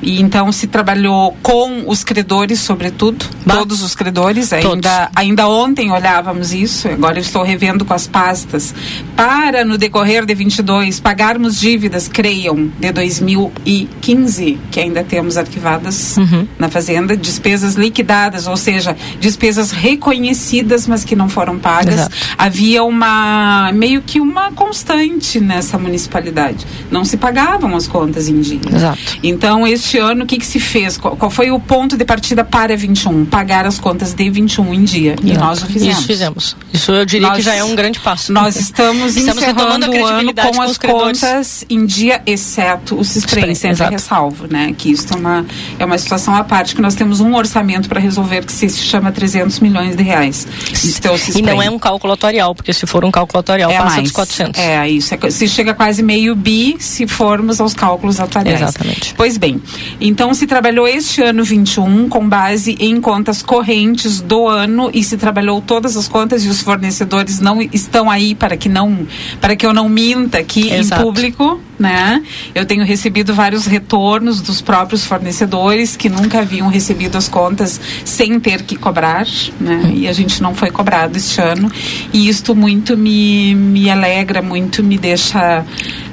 E 0.00 0.20
então 0.20 0.50
se 0.52 0.66
trabalhou 0.66 1.36
com 1.42 1.84
os 1.86 2.04
credores, 2.04 2.60
sobretudo, 2.60 3.24
todos 3.46 3.82
os 3.82 3.94
credores. 3.94 4.52
Ainda, 4.52 5.10
ainda 5.14 5.48
ontem 5.48 5.90
olhávamos 5.90 6.52
isso, 6.52 6.88
agora 6.88 7.18
eu 7.18 7.22
estou 7.22 7.42
revendo 7.42 7.84
com 7.84 7.94
as 7.94 8.06
pastas. 8.06 8.74
Para 9.16 9.64
no 9.64 9.76
decorrer 9.76 10.24
de 10.24 10.34
22 10.34 11.00
pagarmos 11.00 11.58
dívidas, 11.58 12.06
creiam, 12.08 12.70
de 12.78 12.92
2015, 12.92 14.58
que 14.70 14.80
ainda 14.80 15.02
temos 15.04 15.36
arquivadas 15.36 16.16
Uhum. 16.16 16.46
na 16.58 16.68
fazenda, 16.68 17.16
despesas 17.16 17.74
liquidadas, 17.74 18.46
ou 18.46 18.56
seja, 18.56 18.96
despesas 19.20 19.70
reconhecidas, 19.70 20.86
mas 20.86 21.04
que 21.04 21.14
não 21.16 21.28
foram 21.28 21.58
pagas. 21.58 21.94
Exato. 21.94 22.16
Havia 22.36 22.82
uma 22.84 23.70
meio 23.72 24.02
que 24.02 24.20
uma 24.20 24.52
constante 24.52 25.40
nessa 25.40 25.78
municipalidade. 25.78 26.66
Não 26.90 27.04
se 27.04 27.16
pagavam 27.16 27.76
as 27.76 27.86
contas 27.86 28.28
em 28.28 28.40
dia. 28.40 28.60
Exato. 28.74 28.98
Então, 29.22 29.66
este 29.88 29.98
ano, 29.98 30.24
o 30.24 30.26
que, 30.26 30.36
que 30.36 30.44
se 30.44 30.60
fez? 30.60 30.98
Qual, 30.98 31.16
qual 31.16 31.30
foi 31.30 31.50
o 31.50 31.58
ponto 31.58 31.96
de 31.96 32.04
partida 32.04 32.44
para 32.44 32.76
21? 32.76 33.24
Pagar 33.24 33.64
as 33.64 33.78
contas 33.78 34.12
de 34.12 34.28
21 34.28 34.74
em 34.74 34.84
dia. 34.84 35.16
E 35.22 35.30
Exato. 35.30 35.44
nós 35.46 35.62
o 35.62 35.66
fizemos. 35.66 35.96
Isso 35.98 36.06
fizemos. 36.06 36.56
Isso 36.74 36.92
eu 36.92 37.04
diria 37.06 37.28
que 37.30 37.34
Nós- 37.36 37.44
já 37.44 37.54
é 37.54 37.64
um 37.64 37.74
grande 37.74 37.98
passo. 38.00 38.30
Nós 38.32 38.56
estamos, 38.56 39.16
Estamos 39.16 39.42
encerrando 39.42 39.90
o 39.90 40.04
ano 40.06 40.34
com 40.34 40.52
com 40.52 40.62
as 40.62 40.76
credores. 40.76 41.20
contas 41.20 41.64
em 41.70 41.86
dia, 41.86 42.20
exceto 42.26 42.96
o 42.98 43.04
Cisprem, 43.04 43.54
sempre 43.54 43.76
exato. 43.76 43.90
ressalvo, 43.92 44.46
né? 44.50 44.74
Que 44.76 44.90
isso 44.90 45.06
é 45.12 45.16
uma, 45.16 45.46
é 45.78 45.84
uma 45.84 45.96
situação 45.96 46.34
à 46.34 46.44
parte, 46.44 46.74
que 46.74 46.82
nós 46.82 46.94
temos 46.94 47.20
um 47.20 47.34
orçamento 47.34 47.88
para 47.88 47.98
resolver 48.00 48.44
que 48.44 48.52
se 48.52 48.68
chama 48.70 49.10
300 49.10 49.58
milhões 49.60 49.96
de 49.96 50.02
reais. 50.02 50.46
Isso 50.72 51.00
é 51.04 51.10
o 51.10 51.16
E 51.38 51.42
não 51.42 51.62
é 51.62 51.70
um 51.70 51.78
cálculo 51.78 52.12
atuarial, 52.12 52.54
porque 52.54 52.72
se 52.74 52.86
for 52.86 53.04
um 53.04 53.10
cálculo 53.10 53.40
atuarial 53.40 53.70
é 53.70 53.78
passa 53.78 53.88
mais. 53.90 54.02
dos 54.02 54.12
400. 54.12 54.60
É, 54.60 54.88
isso. 54.88 55.14
É, 55.14 55.30
se 55.30 55.48
chega 55.48 55.72
quase 55.72 56.02
meio 56.02 56.36
bi 56.36 56.76
se 56.78 57.06
formos 57.06 57.58
aos 57.60 57.72
cálculos 57.72 58.20
atuariais. 58.20 58.60
Exatamente. 58.60 59.14
Pois 59.16 59.38
bem, 59.38 59.60
então 60.00 60.32
se 60.34 60.46
trabalhou 60.46 60.86
este 60.86 61.22
ano 61.22 61.44
21 61.44 62.08
com 62.08 62.28
base 62.28 62.76
em 62.78 63.00
contas 63.00 63.42
correntes 63.42 64.20
do 64.20 64.46
ano 64.46 64.90
e 64.92 65.02
se 65.02 65.16
trabalhou 65.16 65.60
todas 65.60 65.96
as 65.96 66.08
contas 66.08 66.44
e 66.44 66.48
os 66.48 66.62
fornecedores 66.62 67.40
não 67.40 67.60
estão 67.60 68.10
aí 68.10 68.34
para 68.34 68.56
que 68.56 68.68
não 68.68 69.06
para 69.40 69.56
que 69.56 69.66
eu 69.66 69.72
não 69.72 69.88
minta 69.88 70.38
aqui 70.38 70.70
Exato. 70.70 71.00
em 71.00 71.04
público, 71.04 71.60
né? 71.78 72.22
Eu 72.54 72.64
tenho 72.64 72.84
recebido 72.84 73.34
vários 73.34 73.66
retornos 73.66 74.40
dos 74.40 74.60
próprios 74.60 75.04
fornecedores 75.04 75.96
que 75.96 76.08
nunca 76.08 76.40
haviam 76.40 76.68
recebido 76.68 77.16
as 77.16 77.28
contas 77.28 77.80
sem 78.04 78.38
ter 78.40 78.62
que 78.62 78.76
cobrar, 78.76 79.26
né? 79.60 79.92
E 79.94 80.08
a 80.08 80.12
gente 80.12 80.42
não 80.42 80.54
foi 80.54 80.70
cobrado 80.70 81.16
este 81.16 81.40
ano 81.40 81.70
e 82.12 82.28
isto 82.28 82.54
muito 82.54 82.96
me, 82.96 83.54
me 83.54 83.90
alegra, 83.90 84.42
muito 84.42 84.82
me 84.82 84.98
deixa 84.98 85.64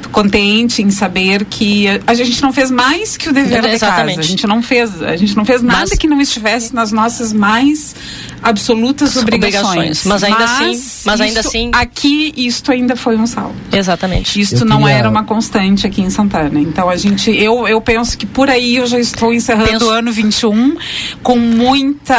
contente 0.10 0.82
em 0.82 0.90
saber 0.92 1.46
que 1.46 1.88
a, 1.88 2.00
a 2.08 2.14
gente 2.14 2.42
não 2.42 2.52
fez 2.54 2.70
mais 2.72 3.18
que 3.18 3.30
o 3.30 3.34
dever 3.34 3.62
de 3.62 3.68
casa. 3.68 3.76
Exatamente. 3.76 4.20
A 4.20 4.24
gente 4.24 4.48
não 4.48 4.62
fez, 4.62 5.02
a 5.02 5.16
gente 5.16 5.36
não 5.36 5.46
fez 5.46 5.62
nada 5.62 5.86
Mas- 5.90 5.98
que 5.98 6.08
não 6.08 6.20
estivesse 6.22 6.74
nas 6.74 6.92
nossas 6.92 7.32
mais 7.34 7.96
absolutas 8.42 9.16
obrigações. 9.18 9.66
Obrigações. 9.66 10.06
Mas 10.06 10.24
ainda 10.24 10.44
assim- 10.44 10.84
mas 11.06 11.22
ainda 11.22 11.40
assim- 11.40 11.72
aqui 11.74 12.34
isto 12.38 12.72
ainda 12.72 12.96
foi 12.96 13.18
um 13.18 13.26
saldo. 13.28 13.56
Exatamente. 13.72 14.40
Isto 14.40 14.62
Eu 14.62 14.66
não 14.66 14.80
queria- 14.82 14.96
era 14.96 15.10
uma 15.10 15.24
constante 15.24 15.86
aqui 15.88 16.02
em 16.02 16.10
Santana. 16.10 16.60
Então 16.60 16.90
a 16.90 16.96
gente, 16.96 17.32
eu, 17.32 17.68
eu 17.68 17.82
penso 17.82 18.18
que 18.18 18.26
por 18.26 18.50
aí 18.50 18.78
eu 18.78 18.86
já 18.88 19.00
estou 19.00 19.34
encerrando 19.34 19.70
Penso- 19.72 19.86
o 19.86 19.90
ano 19.90 20.12
21 20.12 20.76
com 21.24 21.38
muita, 21.38 22.16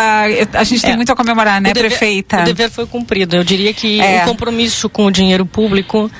a 0.52 0.64
gente 0.64 0.82
tem 0.82 0.92
É. 0.92 0.96
muito 0.96 1.12
a 1.12 1.16
comemorar, 1.16 1.60
né, 1.60 1.70
O 1.70 1.74
dever- 1.74 1.90
prefeita? 1.90 2.40
O 2.40 2.44
dever 2.44 2.70
foi 2.70 2.86
cumprido. 2.86 3.36
Eu 3.36 3.44
diria 3.44 3.72
que 3.72 4.00
É. 4.00 4.22
o 4.22 4.28
compromisso 4.28 4.88
com 4.88 5.06
o 5.06 5.10
dinheiro 5.10 5.46
público 5.46 6.10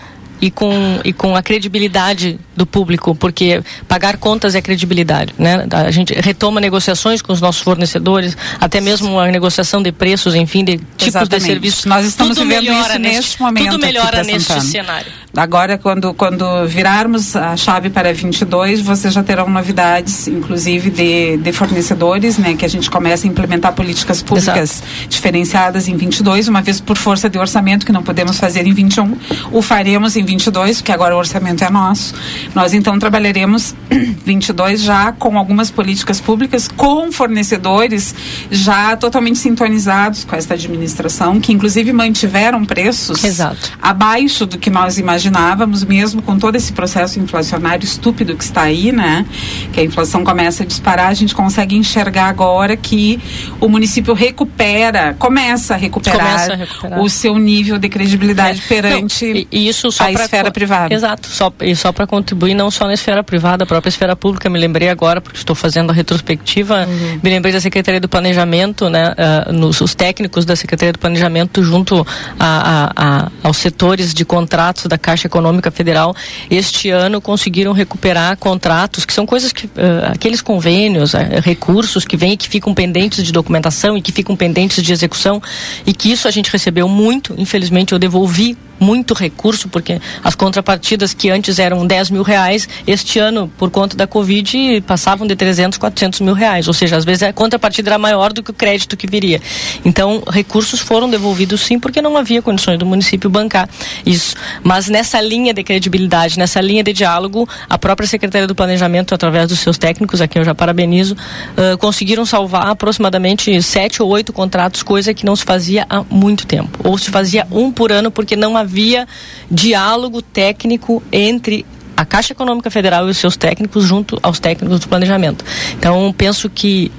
e 0.47 0.51
com, 0.51 1.01
e 1.05 1.13
com 1.13 1.35
a 1.35 1.43
credibilidade 1.43 2.39
do 2.55 2.65
público, 2.65 3.15
porque 3.15 3.63
pagar 3.89 4.17
contas 4.17 4.55
é 4.55 4.63
credibilidade, 4.63 5.35
né? 5.37 5.67
A 5.73 5.91
gente 5.91 6.15
retoma 6.15 6.61
negociações 6.61 7.21
com 7.21 7.33
os 7.33 7.41
nossos 7.41 7.63
fornecedores, 7.63 8.37
até 8.61 8.81
mesmo 8.81 9.19
a 9.19 9.27
negociação 9.27 9.83
de 9.83 9.91
preços, 9.91 10.37
enfim, 10.37 10.65
de 10.65 10.77
tipos 10.77 10.97
de 10.99 11.09
Exatamente. 11.09 11.45
serviços. 11.45 11.85
Nós 11.85 12.07
estamos 12.07 12.37
Tudo 12.37 12.49
vivendo 12.49 12.73
isso 12.73 12.99
neste, 12.99 12.99
neste 12.99 13.41
momento 13.43 13.71
Tudo 13.73 13.79
melhora 13.81 14.23
neste 14.23 14.61
cenário. 14.63 15.11
Agora, 15.37 15.77
quando, 15.77 16.15
quando 16.15 16.67
virarmos 16.67 17.37
a 17.37 17.57
chave 17.57 17.91
para 17.91 18.13
22, 18.13 18.81
vocês 18.81 19.13
já 19.13 19.23
terão 19.23 19.49
novidades, 19.51 20.27
inclusive 20.27 20.89
de, 20.89 21.37
de 21.37 21.53
fornecedores, 21.53 22.39
né? 22.39 22.55
Que 22.55 22.65
a 22.65 22.69
gente 22.69 22.91
começa 22.91 23.27
a 23.27 23.29
implementar 23.29 23.75
políticas 23.75 24.23
públicas 24.23 24.83
diferenciadas 25.09 25.89
em 25.89 25.97
22, 25.97 26.49
uma 26.49 26.63
vez 26.63 26.81
por 26.81 26.97
força 26.97 27.29
de 27.29 27.39
orçamento, 27.39 27.85
que 27.85 27.93
não 27.93 28.03
podemos 28.03 28.39
fazer 28.39 28.67
em 28.67 28.73
21, 28.73 29.17
o 29.53 29.61
faremos 29.61 30.17
em 30.17 30.25
22, 30.25 30.79
porque 30.79 30.93
agora 30.93 31.15
o 31.15 31.19
orçamento 31.19 31.63
é 31.63 31.71
nosso. 31.71 32.15
Nós, 32.55 32.73
então, 32.73 32.99
trabalharemos 32.99 33.75
22 34.25 34.81
já 34.81 35.13
com 35.13 35.37
algumas 35.37 35.71
políticas 35.71 36.21
públicas, 36.21 36.67
com 36.67 37.13
fornecedores 37.13 38.15
já 38.51 38.97
totalmente 38.97 39.39
sintonizados 39.39 40.25
com 40.25 40.35
esta 40.35 40.55
administração, 40.55 41.39
que 41.41 41.53
inclusive 41.53 41.93
mantiveram 41.93 42.65
preços 42.65 43.23
Exato. 43.23 43.73
abaixo 43.83 44.47
do 44.47 44.57
que 44.57 44.71
nós 44.71 44.97
imaginávamos, 45.27 45.85
mesmo 45.85 46.23
com 46.23 46.39
todo 46.39 46.57
esse 46.57 46.73
processo 46.73 47.19
inflacionário 47.19 47.85
estúpido 47.85 48.37
que 48.37 48.45
está 48.45 48.63
aí, 48.63 48.93
né? 48.93 49.25
Que 49.73 49.81
a 49.81 49.85
inflação 49.85 50.25
começa 50.25 50.63
a 50.63 50.67
disparar, 50.67 51.09
a 51.09 51.15
gente 51.15 51.35
consegue 51.35 51.77
enxergar 51.77 52.27
agora 52.29 52.77
que 52.77 53.19
o 53.61 53.69
município 53.69 54.15
recupera, 54.15 55.15
começa 55.19 55.75
a 55.75 55.77
recuperar, 55.77 56.19
Começa 56.19 56.53
a 56.53 56.57
recuperar. 56.57 57.01
o 57.01 57.09
seu 57.09 57.39
nível 57.39 57.79
de 57.79 57.89
credibilidade 57.89 58.63
É. 58.65 58.69
perante 58.69 59.27
Não, 59.27 59.47
e, 59.53 59.69
isso 59.69 59.91
só 59.91 60.05
a 60.09 60.13
pra 60.13 60.25
esfera 60.25 60.51
privada. 60.51 60.95
Exato, 60.95 61.29
só, 61.29 61.53
e 61.61 61.75
só 61.75 61.93
para 61.93 62.07
contribuir 62.07 62.55
não 62.55 62.71
só 62.71 62.87
na 62.87 62.95
esfera 62.95 63.23
privada, 63.23 63.65
a 63.65 63.67
própria 63.67 63.89
esfera 63.89 64.15
pública, 64.17 64.49
me 64.49 64.59
lembrei 64.59 64.89
agora, 64.89 65.21
porque 65.21 65.39
estou 65.39 65.55
fazendo 65.57 65.91
a 65.91 65.93
retrospectiva, 65.93 66.87
Uhum. 66.87 67.21
me 67.23 67.31
lembrei 67.31 67.53
da 67.53 67.61
Secretaria 67.61 68.01
do 68.01 68.09
Planejamento, 68.09 68.89
né, 68.89 69.15
ah, 69.17 69.51
nos, 69.53 69.81
os 69.81 69.95
técnicos 69.95 70.45
da 70.45 70.55
Secretaria 70.57 70.93
do 70.93 70.99
Planejamento 70.99 71.63
junto 71.63 72.07
a, 72.39 72.47
a- 72.47 72.93
a- 72.97 73.31
aos 73.43 73.57
setores 73.57 74.13
de 74.15 74.25
contratos 74.25 74.87
da 74.87 74.99
Caixa 74.99 75.16
Econômica 75.25 75.71
Federal, 75.71 76.15
este 76.51 76.91
ano 76.91 77.21
conseguiram 77.21 77.73
recuperar 77.73 78.37
contratos, 78.37 79.05
que 79.05 79.13
são 79.13 79.25
coisas 79.25 79.53
que, 79.53 79.69
ah, 79.77 80.13
aqueles 80.13 80.43
convênios, 80.43 81.15
ah, 81.15 81.41
recursos 81.43 82.05
que 82.05 82.17
vêm 82.17 82.33
e 82.33 82.37
que 82.37 82.49
ficam 82.49 82.75
pendentes 82.75 83.25
de 83.25 83.33
documentação 83.33 83.97
e 83.97 84.03
que 84.03 84.13
ficam 84.13 84.37
pendentes 84.37 84.83
de 84.83 84.93
execução, 84.93 85.43
e 85.87 85.93
que 85.93 86.11
isso 86.11 86.29
a 86.29 86.31
gente 86.31 86.51
recebeu 86.51 86.89
muito, 86.89 87.35
infelizmente 87.39 87.93
eu 87.93 87.99
devolvi 87.99 88.57
muito 88.79 89.15
recurso, 89.15 89.69
porque 89.69 90.01
as 90.23 90.35
contrapartidas 90.35 91.15
que 91.15 91.31
antes 91.31 91.59
eram 91.59 91.87
10 91.87 92.11
mil 92.11 92.23
reais, 92.23 92.69
este 92.87 93.19
ano, 93.19 93.51
por 93.57 93.71
conta 93.71 93.97
da 93.97 94.07
Covid, 94.07 94.83
passavam 94.83 95.27
de 95.27 95.35
300, 95.35 95.79
400 95.79 96.21
mil 96.21 96.35
reais. 96.35 96.69
Ou 96.69 96.75
seja, 96.75 96.97
às 96.97 97.05
vezes 97.05 97.23
a 97.23 97.33
contrapartida 97.33 97.91
era 97.91 97.99
maior 97.99 98.33
do 98.33 98.43
que 98.43 98.51
o 98.51 98.55
crédito 98.55 98.97
que 98.97 99.07
viria. 99.07 99.41
Então, 99.85 100.23
recursos 100.29 100.81
foram 100.81 101.09
devolvidos 101.09 101.61
sim, 101.63 101.79
porque 101.79 102.03
não 102.03 102.17
havia 102.17 102.43
condições 102.43 102.79
do 102.79 102.87
município 102.87 103.31
bancar 103.31 103.69
isso. 104.05 104.35
Mas 104.63 104.89
nessa 104.97 105.21
linha 105.21 105.53
de 105.53 105.63
credibilidade, 105.63 106.39
nessa 106.39 106.59
linha 106.59 106.83
de 106.83 106.91
diálogo, 106.91 107.47
a 107.69 107.77
própria 107.77 108.09
Secretaria 108.09 108.47
do 108.47 108.55
Planejamento, 108.55 109.15
através 109.15 109.47
dos 109.47 109.59
seus 109.59 109.77
técnicos, 109.77 110.23
a 110.23 110.27
quem 110.27 110.41
eu 110.41 110.47
já 110.47 110.55
parabenizo, 110.55 111.15
ah, 111.55 111.77
conseguiram 111.77 112.25
salvar 112.25 112.69
aproximadamente 112.69 113.61
sete 113.61 114.03
ou 114.03 114.09
oito 114.09 114.33
contratos, 114.33 114.83
coisa 114.83 115.13
que 115.13 115.27
não 115.27 115.37
se 115.37 115.45
fazia 115.45 115.85
há 115.91 116.03
muito 116.09 116.47
tempo. 116.47 116.79
Ou 116.83 116.97
se 116.97 117.11
fazia 117.11 117.47
um 117.51 117.71
por 117.71 117.93
ano, 117.93 118.11
porque 118.11 118.35
não 118.35 118.57
havia 118.57 119.07
diálogo 119.51 120.23
técnico 120.23 121.03
entre 121.13 121.67
a 121.95 122.07
Caixa 122.07 122.33
Econômica 122.33 122.71
Federal 122.71 123.07
e 123.07 123.11
os 123.11 123.19
seus 123.19 123.37
técnicos 123.37 123.85
junto 123.85 124.19
aos 124.23 124.41
técnicos 124.41 124.81
do 124.81 124.89
planejamento. 124.89 125.45
Então, 125.79 126.15
penso 126.17 126.49
que 126.49 126.91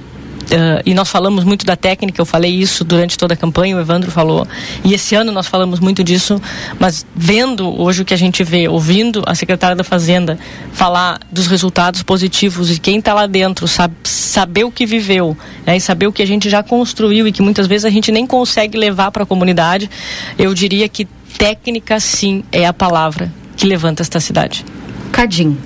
Uh, 0.44 0.80
e 0.86 0.94
nós 0.94 1.10
falamos 1.10 1.44
muito 1.44 1.66
da 1.66 1.76
técnica, 1.76 2.20
eu 2.20 2.24
falei 2.24 2.50
isso 2.50 2.82
durante 2.82 3.18
toda 3.18 3.34
a 3.34 3.36
campanha, 3.36 3.76
o 3.76 3.80
Evandro 3.80 4.10
falou, 4.10 4.46
e 4.82 4.94
esse 4.94 5.14
ano 5.14 5.30
nós 5.30 5.46
falamos 5.46 5.78
muito 5.78 6.02
disso, 6.02 6.40
mas 6.78 7.04
vendo 7.14 7.68
hoje 7.78 8.00
o 8.00 8.04
que 8.04 8.14
a 8.14 8.16
gente 8.16 8.42
vê, 8.42 8.66
ouvindo 8.66 9.22
a 9.26 9.34
secretária 9.34 9.76
da 9.76 9.84
Fazenda 9.84 10.38
falar 10.72 11.20
dos 11.30 11.46
resultados 11.46 12.02
positivos 12.02 12.70
e 12.70 12.78
quem 12.78 12.98
está 12.98 13.12
lá 13.12 13.26
dentro 13.26 13.68
sabe, 13.68 13.94
saber 14.04 14.64
o 14.64 14.70
que 14.70 14.86
viveu 14.86 15.36
né, 15.66 15.76
e 15.76 15.80
saber 15.80 16.06
o 16.06 16.12
que 16.12 16.22
a 16.22 16.26
gente 16.26 16.48
já 16.48 16.62
construiu 16.62 17.28
e 17.28 17.32
que 17.32 17.42
muitas 17.42 17.66
vezes 17.66 17.84
a 17.84 17.90
gente 17.90 18.10
nem 18.10 18.26
consegue 18.26 18.78
levar 18.78 19.10
para 19.10 19.24
a 19.24 19.26
comunidade, 19.26 19.90
eu 20.38 20.54
diria 20.54 20.88
que 20.88 21.06
técnica 21.36 22.00
sim 22.00 22.42
é 22.50 22.66
a 22.66 22.72
palavra 22.72 23.30
que 23.56 23.66
levanta 23.66 24.02
esta 24.02 24.18
cidade. 24.18 24.64
Cadim. 25.12 25.58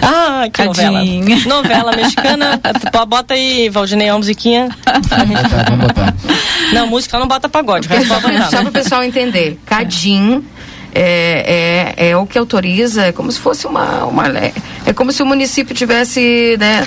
Ah, 0.00 0.48
que 0.52 0.64
novela. 0.64 0.98
Cadinho. 0.98 1.48
Novela 1.48 1.92
mexicana. 1.94 2.60
Pô, 2.92 3.06
Bota 3.06 3.34
aí, 3.34 3.68
Valdinei, 3.68 4.10
uma 4.10 4.18
musiquinha. 4.18 4.68
Vamos 5.68 5.86
botar. 5.86 6.14
Não, 6.72 6.86
música 6.86 7.18
não 7.18 7.28
bota 7.28 7.48
pagode, 7.48 7.86
o 7.86 7.90
resto. 7.90 8.08
Só 8.08 8.60
para 8.60 8.68
o 8.68 8.72
pessoal 8.72 9.04
entender. 9.04 9.60
Cadim 9.64 10.44
é, 10.94 11.94
é, 11.96 12.10
é 12.10 12.16
o 12.16 12.26
que 12.26 12.38
autoriza, 12.38 13.06
é 13.06 13.12
como 13.12 13.32
se 13.32 13.38
fosse 13.38 13.66
uma, 13.66 14.04
uma. 14.04 14.24
É 14.84 14.92
como 14.94 15.12
se 15.12 15.22
o 15.22 15.26
município 15.26 15.74
tivesse, 15.74 16.56
né? 16.58 16.86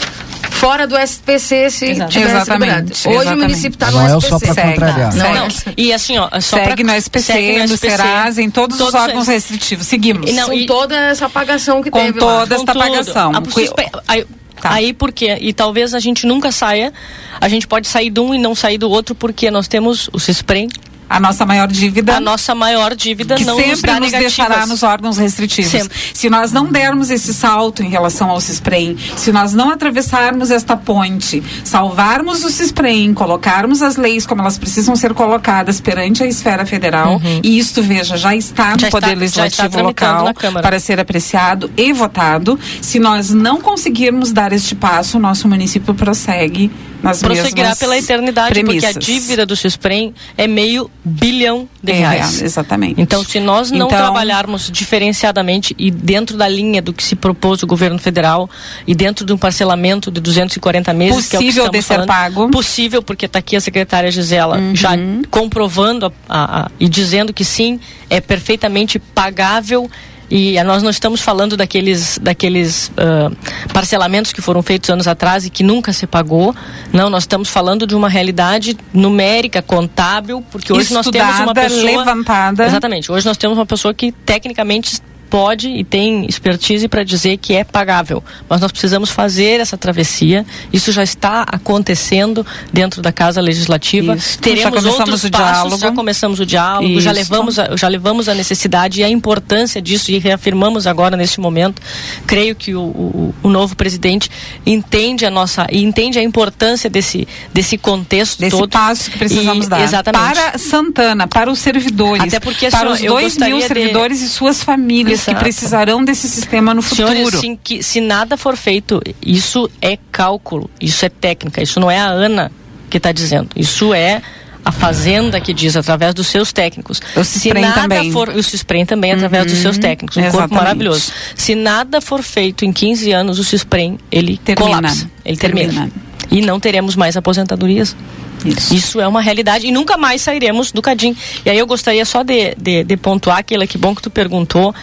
Fora 0.51 0.87
do 0.87 0.97
SPC 0.97 1.69
se 1.69 1.85
Exato. 1.91 2.11
tivesse 2.11 2.31
Exatamente. 2.35 3.07
Hoje 3.07 3.07
o 3.07 3.21
exatamente. 3.21 3.41
município 3.41 3.75
está 3.75 3.91
no 3.91 3.97
Não 3.99 4.07
é 4.07 4.15
o 4.15 4.19
SPC. 4.19 4.29
só 4.29 4.39
pra 4.39 4.53
Segue. 4.53 4.73
contrariar. 4.73 5.15
Não, 5.15 5.33
Não, 5.33 5.47
e 5.77 5.93
assim, 5.93 6.17
ó, 6.17 6.29
só 6.41 6.57
Segue 6.57 6.83
pra, 6.83 6.93
no 6.93 6.97
SPC, 6.99 7.33
segue 7.33 7.67
no 7.67 7.77
Serasa, 7.77 8.41
em 8.41 8.49
todos, 8.49 8.79
os 8.79 8.85
Todos 8.85 8.99
órgãos 8.99 9.27
eles. 9.27 9.43
restritivos. 9.43 9.85
Seguimos. 9.87 10.29
E 10.29 10.33
não, 10.33 10.47
com 10.47 10.53
e- 10.53 10.65
toda 10.65 10.95
essa 10.95 11.25
apagação 11.25 11.83
que 11.83 11.91
Com 11.91 11.99
teve 11.99 12.19
toda 12.19 12.33
lá. 12.55 12.59
Com 12.59 12.65
tudo. 12.65 12.81
apagação. 12.81 13.31
Ah, 13.35 13.41
suspe- 13.51 13.85
Aí, 14.07 14.25
Tá. 14.61 14.71
aí 14.73 14.93
por 14.93 15.11
quê? 15.11 15.37
E 15.41 15.53
talvez 15.53 15.93
a 15.93 15.99
gente 15.99 16.25
nunca 16.25 16.51
saia, 16.51 16.91
a 17.39 17.47
gente 17.49 17.67
pode 17.67 17.87
sair 17.87 18.09
de 18.09 18.19
um 18.19 18.33
e 18.33 18.37
não 18.37 18.55
sair 18.55 18.77
do 18.77 18.89
outro, 18.89 19.13
porque 19.13 19.51
nós 19.51 19.67
temos 19.67 20.09
o 20.13 20.19
CISPREM, 20.19 20.69
A 21.09 21.19
nossa 21.19 21.45
maior 21.45 21.67
dívida. 21.67 22.17
a 22.17 22.19
nossa 22.19 22.55
maior 22.55 22.95
dívida 22.95 23.35
que 23.35 23.45
não 23.45 23.55
nos 23.57 23.65
sempre 23.65 23.81
dá 23.81 23.99
nos 23.99 24.11
negativas. 24.11 24.35
deixará 24.35 24.65
nos 24.65 24.83
órgãos 24.83 25.17
restritivos. 25.17 25.71
Sempre. 25.71 25.97
Se 26.13 26.29
nós 26.29 26.51
não 26.51 26.65
dermos 26.65 27.09
esse 27.09 27.33
salto 27.33 27.83
em 27.83 27.89
relação 27.89 28.29
ao 28.29 28.39
CISPREM, 28.41 28.97
se 29.15 29.31
nós 29.31 29.53
não 29.53 29.69
atravessarmos 29.69 30.51
esta 30.51 30.75
ponte, 30.75 31.43
salvarmos 31.63 32.43
o 32.43 32.49
CISPREM, 32.49 33.13
colocarmos 33.13 33.81
as 33.81 33.95
leis 33.97 34.25
como 34.25 34.41
elas 34.41 34.57
precisam 34.57 34.95
ser 34.95 35.13
colocadas 35.13 35.79
perante 35.79 36.23
a 36.23 36.27
esfera 36.27 36.65
federal, 36.65 37.21
e 37.43 37.57
isto, 37.57 37.81
veja, 37.81 38.17
já 38.17 38.35
está 38.35 38.69
no 38.69 38.75
Uhum. 38.75 38.79
Já 38.79 38.89
Poder 38.89 39.07
está 39.23 39.43
Legislativo 39.43 39.81
local 39.81 40.33
para 40.61 40.79
ser 40.79 40.99
apreciado 40.99 41.71
e 41.77 41.91
votado. 41.93 42.59
Se 42.81 42.99
nós 42.99 43.31
não 43.31 43.59
conseguirmos 43.61 44.31
dar 44.31 44.51
este 44.53 44.75
passo, 44.75 45.17
o 45.17 45.19
nosso 45.19 45.47
município 45.47 45.93
prossegue 45.93 46.71
nas 47.05 47.19
prosseguirá 47.21 47.75
pela 47.75 47.97
eternidade, 47.97 48.49
premissas. 48.53 48.93
porque 48.93 48.97
a 48.97 48.99
dívida 49.13 49.45
do 49.45 49.55
Cisprem 49.55 50.13
é 50.37 50.47
meio 50.47 50.89
bilhão 51.03 51.67
de 51.81 51.91
É, 51.91 51.95
reais. 51.95 52.41
exatamente. 52.41 52.99
Então, 52.99 53.23
se 53.23 53.39
nós 53.39 53.71
não 53.71 53.87
Então- 53.87 53.97
trabalharmos 53.97 54.69
diferenciadamente 54.71 55.75
e 55.77 55.89
dentro 55.91 56.37
da 56.37 56.47
linha 56.47 56.81
do 56.81 56.91
que 56.93 57.03
se 57.03 57.15
propôs 57.15 57.61
o 57.63 57.67
governo 57.67 57.99
federal 57.99 58.49
e 58.87 58.93
dentro 58.95 59.25
de 59.25 59.31
um 59.31 59.37
parcelamento 59.37 60.09
de 60.11 60.19
240 60.19 60.93
meses, 60.93 61.27
que 61.27 61.35
é 61.35 61.39
o 61.39 61.41
que 61.41 61.45
Possível 61.47 61.65
estamos 61.65 61.79
de 61.79 61.87
ser 61.87 61.93
falando, 61.93 62.07
pago. 62.07 62.49
possível, 62.49 63.01
porque 63.03 63.25
está 63.25 63.39
aqui 63.39 63.55
a 63.55 63.61
secretária 63.61 64.11
Gisela 64.11 64.59
já 64.73 64.91
comprovando 65.29 66.05
a- 66.05 66.11
a- 66.29 66.61
a- 66.65 66.71
e 66.79 66.87
dizendo 66.89 67.33
que 67.33 67.45
sim, 67.45 67.79
é 68.09 68.19
perfeitamente 68.21 68.97
pagável. 68.99 69.89
E 70.29 70.57
ah, 70.57 70.63
nós 70.63 70.81
não 70.81 70.89
estamos 70.89 71.21
falando 71.21 71.55
daqueles, 71.55 72.17
daqueles 72.21 72.91
ah, 72.97 73.31
parcelamentos 73.73 74.33
que 74.33 74.41
foram 74.41 74.61
feitos 74.61 74.89
anos 74.89 75.07
atrás 75.07 75.45
e 75.45 75.49
que 75.49 75.63
nunca 75.63 75.93
se 75.93 76.07
pagou. 76.07 76.55
Não, 76.91 77.09
nós 77.09 77.23
estamos 77.23 77.49
falando 77.49 77.85
de 77.85 77.95
uma 77.95 78.09
realidade 78.09 78.77
numérica, 78.93 79.61
contábil, 79.61 80.43
porque 80.51 80.71
hoje 80.73 80.93
nós 80.93 81.07
temos 81.07 81.35
uma 81.35 81.51
Estudada, 81.51 81.69
pessoa. 81.69 81.83
levantada. 81.83 82.65
Exatamente. 82.65 83.11
Hoje 83.11 83.25
nós 83.25 83.37
temos 83.37 83.57
uma 83.57 83.65
pessoa 83.65 83.93
que 83.93 84.11
tecnicamente 84.11 84.99
pode 85.29 85.67
e 85.69 85.83
tem 85.83 86.25
expertise 86.27 86.87
para 86.87 87.03
dizer 87.03 87.37
que 87.37 87.53
é 87.53 87.63
pagável. 87.63 88.23
Mas 88.47 88.61
nós 88.61 88.71
precisamos 88.71 89.09
fazer 89.09 89.59
essa 89.59 89.77
travessia. 89.77 90.45
Isso 90.71 90.91
já 90.91 91.03
está 91.03 91.41
acontecendo 91.47 92.45
dentro 92.71 93.01
da 93.01 93.11
Casa 93.11 93.41
Legislativa. 93.41 94.15
Isso. 94.15 94.35
Já 94.35 94.39
Teremos 94.41 94.69
começamos 94.69 94.99
outros 94.99 95.23
o 95.23 95.29
passos, 95.31 95.51
diálogo. 95.53 95.77
já 95.77 95.91
começamos 95.91 96.39
o 96.39 96.45
diálogo, 96.45 97.01
já 97.01 97.11
levamos, 97.11 97.59
a, 97.59 97.75
já 97.75 97.87
levamos 97.87 98.29
a 98.29 98.33
necessidade 98.33 99.01
e 99.01 99.03
a 99.03 99.09
importância 99.09 99.81
disso 99.81 100.11
e 100.11 100.19
reafirmamos 100.19 100.87
agora 100.87 101.17
neste 101.17 101.39
momento. 101.39 101.81
Creio 102.27 102.55
que 102.55 102.73
o, 102.75 102.81
o, 102.81 103.35
o 103.43 103.49
novo 103.49 103.75
presidente 103.75 104.29
entende 104.65 105.25
a 105.25 105.29
nossa 105.31 105.67
e 105.71 105.83
entende 105.83 106.17
a 106.19 106.23
importância 106.23 106.89
desse 106.89 107.27
desse 107.53 107.77
contexto 107.77 108.39
Desse 108.39 108.55
todo. 108.57 108.69
passo 108.69 109.09
que 109.11 109.17
precisamos 109.17 109.65
E- 109.65 109.69
dar. 109.69 109.81
Exatamente. 109.81 110.21
Para 110.35 110.57
Santana, 110.57 111.27
para 111.27 111.51
os 111.51 111.59
servidores. 111.59 112.23
Até 112.23 112.39
porque, 112.39 112.69
para 112.69 112.91
assim, 112.91 113.03
os 113.05 113.11
dois 113.11 113.37
mil 113.37 113.51
gostaria 113.51 113.55
de- 113.61 113.67
servidores 113.67 114.21
e 114.21 114.29
suas 114.29 114.63
famílias 114.63 115.14
que 115.23 115.31
Exato. 115.31 115.39
precisarão 115.43 116.03
desse 116.03 116.27
sistema 116.27 116.73
no 116.73 116.81
futuro. 116.81 117.09
Senhores, 117.09 117.39
sim, 117.39 117.57
que 117.61 117.81
se 117.83 118.01
nada 118.01 118.35
for 118.37 118.55
feito, 118.57 119.01
isso 119.25 119.69
é 119.81 119.97
cálculo, 120.11 120.69
isso 120.79 121.05
é 121.05 121.09
técnica, 121.09 121.61
isso 121.61 121.79
não 121.79 121.89
é 121.89 121.99
a 121.99 122.07
Ana 122.07 122.51
que 122.89 122.97
está 122.97 123.11
dizendo, 123.11 123.49
isso 123.55 123.93
é 123.93 124.21
a 124.63 124.71
Fazenda 124.71 125.39
que 125.39 125.53
diz 125.53 125.75
através 125.77 126.13
dos 126.13 126.25
seus 126.27 126.51
técnicos. 126.51 126.99
O 127.15 127.23
se 127.23 127.39
Cisprem 127.39 127.61
nada 127.63 127.81
também. 127.81 128.11
for, 128.11 128.29
o 128.29 128.41
Cisprem 128.41 128.83
também 128.85 129.11
através 129.11 129.45
dos 129.45 129.59
seus 129.59 129.75
Uhum, 129.75 129.81
técnicos, 129.81 130.17
um 130.17 130.21
corpo 130.21 130.37
exatamente. 130.37 130.57
maravilhoso. 130.63 131.11
Se 131.35 131.53
nada 131.53 132.01
for 132.01 132.23
feito 132.23 132.65
em 132.65 132.73
15 132.73 133.11
anos, 133.11 133.37
o 133.37 133.43
Cisprem 133.43 133.99
ele 134.11 134.37
Termina. 134.37 134.77
colapsa, 134.77 135.09
ele 135.23 135.37
termina. 135.37 135.71
Termina. 135.71 135.91
E 136.31 136.41
não 136.41 136.59
teremos 136.59 136.95
mais 136.95 137.15
aposentadorias. 137.15 137.95
Isso. 138.45 138.99
é 138.99 139.07
uma 139.07 139.21
realidade 139.21 139.67
e 139.67 139.71
nunca 139.71 139.97
mais 139.97 140.21
sairemos 140.21 140.71
do 140.71 140.81
Cadim. 140.81 141.15
E 141.45 141.49
aí 141.49 141.57
eu 141.57 141.67
gostaria 141.67 142.05
só 142.05 142.23
de, 142.23 142.55
de, 142.55 142.83
de 142.83 142.97
pontuar, 142.97 143.39
aquilo 143.39 143.67
que 143.67 143.77
bom 143.77 143.95
que 143.95 144.01
tu 144.01 144.09
perguntou, 144.09 144.73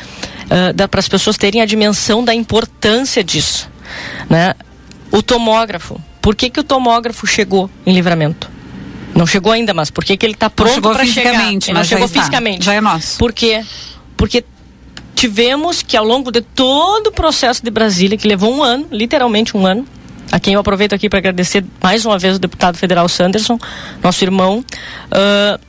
para 0.91 1.01
as 1.01 1.09
pessoas 1.09 1.37
terem 1.37 1.61
a 1.61 1.65
dimensão 1.65 2.25
da 2.25 2.35
importância 2.35 3.23
disso. 3.23 3.71
Né? 4.29 4.55
O 5.11 5.23
tomógrafo. 5.23 6.01
Por 6.21 6.37
que, 6.37 6.51
que 6.51 6.61
o 6.61 6.65
tomógrafo 6.65 7.27
chegou 7.27 7.71
em 7.85 7.93
livramento? 7.93 8.51
Não 9.15 9.27
chegou 9.27 9.53
ainda, 9.53 9.75
mas 9.75 9.91
por 9.91 10.05
que, 10.05 10.17
que 10.17 10.25
ele 10.25 10.35
está 10.35 10.49
pronto 10.49 10.81
para 10.81 11.05
chegar? 11.05 11.49
Ele 11.53 11.73
não 11.73 11.85
chegou 11.85 12.07
está. 12.07 12.21
fisicamente. 12.21 12.65
Já 12.65 12.75
é 12.75 12.81
nosso. 12.81 13.19
Por 13.19 13.33
quê? 13.33 13.65
Porque 14.17 14.45
tivemos 15.15 15.83
que, 15.83 15.97
ao 15.97 16.05
longo 16.05 16.31
de 16.31 16.41
todo 16.41 17.09
o 17.09 17.13
processo 17.13 17.63
de 17.63 17.71
Brasília, 17.71 18.17
que 18.17 18.27
levou 18.27 18.55
um 18.55 18.63
ano, 18.63 18.87
literalmente 18.91 19.57
um 19.57 19.67
ano, 19.67 19.87
a 20.33 20.41
quem 20.41 20.55
eu 20.55 20.61
aproveito 20.61 20.95
aqui 20.95 21.11
para 21.11 21.19
agradecer 21.19 21.63
mais 21.83 22.07
uma 22.07 22.19
vez 22.19 22.37
o 22.37 22.39
deputado 22.39 22.79
federal 22.79 23.07
Sanderson, 23.07 23.59
nosso 24.03 24.25
irmão, 24.25 24.65
ah, 25.11 25.61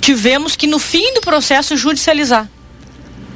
tivemos 0.00 0.54
que, 0.54 0.68
no 0.68 0.78
fim 0.78 1.12
do 1.14 1.20
processo, 1.20 1.76
judicializar. 1.76 2.48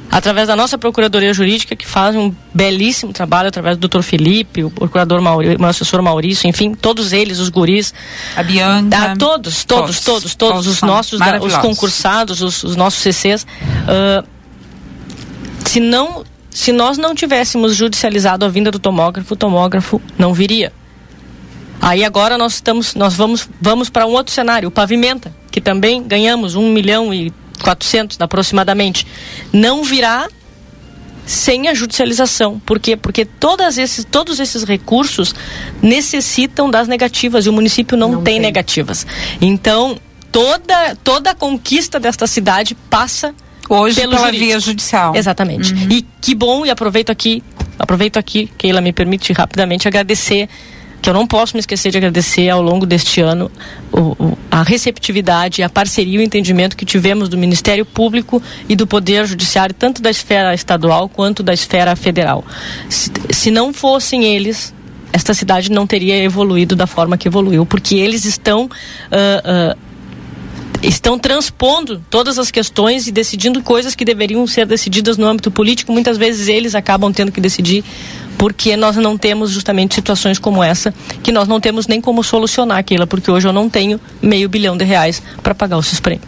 Através 0.09 0.47
da 0.47 0.55
nossa 0.55 0.77
Procuradoria 0.77 1.33
Jurídica, 1.33 1.75
que 1.75 1.85
faz 1.85 2.15
um 2.15 2.33
belíssimo 2.53 3.11
trabalho, 3.11 3.49
através 3.49 3.75
do 3.75 3.81
doutor 3.81 4.01
Felipe, 4.03 4.63
o 4.63 4.71
procurador 4.71 5.21
Maurício, 5.21 5.59
o 5.59 5.65
assessor 5.65 6.01
Maurício, 6.01 6.47
enfim, 6.47 6.73
todos 6.73 7.11
eles, 7.11 7.39
os 7.39 7.49
guris. 7.49 7.93
A 8.33 8.41
Bianca. 8.41 8.97
Ah, 8.97 9.17
todos, 9.17 9.65
todos, 9.65 9.99
Todos. 9.99 9.99
todos, 9.99 10.35
todos, 10.35 10.67
os 10.67 10.81
nossos, 10.81 11.19
os 11.41 11.57
concursados, 11.57 12.41
os, 12.41 12.63
os 12.63 12.77
nossos 12.77 13.01
CCs. 13.01 13.45
ah, 13.85 14.23
se 15.65 15.81
não 15.81 16.23
se 16.57 16.71
nós 16.71 16.97
não 16.97 17.13
tivéssemos 17.13 17.75
judicializado 17.75 18.43
a 18.43 18.49
vinda 18.49 18.71
do 18.71 18.79
tomógrafo, 18.79 19.35
o 19.35 19.37
tomógrafo 19.37 20.01
não 20.17 20.33
viria. 20.33 20.73
Aí 21.79 22.03
agora 22.03 22.35
nós 22.35 22.55
estamos, 22.55 22.95
nós 22.95 23.13
vamos, 23.13 23.47
vamos 23.61 23.91
para 23.91 24.07
um 24.07 24.13
outro 24.13 24.33
cenário, 24.33 24.67
o 24.67 24.71
pavimenta, 24.71 25.31
que 25.51 25.61
também 25.61 26.01
ganhamos 26.01 26.55
um 26.55 26.73
milhão 26.73 27.13
e 27.13 27.31
quatrocentos 27.61 28.17
aproximadamente, 28.19 29.05
não 29.53 29.83
virá 29.83 30.27
sem 31.27 31.67
a 31.67 31.75
judicialização. 31.75 32.59
Por 32.59 32.79
quê? 32.79 32.97
Porque 32.97 33.23
todas 33.23 33.77
esses, 33.77 34.03
todos 34.03 34.39
esses 34.39 34.63
recursos 34.63 35.35
necessitam 35.79 36.71
das 36.71 36.87
negativas 36.87 37.45
e 37.45 37.49
o 37.49 37.53
município 37.53 37.95
não, 37.95 38.23
tem, 38.23 38.39
negativas. 38.39 39.05
Então 39.39 39.95
toda 40.31 40.95
toda 41.03 41.29
a 41.29 41.35
conquista 41.35 41.99
desta 41.99 42.25
cidade 42.25 42.75
passa 42.89 43.35
Hoje 43.69 43.99
pelo 43.99 44.11
pela 44.13 44.25
jurídico. 44.27 44.45
via 44.45 44.59
judicial. 44.59 45.15
Exatamente. 45.15 45.73
E 45.89 46.05
que 46.21 46.33
bom, 46.35 46.65
e 46.65 46.69
aproveito 46.69 47.09
aqui, 47.09 47.43
aproveito 47.77 48.17
aqui, 48.17 48.49
Keila 48.57 48.81
me 48.81 48.93
permite 48.93 49.33
rapidamente 49.33 49.87
agradecer, 49.87 50.47
que 51.01 51.09
eu 51.09 51.13
não 51.13 51.27
posso 51.27 51.55
me 51.55 51.59
esquecer 51.59 51.91
de 51.91 51.97
agradecer 51.97 52.49
ao 52.49 52.61
longo 52.61 52.85
deste 52.85 53.21
ano 53.21 53.51
o- 53.91 54.15
o- 54.23 54.37
a 54.49 54.63
receptividade, 54.63 55.61
a 55.61 55.69
parceria 55.69 56.15
e 56.15 56.17
o 56.17 56.21
entendimento 56.21 56.75
que 56.75 56.85
tivemos 56.85 57.29
do 57.29 57.37
Ministério 57.37 57.85
Público 57.85 58.41
e 58.67 58.75
do 58.75 58.87
Poder 58.87 59.25
Judiciário, 59.27 59.75
tanto 59.75 60.01
da 60.01 60.09
esfera 60.09 60.53
estadual 60.53 61.07
quanto 61.07 61.43
da 61.43 61.53
esfera 61.53 61.95
federal. 61.95 62.43
Se, 62.89 63.11
se 63.31 63.51
não 63.51 63.71
fossem 63.71 64.23
eles, 64.25 64.73
esta 65.13 65.33
cidade 65.33 65.71
não 65.71 65.85
teria 65.85 66.17
evoluído 66.23 66.75
da 66.75 66.87
forma 66.87 67.15
que 67.17 67.27
evoluiu, 67.27 67.65
porque 67.65 67.95
eles 67.95 68.25
estão. 68.25 68.67
ah, 69.11 69.73
ah, 69.73 69.77
estão 70.81 71.17
transpondo 71.17 72.03
todas 72.09 72.37
as 72.37 72.51
questões 72.51 73.07
e 73.07 73.11
decidindo 73.11 73.61
coisas 73.61 73.95
que 73.95 74.05
deveriam 74.05 74.45
ser 74.45 74.65
decididas 74.65 75.17
no 75.17 75.25
âmbito 75.25 75.49
político. 75.49 75.91
Muitas 75.91 76.17
vezes 76.17 76.47
eles 76.47 76.75
acabam 76.75 77.11
tendo 77.11 77.31
que 77.31 77.41
decidir 77.41 77.83
porque 78.37 78.77
nós 78.77 78.95
não 78.95 79.17
temos 79.17 79.49
justamente 79.49 79.95
situações 79.95 80.37
como 80.37 80.63
essa 80.63 80.93
que 81.23 81.31
nós 81.31 81.47
não 81.47 81.59
temos 81.59 81.87
nem 81.87 81.99
como 81.99 82.23
solucionar 82.23 82.77
aquilo, 82.77 83.07
porque 83.07 83.31
hoje 83.31 83.47
eu 83.47 83.53
não 83.53 83.69
tenho 83.69 83.99
meio 84.21 84.47
bilhão 84.47 84.77
de 84.77 84.85
reais 84.85 85.21
para 85.41 85.55
pagar 85.55 85.77
o 85.77 85.83
CISPREM. 85.83 86.21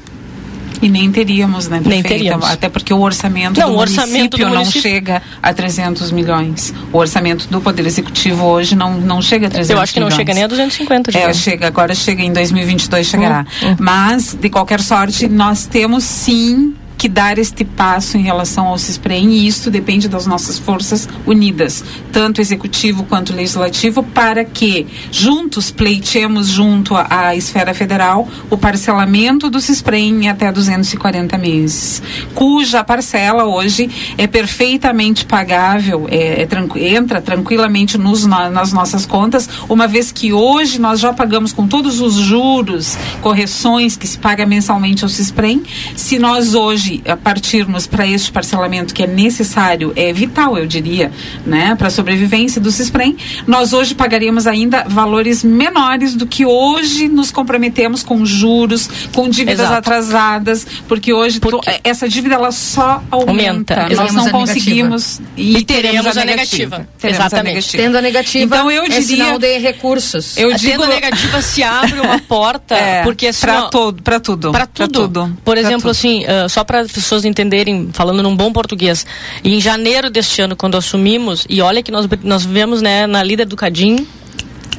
E 0.82 0.88
nem 0.88 1.12
teríamos, 1.12 1.68
né, 1.68 1.78
Nem 1.78 1.84
prefeita? 2.02 2.08
teríamos. 2.10 2.46
Até 2.50 2.70
porque 2.70 2.94
o 2.94 3.00
orçamento 3.02 3.60
Não, 3.60 3.70
do 3.72 3.76
o 3.76 3.80
orçamento 3.80 4.12
município 4.14 4.38
do 4.40 4.46
não 4.46 4.54
município- 4.62 4.82
chega 4.82 5.22
a 5.44 5.54
300 5.54 6.12
milhões. 6.12 6.74
O 6.94 6.98
orçamento 6.98 7.48
do 7.50 7.60
Poder 7.60 7.86
Executivo 7.86 8.46
hoje 8.46 8.76
não, 8.76 8.94
não 8.94 9.22
chega 9.22 9.48
a 9.48 9.50
300 9.50 9.70
Eu 9.70 9.82
acho 9.82 9.94
que 9.94 10.00
não 10.00 10.08
milhões. 10.08 10.18
chega 10.20 10.34
nem 10.34 10.44
a 10.44 10.48
250. 10.48 11.18
É, 11.18 11.34
chega, 11.34 11.68
agora 11.68 11.94
chega 11.94 12.24
em 12.24 12.32
2022 12.32 13.08
chegará. 13.08 13.46
Hum, 13.62 13.76
Mas, 13.80 14.34
de 14.40 14.50
qualquer 14.50 14.80
sorte, 14.82 15.28
nós 15.28 15.66
temos 15.66 16.04
sim 16.06 16.74
que 17.00 17.08
dar 17.08 17.38
este 17.38 17.64
passo 17.64 18.18
em 18.18 18.22
relação 18.22 18.68
ao 18.68 18.78
CISPREM 18.78 19.32
e 19.32 19.48
isso 19.48 19.72
depende 19.72 20.10
das 20.10 20.28
nossas 20.28 20.60
forças 20.60 21.08
unidas, 21.26 21.82
tanto 22.12 22.42
executivo 22.42 23.06
quanto 23.06 23.34
legislativo, 23.34 24.04
para 24.04 24.44
que 24.44 24.86
juntos 25.10 25.72
pleiteemos 25.72 26.50
junto 26.50 26.98
à, 26.98 27.34
esfera 27.38 27.74
federal 27.74 28.28
o 28.50 28.58
parcelamento 28.58 29.50
do 29.50 29.62
CISPREM 29.62 30.26
em 30.26 30.30
até 30.30 30.52
240 30.52 31.38
meses, 31.38 32.04
cuja 32.36 32.84
parcela 32.84 33.46
hoje 33.46 33.90
é 34.18 34.28
perfeitamente 34.28 35.24
pagável, 35.26 36.06
é, 36.12 36.42
é 36.44 36.94
entra 36.96 37.22
tranquilamente 37.22 37.98
nos, 37.98 38.26
na- 38.26 38.50
nas 38.50 38.74
nossas 38.74 39.06
contas, 39.06 39.48
uma 39.70 39.88
vez 39.88 40.12
que 40.12 40.34
hoje 40.34 40.82
nós 40.82 41.00
já 41.00 41.14
pagamos 41.14 41.54
com 41.54 41.66
todos 41.66 42.02
os 42.02 42.16
juros, 42.16 42.98
correções 43.22 43.96
que 43.96 44.06
se 44.06 44.18
paga 44.18 44.46
mensalmente 44.46 45.06
ao 45.06 45.10
CISPREM, 45.10 45.64
se 45.96 46.20
nós 46.20 46.54
hoje 46.54 46.89
a 47.08 47.16
partirmos 47.18 47.86
para 47.88 48.06
este 48.08 48.32
parcelamento 48.32 48.94
que 48.94 49.04
é 49.04 49.08
necessário, 49.08 49.94
é 49.96 50.12
vital, 50.14 50.58
eu 50.58 50.66
diria, 50.66 51.12
né, 51.46 51.76
para 51.76 51.88
a 51.88 51.92
sobrevivência 51.92 52.60
do 52.62 52.72
CISPREM, 52.72 53.16
nós 53.48 53.74
hoje 53.74 53.94
pagaríamos 53.96 54.48
ainda 54.48 54.84
valores 54.88 55.44
menores 55.44 56.16
do 56.16 56.26
que 56.26 56.46
hoje 56.46 57.08
nos 57.08 57.32
comprometemos 57.32 58.04
com 58.04 58.26
juros, 58.26 58.90
com 59.14 59.30
dívidas 59.30 59.60
Exato. 59.68 59.78
atrasadas, 59.78 60.66
porque 60.88 61.14
hoje 61.14 61.40
to- 61.40 61.62
essa 61.84 62.08
dívida 62.08 62.36
ela 62.36 62.52
só 62.52 63.04
aumenta. 63.12 63.30
Aumenta. 63.40 63.76
Nós 63.76 63.90
Teremos 63.90 64.14
não 64.16 64.28
a 64.28 64.32
conseguimos 64.32 65.22
E 65.38 65.64
teremos 65.64 66.18
a 66.18 66.26
negativa. 66.26 66.88
Teremos 67.00 67.20
a 67.22 67.26
Exatamente. 67.26 67.54
negativa. 67.56 67.84
Tendo 67.84 67.98
a 67.98 68.02
negativa, 68.02 68.46
Então 68.46 68.72
eu 68.72 68.84
é 68.84 68.90
diria 68.90 69.02
sinal 69.26 69.40
de 69.40 69.58
recursos. 69.58 70.38
Eu 70.38 70.52
A 70.54 70.58
digo 70.58 70.82
tenda 70.84 70.88
negativa 70.96 71.42
se 71.42 71.64
abre 71.64 72.00
uma 72.00 72.20
porta, 72.28 72.76
É, 72.76 73.04
porque 73.04 73.28
assim, 73.28 73.42
pra 73.42 73.66
ó, 73.66 73.70
todo, 73.70 74.02
para 74.04 74.20
tudo, 74.20 74.52
Pra 74.52 74.68
pra 74.68 74.88
tudo. 74.88 75.38
Por 75.44 75.54
pra 75.54 75.60
exemplo, 75.60 75.82
tudo. 75.82 75.92
assim, 75.92 76.26
ah, 76.26 76.48
só 76.50 76.64
para 76.64 76.79
as 76.80 76.92
pessoas 76.92 77.26
entenderem, 77.26 77.90
falando 77.94 78.22
num 78.24 78.36
bom 78.36 78.52
português, 78.52 79.06
em 79.44 79.60
janeiro 79.62 80.10
deste 80.10 80.42
ano, 80.42 80.56
quando 80.56 80.76
assumimos, 80.78 81.46
e 81.50 81.62
olha 81.62 81.82
que 81.84 81.92
nós, 81.92 82.08
nós 82.24 82.46
vivemos 82.46 82.82
né, 82.82 83.06
na 83.08 83.22
líder 83.24 83.46
do 83.46 83.56
Cadim, 83.56 84.08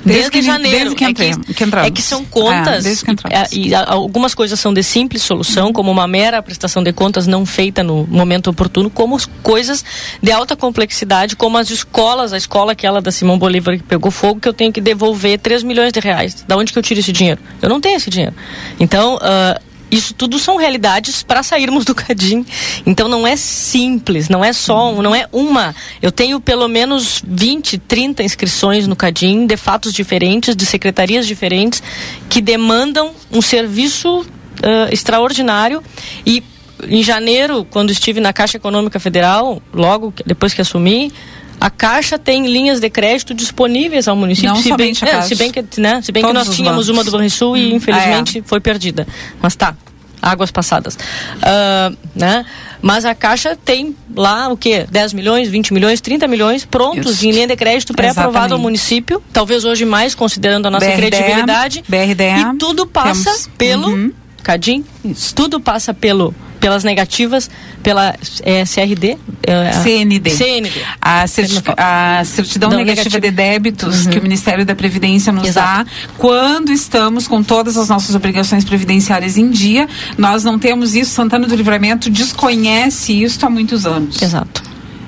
Desde, 0.03 0.31
que- 0.31 0.41
janeiro. 0.41 0.79
desde 0.79 0.95
que 0.95 1.05
é, 1.05 1.11
entrei- 1.11 1.35
que, 1.37 1.53
que 1.53 1.63
entramos. 1.65 1.89
é 1.89 1.91
que 1.91 2.01
são 2.01 2.25
contas. 2.25 2.87
É, 2.87 2.89
desde 2.89 3.05
que 3.05 3.11
entramos. 3.11 3.53
e, 3.53 3.69
e 3.69 3.75
algumas 3.75 4.33
coisas 4.35 4.59
são 4.59 4.73
de 4.73 4.83
simples 4.83 5.21
solução, 5.23 5.75
como 5.75 5.91
uma 5.91 6.09
mera 6.09 6.43
prestação 6.43 6.83
de 6.83 6.91
contas 6.91 7.27
não 7.27 7.45
feita 7.45 7.83
no 7.83 8.07
momento 8.07 8.49
oportuno, 8.49 8.89
como 8.89 9.15
as 9.15 9.27
coisas 9.43 9.85
de 10.23 10.33
alta 10.33 10.57
complexidade, 10.57 11.37
como 11.37 11.59
as 11.59 11.69
escolas, 11.71 12.33
a 12.33 12.39
escola 12.39 12.73
aquela 12.73 13.03
da 13.03 13.13
Simão 13.13 13.39
Bolívar 13.39 13.77
que 13.77 13.83
pegou 13.83 14.11
fogo, 14.11 14.41
que 14.41 14.49
eu 14.49 14.55
tenho 14.55 14.73
que 14.73 14.81
devolver 14.81 15.39
3 15.39 15.63
milhões 15.63 15.93
de 15.93 16.01
reais. 16.01 16.47
Da 16.49 16.57
onde 16.57 16.73
que 16.73 16.79
eu 16.79 16.83
tiro 16.83 16.99
esse 17.01 17.13
dinheiro? 17.13 17.39
Eu 17.61 17.69
não 17.69 17.79
tenho 17.79 17.97
esse 17.99 18.09
dinheiro. 18.09 18.35
Então, 18.81 19.19
ah, 19.21 19.61
isso 19.91 20.15
tudo 20.15 20.39
são 20.39 20.57
realidades 20.57 21.23
para 21.23 21.43
sairmos 21.43 21.85
do 21.85 21.95
Cadim. 21.95 22.45
Então 22.87 23.09
não 23.09 23.27
é 23.27 23.37
simples, 23.37 24.29
não 24.29 24.45
é 24.45 24.53
só, 24.53 24.93
um- 24.93 25.03
não 25.03 25.15
é 25.15 25.27
uma. 25.33 25.75
Eu 26.01 26.13
tenho 26.13 26.41
pelo 26.41 26.69
menos 26.69 27.23
20, 27.27 27.79
30 27.79 28.23
inscrições 28.23 28.87
no 28.87 28.95
Cadim 28.97 29.47
de 29.47 29.57
fatos 29.57 29.93
diferentes, 29.93 30.55
de 30.55 30.65
secretarias 30.67 31.27
diferentes, 31.27 31.83
que 32.29 32.41
demandam 32.41 33.13
um 33.33 33.43
serviço 33.43 34.25
ah, 34.63 34.89
extraordinário 34.93 35.83
e 36.25 36.43
em 36.89 37.03
janeiro, 37.03 37.67
quando 37.69 37.91
estive 37.91 38.21
na 38.21 38.33
Caixa 38.33 38.57
Econômica 38.57 38.99
Federal, 38.99 39.61
logo 39.73 40.15
depois 40.25 40.55
que 40.55 40.63
assumi, 40.63 41.13
a 41.61 41.69
Caixa 41.71 42.19
tem 42.19 42.47
linhas 42.47 42.81
de 42.81 42.89
crédito 42.89 43.35
disponíveis 43.35 44.09
ao 44.09 44.17
município. 44.17 44.51
Não 44.51 44.57
se 44.57 44.75
bem, 44.77 44.95
somente 44.95 45.05
a 45.05 45.09
é, 45.09 45.11
Caixa. 45.13 45.29
se 45.29 45.35
bem 45.35 45.51
que, 45.53 45.65
né, 45.81 46.01
se 46.03 46.11
bem 46.13 46.25
que 46.25 46.33
nós 46.33 46.49
os 46.49 46.57
tínhamos 46.57 46.87
bancos. 46.87 46.99
uma 46.99 47.05
do 47.05 47.11
Banrisul 47.11 47.57
e 47.57 47.73
Hum. 47.73 47.77
infelizmente 47.77 48.39
Ah, 48.39 48.43
foi 48.47 48.61
perdida. 48.61 49.07
Mas 49.43 49.55
tá, 49.57 49.75
águas 50.23 50.51
passadas. 50.51 50.99
Ah, 51.43 51.93
né? 52.15 52.45
Mas 52.83 53.05
a 53.05 53.15
Caixa 53.15 53.55
tem 53.63 53.95
lá 54.17 54.49
o 54.49 54.57
quê? 54.57 54.87
10 54.91 55.13
milhões, 55.13 55.49
20 55.49 55.75
milhões, 55.75 56.01
30 56.01 56.27
milhões 56.27 56.65
prontos 56.65 57.17
Isso. 57.17 57.27
em 57.27 57.31
linha 57.31 57.47
de 57.47 57.55
crédito 57.57 57.93
pré-aprovado 57.93 58.55
ao 58.55 58.61
município, 58.61 59.23
talvez 59.33 59.67
hoje 59.67 59.85
mais 59.85 60.15
considerando 60.15 60.65
a 60.67 60.71
nossa 60.71 60.87
BRDE, 60.87 61.11
credibilidade. 61.11 61.85
BRDE, 61.87 62.55
e 62.55 62.59
tudo 62.59 62.87
passa 62.87 63.31
temos- 63.31 63.51
pelo 63.59 63.89
Uhum. 63.89 64.13
Cadim, 64.43 64.85
tudo 65.35 65.61
passa 65.61 65.93
pelo 65.95 66.35
pelas 66.61 66.85
negativas, 66.85 67.49
pela 67.83 68.15
é, 68.43 68.65
CRD, 68.67 69.17
é, 69.47 69.73
CND. 69.83 70.29
CND. 70.29 70.71
A, 71.01 71.27
certifi- 71.27 71.73
a 71.75 72.23
certidão 72.23 72.69
Não, 72.69 72.77
negativa 72.77 73.05
negativa. 73.19 73.21
de 73.21 73.31
débitos 73.35 74.05
Uhum. 74.05 74.11
que 74.13 74.19
o 74.19 74.23
Ministério 74.23 74.67
da 74.67 74.75
Previdência 74.75 75.33
nos 75.33 75.49
Exato. 75.49 75.85
dá 75.87 75.91
quando 76.19 76.71
estamos 76.71 77.27
com 77.27 77.43
todas 77.43 77.79
as 77.79 77.89
nossas 77.89 78.15
obrigações 78.15 78.63
previdenciárias 78.63 79.39
em 79.39 79.49
dia. 79.49 79.89
Nós 80.19 80.45
não 80.45 80.59
temos 80.59 80.95
isso. 80.95 81.13
Santana 81.13 81.47
do 81.47 81.57
Livramento 81.57 82.11
desconhece 82.11 83.15
isso 83.23 83.45
há 83.47 83.49
muitos 83.49 83.87
anos. 83.87 84.21
Exato. 84.21 84.63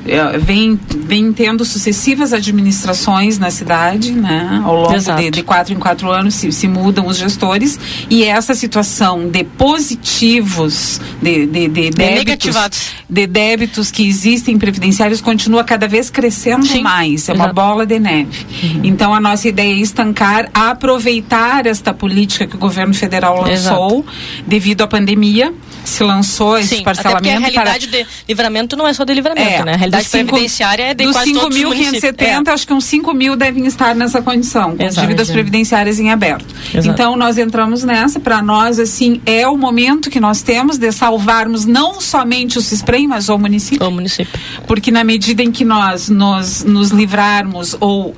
É, 0.07 0.39
Vem, 0.39 0.79
vem 1.05 1.33
tendo 1.33 1.65
sucessivas 1.65 2.33
administrações 2.33 3.39
na 3.39 3.51
cidade, 3.51 4.13
né? 4.13 4.61
Ao 4.65 4.75
longo 4.75 4.95
Exato. 4.95 5.21
de, 5.23 5.31
de 5.31 5.43
quatro 5.43 5.73
em 5.73 5.79
quatro 5.79 6.11
anos 6.11 6.35
se, 6.35 6.51
se 6.51 6.67
mudam 6.67 7.07
os 7.07 7.17
gestores 7.17 7.79
e 8.11 8.25
essa 8.25 8.55
situação 8.55 9.29
de 9.29 9.45
positivos, 9.45 11.01
de, 11.21 11.47
de, 11.47 11.69
de 11.69 11.91
débitos, 11.91 12.15
negativados. 12.15 12.91
de 13.09 13.27
débitos 13.27 13.91
que 13.91 14.07
existem 14.07 14.59
previdenciários 14.59 15.21
continua 15.21 15.65
cada 15.65 15.87
vez 15.87 16.11
crescendo 16.11 16.67
mais. 16.83 17.29
É 17.29 17.33
uma 17.33 17.45
Exato. 17.45 17.55
bola 17.55 17.87
de 17.87 17.99
neve. 17.99 18.47
Então 18.83 19.15
a 19.15 19.21
nossa 19.21 19.49
ideia 19.49 19.73
é 19.73 19.79
estancar, 19.79 20.51
aproveitar 20.53 21.67
esta 21.67 21.95
política 21.95 22.47
que 22.47 22.57
o 22.57 22.59
governo 22.59 22.95
federal 22.95 23.41
lançou 23.43 24.05
devido 24.47 24.83
à 24.83 24.87
pandemia. 24.87 25.53
Se 25.85 26.05
lançou 26.05 26.57
esse 26.59 26.77
Sim, 26.77 26.83
até 26.87 26.95
porque 26.95 27.01
a 27.01 27.13
parcelamento 27.13 27.41
para 27.41 27.51
realidade 27.51 27.87
de 27.89 28.07
livramento 28.29 28.77
não 28.77 28.87
é 28.87 28.93
só 28.93 29.05
de 29.05 29.13
livramento, 29.15 29.63
é, 29.63 29.65
né? 29.65 29.77
A 29.93 29.99
realidade 29.99 30.05
dos 30.05 30.11
cinco- 30.11 30.29
previdenciária 30.33 30.83
é 30.85 30.95
de 30.95 31.05
dos 31.05 31.13
quase 31.15 31.33
todos 31.33 31.57
os 31.57 31.63
municípios. 31.63 32.03
5.570, 32.03 32.49
acho 32.53 32.67
que 32.67 32.73
uns 32.73 32.85
5 32.85 33.15
mil 33.15 33.37
devem 33.37 33.67
estar 33.67 33.95
nessa 33.95 34.23
condição, 34.23 34.77
com 34.77 34.83
Exato. 34.83 35.07
dívidas 35.07 35.31
previdenciárias 35.31 35.99
em 36.01 36.11
aberto. 36.11 36.47
Exato. 36.75 36.89
Então, 36.89 37.17
nós 37.17 37.39
entramos 37.39 37.83
nessa. 37.85 38.19
Para 38.21 38.41
nós, 38.43 38.79
assim, 38.79 39.21
é 39.27 39.47
o 39.47 39.57
momento 39.57 40.11
que 40.11 40.19
nós 40.21 40.43
temos 40.43 40.79
de 40.79 40.91
salvarmos 40.93 41.67
não 41.67 42.01
somente 42.01 42.59
o 42.59 42.63
CISPREM, 42.63 43.07
mas 43.09 43.29
o 43.29 43.39
município. 43.39 43.87
O 43.87 43.91
município. 43.91 44.33
Porque 44.67 44.91
na 44.91 45.05
medida 45.05 45.43
em 45.43 45.51
que 45.53 45.65
nós 45.65 46.09
nos, 46.09 46.65
nos 46.65 46.91
livrarmos 46.91 47.77
ou 47.81 48.15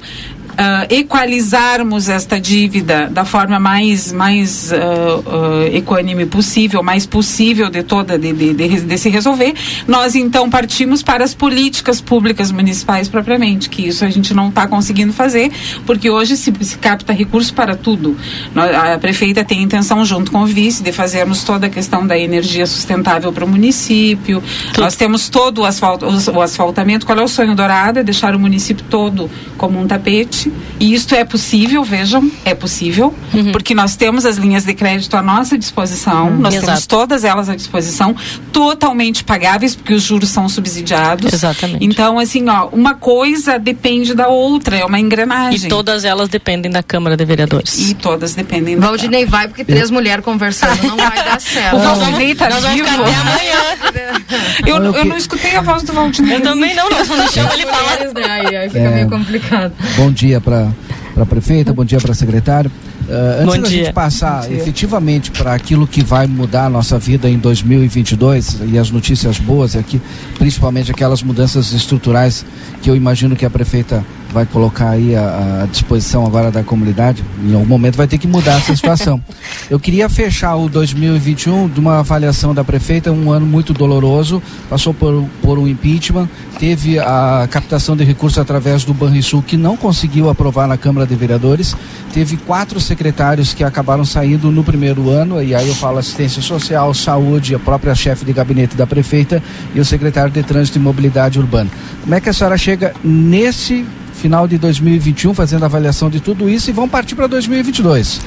ah, 0.57 0.87
equalizarmos 0.91 2.09
esta 2.09 2.39
dívida 2.41 3.09
da 3.11 3.25
forma 3.25 3.59
mais 3.59 4.13
mais 4.13 4.73
ah, 4.73 4.77
ah, 4.77 5.69
equânime 5.77 6.27
possível, 6.27 6.83
mais 6.83 7.07
possível 7.07 7.69
de 7.71 7.83
toda 7.83 8.19
de, 8.19 8.33
de, 8.33 8.55
de, 8.55 8.81
de 8.81 8.99
se 8.99 9.09
resolver, 9.09 9.55
nós 9.87 10.15
então 10.15 10.49
partimos 10.49 11.03
para 11.03 11.25
as 11.25 11.35
políticas 11.35 12.01
públicas 12.01 12.51
municipais 12.53 13.09
propriamente, 13.09 13.69
que 13.69 13.87
isso 13.89 14.05
a 14.05 14.11
gente 14.11 14.33
não 14.35 14.49
está 14.49 14.67
conseguindo 14.67 15.13
fazer, 15.13 15.51
porque 15.87 16.09
hoje 16.11 16.37
se, 16.37 16.53
se 16.61 16.79
capta 16.79 17.13
recurso 17.13 17.53
para 17.55 17.75
tudo. 17.77 18.17
A 18.55 18.99
prefeita 18.99 19.45
tem 19.45 19.63
intenção, 19.63 20.05
junto 20.05 20.31
com 20.31 20.41
o 20.43 20.47
vice, 20.47 20.83
de 20.83 20.93
fazermos 20.93 21.43
toda 21.45 21.67
a 21.67 21.71
questão 21.71 22.07
da 22.07 22.19
energia 22.19 22.67
sustentável 22.67 23.33
para 23.33 23.45
o 23.45 23.49
município. 23.49 24.43
Nós 24.79 24.97
temos 24.97 25.29
todo 25.29 25.63
o, 25.63 25.65
asfalto, 25.65 26.07
os- 26.07 26.29
o 26.29 26.41
asfaltamento. 26.41 27.07
Qual 27.07 27.19
é 27.19 27.23
o 27.23 27.29
sonho 27.29 27.55
dourado? 27.55 27.99
É 27.99 28.03
deixar 28.03 28.35
o 28.35 28.39
município 28.39 28.85
todo 28.89 29.31
como 29.57 29.81
um 29.81 29.87
tapete. 29.87 30.44
E 30.81 30.95
isto 30.95 31.15
é 31.15 31.25
possível, 31.25 31.83
vejam, 31.85 32.31
é 32.45 32.55
possível, 32.55 33.15
porque 33.53 33.75
nós 33.75 33.97
temos 33.97 34.25
as 34.27 34.37
linhas 34.37 34.65
de 34.65 34.75
crédito 34.75 35.17
à 35.17 35.23
nossa 35.23 35.57
disposição, 35.59 36.31
nós 36.31 36.55
temos 36.55 36.69
Exato. 36.69 36.89
todas 36.89 37.25
elas 37.25 37.49
à 37.49 37.55
disposição, 37.57 38.15
totalmente 38.53 39.25
pagáveis, 39.25 39.75
porque 39.75 39.95
os 39.95 40.03
juros 40.03 40.29
são 40.29 40.49
subsidiados. 40.49 41.33
Exatamente. 41.33 41.85
Então, 41.85 42.19
assim, 42.19 42.49
ó, 42.49 42.69
uma 42.73 42.95
coisa 42.95 43.59
depende 43.59 44.15
da 44.15 44.29
outra, 44.29 44.77
é 44.77 44.85
uma 44.85 44.99
engrenagem. 44.99 45.67
E 45.67 45.69
todas 45.69 46.05
elas 46.05 46.29
dependem 46.29 46.71
da 46.71 46.83
Câmara 46.83 47.17
de 47.17 47.25
Vereadores. 47.25 47.91
E 47.91 47.95
todas 47.95 48.35
dependem 48.35 48.79
da 48.79 48.87
Valdinei 48.87 49.27
vai 49.27 49.49
porque 49.49 49.65
três 49.65 49.91
mulheres 49.91 50.25
conversando 50.25 50.83
não 50.87 50.97
vai 50.97 51.17
dar 51.25 51.41
certo. 51.41 51.77
O 51.77 51.79
Valdinei 51.81 52.35
tá 52.35 52.49
Nós 52.49 52.65
vivo. 52.67 52.89
ficar 52.89 53.01
até 53.01 53.15
amanhã. 53.15 54.25
Eu, 54.67 54.77
eu 54.85 54.95
eu 54.95 55.05
não 55.05 55.17
escutei 55.17 55.57
a 55.57 55.61
voz 55.61 55.83
do 55.83 55.93
Valdinei. 55.93 56.37
Eu 56.37 56.41
também 56.43 56.75
não, 56.75 56.89
nós 56.91 57.09
não 57.09 57.17
deixamos 57.19 57.53
ele 57.55 57.67
falar. 57.67 57.99
Né? 58.15 58.25
Aí, 58.31 58.57
aí 58.57 58.69
fica 58.69 58.85
É. 58.85 58.91
meio 58.95 59.09
complicado. 59.09 59.73
Bom 59.97 60.11
dia 60.11 60.34
para 60.41 60.71
a 61.17 61.27
prefeita, 61.27 61.73
bom 61.73 61.85
dia 61.85 62.01
para 62.01 62.13
a 62.13 62.15
secretária. 62.15 62.71
Ah, 63.09 63.37
antes 63.41 63.55
Bom 63.57 63.63
da 63.63 63.69
dia. 63.69 63.85
gente 63.85 63.93
passar 63.93 64.47
dia. 64.47 64.57
efetivamente 64.57 65.31
para 65.31 65.55
aquilo 65.55 65.87
que 65.87 66.03
vai 66.03 66.27
mudar 66.27 66.67
a 66.67 66.71
nossa 66.71 66.99
vida 66.99 67.29
em 67.29 67.39
2022 67.39 68.61
e 68.73 68.79
as 68.79 68.91
notícias 68.91 69.39
boas 69.39 69.77
aqui, 69.77 70.01
principalmente 70.39 70.91
aquelas 70.91 71.23
mudanças 71.23 71.73
estruturais 71.73 72.45
que 72.83 72.89
eu 72.89 72.97
imagino 72.97 73.37
que 73.37 73.45
a 73.45 73.51
prefeita 73.51 74.05
vai 74.35 74.45
colocar 74.45 74.91
aí 74.91 75.15
à, 75.15 75.67
disposição 75.71 76.27
agora 76.27 76.51
da 76.51 76.65
comunidade, 76.65 77.25
em 77.43 77.55
algum 77.55 77.67
momento 77.67 77.97
vai 77.97 78.09
ter 78.09 78.19
que 78.19 78.27
mudar 78.27 78.57
essa 78.57 78.75
situação. 78.75 79.23
Eu 79.71 79.79
queria 79.79 80.09
fechar 80.09 80.57
o 80.57 80.69
2021 80.69 81.69
de 81.69 81.79
uma 81.79 82.01
avaliação 82.01 82.53
da 82.53 82.65
prefeita, 82.65 83.13
um 83.13 83.31
ano 83.31 83.47
muito 83.47 83.73
doloroso, 83.73 84.43
passou 84.69 84.93
por, 84.93 85.25
por 85.41 85.59
um 85.59 85.69
impeachment, 85.69 86.29
teve 86.59 86.99
a 86.99 87.47
captação 87.49 87.97
de 87.97 88.03
recursos 88.03 88.39
através 88.39 88.85
do 88.85 88.93
Banrisul 88.93 89.41
que 89.41 89.57
não 89.57 89.77
conseguiu 89.77 90.29
aprovar 90.29 90.67
na 90.67 90.77
Câmara 90.77 91.07
de 91.07 91.15
Vereadores, 91.15 91.77
teve 92.13 92.37
quatro 92.37 92.81
secretários 92.81 93.55
que 93.55 93.63
acabaram 93.63 94.05
saindo 94.05 94.51
no 94.51 94.65
primeiro 94.65 95.11
ano, 95.11 95.41
e 95.41 95.55
aí 95.55 95.69
eu 95.69 95.75
falo 95.77 95.99
assistência 95.99 96.43
social, 96.43 96.93
saúde, 96.93 97.55
a 97.55 97.59
própria 97.61 97.95
chefe 97.95 98.25
de 98.25 98.33
gabinete 98.33 98.77
da 98.77 98.87
prefeita 98.87 99.41
e 99.75 99.79
o 99.79 99.85
secretário 99.85 100.33
de 100.33 100.43
Trânsito 100.43 100.79
e 100.79 100.81
Mobilidade 100.81 101.39
Urbana. 101.39 101.71
Como 102.03 102.15
é 102.15 102.21
que 102.21 102.29
a 102.29 102.33
senhora 102.33 102.59
chega 102.59 102.93
nesse 103.05 103.87
final 104.25 104.49
de 104.49 104.57
2021 104.57 105.35
fazendo 105.35 105.65
avaliação 105.67 106.09
de 106.09 106.19
tudo 106.19 106.49
isso 106.49 106.71
e 106.71 106.73
vão 106.73 106.89
partir 106.89 107.15
para 107.15 107.27
2022? 107.27 108.23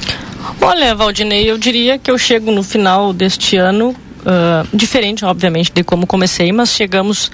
Olha, 0.60 0.94
Valdinei, 0.94 1.50
eu 1.50 1.58
diria 1.58 1.98
que 1.98 2.08
eu 2.08 2.16
chego 2.16 2.52
no 2.52 2.62
final 2.62 3.12
deste 3.12 3.56
ano. 3.56 3.96
ah, 4.24 4.64
diferente, 4.72 5.24
obviamente, 5.24 5.72
de 5.72 5.82
como 5.82 6.06
comecei, 6.06 6.52
mas 6.52 6.70
chegamos 6.70 7.32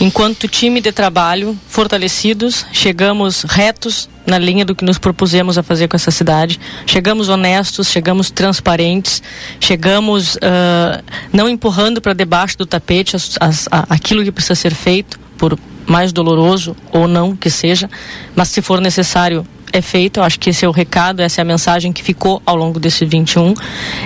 enquanto 0.00 0.48
time 0.48 0.80
de 0.80 0.92
trabalho 0.92 1.58
fortalecidos, 1.68 2.64
chegamos 2.72 3.42
retos 3.42 4.08
na 4.26 4.38
linha 4.38 4.64
do 4.64 4.74
que 4.74 4.82
nos 4.84 4.96
propusemos 4.98 5.58
a 5.58 5.62
fazer 5.62 5.86
com 5.88 5.96
essa 5.96 6.10
cidade, 6.10 6.58
chegamos 6.86 7.28
honestos, 7.28 7.88
chegamos 7.88 8.30
transparentes, 8.30 9.22
chegamos 9.60 10.38
ah, 10.40 11.02
não 11.34 11.48
empurrando 11.50 12.00
para 12.00 12.14
debaixo 12.14 12.56
do 12.56 12.64
tapete 12.64 13.14
as- 13.16 13.36
as- 13.40 13.68
a- 13.70 13.84
aquilo 13.90 14.24
que 14.24 14.32
precisa 14.32 14.54
ser 14.54 14.72
feito, 14.74 15.18
por 15.36 15.58
mais 15.86 16.12
doloroso 16.12 16.76
ou 16.92 17.06
não 17.08 17.34
que 17.36 17.48
seja, 17.50 17.88
mas 18.34 18.48
se 18.48 18.60
for 18.62 18.80
necessário 18.80 19.46
é 19.72 19.82
feito. 19.82 20.20
Eu 20.20 20.24
acho 20.24 20.38
que 20.38 20.50
esse 20.50 20.64
é 20.64 20.68
o 20.68 20.70
recado, 20.72 21.20
essa 21.20 21.40
é 21.40 21.42
a 21.42 21.44
mensagem 21.44 21.92
que 21.92 22.02
ficou 22.02 22.40
ao 22.46 22.56
longo 22.56 22.78
desse 22.80 23.04
21. 23.04 23.52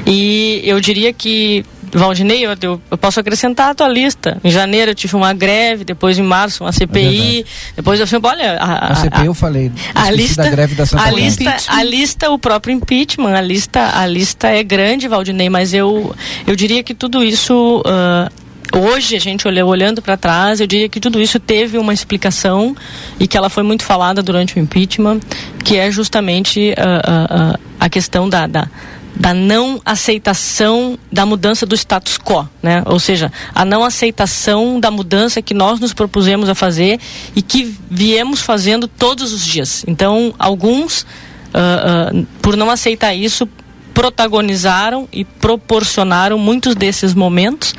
E 0.07 0.61
eu 0.65 0.81
diria 0.81 1.12
que 1.12 1.65
Valdinei, 1.93 2.47
eu, 2.47 2.51
eu- 2.62 2.98
posso 2.98 3.19
acrescentar 3.20 3.70
a 3.70 3.74
tua 3.74 3.89
lista. 3.89 4.39
Em 4.44 4.51
janeiro 4.51 4.93
eu 4.93 4.94
tive 4.94 5.16
uma 5.16 5.32
greve, 5.32 5.85
depois 5.85 6.19
em 6.19 6.23
março 6.23 6.65
uma 6.65 6.73
CPI, 6.73 7.44
depois 7.77 7.98
eu 8.01 8.07
falei, 8.07 8.31
olha, 8.43 8.59
a, 8.59 8.93
A 8.93 8.94
CPI 8.94 9.27
eu 9.27 9.35
falei, 9.35 9.73
a 9.94 10.11
lista, 10.11 10.43
da 10.44 10.51
greve 10.51 10.74
da 10.74 10.86
Santa 10.86 11.02
a 11.05 11.11
lista, 11.11 11.57
a 11.69 11.82
lista, 11.85 12.31
o 12.31 12.39
próprio 12.39 12.73
impeachment, 12.74 13.35
a 13.35 13.40
lista, 13.40 13.90
a 13.98 14.07
lista 14.07 14.48
é 14.48 14.62
grande, 14.62 15.09
Valdinei, 15.09 15.51
mas 15.51 15.74
eu, 15.74 16.15
eu 16.47 16.55
diria 16.57 16.82
que 16.82 16.94
tudo 16.94 17.23
isso 17.24 17.82
ah, 17.85 18.31
hoje, 18.75 19.17
a 19.17 19.21
gente 19.21 19.47
olhando 19.47 20.03
para 20.03 20.17
trás, 20.17 20.61
eu 20.61 20.67
diria 20.67 20.89
que 20.89 21.01
tudo 21.01 21.21
isso 21.21 21.39
teve 21.39 21.79
uma 21.79 21.93
explicação 21.93 22.77
e 23.19 23.27
que 23.27 23.37
ela 23.37 23.49
foi 23.49 23.63
muito 23.63 23.85
falada 23.85 24.23
durante 24.23 24.57
o 24.57 24.59
impeachment, 24.59 25.21
que 25.65 25.77
é 25.77 25.91
justamente 25.91 26.75
uh, 26.79 27.55
uh, 27.55 27.61
a 27.79 27.89
questão 27.89 28.29
da, 28.29 28.47
da 28.47 28.69
da 29.15 29.35
não 29.35 29.83
aceitação 29.85 30.99
da 31.13 31.27
mudança 31.27 31.67
do 31.67 31.75
status 31.75 32.17
quo, 32.17 32.49
né? 32.63 32.83
Ou 32.87 32.99
seja, 32.99 33.31
a 33.55 33.67
não 33.67 33.85
aceitação 33.85 34.81
da 34.81 34.91
mudança 34.91 35.43
que 35.43 35.53
nós 35.53 35.79
nos 35.79 35.93
propusemos 35.93 36.49
a 36.49 36.55
fazer 36.55 36.99
e 37.37 37.43
que 37.43 37.77
viemos 37.91 38.41
fazendo 38.41 38.89
todos 38.89 39.33
os 39.35 39.45
dias. 39.45 39.85
Então, 39.87 40.35
alguns, 40.39 41.03
uh, 41.03 42.17
uh, 42.17 42.27
por 42.41 42.57
não 42.57 42.71
aceitar 42.71 43.13
isso, 43.15 43.47
protagonizaram 43.95 45.09
e 45.12 45.25
proporcionaram 45.25 46.39
muitos 46.39 46.75
desses 46.75 47.15
momentos 47.15 47.75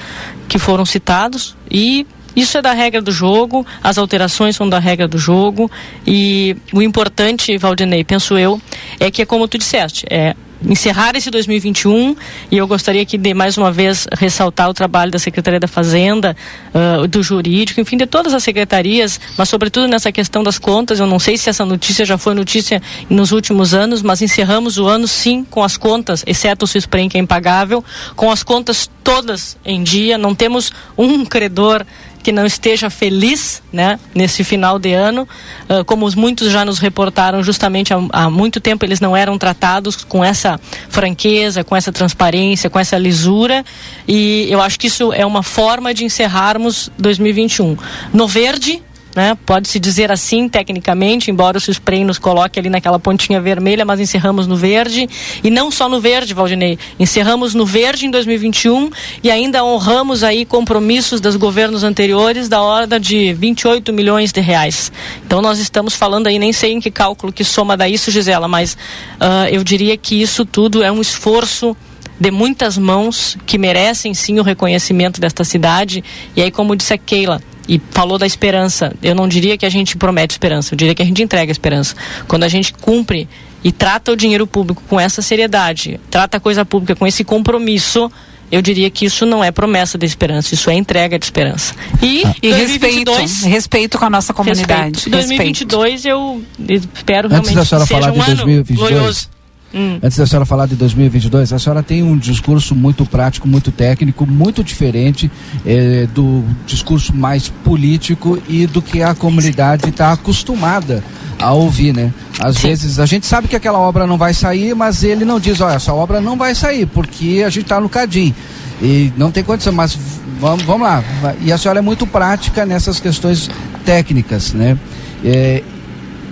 que 0.47 0.59
foram 0.59 0.85
citados 0.85 1.55
e 1.69 2.05
isso 2.35 2.57
é 2.57 2.61
da 2.61 2.73
regra 2.73 3.01
do 3.01 3.11
jogo, 3.11 3.65
as 3.83 3.97
alterações 3.97 4.55
são 4.55 4.67
da 4.67 4.79
regra 4.79 5.07
do 5.07 5.17
jogo 5.17 5.69
e 6.05 6.55
o 6.73 6.81
importante, 6.81 7.57
Valdinei, 7.57 8.03
penso 8.03 8.37
eu, 8.37 8.61
é 8.99 9.11
que 9.11 9.21
é 9.21 9.25
como 9.25 9.47
tu 9.47 9.57
disseste, 9.57 10.05
é 10.09 10.35
encerrar 10.65 11.15
esse 11.15 11.29
2021 11.31 12.15
e 12.51 12.57
eu 12.57 12.67
gostaria 12.67 13.01
aqui 13.01 13.17
de 13.17 13.33
mais 13.33 13.57
uma 13.57 13.71
vez 13.71 14.07
ressaltar 14.17 14.69
o 14.69 14.73
trabalho 14.73 15.11
da 15.11 15.19
Secretaria 15.19 15.59
da 15.59 15.67
Fazenda, 15.67 16.35
uh, 16.73 17.07
do 17.07 17.23
Jurídico, 17.23 17.81
enfim, 17.81 17.97
de 17.97 18.05
todas 18.05 18.33
as 18.33 18.43
secretarias, 18.43 19.19
mas 19.37 19.49
sobretudo 19.49 19.87
nessa 19.87 20.11
questão 20.11 20.43
das 20.43 20.59
contas. 20.59 20.99
Eu 20.99 21.07
não 21.07 21.19
sei 21.19 21.37
se 21.37 21.49
essa 21.49 21.65
notícia 21.65 22.05
já 22.05 22.17
foi 22.17 22.33
notícia 22.33 22.81
nos 23.09 23.31
últimos 23.31 23.73
anos, 23.73 24.01
mas 24.01 24.21
encerramos 24.21 24.77
o 24.77 24.87
ano 24.87 25.07
sim 25.07 25.43
com 25.49 25.63
as 25.63 25.77
contas, 25.77 26.23
exceto 26.27 26.65
o 26.65 26.67
Cisprem 26.67 27.09
que 27.09 27.17
é 27.17 27.21
impagável, 27.21 27.83
com 28.15 28.31
as 28.31 28.43
contas 28.43 28.89
todas 29.03 29.57
em 29.65 29.83
dia. 29.83 30.17
Não 30.17 30.35
temos 30.35 30.71
um 30.97 31.25
credor 31.25 31.85
que 32.21 32.31
não 32.31 32.45
esteja 32.45 32.89
feliz 32.89 33.61
né, 33.71 33.99
nesse 34.13 34.43
final 34.43 34.77
de 34.77 34.93
ano. 34.93 35.27
Uh, 35.69 35.83
como 35.85 36.05
os 36.05 36.15
muitos 36.15 36.51
já 36.51 36.63
nos 36.63 36.79
reportaram, 36.79 37.43
justamente 37.43 37.93
há, 37.93 37.99
há, 38.11 38.29
muito 38.29 38.59
tempo 38.59 38.85
eles 38.85 38.99
não 38.99 39.15
eram 39.15 39.37
tratados 39.37 40.03
com 40.03 40.23
essa 40.23 40.59
franqueza, 40.89 41.63
com 41.63 41.75
essa 41.75 41.91
transparência, 41.91 42.69
com 42.69 42.79
essa 42.79 42.97
lisura. 42.97 43.65
E 44.07 44.47
eu 44.49 44.61
acho 44.61 44.79
que 44.79 44.87
isso 44.87 45.11
é 45.13 45.25
uma 45.25 45.43
forma 45.43 45.93
de 45.93 46.05
encerrarmos 46.05 46.91
2021. 46.97 47.77
No 48.13 48.27
verde, 48.27 48.81
né? 49.15 49.37
Pode-se 49.45 49.79
dizer 49.79 50.11
assim 50.11 50.49
tecnicamente, 50.49 51.29
embora 51.29 51.57
o 51.57 51.61
Suspray 51.61 52.03
nos 52.03 52.17
coloque 52.17 52.59
ali 52.59 52.69
naquela 52.69 52.99
pontinha 52.99 53.39
vermelha, 53.39 53.85
mas 53.85 53.99
encerramos 53.99 54.47
no 54.47 54.55
verde. 54.55 55.07
E 55.43 55.49
não 55.49 55.69
só 55.69 55.87
no 55.87 55.99
verde, 56.01 56.33
Valdinei. 56.33 56.79
Encerramos 56.99 57.53
no 57.53 57.65
verde 57.65 58.05
em 58.07 58.11
2021 58.11 58.89
e 59.23 59.29
ainda 59.29 59.63
honramos 59.63 60.23
aí 60.23 60.45
compromissos 60.45 61.21
dos 61.21 61.35
governos 61.35 61.83
anteriores 61.83 62.49
da 62.49 62.61
ordem 62.61 62.99
de 62.99 63.33
28 63.33 63.93
milhões 63.93 64.31
de 64.31 64.41
reais. 64.41 64.91
Então 65.25 65.41
nós 65.41 65.59
estamos 65.59 65.95
falando 65.95 66.27
aí, 66.27 66.39
nem 66.39 66.51
sei 66.51 66.73
em 66.73 66.79
que 66.79 66.89
cálculo 66.89 67.31
que 67.31 67.43
soma 67.43 67.77
daí 67.77 67.91
isso, 67.91 68.09
Gisela, 68.09 68.47
mas 68.47 68.73
uh, 69.19 69.47
eu 69.51 69.63
diria 69.63 69.97
que 69.97 70.21
isso 70.21 70.45
tudo 70.45 70.81
é 70.81 70.91
um 70.91 71.01
esforço 71.01 71.75
de 72.19 72.31
muitas 72.31 72.77
mãos 72.77 73.37
que 73.45 73.57
merecem 73.57 74.13
sim 74.13 74.39
o 74.39 74.43
reconhecimento 74.43 75.19
desta 75.19 75.43
cidade. 75.43 76.03
E 76.35 76.41
aí, 76.41 76.51
como 76.51 76.75
disse 76.75 76.93
a 76.93 76.97
Keila, 76.97 77.41
e 77.67 77.79
falou 77.91 78.17
da 78.17 78.25
esperança. 78.25 78.93
Eu 79.01 79.15
não 79.15 79.27
diria 79.27 79.57
que 79.57 79.65
a 79.65 79.69
gente 79.69 79.97
promete 79.97 80.33
esperança, 80.33 80.73
eu 80.73 80.77
diria 80.77 80.95
que 80.95 81.01
a 81.01 81.05
gente 81.05 81.21
entrega 81.21 81.51
esperança. 81.51 81.95
Quando 82.27 82.43
a 82.43 82.47
gente 82.47 82.73
cumpre 82.73 83.27
e 83.63 83.71
trata 83.71 84.11
o 84.11 84.15
dinheiro 84.15 84.47
público 84.47 84.83
com 84.87 84.99
essa 84.99 85.21
seriedade, 85.21 85.99
trata 86.09 86.37
a 86.37 86.39
coisa 86.39 86.65
pública 86.65 86.95
com 86.95 87.05
esse 87.05 87.23
compromisso, 87.23 88.11
eu 88.51 88.61
diria 88.61 88.89
que 88.89 89.05
isso 89.05 89.25
não 89.25 89.43
é 89.43 89.51
promessa 89.51 89.97
de 89.97 90.05
esperança, 90.05 90.53
isso 90.53 90.69
é 90.69 90.73
entrega 90.73 91.17
de 91.17 91.25
esperança. 91.25 91.73
E, 92.01 92.23
e 92.41 92.49
2022, 92.49 93.19
respeito, 93.19 93.49
respeito 93.49 93.97
com 93.97 94.05
a 94.05 94.09
nossa 94.09 94.33
comunidade. 94.33 95.09
Respeito. 95.09 95.11
2022 95.11 96.05
eu 96.05 96.43
espero 96.67 97.27
Antes 97.27 97.49
realmente 97.49 97.55
da 97.55 97.65
senhora 97.65 97.87
que 97.87 97.93
seja 97.93 98.01
falar 98.01 98.11
um 98.11 98.23
de 98.25 98.31
ano 98.31 98.43
2022, 98.43 98.79
glorioso. 98.79 99.29
Hum. 99.73 99.99
Antes 100.03 100.17
da 100.17 100.25
senhora 100.27 100.45
falar 100.45 100.65
de 100.65 100.75
2022, 100.75 101.53
a 101.53 101.59
senhora 101.59 101.81
tem 101.81 102.03
um 102.03 102.17
discurso 102.17 102.75
muito 102.75 103.05
prático, 103.05 103.47
muito 103.47 103.71
técnico, 103.71 104.25
muito 104.25 104.63
diferente 104.63 105.31
eh, 105.65 106.07
do 106.13 106.43
discurso 106.65 107.15
mais 107.15 107.47
político 107.47 108.41
e 108.49 108.67
do 108.67 108.81
que 108.81 109.01
a 109.01 109.15
comunidade 109.15 109.89
está 109.89 110.11
acostumada 110.11 111.03
a 111.39 111.53
ouvir, 111.53 111.93
né? 111.93 112.13
Às 112.39 112.57
Sim. 112.57 112.67
vezes 112.67 112.99
a 112.99 113.05
gente 113.05 113.25
sabe 113.25 113.47
que 113.47 113.55
aquela 113.55 113.79
obra 113.79 114.05
não 114.05 114.17
vai 114.17 114.33
sair, 114.33 114.75
mas 114.75 115.03
ele 115.03 115.25
não 115.25 115.39
diz, 115.39 115.61
olha, 115.61 115.75
essa 115.75 115.93
obra 115.93 116.19
não 116.19 116.37
vai 116.37 116.53
sair, 116.53 116.85
porque 116.85 117.43
a 117.45 117.49
gente 117.49 117.63
está 117.63 117.79
no 117.79 117.89
Cadim. 117.89 118.33
E 118.81 119.11
não 119.15 119.31
tem 119.31 119.43
condição, 119.43 119.71
mas 119.71 119.97
vamos, 120.39 120.63
vamos 120.63 120.81
lá. 120.81 121.03
E 121.41 121.51
a 121.51 121.57
senhora 121.57 121.79
é 121.79 121.81
muito 121.81 122.05
prática 122.05 122.65
nessas 122.65 122.99
questões 122.99 123.49
técnicas, 123.85 124.53
né? 124.53 124.77
Eh, 125.23 125.63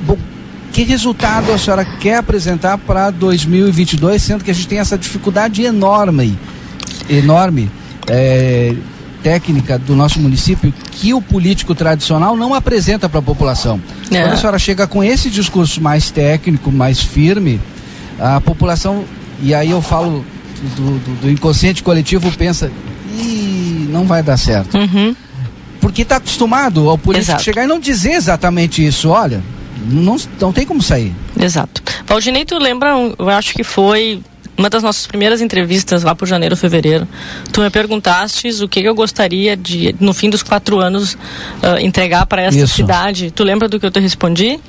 bom, 0.06 0.18
que 0.72 0.84
resultado 0.84 1.52
a 1.52 1.58
senhora 1.58 1.84
quer 1.84 2.18
apresentar 2.18 2.78
para 2.78 3.10
2022, 3.10 4.22
sendo 4.22 4.44
que 4.44 4.52
a 4.52 4.54
gente 4.54 4.68
tem 4.68 4.80
essa 4.80 4.98
dificuldade 4.98 5.64
enorme, 5.64 6.38
enorme 7.10 7.72
é, 8.08 8.76
técnica 9.24 9.78
do 9.78 9.96
nosso 9.96 10.20
município 10.20 10.74
que 10.92 11.14
o 11.14 11.22
político 11.22 11.76
tradicional 11.76 12.36
não 12.36 12.54
apresenta 12.54 13.10
para 13.10 13.20
a 13.20 13.24
população. 13.24 13.82
É. 14.12 14.22
Quando 14.22 14.34
a 14.34 14.38
senhora 14.38 14.60
chega 14.60 14.88
com 14.88 15.04
esse 15.04 15.30
discurso 15.30 15.82
mais 15.82 16.12
técnico, 16.12 16.72
mais 16.72 17.02
firme, 17.02 17.60
a 18.20 18.40
população, 18.42 19.06
e 19.42 19.54
aí 19.54 19.72
eu 19.72 19.82
falo 19.82 20.26
do, 20.76 21.00
do, 21.00 21.22
do 21.22 21.30
inconsciente 21.30 21.82
coletivo, 21.82 22.32
pensa, 22.38 22.72
Ih, 23.18 23.88
não 23.90 24.06
vai 24.06 24.22
dar 24.22 24.38
certo. 24.38 24.78
Porque 25.82 26.02
está 26.02 26.18
acostumado 26.18 26.90
ao 26.90 26.98
político 26.98 27.32
Exato. 27.32 27.44
chegar 27.44 27.64
e 27.64 27.68
não 27.68 27.80
dizer 27.80 28.12
exatamente 28.12 28.86
isso, 28.86 29.10
olha, 29.10 29.42
não, 29.88 30.18
não 30.40 30.52
tem 30.52 30.66
como 30.66 30.82
sair. 30.82 31.14
Exato. 31.40 31.82
Valdinei, 32.06 32.46
tu 32.46 32.58
lembra, 32.58 32.90
eu 33.18 33.30
acho 33.30 33.54
que 33.54 33.64
foi 33.64 34.22
uma 34.60 34.70
das 34.70 34.84
nossas 34.84 35.08
primeiras 35.08 35.42
entrevistas 35.42 36.04
lá 36.04 36.14
por 36.14 36.28
janeiro, 36.28 36.56
fevereiro. 36.58 37.08
Tu 37.52 37.62
me 37.62 37.70
perguntastes 37.70 38.60
o 38.60 38.68
que 38.68 38.82
eu 38.82 38.94
gostaria 38.94 39.56
de, 39.56 39.96
no 40.00 40.14
fim 40.14 40.30
dos 40.30 40.44
quatro 40.44 40.80
anos, 40.80 41.18
ah, 41.64 41.82
entregar 41.82 42.26
para 42.26 42.42
esta 42.42 42.64
Isso. 42.64 42.76
cidade. 42.76 43.32
Tu 43.32 43.44
lembra 43.44 43.70
do 43.70 43.80
que 43.80 43.86
eu 43.86 43.92
te 43.92 44.02
respondi? 44.02 44.60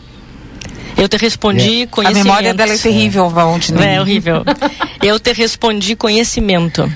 Eu 0.97 1.09
te 1.09 1.17
respondi 1.17 1.83
É. 1.83 1.85
A 1.85 1.87
conhecimento. 1.87 2.25
memória 2.25 2.55
dela 2.55 2.73
é 2.73 2.79
terrível, 2.79 3.29
Valdinei. 3.29 3.97
É 3.97 4.01
horrível. 4.01 4.45
Eu 5.03 5.19
te 5.19 5.33
respondi 5.33 5.97
conhecimento. 5.97 6.91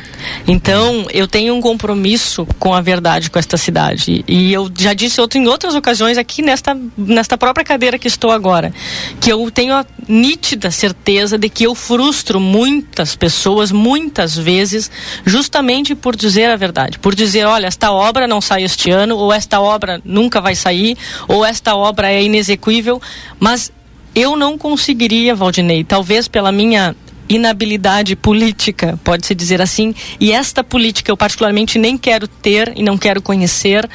Então, 0.46 1.06
eu 1.10 1.26
tenho 1.26 1.54
um 1.54 1.60
compromisso 1.60 2.46
com 2.58 2.74
a 2.74 2.80
verdade 2.80 3.30
com 3.30 3.38
esta 3.38 3.56
cidade. 3.56 4.22
E 4.28 4.52
eu 4.52 4.70
já 4.76 4.92
disse 4.92 5.20
outro, 5.20 5.38
em 5.38 5.46
outras 5.46 5.74
ocasiões 5.74 6.18
aqui 6.18 6.42
nesta, 6.42 6.76
nesta 6.96 7.38
própria 7.38 7.64
cadeira 7.64 7.98
que 7.98 8.06
estou 8.06 8.30
agora, 8.30 8.72
que 9.20 9.32
eu 9.32 9.50
tenho 9.50 9.74
a 9.74 9.86
nítida 10.06 10.70
certeza 10.70 11.38
de 11.38 11.48
que 11.48 11.64
eu 11.64 11.74
frustro 11.74 12.38
muitas 12.38 13.16
pessoas, 13.16 13.72
muitas 13.72 14.36
vezes, 14.36 14.90
justamente 15.24 15.94
por 15.94 16.14
dizer 16.14 16.50
a 16.50 16.56
verdade. 16.56 16.98
Por 16.98 17.14
dizer, 17.14 17.46
olha, 17.46 17.66
esta 17.66 17.90
obra 17.90 18.26
não 18.26 18.40
sai 18.40 18.64
este 18.64 18.90
ano, 18.90 19.16
ou 19.16 19.32
esta 19.32 19.60
obra 19.60 20.00
nunca 20.04 20.40
vai 20.40 20.54
sair, 20.54 20.96
ou 21.26 21.44
esta 21.44 21.74
obra 21.74 22.12
é 22.12 22.22
inexequível, 22.22 23.00
mas 23.40 23.72
eu 24.14 24.36
não 24.36 24.56
conseguiria, 24.56 25.34
Valdinei, 25.34 25.84
talvez 25.84 26.28
pela 26.28 26.52
minha 26.52 26.94
inabilidade 27.28 28.14
política, 28.14 28.98
pode-se 29.02 29.34
dizer 29.34 29.60
assim, 29.62 29.94
e 30.20 30.30
esta 30.30 30.62
política 30.62 31.10
eu 31.10 31.16
particularmente 31.16 31.78
nem 31.78 31.96
quero 31.96 32.28
ter 32.28 32.72
e 32.76 32.82
não 32.82 32.98
quero 32.98 33.22
conhecer, 33.22 33.88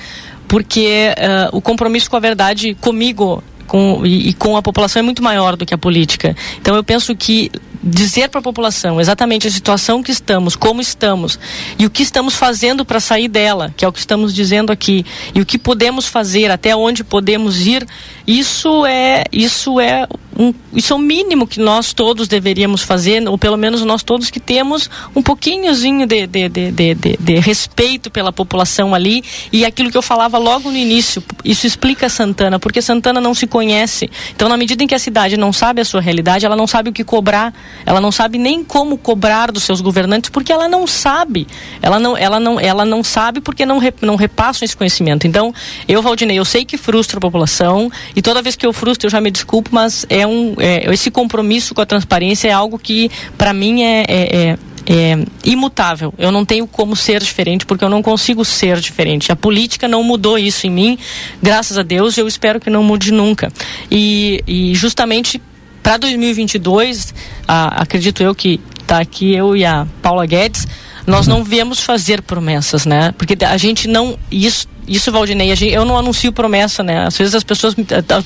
porque 0.48 1.14
ah, 1.18 1.50
o 1.54 1.62
compromisso 1.62 2.10
com 2.10 2.18
a 2.18 2.20
verdade 2.20 2.76
comigo 2.76 3.44
com, 3.68 4.02
e, 4.04 4.30
e 4.30 4.34
com 4.34 4.58
a 4.58 4.62
população 4.62 5.00
é 5.00 5.04
muito 5.04 5.22
maior 5.24 5.56
do 5.56 5.66
que 5.66 5.74
a 5.74 5.78
política. 5.78 6.36
Então 6.60 6.76
eu 6.76 6.84
penso 6.84 7.16
que 7.16 7.52
dizer 7.82 8.30
para 8.30 8.40
a 8.40 8.44
população 8.44 9.00
exatamente 9.00 9.48
a 9.48 9.52
situação 9.52 10.04
que 10.04 10.12
estamos, 10.12 10.56
como 10.56 10.82
estamos 10.82 11.40
e 11.78 11.86
o 11.86 11.90
que 11.90 12.04
estamos 12.04 12.36
fazendo 12.36 12.84
para 12.84 13.00
sair 13.00 13.28
dela, 13.28 13.74
que 13.78 13.86
é 13.86 13.88
o 13.88 13.92
que 13.92 14.00
estamos 14.00 14.34
dizendo 14.34 14.72
aqui, 14.72 15.06
e 15.34 15.40
o 15.42 15.46
que 15.46 15.58
podemos 15.58 16.06
fazer, 16.06 16.52
até 16.52 16.76
onde 16.76 17.04
podemos 17.04 17.66
ir, 17.66 17.86
isso 18.28 18.86
é 18.86 19.24
isso 19.32 19.80
é 19.80 20.08
um, 20.38 20.54
isso 20.74 20.94
é 20.94 20.96
o 20.96 21.00
mínimo 21.00 21.48
que 21.48 21.60
nós 21.60 21.92
todos 21.94 22.28
deveríamos 22.28 22.82
fazer, 22.84 23.28
ou 23.28 23.38
pelo 23.38 23.58
menos 23.58 23.82
nós 23.84 24.04
todos 24.04 24.30
que 24.30 24.40
temos 24.40 24.90
um 25.16 25.22
pouquinhozinho 25.22 26.06
de, 26.06 26.28
de, 26.28 26.50
de, 26.50 26.72
de, 26.72 26.96
de- 26.96 27.18
de 27.20 27.40
respeito 27.40 28.10
pela 28.12 28.32
população 28.32 28.94
ali 28.96 29.24
e 29.52 29.66
aquilo 29.66 29.90
que 29.92 29.98
eu 29.98 30.02
falava 30.02 30.38
logo 30.38 30.70
no 30.70 30.78
início, 30.78 31.24
isso 31.44 31.66
explica 31.66 32.08
Santana, 32.10 32.60
porque 32.60 32.82
Santana 32.82 33.20
não 33.20 33.34
se 33.34 33.48
conhece. 33.48 34.10
Então, 34.36 34.48
na 34.48 34.56
medida 34.58 34.84
em 34.84 34.88
que 34.88 34.96
a 34.96 35.00
cidade 35.00 35.36
não 35.38 35.52
sabe 35.52 35.82
a 35.82 35.86
sua 35.86 36.02
realidade, 36.02 36.46
ela 36.46 36.56
não 36.56 36.68
sabe 36.68 36.90
o 36.90 36.94
que 36.94 37.04
cobrar, 37.04 37.54
ela 37.86 38.02
não 38.02 38.12
sabe 38.12 38.38
nem 38.38 38.64
como 38.64 38.98
cobrar 38.98 39.52
dos 39.52 39.64
seus 39.64 39.82
governantes, 39.82 40.30
porque 40.30 40.52
ela 40.52 40.68
não 40.68 40.86
sabe. 40.86 41.48
Ela 41.82 42.00
não, 42.00 42.18
ela 42.18 42.40
não, 42.40 42.60
ela 42.60 42.86
não 42.86 43.04
sabe 43.04 43.42
porque 43.42 43.66
não, 43.66 43.78
re- 43.78 43.94
não 44.02 44.16
repassam 44.16 44.66
esse 44.66 44.76
conhecimento. 44.76 45.28
Então, 45.28 45.54
eu, 45.88 46.02
Valdinei, 46.02 46.38
eu 46.38 46.46
sei 46.46 46.66
que 46.66 46.78
frustra 46.78 47.18
a 47.18 47.22
população 47.22 47.92
e 48.16 48.22
toda 48.22 48.42
vez 48.42 48.56
que 48.56 48.66
eu 48.66 48.74
frustro, 48.74 49.08
eu 49.08 49.12
já 49.12 49.22
me 49.22 49.32
desculpo, 49.32 49.70
mas 49.74 50.06
é 50.10 50.26
um, 50.26 50.56
é, 50.60 50.92
esse 50.94 51.10
compromisso 51.12 51.74
com 51.74 51.82
a 51.82 51.86
transparência 51.86 52.48
é 52.48 52.52
algo 52.52 52.78
que, 52.78 53.10
para 53.38 53.54
mim, 53.54 53.84
é, 53.84 54.06
é, 54.08 54.36
é 54.36 54.58
é, 54.90 55.24
imutável. 55.44 56.12
Eu 56.18 56.32
não 56.32 56.44
tenho 56.44 56.66
como 56.66 56.96
ser 56.96 57.22
diferente 57.22 57.64
porque 57.64 57.84
eu 57.84 57.90
não 57.90 58.02
consigo 58.02 58.44
ser 58.44 58.80
diferente. 58.80 59.32
A 59.32 59.36
política 59.36 59.88
não 59.88 60.02
mudou 60.02 60.36
isso 60.36 60.66
em 60.66 60.72
mim, 60.72 60.98
graças 61.42 61.78
a 61.78 61.84
Deus. 61.84 62.18
Eu 62.18 62.28
espero 62.28 62.60
que 62.60 62.72
não 62.72 62.84
mude 62.84 63.12
nunca. 63.12 63.52
E, 63.92 64.44
e 64.48 64.74
justamente 64.74 65.40
para 65.82 65.98
2022, 65.98 67.14
ah, 67.48 67.82
acredito 67.82 68.22
eu 68.22 68.34
que 68.34 68.60
está 68.82 69.00
aqui 69.00 69.34
eu 69.34 69.56
e 69.56 69.66
a 69.66 69.88
Paula 70.02 70.26
Guedes, 70.26 70.68
nós 71.06 71.28
não 71.28 71.44
viemos 71.44 71.80
fazer 71.80 72.22
promessas, 72.22 72.86
né? 72.86 73.14
Porque 73.18 73.38
a 73.44 73.58
gente 73.58 73.88
não 73.88 74.18
isso 74.32 74.68
isso, 74.90 75.12
Valdinei, 75.12 75.56
gente, 75.56 75.72
eu 75.72 75.86
não 75.86 75.96
anuncio 75.96 76.34
promessa, 76.34 76.82
né? 76.82 77.06
Às 77.06 77.16
vezes 77.16 77.36
as 77.36 77.44
pessoas. 77.44 77.76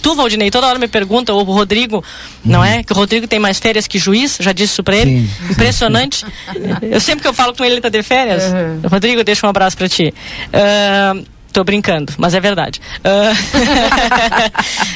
Tu, 0.01 0.15
Valdinei, 0.15 0.49
toda 0.49 0.65
hora 0.65 0.79
me 0.79 0.87
pergunta, 0.87 1.33
ou 1.33 1.41
o 1.41 1.43
Rodrigo, 1.43 2.01
não 2.43 2.63
é? 2.63 2.81
Que 2.81 2.93
o 2.93 2.95
Rodrigo 2.95 3.27
tem 3.27 3.37
mais 3.37 3.59
férias 3.59 3.85
que 3.85 3.99
juiz, 3.99 4.37
já 4.39 4.53
disse 4.53 4.71
isso 4.71 4.83
pra 4.83 4.95
ele. 4.95 5.27
Sim. 5.27 5.51
Impressionante. 5.51 6.25
eu 6.81 7.01
sempre 7.01 7.21
que 7.21 7.27
eu 7.27 7.33
falo 7.33 7.53
com 7.53 7.65
ele, 7.65 7.75
ele 7.75 7.81
tá 7.81 7.89
de 7.89 8.01
férias. 8.01 8.45
Uhum. 8.45 8.87
Rodrigo, 8.89 9.23
deixa 9.25 9.45
um 9.45 9.49
abraço 9.49 9.75
pra 9.75 9.89
ti. 9.89 10.13
Uh, 10.47 11.25
Tô 11.53 11.63
brincando, 11.63 12.11
mas 12.17 12.33
é 12.33 12.39
verdade. 12.39 12.81
Uh... 13.05 13.31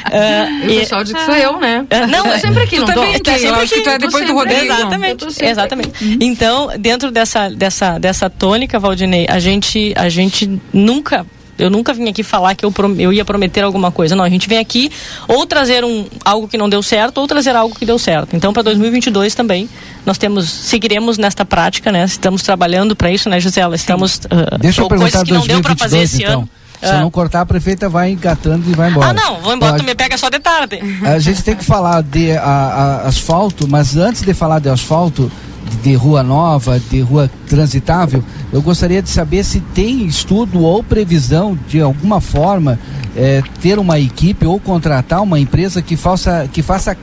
uh, 0.10 0.66
o 0.66 0.68
pessoal 0.80 1.04
diz 1.04 1.14
que 1.14 1.24
sou 1.24 1.36
eu, 1.36 1.60
né? 1.60 1.82
Uh, 1.82 2.08
não, 2.08 2.26
é 2.26 2.40
sempre 2.40 2.64
aqui, 2.64 2.80
não 2.80 2.88
também, 2.88 3.14
sempre 3.14 3.44
eu 3.46 3.56
acho 3.56 3.74
que 3.76 3.82
tu 3.82 3.90
é 3.90 4.00
depois 4.00 4.26
do 4.26 4.34
Rodrigo. 4.34 4.64
Exatamente, 4.64 5.26
exatamente. 5.40 6.04
Uhum. 6.04 6.18
Então, 6.20 6.70
dentro 6.80 7.12
dessa, 7.12 7.50
dessa, 7.50 8.00
dessa 8.00 8.28
tônica, 8.28 8.80
Valdinei, 8.80 9.28
a 9.30 9.38
gente, 9.38 9.94
a 9.96 10.10
gente 10.10 10.60
nunca 10.74 11.28
eu 11.58 11.70
nunca 11.70 11.94
vim 11.94 12.08
aqui 12.10 12.24
falar 12.24 12.56
que 12.56 12.66
eu, 12.66 12.74
eu 12.98 13.12
ia 13.12 13.26
prometer 13.26 13.64
alguma 13.64 13.92
coisa. 13.92 14.16
Não, 14.16 14.24
a 14.24 14.30
gente 14.30 14.48
vem 14.48 14.60
aqui 14.60 14.92
ou 15.28 15.46
trazer 15.46 15.84
um, 15.84 16.06
algo 16.24 16.48
que 16.48 16.58
não 16.58 16.70
deu 16.70 16.84
certo 16.84 17.20
ou 17.20 17.28
trazer 17.28 17.56
algo 17.56 17.76
que 17.76 17.86
deu 17.86 17.98
certo. 17.98 18.36
Então, 18.36 18.54
para 18.54 18.64
2022 18.64 19.36
também, 19.36 19.70
nós 20.06 20.18
temos 20.18 20.50
seguiremos 20.50 21.18
nesta 21.18 21.46
prática, 21.46 21.92
né? 21.92 22.06
Estamos 22.06 22.44
trabalhando 22.44 22.96
para 22.96 23.12
isso, 23.12 23.30
né, 23.30 23.40
Gisela? 23.40 23.76
Estamos 23.76 24.18
uh, 24.18 24.58
Deixa 24.60 24.82
eu 24.82 24.88
perguntar 24.88 25.12
coisas 25.12 25.24
que 25.24 25.30
2022, 25.34 25.48
não 25.48 25.48
deu 25.48 25.62
para 25.62 25.76
fazer 25.76 26.00
esse 26.00 26.24
então. 26.24 26.40
ano. 26.42 26.50
Se 26.80 26.86
ah. 26.90 27.00
não 27.00 27.10
cortar, 27.10 27.42
a 27.42 27.46
prefeita 27.46 27.90
vai 27.90 28.12
engatando 28.12 28.70
e 28.70 28.74
vai 28.76 28.92
embora. 28.92 29.10
Ah, 29.10 29.14
não, 29.14 29.42
vou 29.42 29.54
embora, 29.54 29.78
tu 29.78 29.84
me 29.84 29.96
pega 29.96 30.16
só 30.18 30.30
de 30.30 30.40
tarde. 30.40 30.80
A 31.04 31.18
gente 31.18 31.44
tem 31.44 31.56
que 31.56 31.66
falar 31.66 32.04
de 32.04 32.32
a, 32.34 32.44
a, 32.44 33.08
asfalto, 33.08 33.68
mas 33.68 33.98
antes 33.98 34.22
de 34.22 34.34
falar 34.34 34.60
de 34.60 34.70
asfalto, 34.70 35.32
de 35.82 35.94
rua 35.94 36.24
nova, 36.24 36.80
de 36.80 37.02
rua 37.02 37.30
transitável, 37.48 38.24
eu 38.52 38.62
gostaria 38.62 39.02
de 39.02 39.10
saber 39.10 39.44
se 39.44 39.60
tem 39.60 40.06
estudo 40.06 40.62
ou 40.62 40.84
previsão 40.84 41.58
de 41.68 41.82
alguma 41.82 42.22
forma 42.22 42.80
é, 43.16 43.42
ter 43.62 43.80
uma 43.80 44.00
equipe 44.00 44.46
ou 44.46 44.60
contratar 44.60 45.22
uma 45.22 45.40
empresa 45.40 45.82
que 45.82 45.98
faça, 45.98 46.48
que 46.52 46.62
faça 46.62 46.96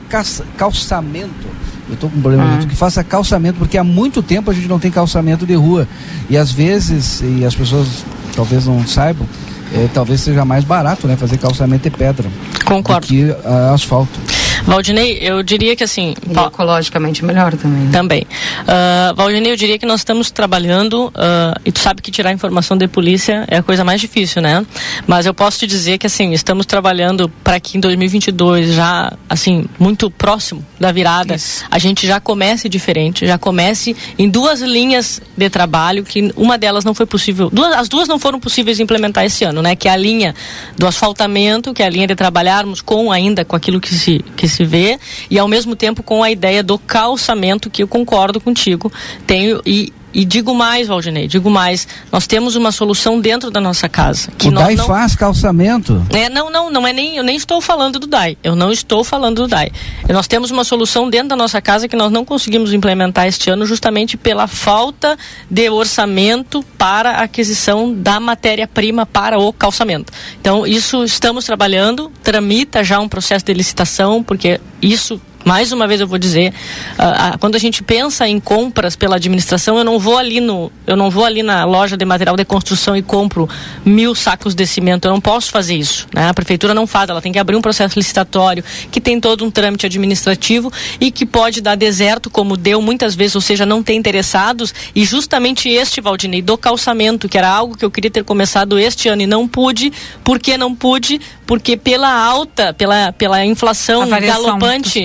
calçamento. 0.57 1.55
Eu 1.87 1.93
estou 1.93 2.09
com 2.09 2.17
um 2.17 2.21
problema 2.21 2.59
ah. 2.61 2.65
que 2.65 2.75
faça 2.75 3.03
calçamento, 3.03 3.59
porque 3.59 3.77
há 3.77 3.83
muito 3.83 4.23
tempo 4.23 4.49
a 4.49 4.53
gente 4.53 4.67
não 4.67 4.79
tem 4.79 4.89
calçamento 4.89 5.45
de 5.45 5.53
rua. 5.53 5.87
E 6.29 6.37
às 6.37 6.51
vezes, 6.51 7.21
e 7.21 7.45
as 7.45 7.53
pessoas 7.53 8.03
talvez 8.35 8.65
não 8.65 8.85
saibam, 8.87 9.27
é, 9.73 9.87
talvez 9.93 10.21
seja 10.21 10.43
mais 10.45 10.63
barato 10.63 11.07
né, 11.07 11.15
fazer 11.15 11.37
calçamento 11.37 11.83
de 11.83 11.95
pedra. 11.95 12.27
Concordo. 12.65 13.01
Do 13.01 13.07
que 13.07 13.23
uh, 13.25 13.73
asfalto. 13.73 14.19
Valdinei, 14.65 15.19
eu 15.21 15.43
diria 15.43 15.75
que 15.75 15.83
assim. 15.83 16.15
E 16.27 16.39
ecologicamente 16.39 17.23
melhor 17.23 17.53
também. 17.55 17.83
Né? 17.83 17.91
Também. 17.91 18.21
Uh, 18.23 19.15
Valdinei, 19.15 19.51
eu 19.51 19.55
diria 19.55 19.77
que 19.77 19.85
nós 19.85 20.01
estamos 20.01 20.31
trabalhando, 20.31 21.07
uh, 21.07 21.59
e 21.63 21.71
tu 21.71 21.79
sabe 21.79 22.01
que 22.01 22.09
tirar 22.09 22.31
informação 22.31 22.75
de 22.75 22.87
polícia 22.87 23.45
é 23.47 23.57
a 23.57 23.63
coisa 23.63 23.83
mais 23.83 24.01
difícil, 24.01 24.41
né? 24.41 24.65
Mas 25.05 25.27
eu 25.27 25.33
posso 25.33 25.59
te 25.59 25.67
dizer 25.67 25.99
que 25.99 26.07
assim, 26.07 26.33
estamos 26.33 26.65
trabalhando 26.65 27.29
para 27.43 27.59
que 27.59 27.77
em 27.77 27.79
2022, 27.79 28.73
já 28.73 29.13
assim, 29.29 29.65
muito 29.77 30.09
próximo 30.09 30.65
da 30.79 30.91
virada, 30.91 31.35
Isso. 31.35 31.63
a 31.69 31.77
gente 31.77 32.07
já 32.07 32.19
comece 32.19 32.67
diferente, 32.67 33.27
já 33.27 33.37
comece 33.37 33.95
em 34.17 34.27
duas 34.27 34.61
linhas 34.61 35.21
de 35.37 35.49
trabalho, 35.49 36.03
que 36.03 36.31
uma 36.35 36.57
delas 36.57 36.83
não 36.83 36.93
foi 36.93 37.05
possível, 37.05 37.49
duas, 37.51 37.73
as 37.73 37.87
duas 37.87 38.07
não 38.07 38.17
foram 38.17 38.39
possíveis 38.39 38.79
implementar 38.79 39.25
esse 39.25 39.43
ano, 39.43 39.61
né? 39.61 39.75
Que 39.75 39.87
é 39.87 39.91
a 39.91 39.97
linha 39.97 40.33
do 40.75 40.87
asfaltamento, 40.87 41.73
que 41.73 41.83
é 41.83 41.85
a 41.85 41.89
linha 41.89 42.07
de 42.07 42.15
trabalharmos 42.15 42.81
com 42.81 43.11
ainda 43.11 43.45
com 43.45 43.55
aquilo 43.55 43.79
que 43.79 43.93
se, 43.93 44.23
que 44.35 44.47
se 44.47 44.54
vê 44.63 44.99
e 45.29 45.37
ao 45.37 45.47
mesmo 45.47 45.75
tempo 45.75 46.03
com 46.03 46.23
a 46.23 46.31
ideia 46.31 46.63
do 46.63 46.77
calçamento 46.77 47.69
que 47.69 47.83
eu 47.83 47.87
concordo 47.87 48.39
contigo. 48.39 48.91
Tenho 49.25 49.61
e 49.65 49.91
e 50.15 50.23
digo 50.23 50.55
mais, 50.55 50.87
Valdinei, 50.87 51.27
digo 51.27 51.49
mais, 51.49 51.85
nós 52.09 52.25
temos 52.25 52.55
uma 52.55 52.71
solução 52.71 53.19
dentro 53.19 53.51
da 53.51 53.59
nossa 53.59 53.89
casa. 53.89 54.31
Que 54.37 54.47
o 54.47 54.51
DAI 54.51 54.75
não... 54.75 54.87
faz 54.87 55.13
calçamento? 55.13 56.01
É, 56.09 56.29
não, 56.29 56.49
não, 56.49 56.71
não 56.71 56.87
é 56.87 56.93
nem, 56.93 57.17
eu 57.17 57.23
nem 57.23 57.35
estou 57.35 57.59
falando 57.59 57.99
do 57.99 58.07
DAI. 58.07 58.37
Eu 58.41 58.55
não 58.55 58.71
estou 58.71 59.03
falando 59.03 59.41
do 59.41 59.47
DAI. 59.49 59.73
Nós 60.07 60.25
temos 60.25 60.51
uma 60.51 60.63
solução 60.63 61.09
dentro 61.09 61.27
da 61.27 61.35
nossa 61.35 61.61
casa 61.61 61.89
que 61.89 61.97
nós 61.97 62.09
não 62.13 62.23
conseguimos 62.23 62.71
implementar 62.71 63.27
este 63.27 63.49
ano 63.49 63.65
justamente 63.65 64.15
pela 64.15 64.47
falta 64.47 65.17
de 65.51 65.69
orçamento 65.69 66.63
para 66.77 67.11
a 67.11 67.23
aquisição 67.23 67.93
da 67.93 68.17
matéria-prima 68.17 69.05
para 69.05 69.37
o 69.37 69.51
calçamento. 69.51 70.13
Então, 70.39 70.65
isso 70.65 71.03
estamos 71.03 71.43
trabalhando, 71.43 72.09
tramita 72.23 72.85
já 72.85 73.01
um 73.01 73.09
processo 73.09 73.43
de 73.43 73.53
licitação, 73.53 74.23
porque 74.23 74.61
isso 74.81 75.19
mais 75.45 75.71
uma 75.71 75.87
vez 75.87 76.01
eu 76.01 76.07
vou 76.07 76.17
dizer, 76.17 76.51
uh, 76.97 77.35
uh, 77.35 77.39
quando 77.39 77.55
a 77.55 77.59
gente 77.59 77.83
pensa 77.83 78.27
em 78.27 78.39
compras 78.39 78.95
pela 78.95 79.17
administração, 79.17 79.77
eu 79.77 79.83
não 79.83 79.99
vou 79.99 80.17
ali 80.17 80.41
no, 80.41 80.71
eu 80.87 80.97
não 80.97 81.11
vou 81.11 81.23
ali 81.23 81.43
na 81.43 81.63
loja 81.65 81.95
de 81.95 82.03
material 82.03 82.35
de 82.35 82.43
construção 82.43 82.97
e 82.97 83.03
compro 83.03 83.47
mil 83.85 84.15
sacos 84.15 84.55
de 84.55 84.65
cimento. 84.65 85.05
Eu 85.05 85.11
não 85.11 85.21
posso 85.21 85.51
fazer 85.51 85.75
isso. 85.75 86.07
Né? 86.11 86.27
A 86.27 86.33
prefeitura 86.33 86.73
não 86.73 86.87
faz, 86.87 87.09
ela 87.09 87.21
tem 87.21 87.31
que 87.31 87.37
abrir 87.37 87.55
um 87.55 87.61
processo 87.61 87.97
licitatório 87.97 88.63
que 88.91 88.99
tem 88.99 89.19
todo 89.19 89.45
um 89.45 89.51
trâmite 89.51 89.85
administrativo 89.85 90.73
e 90.99 91.11
que 91.11 91.27
pode 91.27 91.61
dar 91.61 91.75
deserto, 91.75 92.29
como 92.29 92.57
deu 92.57 92.81
muitas 92.81 93.13
vezes, 93.13 93.35
ou 93.35 93.41
seja, 93.41 93.67
não 93.67 93.83
ter 93.83 93.93
interessados. 93.93 94.73
E 94.95 95.05
justamente 95.05 95.69
este, 95.69 96.01
Valdinei, 96.01 96.41
do 96.41 96.57
calçamento, 96.57 97.29
que 97.29 97.37
era 97.37 97.49
algo 97.49 97.77
que 97.77 97.85
eu 97.85 97.91
queria 97.91 98.09
ter 98.09 98.23
começado 98.23 98.79
este 98.79 99.07
ano 99.07 99.21
e 99.21 99.27
não 99.27 99.47
pude. 99.47 99.93
Por 100.23 100.39
que 100.39 100.57
não 100.57 100.73
pude? 100.73 101.21
Porque 101.45 101.77
pela 101.77 102.11
alta, 102.11 102.73
pela, 102.73 103.13
pela 103.13 103.45
inflação 103.45 104.09
galopante 104.09 105.03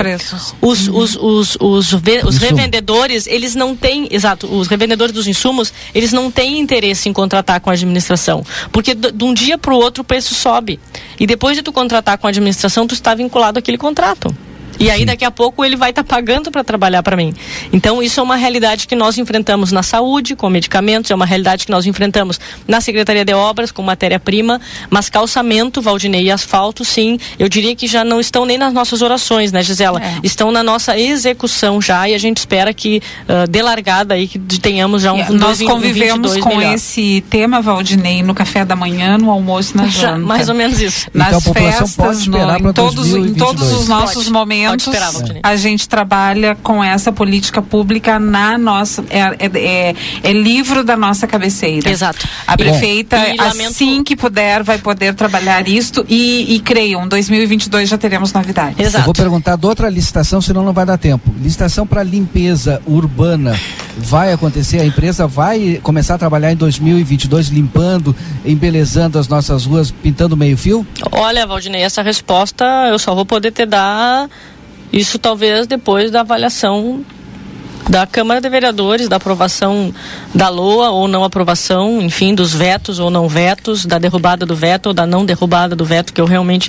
os, 0.60 0.88
os, 0.88 1.16
os, 1.16 1.56
os, 1.60 1.92
os 1.92 2.36
revendedores, 2.38 3.26
eles 3.26 3.54
não 3.54 3.74
têm, 3.76 4.08
exato, 4.10 4.46
os 4.46 4.68
revendedores 4.68 5.12
dos 5.12 5.26
insumos, 5.26 5.72
eles 5.94 6.12
não 6.12 6.30
têm 6.30 6.58
interesse 6.58 7.08
em 7.08 7.12
contratar 7.12 7.60
com 7.60 7.70
a 7.70 7.72
administração. 7.72 8.44
Porque 8.72 8.94
de 8.94 9.24
um 9.24 9.34
dia 9.34 9.58
para 9.58 9.74
o 9.74 9.76
outro 9.76 10.02
o 10.02 10.04
preço 10.04 10.34
sobe. 10.34 10.78
E 11.18 11.26
depois 11.26 11.56
de 11.56 11.62
tu 11.62 11.72
contratar 11.72 12.18
com 12.18 12.26
a 12.26 12.30
administração, 12.30 12.86
tu 12.86 12.94
está 12.94 13.14
vinculado 13.14 13.58
àquele 13.58 13.78
contrato. 13.78 14.34
E 14.80 14.90
aí 14.90 15.04
daqui 15.04 15.26
a 15.26 15.30
pouco 15.30 15.62
ele 15.62 15.76
vai 15.76 15.90
estar 15.90 16.02
tá 16.02 16.16
pagando 16.16 16.50
para 16.50 16.64
trabalhar 16.64 17.02
para 17.02 17.14
mim. 17.14 17.34
Então 17.70 18.02
isso 18.02 18.18
é 18.18 18.22
uma 18.22 18.36
realidade 18.36 18.88
que 18.88 18.96
nós 18.96 19.18
enfrentamos 19.18 19.70
na 19.70 19.82
saúde 19.82 20.34
com 20.34 20.48
medicamentos, 20.48 21.10
é 21.10 21.14
uma 21.14 21.26
realidade 21.26 21.66
que 21.66 21.70
nós 21.70 21.84
enfrentamos 21.84 22.40
na 22.66 22.80
Secretaria 22.80 23.22
de 23.22 23.34
Obras 23.34 23.70
com 23.70 23.82
matéria-prima, 23.82 24.58
mas 24.88 25.10
calçamento, 25.10 25.82
Valdinei 25.82 26.24
e 26.24 26.30
asfalto, 26.30 26.82
sim, 26.82 27.18
eu 27.38 27.46
diria 27.46 27.76
que 27.76 27.86
já 27.86 28.02
não 28.02 28.18
estão 28.18 28.46
nem 28.46 28.56
nas 28.56 28.72
nossas 28.72 29.02
orações, 29.02 29.52
né, 29.52 29.62
Gisela? 29.62 30.00
É. 30.02 30.18
Estão 30.22 30.50
na 30.50 30.62
nossa 30.62 30.98
execução 30.98 31.80
já 31.82 32.08
e 32.08 32.14
a 32.14 32.18
gente 32.18 32.38
espera 32.38 32.72
que 32.72 33.02
uh, 33.28 33.50
de 33.50 33.60
largada 33.60 34.14
aí 34.14 34.26
que 34.26 34.38
tenhamos 34.38 35.02
já 35.02 35.12
um, 35.12 35.20
um 35.20 35.34
Nós 35.34 35.60
convivemos 35.60 36.38
com 36.38 36.56
melhor. 36.56 36.74
esse 36.74 37.22
tema, 37.28 37.60
Valdinei, 37.60 38.22
no 38.22 38.34
café 38.34 38.64
da 38.64 38.74
manhã, 38.74 39.18
no 39.18 39.30
almoço, 39.30 39.76
na 39.76 39.86
janta. 39.88 40.18
Mais 40.20 40.48
ou 40.48 40.54
menos 40.54 40.80
isso. 40.80 41.08
Nas 41.12 41.36
então, 41.36 41.52
festas, 41.52 42.26
no, 42.26 42.38
em, 42.38 42.72
todos, 42.72 43.14
em 43.14 43.34
todos 43.34 43.72
os 43.72 43.86
nossos 43.86 44.24
pode. 44.24 44.30
momentos 44.30 44.69
momentos 44.70 44.86
esperar, 44.86 45.40
a 45.42 45.56
gente 45.56 45.88
trabalha 45.88 46.56
com 46.62 46.82
essa 46.82 47.12
política 47.12 47.60
pública 47.62 48.18
na 48.18 48.56
nossa 48.58 49.04
é, 49.10 49.20
é, 49.20 49.50
é, 49.54 49.94
é 50.22 50.32
livro 50.32 50.84
da 50.84 50.96
nossa 50.96 51.26
cabeceira. 51.26 51.88
Exato. 51.88 52.28
A 52.46 52.56
prefeita 52.56 53.16
assim 53.40 54.02
que 54.02 54.16
puder 54.16 54.62
vai 54.62 54.78
poder 54.78 55.14
trabalhar 55.14 55.66
isto 55.68 56.04
e, 56.08 56.54
e 56.54 56.60
creiam, 56.60 57.06
2022 57.08 57.88
já 57.88 57.98
teremos 57.98 58.32
novidades. 58.32 58.78
Exato. 58.78 58.98
Eu 58.98 59.04
vou 59.04 59.14
perguntar 59.14 59.56
de 59.56 59.66
outra 59.66 59.88
licitação, 59.88 60.40
senão 60.40 60.64
não 60.64 60.72
vai 60.72 60.86
dar 60.86 60.98
tempo. 60.98 61.32
Licitação 61.40 61.86
para 61.86 62.02
limpeza 62.02 62.80
urbana 62.86 63.58
vai 63.96 64.32
acontecer? 64.32 64.80
A 64.80 64.86
empresa 64.86 65.26
vai 65.26 65.80
começar 65.82 66.14
a 66.14 66.18
trabalhar 66.18 66.52
em 66.52 66.56
2022 66.56 67.48
limpando, 67.48 68.14
embelezando 68.44 69.18
as 69.18 69.28
nossas 69.28 69.66
ruas, 69.66 69.90
pintando 69.90 70.36
meio 70.36 70.56
fio? 70.56 70.86
Olha, 71.12 71.46
Valdinei, 71.46 71.82
essa 71.82 72.02
resposta 72.02 72.64
eu 72.88 72.98
só 72.98 73.14
vou 73.14 73.26
poder 73.26 73.50
te 73.50 73.66
dar 73.66 74.28
isso 74.92 75.18
talvez 75.18 75.66
depois 75.66 76.10
da 76.10 76.20
avaliação 76.20 77.04
da 77.88 78.06
Câmara 78.06 78.40
de 78.40 78.48
Vereadores, 78.48 79.08
da 79.08 79.16
aprovação 79.16 79.92
da 80.34 80.48
LOA 80.48 80.90
ou 80.90 81.08
não 81.08 81.24
aprovação, 81.24 82.00
enfim, 82.00 82.34
dos 82.34 82.54
vetos 82.54 83.00
ou 83.00 83.10
não 83.10 83.28
vetos, 83.28 83.84
da 83.84 83.98
derrubada 83.98 84.46
do 84.46 84.54
veto 84.54 84.86
ou 84.86 84.92
da 84.92 85.06
não 85.06 85.24
derrubada 85.24 85.74
do 85.74 85.84
veto, 85.84 86.12
que 86.12 86.20
eu 86.20 86.24
realmente 86.24 86.68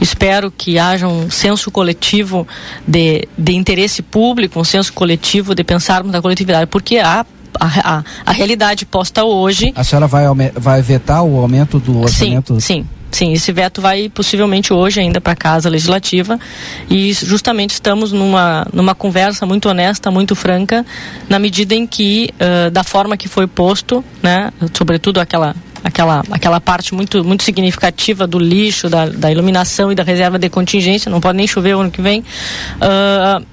espero 0.00 0.50
que 0.50 0.78
haja 0.78 1.06
um 1.06 1.30
senso 1.30 1.70
coletivo 1.70 2.46
de, 2.86 3.26
de 3.36 3.54
interesse 3.54 4.02
público, 4.02 4.60
um 4.60 4.64
senso 4.64 4.92
coletivo 4.92 5.54
de 5.54 5.64
pensarmos 5.64 6.12
na 6.12 6.20
coletividade, 6.20 6.66
porque 6.66 6.98
há 6.98 7.24
a, 7.58 7.98
a, 7.98 8.04
a 8.26 8.32
realidade 8.32 8.86
posta 8.86 9.24
hoje. 9.24 9.72
A 9.74 9.84
senhora 9.84 10.06
vai, 10.06 10.24
vai 10.54 10.82
vetar 10.82 11.22
o 11.24 11.40
aumento 11.40 11.78
do 11.78 12.00
orçamento? 12.00 12.60
Sim, 12.60 12.84
sim. 12.84 12.86
Sim, 13.10 13.32
esse 13.32 13.50
veto 13.52 13.80
vai 13.80 14.10
possivelmente 14.10 14.70
hoje 14.70 15.00
ainda 15.00 15.18
para 15.18 15.32
a 15.32 15.36
Casa 15.36 15.68
Legislativa 15.68 16.38
e 16.90 17.12
justamente 17.14 17.70
estamos 17.70 18.12
numa, 18.12 18.66
numa 18.70 18.94
conversa 18.94 19.46
muito 19.46 19.66
honesta, 19.66 20.10
muito 20.10 20.36
franca, 20.36 20.84
na 21.26 21.38
medida 21.38 21.74
em 21.74 21.86
que, 21.86 22.28
uh, 22.34 22.70
da 22.70 22.84
forma 22.84 23.16
que 23.16 23.26
foi 23.26 23.46
posto, 23.46 24.04
né, 24.22 24.52
sobretudo 24.76 25.20
aquela 25.20 25.54
aquela, 25.82 26.22
aquela 26.30 26.60
parte 26.60 26.92
muito, 26.92 27.24
muito 27.24 27.44
significativa 27.44 28.26
do 28.26 28.38
lixo, 28.38 28.90
da, 28.90 29.06
da 29.06 29.30
iluminação 29.30 29.90
e 29.90 29.94
da 29.94 30.02
reserva 30.02 30.38
de 30.38 30.48
contingência, 30.48 31.10
não 31.10 31.20
pode 31.20 31.36
nem 31.36 31.46
chover 31.46 31.76
o 31.76 31.80
ano 31.80 31.90
que 31.90 32.02
vem. 32.02 32.20
Uh, 32.20 33.44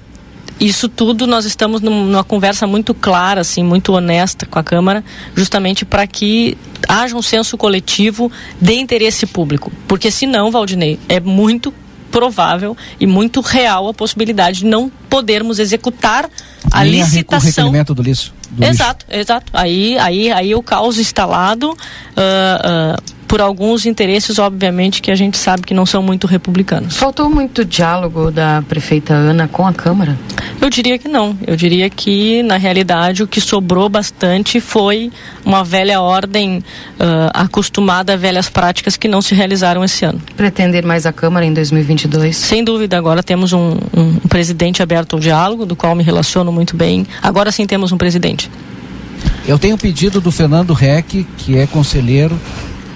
isso 0.60 0.88
tudo 0.88 1.27
nós 1.27 1.45
estamos 1.45 1.82
num, 1.82 2.06
numa 2.06 2.23
conversa 2.23 2.65
muito 2.65 2.94
clara, 2.94 3.41
assim, 3.41 3.64
muito 3.64 3.94
honesta 3.94 4.45
com 4.45 4.57
a 4.57 4.64
Câmara, 4.64 5.03
justamente 5.36 5.86
para 5.86 6.07
que 6.07 6.57
haja 6.88 7.15
um 7.15 7.22
senso 7.22 7.57
coletivo 7.57 8.32
de 8.60 8.73
interesse 8.73 9.26
público. 9.26 9.72
Porque 9.88 10.10
senão, 10.10 10.52
Valdinei, 10.52 10.99
é 11.10 11.19
muito 11.19 11.73
provável 12.10 12.77
e 12.98 13.06
muito 13.06 13.41
real 13.41 13.90
a 13.90 13.94
possibilidade 13.94 14.60
de 14.60 14.65
não 14.65 14.90
podermos 15.10 15.60
executar 15.60 16.30
a 16.72 16.84
Nem 16.84 17.02
a 17.02 17.06
licitação. 17.06 17.65
Recolhimento 17.65 17.94
do 17.94 18.02
lixo. 18.02 18.34
do 18.49 18.61
lixo. 18.61 18.73
Exato, 18.73 19.06
exato. 19.10 19.52
Aí, 19.53 19.98
aí, 19.98 20.32
aí 20.32 20.56
o 20.56 20.64
caos 20.64 20.98
instalado 20.98 21.77
ah, 22.15 22.95
ah, 22.95 23.02
por 23.36 23.41
alguns 23.41 23.86
interesses, 23.86 24.40
obviamente, 24.40 25.02
que 25.02 25.12
a 25.12 25.16
gente 25.16 25.38
sabe 25.38 25.64
que 25.64 25.74
não 25.74 25.86
são 25.86 26.02
muito 26.02 26.26
republicanos. 26.26 26.95
Faltou 26.95 27.30
muito 27.30 27.66
diálogo 27.66 28.32
da 28.32 28.64
prefeita 28.66 29.14
Ana 29.14 29.45
com 29.45 29.68
a 29.68 29.74
Câmara? 29.74 30.18
Eu 30.62 30.70
diria 30.70 30.98
que 30.98 31.10
não. 31.10 31.38
Eu 31.45 31.57
diria 31.57 31.90
que, 31.90 32.41
na 32.44 32.56
realidade, 32.56 33.24
o 33.24 33.28
que 33.28 33.41
sobrou 33.41 33.90
bastante 33.90 34.62
foi 34.62 35.12
uma 35.44 35.66
velha 35.66 35.99
ordem 35.99 36.64
ah, 36.98 37.32
acostumada 37.34 38.14
a 38.14 38.16
velhas 38.16 38.48
práticas 38.48 38.95
que 38.95 39.10
não 39.10 39.22
se 39.22 39.36
realizaram 39.36 39.84
esse 39.84 40.06
ano. 40.06 40.22
Pretender 40.38 40.86
mais 40.86 41.06
a 41.06 41.12
Câmara 41.12 41.45
em 41.45 41.53
2022? 41.53 42.38
Sem 42.38 42.64
dúvida, 42.64 42.98
agora 42.98 43.22
temos 43.22 43.52
um, 43.52 43.78
um 43.94 44.16
presidente 44.30 44.82
aberto 44.82 45.18
ao 45.18 45.20
diálogo, 45.20 45.66
do 45.66 45.76
qual 45.76 45.94
me 45.94 46.03
relaciono 46.03 46.53
muito 46.53 46.78
bem. 46.78 47.06
Agora 47.22 47.52
sim 47.52 47.66
temos 47.66 47.91
um 47.91 47.98
presidente. 47.98 48.49
Eu 49.45 49.60
tenho 49.60 49.76
um 49.76 49.78
pedido 49.78 50.22
do 50.22 50.32
Fernando 50.32 50.72
Reck, 50.72 51.28
que 51.38 51.57
é 51.57 51.68
conselheiro. 51.68 52.40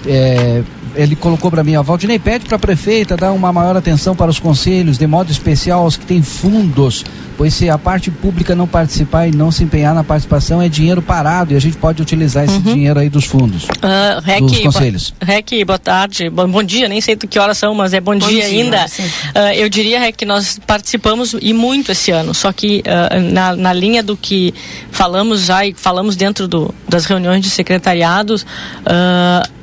É, 0.06 0.62
ele 0.94 1.14
colocou 1.14 1.50
para 1.50 1.62
mim, 1.62 1.76
a 1.76 1.82
Valdinei 1.82 2.18
pede 2.18 2.46
para 2.46 2.56
a 2.56 2.58
prefeita 2.58 3.16
dar 3.16 3.32
uma 3.32 3.52
maior 3.52 3.76
atenção 3.76 4.16
para 4.16 4.30
os 4.30 4.38
conselhos, 4.38 4.98
de 4.98 5.06
modo 5.06 5.30
especial 5.30 5.82
aos 5.82 5.96
que 5.96 6.04
têm 6.06 6.22
fundos, 6.22 7.04
pois 7.36 7.54
se 7.54 7.70
a 7.70 7.78
parte 7.78 8.10
pública 8.10 8.54
não 8.56 8.66
participar 8.66 9.26
e 9.28 9.30
não 9.30 9.50
se 9.50 9.62
empenhar 9.64 9.94
na 9.94 10.02
participação, 10.04 10.60
é 10.60 10.68
dinheiro 10.68 11.00
parado 11.00 11.52
e 11.52 11.56
a 11.56 11.60
gente 11.60 11.76
pode 11.76 12.02
utilizar 12.02 12.44
esse 12.44 12.58
dinheiro 12.58 12.98
aí 12.98 13.08
dos 13.08 13.24
fundos. 13.24 13.64
Uh, 13.64 14.20
Rec, 14.22 14.40
Dos 14.42 14.58
conselhos. 14.60 15.14
bo- 15.18 15.26
Rec, 15.26 15.48
boa 15.66 15.78
tarde. 15.78 16.28
Bom, 16.28 16.48
bom 16.48 16.62
dia, 16.62 16.88
nem 16.88 17.00
sei 17.00 17.14
do 17.16 17.26
que 17.28 17.38
horas 17.38 17.56
são, 17.56 17.74
mas 17.74 17.94
é 17.94 18.00
bom, 18.00 18.18
Bom 18.18 18.26
dia, 18.28 18.44
dia, 18.48 18.62
ainda. 18.62 18.86
Ah, 19.34 19.54
eu 19.54 19.68
diria, 19.68 20.00
Rec, 20.00 20.16
que 20.16 20.24
nós 20.26 20.58
participamos 20.66 21.34
e 21.40 21.52
muito 21.52 21.92
esse 21.92 22.10
ano, 22.10 22.34
só 22.34 22.52
que 22.52 22.82
ah, 22.86 23.18
na, 23.20 23.54
na 23.56 23.72
linha 23.72 24.02
do 24.02 24.16
que 24.16 24.52
falamos 24.90 25.42
já 25.46 25.64
e 25.64 25.72
falamos 25.72 26.16
dentro 26.16 26.46
do, 26.48 26.74
das 26.88 27.04
reuniões 27.06 27.42
de 27.42 27.48
secretariados, 27.50 28.44
fo- 28.44 29.59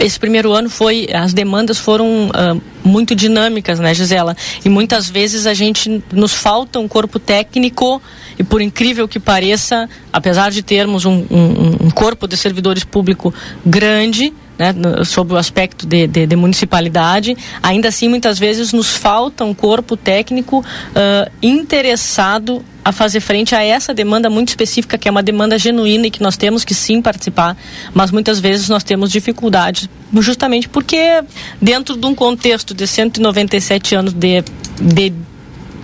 esse 0.00 0.18
primeiro 0.18 0.52
ano 0.52 0.68
foi 0.70 1.08
as 1.12 1.32
demandas 1.32 1.78
foram 1.78 2.30
ah, 2.32 2.56
muito 2.84 3.14
dinâmicas, 3.14 3.78
né, 3.78 3.94
Gisela? 3.94 4.36
E 4.64 4.68
muitas 4.68 5.08
vezes 5.08 5.46
a 5.46 5.54
gente 5.54 6.02
nos 6.12 6.32
falta 6.32 6.78
um 6.78 6.88
corpo 6.88 7.18
técnico 7.18 8.00
e 8.38 8.44
por 8.44 8.60
incrível 8.60 9.06
que 9.08 9.18
pareça, 9.20 9.88
apesar 10.12 10.50
de 10.50 10.62
termos 10.62 11.04
um, 11.04 11.24
um- 11.30 11.86
um 11.86 11.90
corpo 11.90 12.26
de 12.26 12.36
servidores 12.36 12.84
público 12.84 13.32
grande, 13.64 14.32
né, 14.58 14.72
no- 14.72 15.04
sob 15.04 15.34
o 15.34 15.36
aspecto 15.36 15.86
de, 15.86 16.06
de- 16.06 16.26
de 16.26 16.36
municipalidade, 16.36 17.36
ainda 17.62 17.88
assim 17.88 18.08
muitas 18.08 18.38
vezes 18.38 18.72
nos 18.72 18.96
falta 18.96 19.44
um 19.44 19.52
corpo 19.54 19.96
técnico 19.96 20.64
ah, 20.94 21.28
interessado 21.42 22.64
a 22.84 22.92
fazer 22.92 23.20
frente 23.20 23.54
a 23.54 23.62
essa 23.64 23.94
demanda 23.94 24.28
muito 24.28 24.48
específica, 24.50 24.98
que 24.98 25.08
é 25.08 25.10
uma 25.10 25.22
demanda 25.22 25.58
genuína 25.58 26.06
e 26.06 26.10
que 26.10 26.22
nós 26.22 26.36
temos 26.36 26.64
que 26.64 26.74
sim 26.74 27.00
participar, 27.00 27.56
mas 27.94 28.10
muitas 28.10 28.38
vezes 28.38 28.68
nós 28.68 28.84
temos 28.84 29.10
dificuldades, 29.10 29.88
justamente 30.20 30.68
porque 30.68 31.22
dentro 31.60 31.96
de 31.96 32.06
um 32.06 32.14
contexto 32.14 32.74
de 32.74 32.86
197 32.86 33.94
anos 33.94 34.12
de, 34.12 34.44
de 34.80 35.12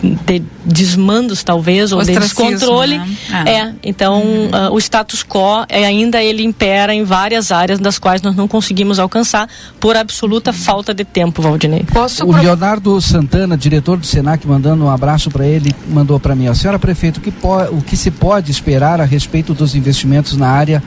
de 0.03 0.43
desmandos 0.65 1.45
talvez 1.45 1.93
ou 1.93 2.01
de 2.03 2.13
descontrole 2.19 2.99
né? 2.99 3.17
é, 3.47 3.51
É. 3.51 3.73
então 3.83 4.23
ah, 4.53 4.71
o 4.71 4.79
status 4.79 5.23
quo 5.23 5.65
é, 5.69 5.85
ainda 5.85 6.23
ele 6.23 6.43
impera 6.43 6.95
em 6.95 7.05
várias 7.05 7.53
áreas 7.53 7.79
das 7.79 7.99
quais 7.99 8.23
nós 8.23 8.35
não 8.35 8.49
conseguimos 8.49 8.99
alcançar 8.99 9.49
por 9.79 9.97
absoluta 9.97 10.53
falta 10.53 10.95
de 10.95 11.05
tempo 11.05 11.43
Valdinei 11.43 11.85
O 12.25 12.33
Leonardo 12.43 13.01
Santana, 13.01 13.57
diretor 13.57 13.99
do 13.99 14.07
Senac, 14.07 14.47
mandando 14.47 14.85
um 14.85 14.91
abraço 14.91 15.31
para 15.31 15.47
ele, 15.47 15.75
mandou 15.89 16.19
para 16.19 16.35
mim, 16.35 16.47
a 16.49 16.55
senhora 16.55 16.79
prefeito, 16.79 17.19
o 17.19 17.21
que, 17.21 17.31
po- 17.31 17.63
o 17.71 17.83
que 17.83 17.97
se 17.97 18.11
pode 18.11 18.51
esperar 18.51 19.01
a 19.01 19.05
respeito 19.05 19.53
dos 19.55 19.75
investimentos 19.75 20.37
na 20.37 20.49
área 20.49 20.83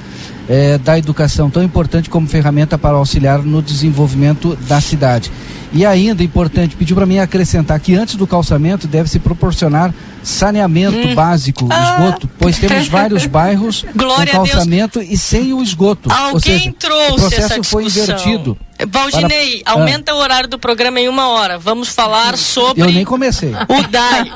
eh, 0.49 0.77
da 0.79 0.97
educação, 0.97 1.49
tão 1.49 1.63
importante 1.63 2.09
como 2.09 2.27
ferramenta 2.27 2.77
para 2.77 2.95
auxiliar 2.97 3.39
no 3.43 3.61
desenvolvimento 3.61 4.57
da 4.67 4.81
cidade? 4.81 5.31
E 5.73 5.85
ainda 5.85 6.23
importante, 6.23 6.75
pediu 6.75 6.95
para 6.95 7.05
mim 7.05 7.17
acrescentar 7.17 7.79
que 7.79 7.95
antes 7.95 8.15
do 8.15 8.27
calçamento 8.27 8.87
deve-se 8.87 9.17
proporcionar 9.19 9.93
saneamento 10.21 11.07
Hum. 11.09 11.15
básico, 11.15 11.67
esgoto, 11.71 12.29
pois 12.39 12.57
temos 12.57 12.87
vários 12.87 13.25
bairros 13.27 13.83
Glória 13.95 14.31
com 14.31 14.37
calçamento 14.45 15.01
e 15.01 15.17
sem 15.17 15.51
o 15.53 15.61
esgoto. 15.61 16.09
Ou 16.09 16.15
Alguém 16.15 16.59
seja, 16.59 16.75
trouxe 16.79 17.11
o 17.11 17.15
processo 17.15 17.53
essa 17.53 17.63
foi 17.63 17.83
discussão. 17.85 18.15
invertido. 18.15 18.57
Valdinei, 18.87 19.61
Para- 19.63 19.73
aumenta 19.79 20.13
o 20.13 20.17
horário 20.17 20.49
do 20.49 20.57
programa 20.59 20.99
em 20.99 21.07
uma 21.07 21.29
hora. 21.29 21.57
Vamos 21.59 21.89
falar 21.89 22.35
sobre 22.37 22.81
Eu 22.81 22.87
nem 22.91 23.05
comecei. 23.05 23.51
o 23.53 23.87
DAI. 23.89 24.31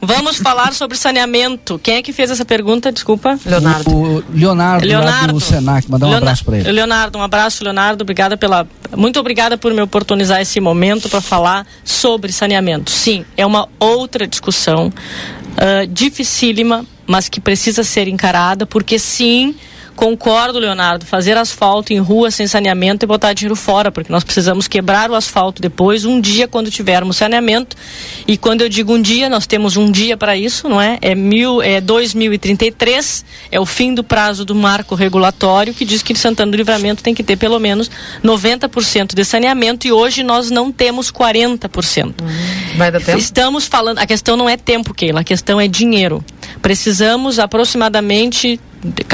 Vamos 0.00 0.38
falar 0.38 0.72
sobre 0.72 0.96
saneamento. 0.96 1.78
Quem 1.78 1.96
é 1.96 2.02
que 2.02 2.12
fez 2.12 2.30
essa 2.30 2.44
pergunta? 2.44 2.90
Desculpa. 2.90 3.38
Leonardo. 3.44 3.90
O 3.94 4.24
Leonardo, 4.32 4.86
lá 4.88 4.98
Leonardo. 5.00 5.32
do 5.34 5.40
Senac, 5.40 5.88
mandar 5.90 6.06
um 6.06 6.14
abraço 6.14 6.44
para 6.44 6.58
ele. 6.58 6.72
Leonardo, 6.72 7.18
um 7.18 7.22
abraço, 7.22 7.62
Leonardo. 7.62 8.02
Obrigada 8.02 8.36
pela. 8.36 8.66
Muito 8.96 9.20
obrigada 9.20 9.56
por 9.58 9.72
me 9.74 9.82
oportunizar 9.82 10.40
esse 10.40 10.58
momento 10.66 11.08
para 11.08 11.20
falar 11.20 11.66
sobre 11.84 12.32
saneamento. 12.32 12.90
Sim, 12.90 13.24
é 13.36 13.46
uma 13.46 13.68
outra 13.78 14.26
discussão 14.26 14.92
ah, 15.56 15.86
dificílima, 15.88 16.84
mas 17.06 17.28
que 17.28 17.40
precisa 17.40 17.82
ser 17.82 18.08
encarada, 18.08 18.66
porque 18.66 18.98
sim. 18.98 19.54
Concordo, 19.96 20.58
Leonardo. 20.58 21.06
Fazer 21.06 21.36
asfalto 21.38 21.92
em 21.92 21.98
rua 21.98 22.30
sem 22.30 22.46
saneamento 22.46 23.04
e 23.04 23.08
botar 23.08 23.32
dinheiro 23.32 23.56
fora, 23.56 23.90
porque 23.90 24.12
nós 24.12 24.22
precisamos 24.22 24.68
quebrar 24.68 25.10
o 25.10 25.14
asfalto 25.14 25.62
depois, 25.62 26.04
um 26.04 26.20
dia 26.20 26.46
quando 26.46 26.70
tivermos 26.70 27.16
saneamento. 27.16 27.74
E 28.28 28.36
quando 28.36 28.60
eu 28.60 28.68
digo 28.68 28.94
um 28.94 29.00
dia, 29.00 29.30
nós 29.30 29.46
temos 29.46 29.76
um 29.76 29.90
dia 29.90 30.16
para 30.16 30.36
isso, 30.36 30.68
não 30.68 30.80
é? 30.80 30.98
É, 31.00 31.14
mil, 31.14 31.62
é 31.62 31.80
2033, 31.80 33.24
é 33.50 33.58
o 33.58 33.64
fim 33.64 33.94
do 33.94 34.04
prazo 34.04 34.44
do 34.44 34.54
marco 34.54 34.94
regulatório, 34.94 35.72
que 35.72 35.84
diz 35.84 36.02
que 36.02 36.14
Santana 36.14 36.52
do 36.52 36.56
Livramento 36.56 37.02
tem 37.02 37.14
que 37.14 37.24
ter 37.24 37.36
pelo 37.36 37.58
menos 37.58 37.90
90% 38.22 39.14
de 39.14 39.24
saneamento 39.24 39.86
e 39.86 39.92
hoje 39.92 40.22
nós 40.22 40.50
não 40.50 40.70
temos 40.70 41.10
40%. 41.10 42.14
Vai 42.76 42.92
dar 42.92 43.00
tempo? 43.00 43.18
Estamos 43.18 43.66
falando, 43.66 43.98
a 43.98 44.06
questão 44.06 44.36
não 44.36 44.48
é 44.48 44.58
tempo, 44.58 44.92
Keila, 44.92 45.20
a 45.20 45.24
questão 45.24 45.58
é 45.58 45.66
dinheiro. 45.66 46.22
Precisamos 46.60 47.38
aproximadamente 47.38 48.60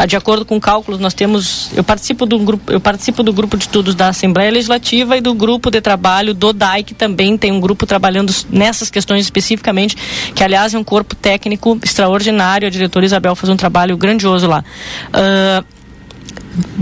de- 0.06 0.16
acordo 0.16 0.44
com 0.44 0.60
cálculos, 0.60 1.00
nós 1.00 1.14
temos. 1.14 1.70
Eu 1.74 1.82
participo 1.84 2.26
do 2.26 2.38
grupo, 2.38 2.72
eu 2.72 2.80
participo 2.80 3.22
do 3.22 3.32
grupo 3.32 3.56
de 3.56 3.64
estudos 3.64 3.94
da 3.94 4.08
Assembleia 4.08 4.50
Legislativa 4.50 5.16
e 5.16 5.20
do 5.20 5.34
grupo 5.34 5.70
de 5.70 5.80
trabalho 5.80 6.34
do 6.34 6.52
DAI, 6.52 6.82
que 6.82 6.94
também 6.94 7.36
tem 7.36 7.50
um 7.52 7.60
grupo 7.60 7.86
trabalhando 7.86 8.32
nessas 8.50 8.90
questões 8.90 9.24
especificamente, 9.24 9.96
que 10.34 10.42
aliás 10.42 10.74
é 10.74 10.78
um 10.78 10.84
corpo 10.84 11.14
técnico 11.14 11.78
extraordinário. 11.82 12.66
A 12.68 12.70
diretora 12.70 13.04
Isabel 13.06 13.34
faz 13.34 13.48
um 13.48 13.56
trabalho 13.56 13.96
grandioso 13.96 14.46
lá. 14.46 14.64
Ah, 15.12 15.64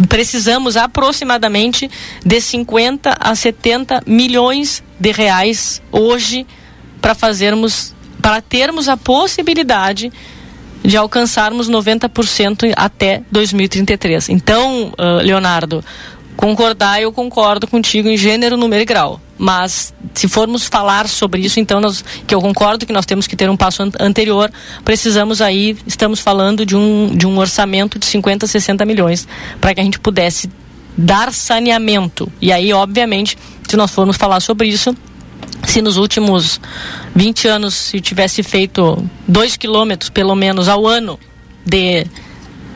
precisamos 0.09 0.77
aproximadamente 0.77 1.91
de 2.25 2.41
50 2.41 3.17
a 3.19 3.35
70 3.35 4.03
milhões 4.07 4.83
de 4.99 5.12
reais 5.12 5.81
hoje 5.93 6.47
para 7.01 7.15
fazermos 7.15 7.95
para 8.21 8.43
termos 8.43 8.87
a 8.87 8.99
possibilidade 8.99 10.12
de 10.82 10.97
alcançarmos 10.97 11.69
90% 11.69 12.73
até 12.77 13.23
2033. 13.31 14.28
Então, 14.31 14.93
ah, 14.98 15.20
Leonardo, 15.23 15.85
concordar 16.36 17.02
eu 17.02 17.12
concordo 17.12 17.66
contigo 17.66 18.09
em 18.09 18.16
gênero, 18.16 18.57
número 18.57 18.82
e 18.82 18.85
grau. 18.85 19.20
Mas 19.36 19.94
se 20.15 20.28
formos 20.28 20.66
falar 20.66 21.09
sobre 21.09 21.40
isso, 21.43 21.61
então 21.61 21.81
nós, 21.81 22.05
que 22.27 22.35
eu 22.35 22.40
concordo 22.40 22.85
que 22.86 22.93
nós 22.93 23.07
temos 23.07 23.27
que 23.27 23.35
ter 23.36 23.48
um 23.48 23.57
passo 23.57 23.82
an- 23.82 23.90
anterior, 23.98 24.51
precisamos 24.85 25.40
aí, 25.40 25.77
estamos 25.86 26.20
falando 26.20 26.65
de 26.66 26.77
um, 26.77 27.15
de 27.15 27.27
um 27.27 27.39
orçamento 27.39 27.98
de 27.98 28.05
50, 28.07 28.47
60 28.47 28.85
milhões 28.85 29.27
para 29.61 29.74
que 29.74 29.81
a 29.81 29.85
gente 29.85 29.98
pudesse 29.98 30.51
dar 30.97 31.32
saneamento. 31.32 32.31
E 32.40 32.52
aí, 32.52 32.73
obviamente, 32.73 33.39
se 33.66 33.77
nós 33.77 33.90
formos 33.90 34.16
falar 34.16 34.40
sobre 34.40 34.69
isso, 34.69 34.94
se 35.65 35.82
nos 35.82 35.97
últimos 35.97 36.61
20 37.15 37.49
anos 37.49 37.74
se 37.74 38.01
tivesse 38.01 38.43
feito 38.43 39.05
2 39.28 39.57
quilômetros, 39.57 40.11
pelo 40.11 40.35
menos, 40.35 40.69
ao 40.69 40.87
ano 40.87 41.19
de 41.65 42.07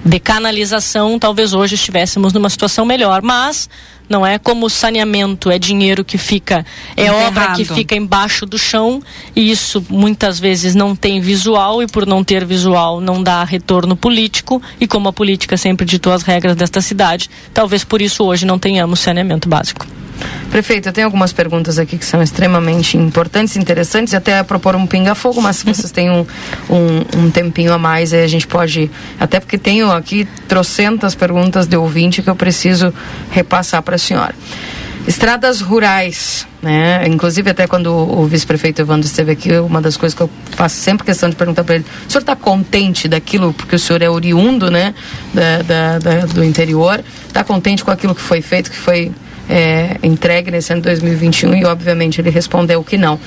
de 0.05 0.21
canalização, 0.21 1.19
talvez 1.19 1.55
hoje 1.55 1.77
estivéssemos 1.77 2.33
numa 2.35 2.51
situação 2.51 2.85
melhor, 2.85 3.23
mas 3.23 3.71
não 4.07 4.27
é 4.27 4.39
como 4.39 4.69
saneamento, 4.69 5.51
é 5.51 5.59
dinheiro 5.59 6.05
que 6.05 6.19
fica, 6.19 6.65
é 6.95 7.07
Enterrado. 7.07 7.27
obra 7.27 7.55
que 7.55 7.65
fica 7.65 7.97
embaixo 7.97 8.45
do 8.45 8.59
chão 8.59 9.03
e 9.35 9.51
isso 9.51 9.83
muitas 9.89 10.39
vezes 10.39 10.75
não 10.75 10.95
tem 10.95 11.21
visual 11.21 11.83
e 11.83 11.87
por 11.87 12.07
não 12.07 12.23
ter 12.23 12.45
visual 12.45 13.01
não 13.01 13.23
dá 13.23 13.43
retorno 13.45 13.97
político 13.97 14.61
e 14.79 14.87
como 14.87 15.09
a 15.09 15.13
política 15.13 15.57
sempre 15.57 15.87
ditou 15.87 16.13
as 16.13 16.23
regras 16.23 16.55
desta 16.55 16.83
cidade, 16.83 17.31
talvez 17.55 17.83
por 17.83 18.03
isso 18.03 18.25
hoje 18.25 18.45
não 18.45 18.59
tenhamos 18.59 19.01
saneamento 19.01 19.49
básico. 19.49 19.87
Prefeito, 20.51 20.89
eu 20.89 20.93
tenho 20.93 21.07
algumas 21.07 21.33
perguntas 21.33 21.79
aqui 21.79 21.99
que 21.99 22.05
são 22.05 22.23
extremamente 22.23 22.97
importantes, 22.97 23.57
interessantes, 23.57 24.15
até 24.15 24.41
propor 24.43 24.77
um 24.77 24.87
pinga-fogo, 24.87 25.43
mas 25.43 25.57
se 25.57 25.65
vocês 25.67 25.91
têm 25.91 26.11
um, 26.11 26.25
um, 26.71 27.25
um 27.25 27.31
tempinho 27.31 27.73
a 27.73 27.79
mais, 27.79 28.13
aí 28.13 28.23
a 28.23 28.29
gente 28.29 28.47
pode. 28.47 28.91
Até 29.19 29.41
porque 29.41 29.59
tenho 29.59 29.91
aqui 29.91 30.29
trocentas 30.47 31.15
perguntas 31.15 31.67
de 31.67 31.77
ouvinte 31.77 32.23
que 32.23 32.31
eu 32.31 32.37
preciso 32.37 32.95
repassar 33.31 33.83
para 33.83 33.97
a 33.97 33.99
senhora. 33.99 34.35
Estradas 35.07 35.61
rurais, 35.61 36.47
né? 36.63 37.07
Inclusive 37.07 37.51
até 37.51 37.67
quando 37.67 37.89
o, 37.89 38.23
o 38.23 38.27
vice-prefeito 38.27 38.81
Evandro 38.81 39.07
esteve 39.07 39.33
aqui, 39.33 39.53
uma 39.59 39.83
das 39.83 39.99
coisas 39.99 40.17
que 40.17 40.23
eu 40.23 40.31
faço 40.53 40.77
sempre 40.77 41.05
questão 41.05 41.29
de 41.29 41.37
perguntar 41.37 41.63
para 41.63 41.75
ele, 41.75 41.85
o 42.09 42.11
senhor 42.11 42.21
está 42.23 42.35
contente 42.35 43.07
daquilo, 43.07 43.53
porque 43.53 43.77
o 43.77 43.79
senhor 43.79 44.01
é 44.01 44.09
oriundo, 44.09 44.71
né, 44.71 44.95
da, 45.35 45.59
da- 45.63 45.99
da- 45.99 46.27
do 46.27 46.43
interior, 46.43 47.05
está 47.27 47.45
contente 47.45 47.85
com 47.85 47.91
aquilo 47.91 48.15
que 48.15 48.21
foi 48.23 48.41
feito, 48.41 48.71
que 48.71 48.79
foi 48.79 49.13
é, 49.49 49.97
entregue 50.03 50.51
nesse 50.51 50.73
ano 50.73 50.83
de 50.83 50.89
2021 50.89 51.55
e 51.55 51.65
obviamente 51.65 52.21
ele 52.21 52.31
respondeu 52.31 52.83
que 52.83 52.97
não. 52.97 53.19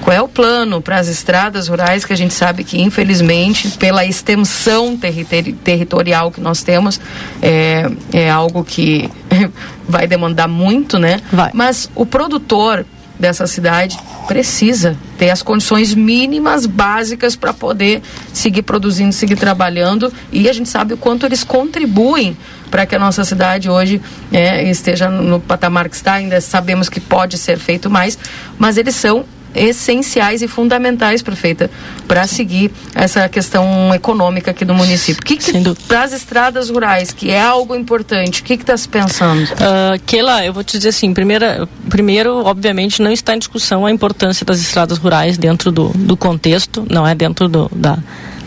Qual 0.00 0.16
é 0.16 0.20
o 0.22 0.28
plano 0.28 0.80
para 0.80 0.98
as 0.98 1.08
estradas 1.08 1.68
rurais 1.68 2.04
que 2.04 2.12
a 2.12 2.16
gente 2.16 2.32
sabe 2.34 2.62
que 2.64 2.80
infelizmente 2.80 3.70
pela 3.78 4.04
extensão 4.04 4.96
territeri- 4.96 5.52
territorial 5.52 6.30
que 6.30 6.40
nós 6.40 6.62
temos 6.62 7.00
é, 7.42 7.90
é 8.12 8.30
algo 8.30 8.64
que 8.64 9.10
vai 9.88 10.06
demandar 10.06 10.48
muito, 10.48 10.98
né? 10.98 11.20
Mas 11.52 11.90
o 11.94 12.06
produtor 12.06 12.84
dessa 13.18 13.46
cidade 13.46 13.98
precisa 14.26 14.96
ter 15.18 15.30
as 15.30 15.42
condições 15.42 15.94
mínimas 15.94 16.66
básicas 16.66 17.36
para 17.36 17.52
poder 17.52 18.02
seguir 18.32 18.62
produzindo, 18.62 19.12
seguir 19.12 19.36
trabalhando 19.36 20.12
e 20.30 20.48
a 20.48 20.52
gente 20.52 20.68
sabe 20.68 20.94
o 20.94 20.96
quanto 20.96 21.24
eles 21.24 21.42
contribuem 21.42 22.36
para 22.70 22.84
que 22.84 22.94
a 22.94 22.98
nossa 22.98 23.24
cidade 23.24 23.70
hoje 23.70 24.00
é, 24.32 24.68
esteja 24.68 25.08
no 25.08 25.40
patamar 25.40 25.88
que 25.88 25.96
está. 25.96 26.14
Ainda 26.14 26.40
sabemos 26.40 26.88
que 26.88 27.00
pode 27.00 27.38
ser 27.38 27.58
feito 27.58 27.88
mais, 27.88 28.18
mas 28.58 28.76
eles 28.76 28.94
são 28.94 29.24
essenciais 29.56 30.42
e 30.42 30.48
fundamentais, 30.48 31.22
prefeita, 31.22 31.70
para 32.06 32.26
seguir 32.26 32.70
essa 32.94 33.28
questão 33.28 33.94
econômica 33.94 34.50
aqui 34.50 34.64
do 34.64 34.74
município. 34.74 35.20
O 35.22 35.24
que, 35.24 35.36
que 35.36 35.74
para 35.88 36.02
as 36.02 36.12
estradas 36.12 36.70
rurais, 36.70 37.12
que 37.12 37.30
é 37.30 37.40
algo 37.40 37.74
importante, 37.74 38.40
o 38.40 38.44
que 38.44 38.54
está 38.54 38.76
se 38.76 38.88
pensando? 38.88 39.44
Uh, 39.44 40.00
Keila, 40.06 40.44
eu 40.44 40.52
vou 40.52 40.62
te 40.62 40.76
dizer 40.76 40.90
assim, 40.90 41.12
primeira, 41.12 41.68
primeiro, 41.88 42.44
obviamente, 42.44 43.02
não 43.02 43.10
está 43.10 43.34
em 43.34 43.38
discussão 43.38 43.86
a 43.86 43.90
importância 43.90 44.44
das 44.44 44.60
estradas 44.60 44.98
rurais 44.98 45.38
dentro 45.38 45.72
do, 45.72 45.88
do 45.88 46.16
contexto, 46.16 46.86
não 46.90 47.06
é 47.06 47.14
dentro 47.14 47.48
do, 47.48 47.70
da, 47.74 47.98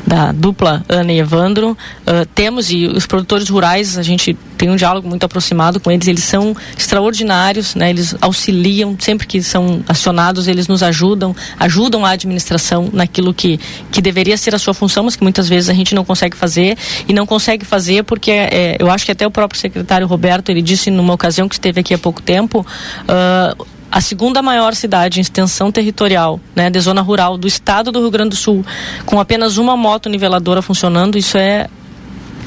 da 0.09 0.31
dupla 0.31 0.83
Ana 0.89 1.13
e 1.13 1.19
Evandro. 1.19 1.77
Uh, 2.01 2.25
temos, 2.33 2.71
e 2.71 2.87
os 2.87 3.05
produtores 3.05 3.47
rurais, 3.47 3.95
a 3.95 4.01
gente 4.01 4.35
tem 4.57 4.67
um 4.69 4.75
diálogo 4.75 5.07
muito 5.07 5.23
aproximado 5.23 5.79
com 5.79 5.91
eles, 5.91 6.07
eles 6.07 6.23
são 6.23 6.55
extraordinários, 6.75 7.75
né? 7.75 7.91
eles 7.91 8.15
auxiliam, 8.19 8.95
sempre 8.99 9.27
que 9.27 9.41
são 9.43 9.83
acionados, 9.87 10.47
eles 10.47 10.67
nos 10.67 10.81
ajudam, 10.81 11.35
ajudam 11.59 12.03
a 12.03 12.09
administração 12.09 12.89
naquilo 12.91 13.33
que, 13.33 13.59
que 13.91 14.01
deveria 14.01 14.35
ser 14.35 14.55
a 14.55 14.59
sua 14.59 14.73
função, 14.73 15.03
mas 15.03 15.15
que 15.15 15.21
muitas 15.21 15.47
vezes 15.47 15.69
a 15.69 15.73
gente 15.73 15.93
não 15.93 16.03
consegue 16.03 16.35
fazer, 16.35 16.75
e 17.07 17.13
não 17.13 17.27
consegue 17.27 17.63
fazer 17.63 18.03
porque 18.03 18.31
é, 18.31 18.77
eu 18.79 18.89
acho 18.89 19.05
que 19.05 19.11
até 19.11 19.27
o 19.27 19.31
próprio 19.31 19.59
secretário 19.59 20.07
Roberto, 20.07 20.49
ele 20.49 20.61
disse 20.61 20.89
numa 20.89 21.13
ocasião 21.13 21.47
que 21.47 21.53
esteve 21.53 21.81
aqui 21.81 21.93
há 21.93 21.97
pouco 21.99 22.19
tempo, 22.21 22.65
uh, 23.03 23.65
a 23.91 24.01
segunda 24.01 24.41
maior 24.41 24.75
cidade 24.75 25.19
em 25.19 25.21
extensão 25.21 25.71
territorial, 25.71 26.39
né, 26.55 26.69
de 26.69 26.79
zona 26.79 27.01
rural 27.01 27.37
do 27.37 27.47
estado 27.47 27.91
do 27.91 27.99
Rio 27.99 28.11
Grande 28.11 28.31
do 28.31 28.35
Sul, 28.35 28.65
com 29.05 29.19
apenas 29.19 29.57
uma 29.57 29.75
moto 29.75 30.09
niveladora 30.09 30.61
funcionando, 30.61 31.17
isso 31.17 31.37
é 31.37 31.67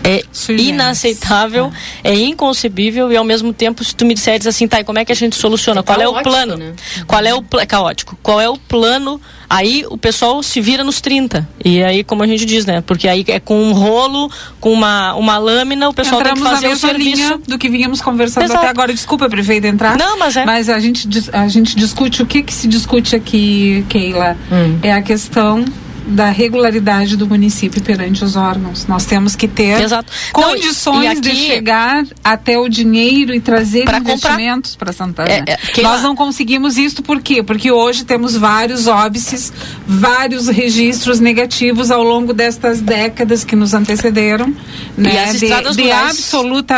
é 0.05 0.23
inaceitável, 0.59 1.73
é. 2.03 2.15
inconcebível 2.15 3.11
e 3.13 3.17
ao 3.17 3.25
mesmo 3.25 3.53
tempo 3.53 3.85
se 3.85 3.95
tu 3.95 4.05
me 4.05 4.15
disseres 4.15 4.47
assim, 4.47 4.67
tá, 4.67 4.81
e 4.81 4.85
como 4.85 4.99
é 4.99 5.05
que 5.05 5.13
a 5.13 5.17
gente 5.17 5.37
soluciona? 5.37 5.83
Qual 5.83 6.01
é 6.01 6.09
o 6.09 6.23
plano? 6.23 6.57
né? 6.57 6.73
Qual 7.07 7.23
é 7.23 7.35
o 7.35 7.43
pla- 7.43 7.67
caótico? 7.67 8.19
Qual 8.23 8.41
é 8.41 8.49
o 8.49 8.57
plano? 8.57 9.21
Aí 9.49 9.85
o 9.91 9.99
pessoal 9.99 10.43
se 10.43 10.61
vira 10.63 10.83
nos 10.83 11.01
30. 11.01 11.47
E 11.63 11.83
aí, 11.83 12.03
como 12.03 12.23
a 12.23 12.27
gente 12.27 12.47
diz, 12.47 12.65
né? 12.65 12.81
Porque 12.81 13.07
aí 13.07 13.23
é 13.29 13.39
com 13.39 13.63
um 13.63 13.73
rolo, 13.73 14.31
com 14.59 14.73
uma, 14.73 15.15
uma 15.15 15.37
lâmina, 15.37 15.91
o 15.91 15.93
pessoal 15.93 16.21
Entramos 16.23 16.41
tem 16.43 16.49
que 16.49 16.55
fazer 16.55 16.69
na 16.69 16.75
o 16.75 16.77
serviço. 16.79 17.17
linha 17.17 17.39
do 17.47 17.59
que 17.59 17.69
vínhamos 17.69 18.01
conversando 18.01 18.45
Exato. 18.45 18.61
até 18.61 18.69
agora. 18.69 18.95
Desculpa, 18.95 19.29
prefeito, 19.29 19.67
entrar. 19.67 19.97
Não, 19.99 20.19
mas 20.19 20.37
é. 20.37 20.47
Mas 20.47 20.71
a 20.71 20.81
gente, 20.81 21.07
a 21.33 21.47
gente 21.49 21.77
discute, 21.77 22.23
o 22.23 22.27
que 22.27 22.43
que 22.43 22.53
se 22.55 22.67
discute 22.67 23.15
aqui, 23.15 23.85
Keila? 23.91 24.39
Hum. 24.51 24.79
É 24.83 24.91
a 24.93 25.03
questão 25.03 25.65
da 26.07 26.31
regularidade 26.31 27.17
do 27.17 27.27
município 27.27 27.81
perante 27.83 28.25
os 28.25 28.37
órgãos. 28.37 28.87
Nós 28.87 29.05
temos 29.05 29.37
que 29.37 29.47
ter 29.47 29.81
Exato. 29.81 30.13
Condições 30.33 31.11
aqui- 31.11 31.21
de 31.21 31.35
chegar 31.35 32.05
até 32.23 32.59
o 32.59 32.69
dinheiro 32.69 33.35
e 33.35 33.41
trazer 33.41 33.85
investimentos 33.89 34.75
para 34.77 34.93
Santana. 34.93 35.31
É, 35.31 35.45
é, 35.47 35.83
Nós 35.83 36.03
não 36.03 36.15
conseguimos 36.17 36.77
isso 36.77 37.03
por 37.03 37.21
quê? 37.21 37.43
Porque 37.43 37.71
hoje 37.71 38.05
temos 38.05 38.37
vários 38.37 38.87
óbices, 38.87 39.53
vários 39.87 40.49
registros 40.49 41.21
negativos 41.21 41.91
ao 41.91 42.03
longo 42.03 42.33
destas 42.33 42.81
décadas 42.81 43.45
que 43.45 43.55
nos 43.55 43.75
antecederam. 43.75 44.55
Né? 44.97 45.33
de, 45.33 45.77
de 45.77 45.91
absoluta 45.91 46.75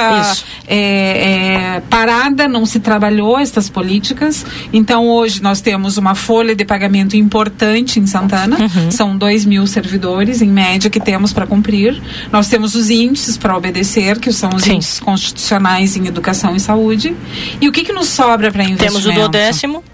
é, 0.66 0.76
é, 0.76 1.82
parada, 1.88 2.46
não 2.48 2.64
se 2.66 2.80
trabalhou 2.80 3.38
estas 3.38 3.68
políticas. 3.68 4.44
Então, 4.72 5.08
hoje 5.08 5.42
nós 5.42 5.60
temos 5.60 5.96
uma 5.96 6.14
folha 6.14 6.54
de 6.54 6.64
pagamento 6.64 7.16
importante 7.16 7.98
em 7.98 8.06
Santana. 8.06 8.56
Uhum. 8.58 8.90
São 8.90 9.13
2 9.16 9.44
mil 9.44 9.66
servidores, 9.66 10.42
em 10.42 10.48
média, 10.48 10.90
que 10.90 11.00
temos 11.00 11.32
para 11.32 11.46
cumprir. 11.46 12.00
Nós 12.32 12.48
temos 12.48 12.74
os 12.74 12.90
índices 12.90 13.36
para 13.36 13.56
obedecer, 13.56 14.18
que 14.18 14.32
são 14.32 14.50
os 14.54 14.66
índices 14.66 15.00
constitucionais 15.00 15.96
em 15.96 16.06
educação 16.06 16.54
e 16.54 16.60
saúde. 16.60 17.14
E 17.60 17.68
o 17.68 17.72
que, 17.72 17.84
que 17.84 17.92
nos 17.92 18.08
sobra 18.08 18.50
para 18.50 18.64
investimento? 18.64 19.02
Temos 19.02 19.06
o 19.06 19.12
duodécimo. 19.12 19.84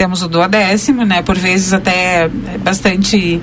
Temos 0.00 0.22
o 0.22 0.28
duodécimo, 0.28 1.04
né? 1.04 1.20
Por 1.20 1.36
vezes 1.36 1.74
até 1.74 2.22
é 2.24 2.58
bastante 2.58 3.38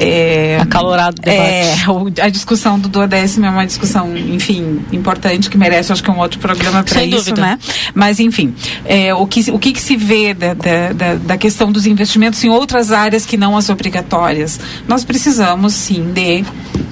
é, 0.00 0.56
acalorado 0.58 1.20
É, 1.22 1.64
o- 1.86 2.10
a 2.18 2.30
discussão 2.30 2.78
do 2.78 2.88
duodécimo 2.88 3.44
é 3.44 3.50
uma 3.50 3.66
discussão, 3.66 4.16
enfim, 4.16 4.80
importante 4.90 5.50
que 5.50 5.58
merece, 5.58 5.92
acho 5.92 6.02
que 6.02 6.10
um 6.10 6.18
outro 6.18 6.38
programa 6.40 6.82
para 6.82 7.04
isso, 7.04 7.16
dúvida. 7.18 7.42
né? 7.42 7.58
Mas 7.94 8.20
enfim, 8.20 8.54
é, 8.86 9.12
o 9.12 9.26
que 9.26 9.50
o 9.50 9.58
que, 9.58 9.70
que 9.70 9.82
se 9.82 9.94
vê 9.94 10.32
da, 10.32 10.54
da, 10.54 10.92
da, 10.94 11.14
da 11.16 11.36
questão 11.36 11.70
dos 11.70 11.84
investimentos 11.86 12.42
em 12.42 12.48
outras 12.48 12.90
áreas 12.90 13.26
que 13.26 13.36
não 13.36 13.54
as 13.54 13.68
obrigatórias? 13.68 14.58
Nós 14.88 15.04
precisamos 15.04 15.74
sim 15.74 16.10
de 16.14 16.42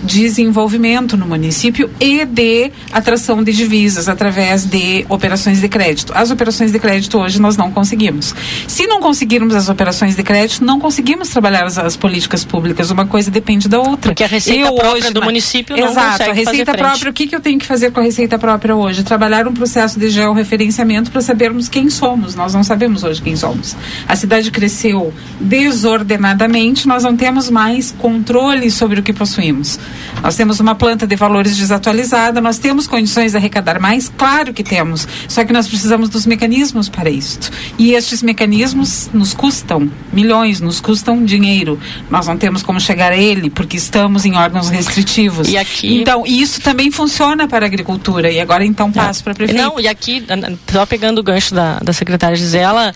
desenvolvimento 0.03 1.17
no 1.17 1.25
município 1.27 1.89
e 1.99 2.25
de 2.27 2.71
atração 2.93 3.43
de 3.43 3.53
divisas 3.53 4.09
através 4.11 4.65
de 4.67 5.07
operações 5.09 5.59
de 5.61 5.69
crédito. 5.69 6.13
As 6.15 6.31
operações 6.31 6.71
de 6.73 6.79
crédito 6.79 7.17
hoje 7.19 7.41
nós 7.41 7.57
não 7.57 7.71
conseguimos. 7.71 8.35
Se 8.67 8.90
não 8.91 9.01
conseguirmos 9.01 9.55
as 9.55 9.69
operações 9.69 10.17
de 10.17 10.23
crédito, 10.23 10.65
não 10.65 10.79
conseguimos 10.81 11.29
trabalhar 11.31 11.65
as, 11.65 11.79
as 11.79 11.97
políticas 11.97 12.45
públicas. 12.45 12.91
Uma 12.91 13.07
coisa 13.07 13.31
depende 13.31 13.69
da 13.69 13.79
outra. 13.79 14.11
Porque 14.11 14.25
a 14.25 14.27
receita 14.27 14.71
própria 14.73 15.11
do 15.13 15.21
na- 15.21 15.27
município 15.27 15.77
não 15.77 15.89
Exato, 15.91 16.11
consegue 16.19 16.31
a 16.31 16.35
receita 16.35 16.75
própria. 16.75 17.11
O 17.11 17.13
que, 17.15 17.27
que 17.29 17.35
eu 17.37 17.41
tenho 17.41 17.59
que 17.59 17.67
fazer 17.67 17.91
com 17.93 18.01
a 18.01 18.03
receita 18.03 18.39
própria 18.39 18.75
hoje? 18.75 19.03
Trabalhar 19.05 19.47
um 19.47 19.55
processo 19.55 19.99
de 19.99 20.11
georreferenciamento 20.11 21.11
para 21.11 21.21
sabermos 21.21 21.69
quem 21.69 21.89
somos. 21.89 22.35
Nós 22.35 22.53
não 22.53 22.65
sabemos 22.65 23.05
hoje 23.05 23.23
quem 23.23 23.37
somos. 23.37 23.77
A 24.09 24.17
cidade 24.17 24.51
cresceu 24.51 25.15
desordenadamente, 25.41 26.87
nós 26.89 27.05
não 27.05 27.17
temos 27.17 27.49
mais 27.49 27.93
controle 27.97 28.71
sobre 28.71 28.99
o 29.01 29.03
que 29.03 29.13
possuímos. 29.13 29.79
Nós 30.23 30.35
temos 30.35 30.59
uma 30.59 30.75
planta 30.75 31.07
de 31.07 31.15
valores 31.15 31.57
desatualizada, 31.57 32.41
nós 32.41 32.59
temos 32.59 32.87
condições 32.87 33.33
de 33.33 33.37
arrecadar 33.37 33.79
mais? 33.79 34.11
Claro 34.17 34.53
que 34.53 34.65
temos. 34.65 35.07
Só 35.29 35.45
que 35.45 35.53
nós 35.53 35.69
precisamos 35.69 36.09
dos 36.09 36.27
mecanismos 36.27 36.89
para 36.89 37.09
isto. 37.09 37.51
E 37.79 37.93
estes 37.95 38.23
mecanismos 38.23 38.80
nos 39.13 39.35
custam 39.35 39.91
milhões, 40.13 40.61
nos 40.61 40.81
custam 40.81 41.25
dinheiro. 41.25 41.79
Nós 42.11 42.27
não 42.27 42.37
temos 42.37 42.63
como 42.63 42.81
chegar 42.81 43.13
a 43.13 43.17
ele 43.17 43.51
porque 43.51 43.77
estamos 43.77 44.25
em 44.25 44.35
órgãos 44.37 44.69
restritivos. 44.69 45.49
E 45.49 45.57
aqui- 45.57 46.01
Então, 46.01 46.25
isso 46.27 46.61
também 46.61 46.91
funciona 46.91 47.47
para 47.49 47.65
a 47.65 47.69
agricultura. 47.69 48.31
E 48.31 48.41
agora 48.41 48.65
então 48.65 48.91
passo 48.93 49.23
para 49.23 49.33
a 49.33 49.37
prefeita. 49.37 49.63
Não, 49.63 49.79
e 49.81 49.87
aqui, 49.89 50.25
só 50.71 50.85
pegando 50.87 51.19
o 51.19 51.23
gancho 51.23 51.55
da, 51.55 51.79
da 51.79 51.93
secretária 51.93 52.37
Gisela, 52.37 52.95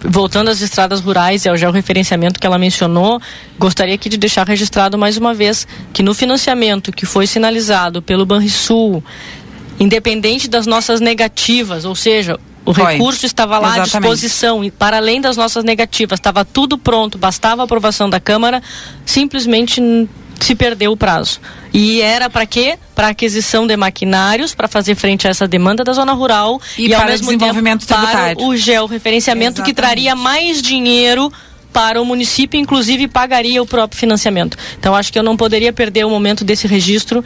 voltando 0.00 0.48
às 0.48 0.60
estradas 0.60 1.00
rurais 1.00 1.44
e 1.44 1.48
ao 1.48 1.56
georreferenciamento 1.56 2.38
que 2.40 2.46
ela 2.46 2.58
mencionou, 2.58 3.20
gostaria 3.58 3.94
aqui 3.94 4.08
de 4.08 4.16
deixar 4.16 4.46
registrado 4.46 4.98
mais 4.98 5.16
uma 5.16 5.32
vez 5.32 5.66
que 5.92 6.02
no 6.02 6.14
financiamento 6.14 6.90
que 6.92 7.06
foi 7.06 7.26
sinalizado 7.26 8.02
pelo 8.02 8.26
Banrisul, 8.26 9.02
independente 9.78 10.48
das 10.48 10.66
nossas 10.66 11.00
negativas, 11.00 11.84
ou 11.84 11.94
seja, 11.94 12.38
o 12.64 12.72
Foi. 12.72 12.92
recurso 12.92 13.26
estava 13.26 13.58
lá 13.58 13.68
à 13.74 13.78
Exatamente. 13.78 13.92
disposição 14.14 14.64
e 14.64 14.70
para 14.70 14.96
além 14.98 15.20
das 15.20 15.36
nossas 15.36 15.64
negativas, 15.64 16.18
estava 16.18 16.44
tudo 16.44 16.78
pronto, 16.78 17.18
bastava 17.18 17.62
a 17.62 17.64
aprovação 17.64 18.08
da 18.08 18.20
Câmara, 18.20 18.62
simplesmente 19.04 19.80
se 20.40 20.54
perdeu 20.54 20.92
o 20.92 20.96
prazo. 20.96 21.40
E 21.72 22.00
era 22.00 22.28
para 22.28 22.44
quê? 22.44 22.78
Para 22.94 23.08
aquisição 23.08 23.66
de 23.66 23.76
maquinários, 23.76 24.54
para 24.54 24.68
fazer 24.68 24.94
frente 24.94 25.26
a 25.26 25.30
essa 25.30 25.46
demanda 25.46 25.84
da 25.84 25.92
zona 25.92 26.12
rural 26.12 26.60
E 26.76 26.88
e, 26.88 26.94
ao 26.94 27.00
para 27.00 27.10
mesmo 27.12 27.26
desenvolvimento 27.26 27.86
tempo 27.86 28.00
para 28.00 28.08
tributário. 28.08 28.46
o 28.46 28.56
georreferenciamento 28.56 29.62
que 29.62 29.72
traria 29.72 30.14
mais 30.14 30.60
dinheiro 30.60 31.32
para 31.72 32.00
o 32.00 32.04
município, 32.04 32.58
inclusive 32.60 33.08
pagaria 33.08 33.62
o 33.62 33.66
próprio 33.66 33.98
financiamento. 33.98 34.56
Então 34.78 34.94
acho 34.94 35.12
que 35.12 35.18
eu 35.18 35.22
não 35.22 35.36
poderia 35.36 35.72
perder 35.72 36.04
o 36.04 36.10
momento 36.10 36.44
desse 36.44 36.66
registro 36.66 37.24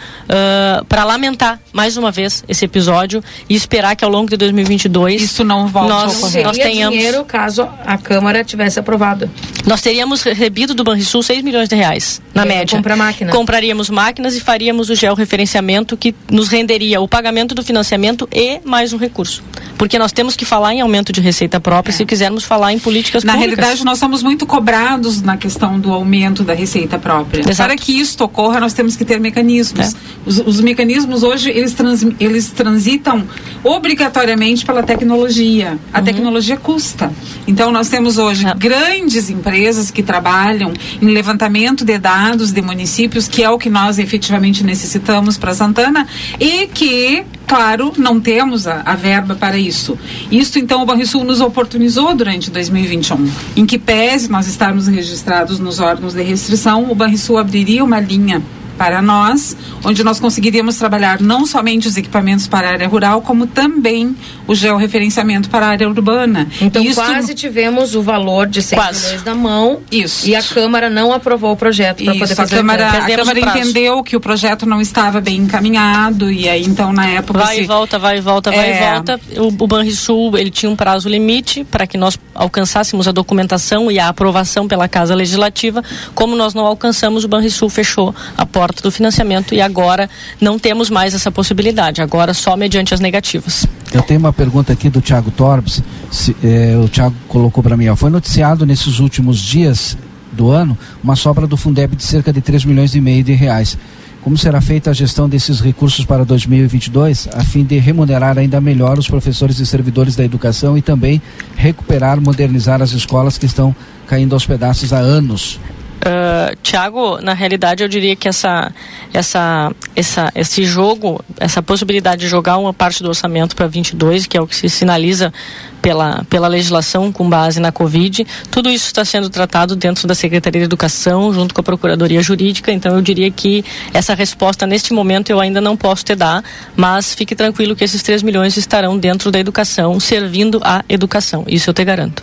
para 0.89 1.05
lamentar 1.05 1.61
mais 1.73 1.97
uma 1.97 2.11
vez 2.11 2.45
esse 2.49 2.65
episódio 2.65 3.23
e 3.49 3.55
esperar 3.55 3.95
que 3.97 4.05
ao 4.05 4.11
longo 4.11 4.29
de 4.31 4.37
2022 4.37 5.23
isso 5.23 5.45
não 5.45 5.67
volte 5.67 5.89
nós, 5.89 6.37
a 6.37 6.43
nós 6.43 6.57
tenhamos 6.57 6.97
dinheiro 6.97 7.25
caso 7.25 7.69
a 7.85 7.97
Câmara 7.99 8.45
tivesse 8.45 8.79
aprovado. 8.79 9.31
nós 9.67 9.81
teríamos 9.81 10.23
recebido 10.23 10.75
do 10.75 10.85
Banrisul 10.85 11.23
6 11.23 11.43
milhões 11.43 11.69
de 11.69 11.75
reais, 11.77 12.21
na 12.35 12.43
É, 12.43 12.47
média. 12.47 12.77
comprar 12.77 12.97
máquina. 12.97 13.33
Compraríamos 13.33 13.89
máquinas 13.91 14.37
e 14.37 14.41
faríamos 14.41 14.91
o 14.91 14.95
georreferenciamento 14.95 15.97
que 15.97 16.15
nos 16.31 16.49
renderia 16.49 17.01
o 17.01 17.09
pagamento 17.09 17.55
do 17.55 17.63
financiamento 17.63 18.29
e 18.33 18.61
mais 18.65 18.93
um 18.93 18.97
recurso. 18.99 19.43
Porque 19.79 19.99
nós 19.99 20.13
temos 20.13 20.37
que 20.37 20.45
falar 20.45 20.75
em 20.75 20.81
aumento 20.81 21.13
de 21.13 21.21
receita 21.21 21.61
própria 21.61 21.93
se 21.93 22.05
quisermos 22.05 22.45
falar 22.45 22.73
em 22.73 22.79
políticas 22.79 23.25
Na 23.25 23.35
públicas. 23.35 23.57
realidade, 23.59 23.85
nós 23.85 23.99
somos 23.99 24.23
muito 24.23 24.36
cobrados 24.45 25.23
na 25.23 25.37
questão 25.37 25.79
do 25.79 25.93
aumento 25.93 26.43
da 26.43 26.53
receita 26.53 26.99
própria. 26.99 27.41
Exato. 27.41 27.57
Para 27.57 27.77
que 27.77 27.99
isso 27.99 28.23
ocorra, 28.25 28.59
nós 28.59 28.75
temos 28.75 28.97
que 28.97 29.05
ter 29.05 29.21
mecanismos. 29.21 29.95
É. 29.95 29.97
Os, 30.27 30.39
os 30.39 30.61
mecanismos 30.61 31.23
hoje, 31.23 31.49
eles, 31.51 31.73
trans, 31.75 32.05
eles 32.19 32.51
transitam 32.51 33.25
obrigatoriamente 33.63 34.67
pela 34.67 34.83
tecnologia. 34.83 35.71
Uhum. 35.73 35.79
A 35.93 36.03
tecnologia 36.03 36.57
custa. 36.57 37.13
Então, 37.47 37.71
nós 37.71 37.89
temos 37.89 38.19
hoje 38.19 38.47
É. 38.47 38.55
grandes 38.55 39.31
empresas 39.31 39.91
que 39.91 40.03
trabalham 40.03 40.73
em 41.01 41.07
levantamento 41.07 41.85
de 41.85 41.99
dados 41.99 42.51
de 42.51 42.61
municípios, 42.61 43.29
que 43.29 43.43
é 43.43 43.51
o 43.51 43.59
que 43.59 43.71
nós 43.71 43.99
efetivamente 43.99 44.65
necessitamos 44.65 45.39
para 45.39 45.55
Santana, 45.55 46.07
e 46.41 46.67
que, 46.67 47.25
claro, 47.47 47.93
não 47.97 48.21
temos 48.21 48.67
a, 48.67 48.83
a 48.85 48.95
verba 48.95 49.35
para 49.35 49.59
isso. 49.59 49.99
Isso, 50.31 50.59
então, 50.59 50.83
o 50.83 50.87
Banrisul 50.87 51.25
nos 51.25 51.41
oportunizou 51.41 52.15
durante 52.15 52.51
2021, 52.51 53.31
em 53.57 53.67
que 53.67 53.79
pese 53.79 54.31
nós 54.31 54.47
estarmos 54.47 54.87
registrados 54.87 55.59
nos 55.59 55.81
órgãos 55.81 56.15
de 56.15 56.23
restrição, 56.23 56.91
o 56.91 56.95
Banrisul 56.95 57.39
abriria 57.39 57.85
uma 57.85 58.01
linha 58.01 58.43
para 58.77 59.01
nós, 59.01 59.57
onde 59.85 60.05
nós 60.05 60.21
conseguiríamos 60.21 60.77
trabalhar 60.77 61.21
não 61.21 61.47
somente 61.47 61.89
os 61.89 61.97
equipamentos 61.97 62.47
para 62.47 62.69
a 62.69 62.73
área 62.73 62.89
rural, 62.89 63.23
como 63.23 63.47
também 63.47 64.15
o 64.47 64.55
georreferenciamento 64.55 65.49
para 65.51 65.67
a 65.67 65.69
área 65.71 65.89
urbana. 65.89 66.47
Então 66.61 66.83
Isso- 66.83 66.95
quase 67.01 67.35
tivemos 67.35 67.95
o 67.95 68.03
valor 68.03 68.47
de 68.47 68.63
6 68.63 68.81
Quase. 68.81 69.05
milhões 69.07 69.25
na 69.25 69.35
mão. 69.35 69.81
Isso. 69.91 70.27
E 70.29 70.35
a 70.37 70.43
Câmara 70.43 70.89
não 70.91 71.13
aprovou 71.13 71.53
o 71.53 71.57
projeto 71.57 72.05
para 72.05 72.13
poder 72.13 72.25
Isso, 72.25 72.33
a 72.33 72.37
fazer 72.37 72.57
Câmara, 72.57 72.89
a 72.89 73.07
Câmara 73.07 73.41
entendeu 73.41 74.03
que 74.03 74.17
o 74.17 74.21
projeto 74.21 74.65
não 74.67 74.81
estava 74.81 75.21
bem 75.21 75.37
encaminhado 75.37 76.31
e 76.31 76.49
aí 76.49 76.65
então 76.65 76.93
na 76.93 77.07
época 77.09 77.41
Vai 77.41 77.57
se- 77.57 77.63
e 77.63 77.67
volta, 77.67 77.99
vai 77.99 78.19
e 78.19 78.21
volta, 78.21 78.51
vai 78.51 78.71
É. 78.71 78.77
e 78.77 78.91
volta. 78.93 79.21
O, 79.39 79.65
o 79.65 79.67
Banrisul 79.67 80.37
ele 80.39 80.51
tinha 80.51 80.71
um 80.71 80.77
prazo 80.77 81.09
limite 81.09 81.65
para 81.65 81.87
que 81.87 81.97
nós 81.99 82.19
alcançássemos 82.35 83.09
a 83.09 83.13
documentação 83.13 83.91
e 83.91 83.99
a 83.99 84.09
aprovação 84.09 84.69
pela 84.69 84.89
Casa 84.89 85.15
Legislativa. 85.15 85.83
Como 86.15 86.37
nós 86.37 86.55
não 86.55 86.65
alcançamos, 86.67 87.25
o 87.25 87.29
Banrisul 87.29 87.69
fechou 87.69 88.15
a 88.37 88.47
porta 88.47 88.83
do 88.83 88.91
financiamento 88.91 89.55
e 89.55 89.61
agora 89.61 90.09
não 90.41 90.59
temos 90.59 90.91
mais 90.91 91.15
essa 91.15 91.31
possibilidade. 91.31 92.01
Agora 92.03 92.33
só 92.35 92.57
mediante 92.57 92.95
as 92.95 93.01
negativas. 93.01 93.67
Eu 93.97 94.03
tenho 94.03 94.21
uma 94.21 94.33
pergunta 94.33 94.75
aqui 94.75 94.91
do 94.91 95.01
Thiago 95.01 95.31
Torbes. 95.31 95.83
Se, 96.11 96.37
eh, 96.45 96.77
o 96.77 96.87
Thiago 96.87 97.15
colocou 97.27 97.63
para 97.63 97.79
mim, 97.79 97.89
ó, 97.89 97.97
foi 97.97 98.11
noticiado 98.11 98.67
nesses 98.67 98.99
últimos 98.99 99.39
dias 99.39 99.97
do 100.33 100.51
ano 100.51 100.77
uma 101.03 101.17
sobra 101.17 101.47
do 101.47 101.57
Fundeb 101.57 101.97
de 101.97 102.03
cerca 102.03 102.31
de 102.31 102.43
3 102.43 102.67
milhões 102.67 102.95
e 102.95 103.01
meio 103.01 103.25
de 103.25 103.33
reais. 103.33 103.79
Como 104.21 104.37
será 104.37 104.61
feita 104.61 104.91
a 104.91 104.93
gestão 104.93 105.27
desses 105.31 105.61
recursos 105.61 106.05
para 106.05 106.27
2022, 106.27 107.27
a 107.33 107.43
fim 107.43 107.65
de 107.65 107.79
remunerar 107.79 108.37
ainda 108.37 108.61
melhor 108.61 108.99
os 108.99 109.09
professores 109.09 109.61
e 109.61 109.65
servidores 109.65 110.15
da 110.15 110.25
educação 110.25 110.77
e 110.77 110.83
também 110.83 111.23
recuperar, 111.57 112.21
modernizar 112.21 112.83
as 112.83 112.93
escolas 112.93 113.39
que 113.39 113.47
estão 113.47 113.75
caindo 114.07 114.35
aos 114.35 114.45
pedaços 114.45 114.93
há 114.93 114.99
anos? 114.99 115.59
Uh, 115.97 116.55
Tiago, 116.63 117.21
na 117.23 117.33
realidade 117.33 117.83
eu 117.83 117.89
diria 117.89 118.15
que 118.15 118.29
essa, 118.29 118.71
essa, 119.13 119.73
essa, 119.95 120.31
esse 120.35 120.65
jogo, 120.65 121.25
essa 121.41 121.63
possibilidade 121.63 122.21
de 122.21 122.29
jogar 122.29 122.59
uma 122.59 122.73
parte 122.73 123.03
do 123.03 123.09
orçamento 123.09 123.57
para 123.57 123.67
22, 123.67 124.27
que 124.27 124.37
é 124.37 124.41
o 124.41 124.47
que 124.47 124.55
se 124.55 124.69
sinaliza 124.69 125.33
pela, 125.81 126.25
pela 126.29 126.49
legislação 126.49 127.11
com 127.11 127.29
base 127.29 127.59
na 127.61 127.73
Covid, 127.73 128.27
tudo 128.51 128.69
isso 128.69 128.87
está 128.87 129.05
sendo 129.05 129.31
tratado 129.31 129.75
dentro 129.75 130.07
da 130.07 130.15
Secretaria 130.15 130.61
de 130.61 130.67
Educação, 130.67 131.33
junto 131.33 131.55
com 131.55 131.61
a 131.61 131.65
Procuradoria 131.65 132.23
Jurídica, 132.23 132.71
então 132.71 132.95
eu 132.95 133.03
diria 133.03 133.31
que 133.31 133.65
essa 133.93 134.15
resposta 134.15 134.67
neste 134.67 134.93
momento 134.93 135.31
eu 135.31 135.41
ainda 135.41 135.61
não 135.61 135.77
posso 135.77 136.05
te 136.05 136.15
dar, 136.15 136.45
mas 136.77 137.15
fique 137.15 137.35
tranquilo 137.35 137.75
que 137.75 137.85
esses 137.85 138.03
3 138.03 138.23
milhões 138.23 138.57
estarão 138.57 138.99
dentro 138.99 139.31
da 139.31 139.41
educação, 139.41 139.99
servindo 139.99 140.61
à 140.63 140.85
educação, 140.89 141.45
isso 141.49 141.71
eu 141.71 141.75
te 141.75 141.85
garanto. 141.85 142.23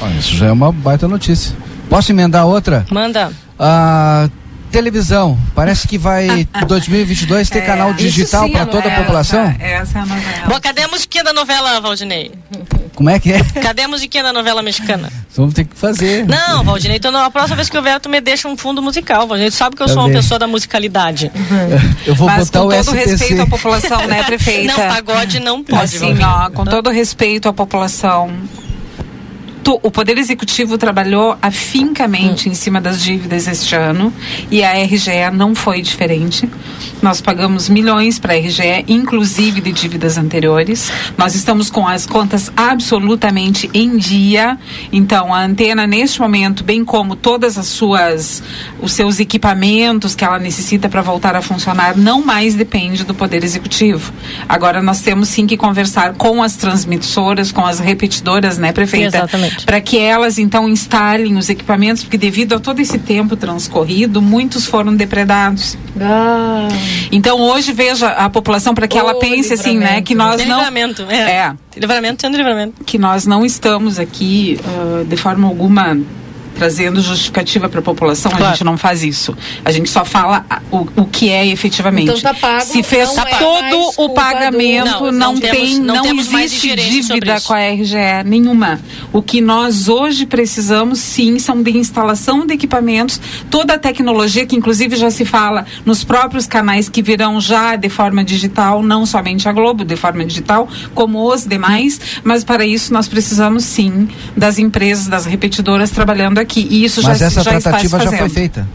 Ó, 0.00 0.08
isso 0.18 0.34
já 0.36 0.46
é 0.46 0.52
uma 0.52 0.72
baita 0.72 1.06
notícia. 1.06 1.54
Posso 1.88 2.12
emendar 2.12 2.46
outra? 2.46 2.86
Manda. 2.90 3.32
A 3.58 4.28
televisão, 4.70 5.38
parece 5.54 5.88
que 5.88 5.96
vai 5.96 6.46
2022 6.68 7.48
ter 7.48 7.62
canal 7.64 7.92
digital 7.94 8.48
para 8.50 8.66
toda 8.66 8.88
a 8.88 8.96
população? 9.00 9.54
Essa 9.58 9.98
é 9.98 10.02
a 10.02 10.06
novela. 10.06 10.46
Bom, 10.46 10.60
cadê 10.60 10.82
a 10.82 10.88
musiquinha 10.88 11.24
da 11.24 11.32
novela, 11.32 11.80
Valdinei? 11.80 12.32
Como 12.94 13.08
é 13.08 13.18
que 13.20 13.32
é? 13.32 13.42
Cadê 13.62 13.82
a 13.82 13.88
musiquinha 13.88 14.24
da 14.24 14.32
novela 14.32 14.60
mexicana? 14.60 15.08
Vamos 15.36 15.54
ter 15.54 15.64
que 15.64 15.76
fazer. 15.76 16.26
Não, 16.26 16.64
Valdinei, 16.64 16.96
então, 16.96 17.16
a 17.16 17.30
próxima 17.30 17.54
vez 17.54 17.70
que 17.70 17.76
eu 17.76 17.82
vier, 17.82 18.00
tu 18.00 18.08
me 18.08 18.20
deixa 18.20 18.48
um 18.48 18.56
fundo 18.56 18.82
musical, 18.82 19.24
Valdinei. 19.26 19.50
Tu 19.50 19.56
sabe 19.56 19.76
que 19.76 19.82
eu 19.82 19.86
Tá 19.86 19.92
sou 19.94 20.02
uma 20.02 20.10
pessoa 20.12 20.36
da 20.38 20.48
musicalidade. 20.48 21.30
Eu 22.04 22.14
vou 22.16 22.26
Mas 22.26 22.50
botar 22.50 22.58
com 22.60 22.66
o 22.66 22.70
todo 22.84 22.96
SPC. 22.96 23.10
respeito 23.10 23.42
à 23.42 23.46
população, 23.46 24.06
né, 24.08 24.22
prefeita? 24.24 24.72
Não, 24.76 24.88
pagode 24.88 25.38
não 25.40 25.62
pode. 25.62 25.82
Assim, 25.84 25.98
Valdinei. 26.14 26.24
ó, 26.26 26.50
com 26.50 26.64
todo 26.64 26.90
respeito 26.90 27.48
à 27.48 27.52
população, 27.52 28.30
o 29.82 29.90
Poder 29.90 30.16
Executivo 30.16 30.78
trabalhou 30.78 31.36
afincamente 31.42 32.48
em 32.48 32.54
cima 32.54 32.80
das 32.80 33.02
dívidas 33.02 33.46
este 33.46 33.74
ano 33.74 34.12
e 34.50 34.64
a 34.64 34.72
RGE 34.72 35.30
não 35.32 35.54
foi 35.54 35.82
diferente. 35.82 36.48
Nós 37.02 37.20
pagamos 37.20 37.68
milhões 37.68 38.18
para 38.18 38.34
a 38.34 38.36
RGE, 38.36 38.84
inclusive 38.88 39.60
de 39.60 39.72
dívidas 39.72 40.16
anteriores. 40.16 40.90
Nós 41.16 41.34
estamos 41.34 41.70
com 41.70 41.86
as 41.86 42.06
contas 42.06 42.50
absolutamente 42.56 43.70
em 43.74 43.96
dia. 43.96 44.58
Então, 44.92 45.32
a 45.34 45.44
antena, 45.44 45.86
neste 45.86 46.20
momento, 46.20 46.64
bem 46.64 46.84
como 46.84 47.14
todas 47.14 47.58
as 47.58 47.66
suas, 47.66 48.42
os 48.80 48.92
seus 48.92 49.20
equipamentos 49.20 50.14
que 50.14 50.24
ela 50.24 50.38
necessita 50.38 50.88
para 50.88 51.02
voltar 51.02 51.36
a 51.36 51.42
funcionar, 51.42 51.96
não 51.96 52.24
mais 52.24 52.54
depende 52.54 53.04
do 53.04 53.14
Poder 53.14 53.44
Executivo. 53.44 54.12
Agora, 54.48 54.82
nós 54.82 55.00
temos 55.00 55.28
sim 55.28 55.46
que 55.46 55.56
conversar 55.56 56.14
com 56.14 56.42
as 56.42 56.56
transmissoras, 56.56 57.52
com 57.52 57.64
as 57.64 57.78
repetidoras, 57.78 58.58
né, 58.58 58.72
prefeita? 58.72 59.18
Exatamente. 59.18 59.57
Para 59.64 59.80
que 59.80 59.98
elas, 59.98 60.38
então, 60.38 60.68
instalem 60.68 61.36
os 61.36 61.48
equipamentos, 61.48 62.02
porque 62.02 62.18
devido 62.18 62.54
a 62.54 62.60
todo 62.60 62.80
esse 62.80 62.98
tempo 62.98 63.36
transcorrido, 63.36 64.20
muitos 64.22 64.66
foram 64.66 64.94
depredados. 64.94 65.76
Então 67.10 67.40
hoje 67.40 67.72
veja 67.72 68.08
a 68.08 68.28
população 68.30 68.74
para 68.74 68.86
que 68.86 68.98
ela 68.98 69.12
Ô, 69.12 69.18
pense 69.18 69.52
assim, 69.52 69.78
né, 69.78 70.00
livramento. 70.00 70.04
que 70.04 70.14
nós 70.14 70.46
não 70.46 70.58
livramento, 70.58 71.02
é. 71.10 71.54
Livramento 71.76 72.22
sendo 72.22 72.36
livramento. 72.36 72.84
que 72.84 72.98
nós 72.98 73.26
não 73.26 73.44
estamos 73.44 73.98
aqui 73.98 74.58
ah, 74.64 75.04
de 75.04 75.16
forma 75.16 75.46
alguma 75.48 75.98
trazendo 76.58 77.00
justificativa 77.00 77.68
para 77.68 77.78
a 77.78 77.82
população, 77.82 78.32
a 78.32 78.36
Claro. 78.36 78.52
gente 78.54 78.64
não 78.64 78.76
faz 78.76 79.02
isso. 79.04 79.36
A 79.64 79.70
gente 79.70 79.88
só 79.88 80.04
fala 80.04 80.44
o, 80.72 80.86
o 80.96 81.04
que 81.06 81.28
é 81.30 81.46
efetivamente. 81.46 82.08
Então 82.10 82.20
tá 82.20 82.34
pago, 82.34 82.64
Se 82.64 82.82
fez 82.82 83.14
não 83.14 83.22
é 83.22 83.34
todo 83.36 83.92
o 83.96 84.08
pagamento, 84.10 84.98
do- 84.98 85.12
não, 85.12 85.28
Não, 85.28 85.32
não 85.34 85.40
tem, 85.40 85.50
temos- 85.52 85.78
não 85.78 85.94
não, 86.04 86.14
mais 86.32 86.52
existe 86.52 86.74
dívida 86.74 87.40
com 87.40 87.52
a 87.52 87.60
RGE 87.60 88.24
nenhuma. 88.26 88.80
O 89.12 89.22
que 89.22 89.40
nós 89.40 89.88
hoje 89.88 90.26
precisamos 90.26 90.98
sim 90.98 91.38
são 91.38 91.62
de 91.62 91.70
instalação 91.76 92.44
de 92.44 92.54
equipamentos, 92.54 93.20
toda 93.50 93.74
a 93.74 93.78
tecnologia 93.78 94.44
que 94.44 94.56
inclusive 94.56 94.96
já 94.96 95.10
se 95.10 95.24
fala 95.24 95.64
nos 95.84 96.02
próprios 96.02 96.46
canais 96.46 96.88
que 96.88 97.00
virão 97.02 97.40
já 97.40 97.76
de 97.76 97.88
forma 97.88 98.24
digital, 98.24 98.82
não 98.82 99.06
somente 99.06 99.48
a 99.48 99.52
Globo 99.52 99.84
de 99.84 99.94
forma 99.96 100.24
digital, 100.24 100.68
como 100.94 101.32
os 101.32 101.44
demais, 101.46 102.00
mas 102.24 102.42
para 102.42 102.64
isso 102.66 102.92
nós 102.92 103.06
precisamos 103.06 103.64
sim 103.64 104.08
das 104.36 104.58
empresas, 104.58 105.06
das 105.06 105.24
repetidoras 105.24 105.90
trabalhando 105.90 106.38
aqui. 106.38 106.47
E 106.56 106.84
isso 106.84 107.02
Mas 107.02 107.18
já, 107.18 107.26
essa 107.26 107.42
já 107.42 107.52
se 107.52 107.60
tratativa 107.60 108.00
já 108.00 108.12
foi 108.12 108.28
feita. 108.28 108.66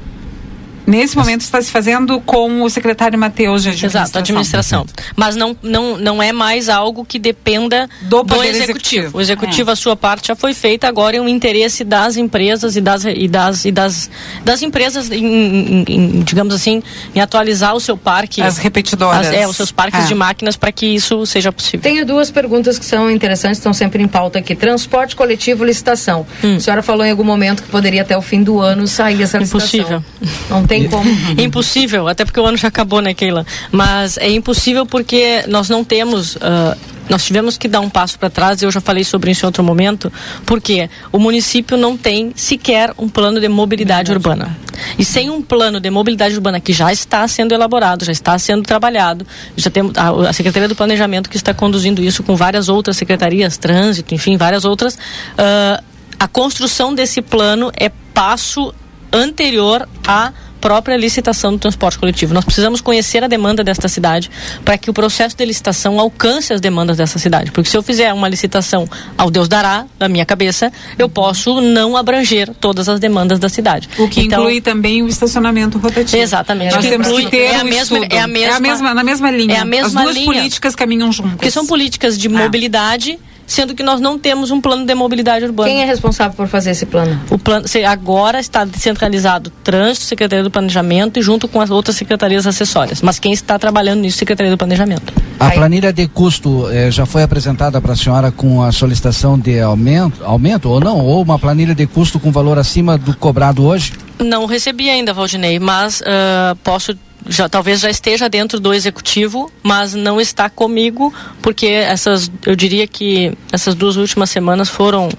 Nesse 0.86 1.16
momento 1.16 1.42
está 1.42 1.62
se 1.62 1.72
fazendo 1.72 2.20
com 2.22 2.62
o 2.62 2.70
secretário 2.70 3.18
Mateus 3.18 3.64
de 3.64 3.70
administração. 3.70 4.04
Exato, 4.04 4.20
administração. 4.20 4.86
Mas 5.16 5.36
não, 5.36 5.56
não, 5.62 5.98
não 5.98 6.22
é 6.24 6.32
mais 6.32 6.70
algo 6.70 7.06
que 7.06 7.18
dependa 7.18 7.90
Do 8.02 8.24
do, 8.24 8.26
Poder 8.26 8.50
executivo. 8.50 8.64
Executivo. 8.74 9.18
O 9.18 9.22
executivo, 9.22 9.70
É. 9.70 9.74
a 9.74 9.76
sua 9.76 9.96
parte 9.96 10.28
já 10.28 10.36
foi 10.36 10.54
feita, 10.54 10.88
agora 10.88 11.16
é 11.18 11.22
um 11.22 11.28
interesse 11.28 11.84
das 11.84 12.18
empresas 12.18 12.76
e 12.76 12.82
das, 12.82 13.06
e 13.06 13.28
das, 13.28 13.66
e 13.66 13.72
das, 13.72 14.10
das 14.44 14.62
empresas, 14.62 15.10
em, 15.12 15.26
em- 15.26 15.86
em, 15.88 16.20
digamos 16.24 16.54
assim, 16.54 16.82
em 17.16 17.20
atualizar 17.22 17.74
o 17.76 17.80
seu 17.80 17.96
parque. 17.98 18.42
As 18.42 18.58
repetidoras. 18.58 19.28
As- 19.28 19.34
é, 19.34 19.48
os 19.48 19.56
seus 19.56 19.72
parques 19.72 20.06
É. 20.06 20.08
de 20.08 20.16
máquinas 20.16 20.56
para 20.56 20.72
que 20.72 20.86
isso 20.86 21.26
seja 21.26 21.52
possível. 21.52 21.82
Tenho 21.82 22.06
duas 22.06 22.30
perguntas 22.32 22.78
que 22.78 22.86
são 22.86 23.10
interessantes, 23.10 23.58
estão 23.58 23.74
sempre 23.74 24.02
em 24.04 24.08
pauta 24.08 24.40
aqui. 24.40 24.56
Transporte 24.56 25.16
coletivo, 25.16 25.64
licitação. 25.64 26.26
Hum. 26.44 26.56
A 26.56 26.60
senhora 26.60 26.82
falou 26.84 27.06
em 27.06 27.12
algum 27.12 27.24
momento 27.24 27.64
que 27.64 27.70
poderia 27.70 28.02
até 28.02 28.18
o 28.18 28.22
fim 28.22 28.44
do 28.44 28.60
ano 28.60 28.88
sair 28.88 29.22
essa 29.22 29.38
licitação. 29.38 29.80
Impossível. 29.80 30.04
Não 30.50 30.66
tem 30.66 30.73
como. 30.90 31.10
impossível, 31.42 32.08
até 32.08 32.26
porque 32.26 32.40
o 32.40 32.46
ano 32.46 32.58
já 32.58 32.68
acabou, 32.68 33.02
né, 33.02 33.14
Keila? 33.14 33.46
Mas 33.72 34.18
é 34.18 34.30
impossível 34.30 34.86
porque 34.86 35.44
nós 35.48 35.70
não 35.70 35.84
temos. 35.84 36.36
Uh, 36.36 36.94
nós 37.10 37.26
tivemos 37.26 37.58
que 37.58 37.68
dar 37.68 37.82
um 37.82 37.90
passo 37.90 38.18
para 38.18 38.30
trás, 38.30 38.62
eu 38.62 38.72
já 38.72 38.80
falei 38.80 39.04
sobre 39.04 39.32
isso 39.32 39.46
em 39.46 39.48
outro 39.48 39.64
momento, 39.64 40.12
porque 40.46 40.90
o 41.12 41.20
município 41.20 41.76
não 41.76 41.98
tem 41.98 42.32
sequer 42.36 42.94
um 42.98 43.10
plano 43.10 43.42
de 43.42 43.48
mobilidade 43.50 44.12
urbana. 44.12 44.58
E 44.98 45.04
sem 45.04 45.30
um 45.30 45.42
plano 45.42 45.80
de 45.80 45.90
mobilidade 45.90 46.34
urbana 46.34 46.60
que 46.60 46.72
já 46.72 46.92
está 46.94 47.28
sendo 47.28 47.54
elaborado, 47.54 48.06
já 48.06 48.12
está 48.12 48.40
sendo 48.40 48.64
trabalhado, 48.64 49.28
já 49.56 49.70
temos 49.70 49.98
a, 49.98 50.30
a 50.30 50.34
Secretaria 50.34 50.68
do 50.68 50.76
Planejamento 50.76 51.30
que 51.30 51.36
está 51.36 51.54
conduzindo 51.54 52.02
isso 52.02 52.24
com 52.24 52.36
várias 52.36 52.70
outras 52.70 52.96
secretarias, 52.96 53.58
trânsito, 53.58 54.16
enfim, 54.16 54.38
várias 54.38 54.64
outras. 54.64 54.96
Uh, 54.96 55.84
a 56.18 56.28
construção 56.28 56.96
desse 56.96 57.22
plano 57.22 57.72
é 57.76 57.92
passo 58.14 58.74
anterior 59.12 59.88
à 60.08 60.32
própria 60.64 60.96
licitação 60.96 61.52
do 61.52 61.60
transporte 61.60 62.00
coletivo. 62.00 62.34
Nós 62.34 62.46
precisamos 62.46 62.80
conhecer 62.80 63.22
a 63.22 63.28
demanda 63.28 63.66
desta 63.66 63.90
cidade 63.90 64.32
para 64.64 64.78
que 64.78 64.90
o 64.90 64.94
processo 64.94 65.36
de 65.36 65.44
licitação 65.44 66.00
alcance 66.00 66.54
as 66.54 66.62
demandas 66.62 66.96
dessa 66.96 67.20
cidade. 67.20 67.52
Porque 67.52 67.70
se 67.70 67.76
eu 67.76 67.84
fizer 67.84 68.14
uma 68.14 68.30
licitação 68.30 68.88
ao 69.18 69.30
Deus 69.30 69.50
dará, 69.50 69.86
na 70.00 70.08
minha 70.08 70.26
cabeça, 70.26 70.72
eu 70.98 71.10
posso 71.10 71.60
não 71.60 71.98
abranger 71.98 72.50
todas 72.62 72.88
as 72.88 72.98
demandas 72.98 73.40
da 73.40 73.50
cidade. 73.50 73.90
O 73.98 74.08
que 74.08 74.22
então, 74.22 74.40
inclui 74.40 74.62
também 74.62 75.04
o 75.04 75.08
estacionamento 75.10 75.78
rotativo. 75.78 76.24
Exatamente. 76.24 76.74
Nós 76.74 76.86
temos 76.86 77.10
que 77.10 77.30
ter 77.30 77.38
é 77.40 77.56
a, 77.58 77.62
um 77.62 77.66
mesma, 77.66 77.98
estudo. 77.98 78.16
é 78.16 78.20
a 78.22 78.28
mesma, 78.28 78.54
é 78.54 78.56
a 78.56 78.60
mesma, 78.62 78.94
na 78.94 79.04
mesma 79.04 79.32
linha. 79.32 79.56
É 79.56 79.60
a 79.60 79.66
mesma 79.66 80.00
As 80.00 80.06
duas 80.06 80.16
linha. 80.16 80.26
políticas 80.28 80.76
caminham 80.76 81.12
juntas. 81.12 81.34
Porque 81.34 81.52
são 81.52 81.68
políticas 81.68 82.18
de 82.18 82.30
mobilidade 82.30 83.20
sendo 83.54 83.76
que 83.76 83.84
nós 83.84 84.02
não 84.02 84.18
temos 84.18 84.50
um 84.50 84.60
plano 84.60 84.86
de 84.86 84.96
mobilidade 84.96 85.46
urbana. 85.46 85.70
Quem 85.70 85.82
é 85.82 85.86
responsável 85.86 86.36
por 86.36 86.48
fazer 86.48 86.72
esse 86.72 86.86
plano? 86.86 87.20
O 87.30 87.38
plano 87.38 87.66
agora 87.88 88.40
está 88.40 88.66
descentralizado 88.66 89.52
trânsito, 89.64 90.06
Secretaria 90.06 90.44
do 90.44 90.50
Planejamento 90.50 91.20
e 91.20 91.22
junto 91.22 91.48
com 91.48 91.62
as 91.62 91.70
outras 91.70 91.96
secretarias 91.96 92.48
acessórias. 92.48 93.02
Mas 93.02 93.20
quem 93.20 93.32
está 93.32 93.60
trabalhando 93.60 94.02
nisso, 94.02 94.18
é 94.18 94.20
Secretaria 94.20 94.52
do 94.52 94.58
Planejamento. 94.58 95.14
A 95.40 95.52
planilha 95.52 95.94
de 95.94 96.08
custo 96.08 96.68
eh, 96.72 96.90
já 96.90 97.06
foi 97.06 97.22
apresentada 97.22 97.80
para 97.80 97.94
a 97.94 97.96
senhora 97.96 98.32
com 98.32 98.64
a 98.64 98.72
solicitação 98.72 99.38
de 99.38 99.60
aumento, 99.60 100.24
aumento 100.24 100.70
ou 100.70 100.80
não? 100.80 101.00
Ou 101.00 101.22
uma 101.22 101.38
planilha 101.38 101.76
de 101.76 101.86
custo 101.86 102.20
com 102.20 102.32
valor 102.32 102.58
acima 102.58 102.98
do 102.98 103.16
cobrado 103.16 103.66
hoje? 103.66 103.94
Não 104.20 104.46
recebi 104.46 104.90
ainda, 104.90 105.14
Valdinei, 105.14 105.60
mas 105.60 106.02
ah, 106.06 106.56
posso 106.64 106.96
já 107.28 107.48
talvez 107.50 107.80
já 107.80 107.90
esteja 107.90 108.28
dentro 108.30 108.60
do 108.60 108.74
executivo, 108.74 109.52
mas 109.62 109.94
não 109.94 110.20
está 110.20 110.50
comigo 110.50 111.14
porque 111.42 111.68
essas 111.68 112.32
eu 112.46 112.56
diria 112.56 112.86
que 112.88 113.32
essas 113.52 113.76
duas 113.76 113.96
últimas 113.96 114.30
semanas 114.30 114.70
foram 114.70 115.10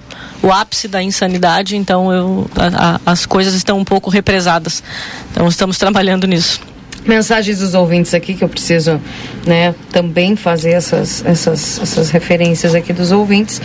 o 0.41 0.51
ápice 0.51 0.87
da 0.87 1.01
insanidade, 1.01 1.75
então 1.75 2.11
eu 2.13 2.49
a- 2.55 2.95
a- 3.05 3.11
as 3.11 3.25
coisas 3.25 3.53
estão 3.53 3.77
um 3.79 3.85
pouco 3.85 4.09
represadas. 4.09 4.83
Então 5.31 5.47
estamos 5.47 5.77
trabalhando 5.77 6.27
nisso. 6.27 6.59
Mensagens 7.05 7.59
dos 7.59 7.73
ouvintes 7.75 8.13
aqui 8.15 8.33
que 8.33 8.43
eu 8.43 8.49
preciso, 8.49 8.99
né, 9.45 9.75
também 9.91 10.35
fazer 10.35 10.71
essas, 10.71 11.23
essas, 11.25 11.79
essas 11.79 12.09
referências 12.09 12.73
aqui 12.73 12.91
dos 12.93 13.11
ouvintes. 13.11 13.61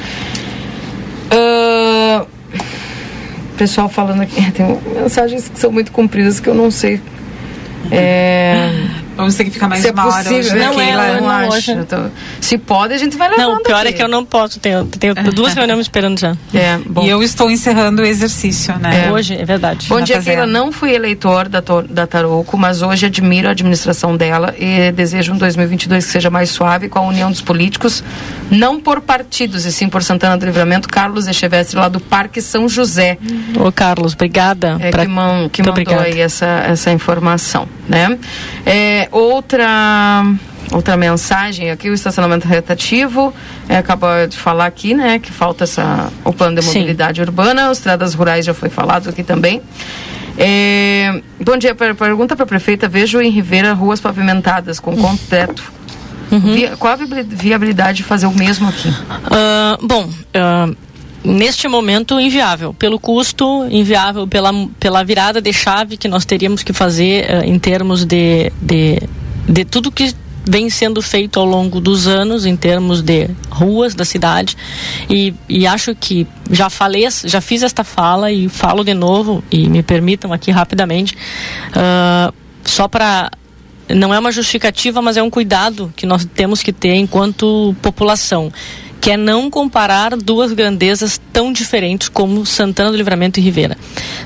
Ah, 1.30 2.26
pessoal 3.56 3.88
falando 3.88 4.22
aqui, 4.22 4.40
tem 4.52 4.78
mensagens 4.94 5.48
que 5.48 5.58
são 5.58 5.70
muito 5.72 5.92
compridas 5.92 6.40
que 6.40 6.48
eu 6.48 6.54
não 6.54 6.70
sei. 6.70 7.00
É, 7.90 8.54
Vamos 9.20 9.34
ter 9.34 9.44
que 9.44 9.50
ficar 9.50 9.68
mais 9.68 9.82
se 9.82 9.88
é 9.88 9.92
uma 9.92 10.04
hora 10.06 10.12
possível. 10.24 10.38
hoje, 10.38 10.54
né, 10.54 10.66
não, 10.66 10.80
é, 10.80 10.90
eu 11.10 11.14
não 11.14 11.20
Não, 11.22 11.28
acho. 11.30 11.48
hoje- 11.56 11.72
Eu 11.72 11.84
tô- 11.86 12.10
se 12.40 12.58
pode, 12.58 12.94
a 12.94 12.98
gente 12.98 13.16
vai 13.16 13.28
levando 13.30 13.46
Não, 13.46 13.56
o 13.56 13.62
pior 13.62 13.78
aqui. 13.80 13.88
é 13.88 13.92
que 13.92 14.02
eu 14.02 14.08
não 14.08 14.24
posso, 14.24 14.58
tenho, 14.60 14.84
tenho 14.86 15.14
duas 15.32 15.54
reuniões 15.54 15.80
esperando 15.82 16.18
já. 16.18 16.36
É, 16.54 16.78
bom. 16.86 17.02
E 17.04 17.08
eu 17.08 17.22
estou 17.22 17.50
encerrando 17.50 18.02
o 18.02 18.04
exercício, 18.04 18.76
né? 18.78 19.10
Hoje, 19.12 19.34
é 19.34 19.44
verdade. 19.44 19.86
Bom 19.88 20.00
dia. 20.00 20.20
Keila. 20.20 20.46
Não 20.46 20.72
fui 20.72 20.92
eleitor 20.94 21.48
da, 21.48 21.62
da 21.88 22.06
Tarouco, 22.06 22.56
mas 22.56 22.82
hoje 22.82 23.06
admiro 23.06 23.48
a 23.48 23.52
administração 23.52 24.16
dela 24.16 24.54
e 24.58 24.90
desejo 24.92 25.32
um 25.32 25.38
2022 25.38 26.04
que 26.06 26.12
seja 26.12 26.30
mais 26.30 26.50
suave 26.50 26.88
com 26.88 26.98
a 26.98 27.02
união 27.02 27.30
dos 27.30 27.40
políticos, 27.40 28.02
não 28.50 28.80
por 28.80 29.00
partidos, 29.00 29.64
e 29.66 29.72
sim 29.72 29.88
por 29.88 30.02
Santana 30.02 30.36
do 30.36 30.44
Livramento. 30.46 30.88
Carlos 30.88 31.26
Echevestre, 31.26 31.76
lá 31.78 31.88
do 31.88 32.00
Parque 32.00 32.40
São 32.40 32.68
José. 32.68 33.18
Ô 33.58 33.70
Carlos, 33.72 34.14
obrigada. 34.14 34.76
É, 34.80 34.90
pra- 34.90 35.02
que, 35.04 35.10
man, 35.10 35.48
que 35.50 35.62
mandou 35.62 35.72
obrigada. 35.72 36.02
aí 36.04 36.20
essa, 36.20 36.46
essa 36.66 36.90
informação, 36.92 37.66
né? 37.88 38.18
É, 38.64 39.08
outra 39.10 40.22
outra 40.72 40.96
mensagem 40.96 41.68
aqui, 41.70 41.90
o 41.90 41.94
estacionamento 41.94 42.46
rotativo, 42.46 43.34
é, 43.68 43.76
acabou 43.78 44.08
de 44.28 44.36
falar 44.38 44.66
aqui, 44.66 44.94
né, 44.94 45.18
que 45.18 45.32
falta 45.32 45.64
essa, 45.64 46.12
o 46.24 46.32
plano 46.32 46.56
de 46.60 46.62
Sim. 46.62 46.78
mobilidade 46.78 47.20
urbana, 47.20 47.70
as 47.70 47.78
estradas 47.78 48.14
rurais 48.14 48.46
já 48.46 48.54
foi 48.54 48.68
falado 48.68 49.08
aqui 49.10 49.24
também. 49.24 49.60
É, 50.38 51.20
bom 51.44 51.56
dia, 51.56 51.74
per- 51.74 51.94
pergunta 51.96 52.36
para 52.36 52.44
a 52.44 52.46
prefeita, 52.46 52.88
vejo 52.88 53.20
em 53.20 53.30
Ribeira 53.30 53.72
ruas 53.72 54.00
pavimentadas 54.00 54.78
com 54.78 54.96
concreto. 54.96 55.72
Uhum. 56.30 56.38
Vi- 56.54 56.70
qual 56.78 56.92
a 56.92 56.96
viabilidade 56.96 57.98
de 57.98 58.04
fazer 58.04 58.26
o 58.26 58.32
mesmo 58.32 58.68
aqui? 58.68 58.94
Ah, 59.28 59.76
bom, 59.82 60.08
ah, 60.34 60.68
neste 61.24 61.68
momento 61.68 62.18
inviável, 62.18 62.74
pelo 62.74 62.98
custo, 62.98 63.66
inviável. 63.70 64.26
Pela, 64.26 64.52
pela 64.78 65.04
virada 65.04 65.40
de 65.40 65.52
chave 65.52 65.96
que 65.96 66.08
nós 66.08 66.24
teríamos 66.24 66.62
que 66.62 66.72
fazer 66.72 67.26
ah, 67.30 67.46
em 67.46 67.58
termos 67.58 68.04
de, 68.04 68.50
de, 68.60 69.02
de 69.48 69.64
tudo 69.64 69.92
que 69.92 70.14
vem 70.48 70.70
sendo 70.70 71.02
feito 71.02 71.38
ao 71.38 71.46
longo 71.46 71.80
dos 71.80 72.08
anos 72.08 72.46
em 72.46 72.56
termos 72.56 73.02
de 73.02 73.28
ruas 73.50 73.94
da 73.94 74.04
cidade. 74.04 74.56
E, 75.08 75.34
e 75.48 75.66
acho 75.66 75.94
que 75.94 76.26
já 76.50 76.70
falei 76.70 77.06
já 77.24 77.40
fiz 77.40 77.62
esta 77.62 77.84
fala 77.84 78.32
e 78.32 78.48
falo 78.48 78.82
de 78.84 78.94
novo 78.94 79.44
e 79.50 79.68
me 79.68 79.82
permitam 79.82 80.32
aqui 80.32 80.50
rapidamente 80.50 81.16
ah, 81.74 82.32
só 82.64 82.88
para 82.88 83.30
não 83.94 84.14
é 84.14 84.18
uma 84.18 84.30
justificativa, 84.30 85.02
mas 85.02 85.16
é 85.16 85.22
um 85.22 85.30
cuidado 85.30 85.92
que 85.96 86.06
nós 86.06 86.24
temos 86.24 86.62
que 86.62 86.72
ter 86.72 86.94
enquanto 86.94 87.74
população, 87.82 88.52
que 89.00 89.10
é 89.10 89.16
não 89.16 89.50
comparar 89.50 90.16
duas 90.16 90.52
grandezas 90.52 91.20
tão 91.32 91.52
diferentes 91.52 92.08
como 92.08 92.44
Santana 92.44 92.90
do 92.90 92.96
Livramento 92.96 93.40
e 93.40 93.42
Ribeira. 93.42 93.76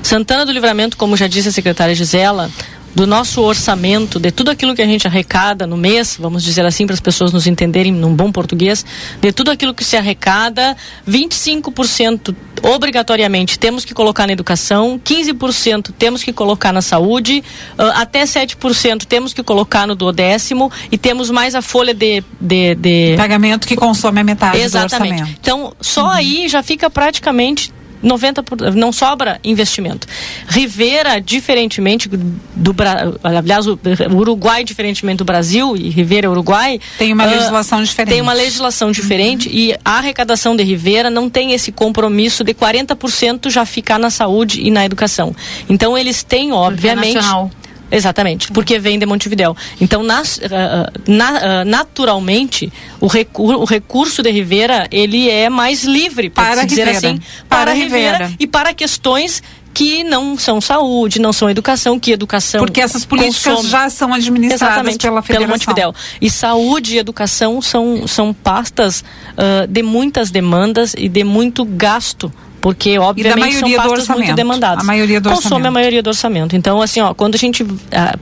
Santana 0.03 0.45
do 0.45 0.51
Livramento, 0.51 0.97
como 0.97 1.15
já 1.15 1.27
disse 1.27 1.49
a 1.49 1.51
secretária 1.51 1.95
Gisela, 1.95 2.51
do 2.95 3.05
nosso 3.05 3.41
orçamento, 3.41 4.17
de 4.19 4.31
tudo 4.31 4.49
aquilo 4.49 4.73
que 4.73 4.81
a 4.81 4.85
gente 4.85 5.05
arrecada 5.05 5.67
no 5.67 5.75
mês, 5.75 6.17
vamos 6.17 6.41
dizer 6.41 6.65
assim 6.65 6.85
para 6.85 6.93
as 6.93 7.01
pessoas 7.01 7.33
nos 7.33 7.45
entenderem 7.45 7.91
num 7.91 8.15
bom 8.15 8.31
português, 8.31 8.85
de 9.19 9.33
tudo 9.33 9.51
aquilo 9.51 9.73
que 9.73 9.83
se 9.83 9.97
arrecada, 9.97 10.77
25% 11.07 12.33
obrigatoriamente 12.63 13.59
temos 13.59 13.83
que 13.83 13.93
colocar 13.93 14.25
na 14.25 14.33
educação, 14.33 14.99
15% 15.03 15.91
temos 15.97 16.23
que 16.23 16.31
colocar 16.31 16.71
na 16.71 16.81
saúde, 16.81 17.43
ah, 17.77 18.01
até 18.01 18.23
7% 18.23 19.03
temos 19.03 19.33
que 19.33 19.43
colocar 19.43 19.85
no 19.85 19.93
duodécimo 19.93 20.71
e 20.89 20.97
temos 20.97 21.29
mais 21.29 21.53
a 21.53 21.61
folha 21.61 21.93
de, 21.93 22.23
de, 22.39 22.75
de... 22.75 23.13
Pagamento 23.17 23.67
que 23.67 23.75
consome 23.75 24.21
a 24.21 24.23
metade 24.23 24.57
Exatamente. 24.59 24.89
do 24.89 25.13
orçamento. 25.13 25.37
Então, 25.41 25.73
só 25.81 26.07
aí 26.07 26.47
já 26.47 26.63
fica 26.63 26.89
praticamente 26.89 27.74
90 28.01 28.43
por, 28.43 28.61
não 28.75 28.91
sobra 28.91 29.39
investimento. 29.43 30.07
Rivera, 30.47 31.19
diferentemente 31.19 32.07
do 32.07 32.75
aliás, 33.23 33.67
o 33.67 33.79
Uruguai 34.13 34.63
diferentemente 34.63 35.17
do 35.17 35.25
Brasil 35.25 35.75
e 35.75 35.89
Rivera 35.89 36.29
Uruguai 36.29 36.79
Tem 36.97 37.13
uma 37.13 37.23
ah, 37.23 37.27
legislação 37.27 37.83
diferente. 37.83 38.09
Tem 38.11 38.21
uma 38.21 38.33
legislação 38.33 38.91
diferente 38.91 39.49
e 39.51 39.73
a 39.83 39.97
arrecadação 39.97 40.55
de 40.55 40.63
Rivera 40.63 41.09
não 41.09 41.29
tem 41.29 41.53
esse 41.53 41.71
compromisso 41.71 42.43
de 42.43 42.53
40% 42.53 43.49
já 43.49 43.65
ficar 43.65 43.99
na 43.99 44.09
saúde 44.09 44.61
e 44.61 44.71
na 44.71 44.85
educação. 44.85 45.35
Então 45.69 45.97
eles 45.97 46.23
têm 46.23 46.51
obviamente 46.51 47.15
nacional. 47.15 47.51
Exatamente, 47.91 48.51
porque 48.51 48.79
vem 48.79 48.97
de 48.97 49.05
Montevidéu. 49.05 49.55
Então, 49.79 50.01
nas- 50.03 50.39
ah, 50.43 50.89
ah, 50.89 50.99
na- 51.07 51.37
ah, 51.61 51.65
naturalmente, 51.65 52.71
o, 52.99 53.07
recu- 53.07 53.53
o 53.53 53.65
recurso 53.65 54.21
de 54.23 54.31
Rivera, 54.31 54.87
ele 54.91 55.29
é 55.29 55.49
mais 55.49 55.83
livre, 55.83 56.29
Para 56.29 56.61
se 56.61 56.65
dizer 56.67 56.87
Rivera. 56.87 56.97
assim, 57.09 57.19
Para 57.47 57.59
para, 57.65 57.73
Rivera. 57.73 58.17
Rivera. 58.17 58.33
e 58.39 58.47
para 58.47 58.73
questões 58.73 59.41
que 59.73 60.03
não 60.05 60.37
são 60.37 60.61
saúde, 60.61 61.19
não 61.19 61.33
são 61.33 61.49
educação, 61.49 61.99
que 61.99 62.11
educação 62.11 62.61
Porque 62.61 62.79
essas 62.79 63.03
políticas 63.03 63.43
consome. 63.43 63.69
já 63.69 63.89
são 63.89 64.13
administradas 64.13 64.61
Exatamente, 64.73 64.97
pela 65.01 65.21
pelo 65.21 65.23
federação. 65.41 65.49
Montevidéu. 65.53 65.95
E 66.21 66.29
saúde 66.29 66.95
e 66.95 66.97
educação 66.97 67.61
são, 67.61 68.07
são 68.07 68.33
pastas 68.33 69.03
ah, 69.37 69.65
de 69.67 69.83
muitas 69.83 70.31
demandas 70.31 70.95
e 70.97 71.09
de 71.09 71.23
muito 71.25 71.65
gasto. 71.65 72.31
Porque, 72.65 72.97
obviamente, 72.97 73.59
são 73.59 73.69
pastas 73.69 73.85
muito 73.85 73.99
orçamento. 73.99 74.35
demandadas. 74.35 74.83
A 74.83 74.87
maioria 74.87 75.21
do 75.21 75.29
Consome 75.29 75.45
orçamento. 75.45 75.67
a 75.67 75.71
maioria 75.71 76.01
do 76.01 76.07
orçamento. 76.07 76.55
Então, 76.55 76.81
assim, 76.81 76.99
ó, 76.99 77.13
quando 77.13 77.35
a 77.35 77.37
gente. 77.37 77.63
ah, 77.91 78.17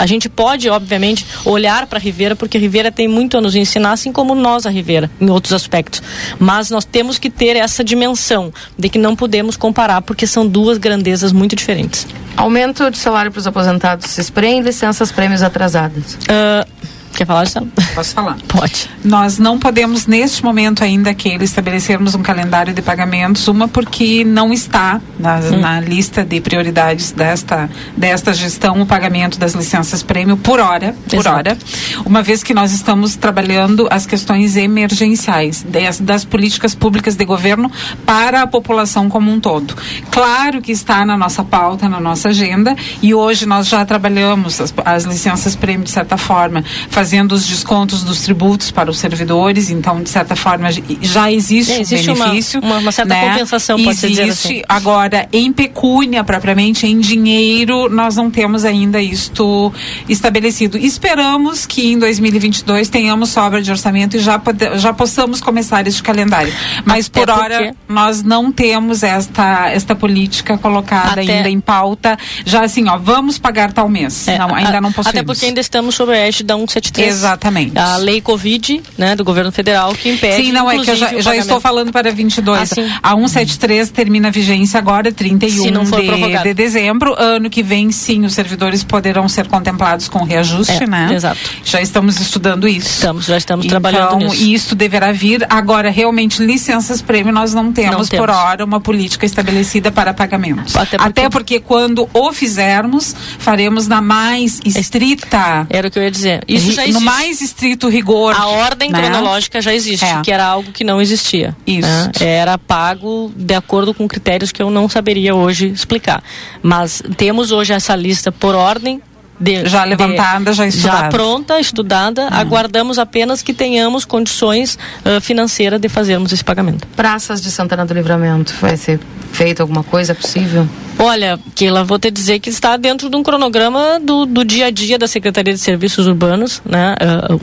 a 0.00 0.06
gente 0.06 0.28
pode, 0.28 0.68
obviamente, 0.68 1.24
olhar 1.44 1.86
para 1.86 1.98
a 1.98 2.02
Rivera, 2.02 2.34
porque 2.34 2.56
a 2.56 2.60
Rivera 2.60 2.90
tem 2.90 3.06
muito 3.06 3.36
a 3.36 3.40
nos 3.40 3.54
ensinar, 3.54 3.92
assim 3.92 4.10
como 4.10 4.34
nós, 4.34 4.66
a 4.66 4.70
Rivera, 4.70 5.08
em 5.20 5.30
outros 5.30 5.52
aspectos. 5.52 6.02
Mas 6.40 6.70
nós 6.70 6.84
temos 6.84 7.18
que 7.18 7.30
ter 7.30 7.54
essa 7.54 7.84
dimensão 7.84 8.52
de 8.76 8.88
que 8.88 8.98
não 8.98 9.14
podemos 9.14 9.56
comparar, 9.56 10.02
porque 10.02 10.26
são 10.26 10.44
duas 10.44 10.76
grandezas 10.76 11.30
muito 11.30 11.54
diferentes. 11.54 12.04
Aumento 12.36 12.90
de 12.90 12.98
salário 12.98 13.30
para 13.30 13.38
os 13.38 13.46
aposentados 13.46 14.10
se 14.10 14.20
esprem, 14.20 14.60
licenças 14.60 15.12
prêmios 15.12 15.40
atrasadas. 15.40 16.18
Ah, 16.28 16.66
Quer 17.14 17.26
falar, 17.26 17.44
Gisela? 17.44 17.66
Posso 17.94 18.12
falar? 18.14 18.36
Pode. 18.48 18.90
Nós 19.04 19.38
não 19.38 19.58
podemos, 19.58 20.06
neste 20.06 20.42
momento 20.44 20.82
ainda, 20.82 21.14
que 21.14 21.28
estabelecermos 21.28 22.14
um 22.14 22.22
calendário 22.22 22.74
de 22.74 22.82
pagamentos, 22.82 23.46
uma 23.48 23.68
porque 23.68 24.24
não 24.24 24.52
está 24.52 25.00
na, 25.18 25.36
Hum. 25.38 25.60
na 25.60 25.80
lista 25.80 26.24
de 26.24 26.40
prioridades 26.40 27.12
desta, 27.12 27.70
desta 27.96 28.32
gestão 28.32 28.80
o 28.80 28.86
pagamento 28.86 29.38
das 29.38 29.52
licenças 29.54 30.02
prêmio 30.02 30.36
por 30.36 30.58
hora, 30.58 30.94
por 31.08 31.20
Exato. 31.20 31.36
hora, 31.36 31.58
uma 32.04 32.22
vez 32.22 32.42
que 32.42 32.52
nós 32.52 32.72
estamos 32.72 33.14
trabalhando 33.16 33.86
as 33.90 34.06
questões 34.06 34.56
emergenciais 34.56 35.62
das, 35.62 36.00
das 36.00 36.24
políticas 36.24 36.74
públicas 36.74 37.14
de 37.16 37.24
governo 37.24 37.70
para 38.04 38.42
a 38.42 38.46
população 38.46 39.08
como 39.08 39.30
um 39.30 39.38
todo. 39.38 39.76
Claro 40.10 40.60
que 40.60 40.72
está 40.72 41.04
na 41.04 41.16
nossa 41.16 41.44
pauta, 41.44 41.88
na 41.88 42.00
nossa 42.00 42.30
agenda, 42.30 42.74
e 43.02 43.14
hoje 43.14 43.46
nós 43.46 43.68
já 43.68 43.84
trabalhamos 43.84 44.60
as, 44.60 44.74
as 44.84 45.04
licenças 45.04 45.54
prêmio 45.54 45.84
de 45.84 45.90
certa 45.90 46.16
forma, 46.16 46.64
fazendo 46.88 47.03
os 47.32 47.46
descontos 47.46 48.02
dos 48.02 48.20
tributos 48.22 48.70
para 48.70 48.90
os 48.90 48.98
servidores, 48.98 49.70
então 49.70 50.02
de 50.02 50.08
certa 50.08 50.34
forma 50.34 50.68
já 51.02 51.30
existe, 51.30 51.72
É, 51.72 51.80
existe 51.80 52.10
um 52.10 52.14
benefício, 52.14 52.60
uma- 52.60 52.78
uma 52.78 52.92
certa 52.92 53.14
né? 53.14 53.28
compensação, 53.30 53.76
dizer 53.76 54.06
Existe. 54.22 54.28
assim. 54.48 54.62
Agora, 54.68 55.28
em 55.32 55.52
pecúnia 55.52 56.24
propriamente, 56.24 56.86
em 56.86 56.98
dinheiro, 56.98 57.88
nós 57.88 58.16
não 58.16 58.30
temos 58.30 58.64
ainda 58.64 59.00
isto 59.00 59.72
estabelecido. 60.08 60.78
Esperamos 60.78 61.66
que 61.66 61.92
em 61.92 61.98
2022 61.98 62.88
tenhamos 62.88 63.30
sobra 63.30 63.60
de 63.62 63.70
orçamento 63.70 64.16
e 64.16 64.20
já, 64.20 64.38
pode, 64.38 64.78
já 64.78 64.92
possamos 64.92 65.40
começar 65.40 65.86
este 65.86 66.02
calendário. 66.02 66.52
Mas 66.84 67.06
Até 67.06 67.20
por 67.20 67.30
hora 67.30 67.56
porque- 67.58 67.74
nós 67.88 68.22
não 68.22 68.50
temos 68.52 69.02
esta, 69.02 69.68
esta 69.70 69.94
política 69.94 70.56
colocada 70.58 71.20
Até- 71.22 71.36
ainda 71.36 71.48
em 71.50 71.60
pauta. 71.60 72.16
Já 72.44 72.64
assim, 72.64 72.88
ó, 72.88 72.96
vamos 72.98 73.38
pagar 73.38 73.72
tal 73.72 73.88
mês. 73.88 74.26
não, 74.26 74.54
ainda 74.54 74.70
É, 74.74 74.76
A- 74.76 74.80
não 74.80 74.92
possuímos. 74.92 75.06
Até 75.18 75.22
porque 75.22 75.46
ainda 75.46 75.60
estamos 75.60 75.94
sob 75.94 76.12
a 76.12 76.16
égide 76.16 76.44
da 76.44 76.54
173. 76.56 76.93
Exatamente. 77.02 77.78
A 77.78 77.96
lei 77.96 78.20
Covid, 78.20 78.82
né, 78.96 79.16
do 79.16 79.24
governo 79.24 79.50
federal, 79.52 79.92
que 79.94 80.08
impede. 80.10 80.44
Sim, 80.44 80.52
não, 80.52 80.70
é 80.70 80.78
que 80.78 80.90
eu 80.90 80.96
já, 80.96 81.20
já 81.20 81.36
estou 81.36 81.60
falando 81.60 81.92
para 81.92 82.10
22. 82.12 82.60
Ah, 82.60 82.66
sim. 82.66 82.90
a 83.02 83.14
173 83.14 83.90
termina 83.90 84.28
a 84.28 84.30
vigência 84.30 84.78
agora, 84.78 85.10
31 85.12 85.64
Se 85.64 85.70
não 85.70 85.86
for 85.86 86.00
de, 86.00 86.42
de 86.42 86.54
dezembro. 86.54 87.14
Ano 87.18 87.48
que 87.50 87.62
vem, 87.62 87.90
sim, 87.90 88.24
os 88.24 88.34
servidores 88.34 88.82
poderão 88.84 89.28
ser 89.28 89.46
contemplados 89.46 90.08
com 90.08 90.24
reajuste, 90.24 90.84
É, 90.84 90.86
né? 90.86 91.08
exato. 91.14 91.38
Já 91.64 91.80
estamos 91.80 92.20
estudando 92.20 92.66
isso. 92.68 92.88
Estamos, 92.88 93.26
já 93.26 93.36
estamos 93.36 93.66
então, 93.66 93.80
trabalhando 93.80 94.16
nisso. 94.26 94.34
isso 94.44 94.74
deverá 94.74 95.12
vir. 95.12 95.46
Agora, 95.48 95.90
realmente, 95.90 96.42
licenças 96.44 97.00
prêmio, 97.02 97.32
nós 97.32 97.54
não 97.54 97.72
temos, 97.72 97.90
Não 98.10 98.18
por 98.18 98.28
temos. 98.28 98.36
hora 98.36 98.64
uma 98.64 98.80
política 98.80 99.24
estabelecida 99.26 99.90
para 99.92 100.12
pagamentos. 100.14 100.74
Até 100.76 100.96
Até 100.96 101.22
porque- 101.30 101.44
porque, 101.44 101.60
quando 101.60 102.08
o 102.14 102.32
fizermos, 102.32 103.14
faremos 103.38 103.86
na 103.86 104.00
mais 104.00 104.60
estrita. 104.64 105.66
Era 105.68 105.88
o 105.88 105.90
que 105.90 105.98
eu 105.98 106.02
ia 106.02 106.10
dizer. 106.10 106.42
Isso 106.48 106.72
já 106.72 106.83
no 106.86 106.98
existe. 106.98 107.04
mais 107.04 107.40
estrito 107.40 107.88
rigor. 107.88 108.34
A 108.36 108.46
ordem 108.48 108.90
né? 108.90 109.00
cronológica 109.00 109.60
já 109.60 109.74
existe, 109.74 110.04
É. 110.04 110.20
que 110.22 110.30
era 110.32 110.44
algo 110.44 110.72
que 110.72 110.84
não 110.84 111.00
existia. 111.00 111.56
Isso. 111.66 111.88
né? 111.88 112.10
Era 112.20 112.56
pago 112.58 113.32
de 113.36 113.54
acordo 113.54 113.92
com 113.94 114.06
critérios 114.08 114.52
que 114.52 114.62
eu 114.62 114.70
não 114.70 114.88
saberia 114.88 115.34
hoje 115.34 115.68
explicar. 115.68 116.22
Mas 116.62 117.02
temos 117.16 117.52
hoje 117.52 117.72
essa 117.72 117.94
lista 117.96 118.30
por 118.32 118.54
ordem. 118.54 119.00
De, 119.44 119.66
Já 119.68 119.84
levantada, 119.84 120.52
já 120.52 120.66
estudada. 120.66 120.98
Já 121.02 121.08
pronta, 121.08 121.60
estudada. 121.60 122.28
Aguardamos 122.30 122.98
apenas 122.98 123.42
que 123.42 123.52
tenhamos 123.52 124.04
condições 124.04 124.78
ah, 125.04 125.20
financeiras 125.20 125.80
de 125.80 125.88
fazermos 125.88 126.32
esse 126.32 126.42
pagamento. 126.44 126.86
Praças 126.96 127.42
de 127.42 127.50
Santana 127.50 127.84
do 127.84 127.92
Livramento, 127.94 128.54
vai 128.60 128.76
ser 128.76 128.98
feito 129.32 129.60
alguma 129.60 129.82
coisa 129.82 130.12
É 130.12 130.14
possível? 130.14 130.68
Olha, 130.96 131.38
Keila, 131.56 131.82
vou 131.82 131.98
te 131.98 132.08
dizer 132.10 132.38
que 132.38 132.48
está 132.48 132.76
dentro 132.76 133.10
de 133.10 133.16
um 133.16 133.22
cronograma 133.22 133.98
do, 134.00 134.24
do 134.24 134.44
dia 134.44 134.66
a 134.66 134.70
dia 134.70 134.96
da 134.96 135.08
Secretaria 135.08 135.52
de 135.52 135.58
Serviços 135.58 136.06
Urbanos, 136.06 136.62
né? 136.64 136.94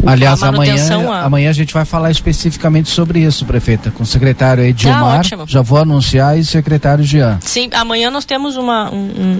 O- 0.01 0.09
Aliás, 0.09 0.41
amanhã, 0.41 0.75
a- 1.11 1.25
amanhã 1.25 1.49
a 1.49 1.53
gente 1.53 1.73
vai 1.73 1.83
falar 1.83 2.09
especificamente 2.09 2.89
sobre 2.89 3.19
isso, 3.19 3.45
prefeita, 3.45 3.91
com 3.91 4.03
o 4.03 4.05
secretário 4.05 4.63
Edilmar. 4.63 5.19
ótimo. 5.19 5.43
já 5.45 5.61
vou 5.61 5.77
anunciar 5.79 6.37
e 6.37 6.41
o 6.41 6.45
secretário 6.45 7.03
Jean. 7.03 7.37
Sim, 7.41 7.69
amanhã 7.73 8.09
nós 8.09 8.23
temos 8.23 8.55
uma, 8.55 8.89
um, 8.89 8.95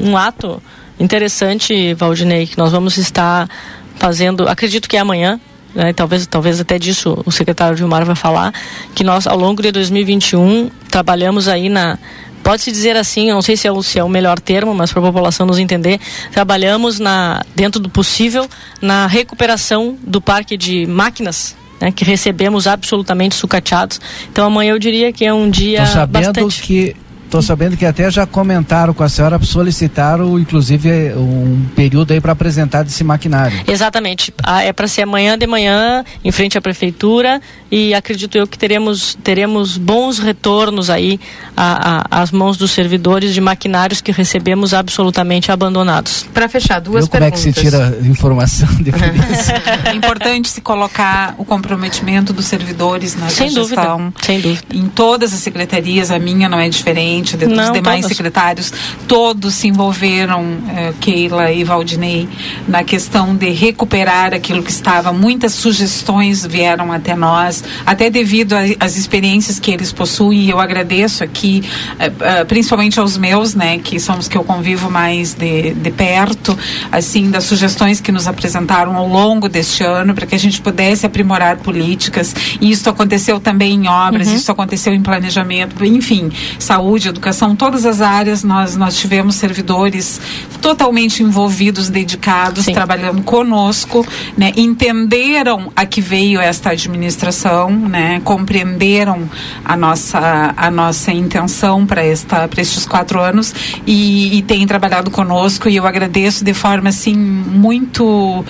um- 0.05 0.09
um 0.11 0.17
ato 0.17 0.61
interessante, 1.01 1.93
Valdinei, 1.95 2.45
que 2.45 2.57
nós 2.57 2.71
vamos 2.71 2.97
estar 2.97 3.49
fazendo, 3.95 4.47
acredito 4.47 4.87
que 4.87 4.95
é 4.95 4.99
amanhã, 4.99 5.39
né, 5.73 5.93
talvez, 5.93 6.27
talvez 6.27 6.59
até 6.59 6.77
disso 6.77 7.21
o 7.25 7.31
secretário 7.31 7.75
Gilmar 7.75 8.05
vai 8.05 8.15
falar, 8.15 8.53
que 8.93 9.03
nós 9.03 9.25
ao 9.25 9.37
longo 9.37 9.61
de 9.61 9.71
2021 9.71 10.69
trabalhamos 10.89 11.47
aí 11.47 11.69
na 11.69 11.97
Pode-se 12.43 12.71
dizer 12.71 12.97
assim, 12.97 13.29
não 13.29 13.41
sei 13.41 13.55
se 13.55 13.67
é, 13.67 13.71
o, 13.71 13.83
se 13.83 13.99
é 13.99 14.03
o 14.03 14.09
melhor 14.09 14.39
termo, 14.39 14.73
mas 14.73 14.91
para 14.91 14.99
a 14.99 15.05
população 15.05 15.45
nos 15.45 15.59
entender, 15.59 15.99
trabalhamos 16.31 16.99
na, 16.99 17.43
dentro 17.55 17.79
do 17.79 17.87
possível 17.87 18.49
na 18.81 19.05
recuperação 19.05 19.95
do 20.01 20.19
parque 20.19 20.57
de 20.57 20.87
máquinas, 20.87 21.55
né, 21.79 21.91
que 21.91 22.03
recebemos 22.03 22.65
absolutamente 22.65 23.35
sucateados. 23.35 24.01
Então 24.31 24.43
amanhã 24.43 24.71
eu 24.71 24.79
diria 24.79 25.13
que 25.13 25.23
é 25.23 25.31
um 25.31 25.51
dia 25.51 25.85
Tô 25.85 25.93
sabendo 25.93 26.25
bastante... 26.33 26.61
que 26.63 26.95
Tô 27.31 27.41
sabendo 27.41 27.77
que 27.77 27.85
até 27.85 28.11
já 28.11 28.25
comentaram 28.27 28.93
com 28.93 29.03
a 29.03 29.07
senhora, 29.09 29.39
solicitaram 29.41 30.37
inclusive 30.37 31.13
um 31.15 31.65
período 31.73 32.11
aí 32.11 32.19
para 32.19 32.33
apresentar 32.33 32.83
desse 32.83 33.05
maquinário. 33.05 33.57
Exatamente. 33.65 34.33
Ah, 34.43 34.61
é 34.61 34.73
para 34.73 34.85
ser 34.85 35.03
amanhã 35.03 35.37
de 35.37 35.47
manhã, 35.47 36.03
em 36.25 36.29
frente 36.31 36.57
à 36.57 36.61
prefeitura, 36.61 37.41
e 37.71 37.93
acredito 37.93 38.37
eu 38.37 38.45
que 38.45 38.57
teremos, 38.57 39.17
teremos 39.23 39.77
bons 39.77 40.19
retornos 40.19 40.89
aí 40.89 41.21
a- 41.55 42.01
a- 42.11 42.21
às 42.21 42.31
mãos 42.31 42.57
dos 42.57 42.71
servidores 42.71 43.33
de 43.33 43.39
maquinários 43.39 44.01
que 44.01 44.11
recebemos 44.11 44.73
absolutamente 44.73 45.53
abandonados. 45.53 46.25
Para 46.33 46.49
fechar, 46.49 46.81
duas 46.81 47.05
Viu 47.05 47.11
como 47.11 47.23
é 47.23 47.31
que 47.31 47.39
se 47.39 47.53
tira 47.53 47.97
informação 48.03 48.67
de 48.75 48.91
É 49.89 49.93
importante 49.93 50.49
se 50.49 50.59
colocar 50.59 51.33
o 51.37 51.45
comprometimento 51.45 52.33
dos 52.33 52.45
servidores 52.45 53.15
na 53.15 53.29
Sem 53.29 53.53
dúvida, 53.53 53.81
gestão. 53.81 54.13
sem 54.21 54.41
dúvida. 54.41 54.65
Em 54.73 54.87
todas 54.89 55.33
as 55.33 55.39
secretarias, 55.39 56.11
a 56.11 56.19
minha 56.19 56.49
não 56.49 56.59
é 56.59 56.67
diferente, 56.67 57.20
de, 57.22 57.45
dos 57.45 57.57
Não, 57.57 57.72
demais 57.73 58.02
todas. 58.02 58.18
secretários, 58.18 58.73
todos 59.07 59.53
se 59.56 59.68
envolveram, 59.68 60.45
eh, 60.76 60.93
Keila 60.99 61.52
e 61.52 61.64
Valdinei, 61.64 62.27
na 62.68 62.84
questão 62.84 63.35
de 63.35 63.49
recuperar 63.49 64.34
aquilo 64.34 64.61
que 64.64 64.72
estava. 64.72 65.11
Muitas 65.14 65.53
sugestões 65.53 66.45
vieram 66.45 66.91
até 66.91 67.15
nós, 67.15 67.64
até 67.85 68.10
devido 68.10 68.53
às 68.80 68.95
experiências 68.98 69.60
que 69.60 69.72
eles 69.72 69.91
possuem. 69.91 70.41
E 70.41 70.49
eu 70.49 70.60
agradeço 70.60 71.24
aqui, 71.24 71.64
eh, 72.00 72.11
eh, 72.19 72.43
principalmente 72.45 73.00
aos 73.00 73.17
meus, 73.17 73.53
né, 73.56 73.77
que 73.80 74.00
são 74.00 74.17
os 74.17 74.27
que 74.27 74.38
eu 74.38 74.43
convivo 74.43 74.90
mais 74.90 75.33
de, 75.33 75.74
de 75.74 75.91
perto, 75.91 76.58
assim, 76.91 77.30
das 77.30 77.43
sugestões 77.45 78.00
que 78.01 78.11
nos 78.11 78.27
apresentaram 78.27 78.95
ao 78.95 79.08
longo 79.08 79.48
deste 79.50 79.83
ano, 79.83 80.14
para 80.14 80.25
que 80.25 80.35
a 80.35 80.40
gente 80.40 80.61
pudesse 80.61 81.06
aprimorar 81.06 81.58
políticas. 81.58 82.33
E 82.59 82.72
isso 82.72 82.90
aconteceu 82.90 83.40
também 83.40 83.74
em 83.74 83.88
obras, 83.88 84.27
Uhum. 84.27 84.35
isso 84.35 84.51
aconteceu 84.51 84.93
em 84.93 85.01
planejamento, 85.01 85.83
enfim, 85.83 86.32
saúde, 86.59 87.10
educação, 87.11 87.56
todas 87.56 87.85
as 87.85 88.01
áreas 88.01 88.43
nós, 88.43 88.75
nós 88.75 88.98
tivemos 88.98 89.35
servidores 89.35 90.19
totalmente 90.61 91.23
envolvidos, 91.23 91.90
dedicados, 91.90 92.65
trabalhando 92.65 93.22
conosco, 93.22 94.06
né, 94.38 94.51
entenderam 94.57 95.72
a 95.75 95.85
que 95.85 96.01
veio 96.01 96.41
esta 96.41 96.72
administração, 96.72 97.69
né, 97.69 98.19
compreenderam 98.23 99.30
a 99.64 99.75
nossa, 99.75 100.53
a 100.57 100.72
nossa 100.72 101.11
intenção 101.11 101.85
para 101.85 102.06
estes 102.06 102.85
quatro 102.85 103.22
anos 103.22 103.53
e, 103.85 104.38
e 104.38 104.41
têm 104.41 104.65
trabalhado 104.65 105.11
conosco 105.11 105.69
e 105.69 105.75
eu 105.75 105.85
agradeço 105.85 106.43
de 106.43 106.53
forma 106.53 106.90
assim 106.90 107.15
muito 107.15 108.43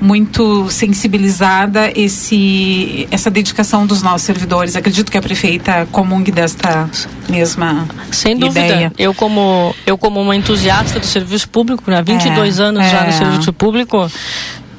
muito 0.00 0.68
sensibilizada 0.70 1.90
esse 1.94 3.06
essa 3.10 3.30
dedicação 3.30 3.86
dos 3.86 4.02
nossos 4.02 4.22
servidores. 4.22 4.76
Acredito 4.76 5.10
que 5.10 5.18
a 5.18 5.22
prefeita 5.22 5.86
comungue 5.92 6.30
desta 6.30 6.88
mesma 7.28 7.86
Sem 8.10 8.36
dúvida. 8.36 8.60
ideia. 8.66 8.92
Eu 8.98 9.14
como 9.14 9.74
eu 9.86 9.96
como 9.98 10.20
uma 10.20 10.34
entusiasta 10.36 10.98
do 11.00 11.06
serviço 11.06 11.48
público, 11.48 11.90
né, 11.90 12.02
22 12.02 12.58
É, 12.58 12.62
anos 12.62 12.84
já 12.90 13.00
é. 13.02 13.06
no 13.06 13.12
serviço 13.12 13.52
público, 13.52 14.10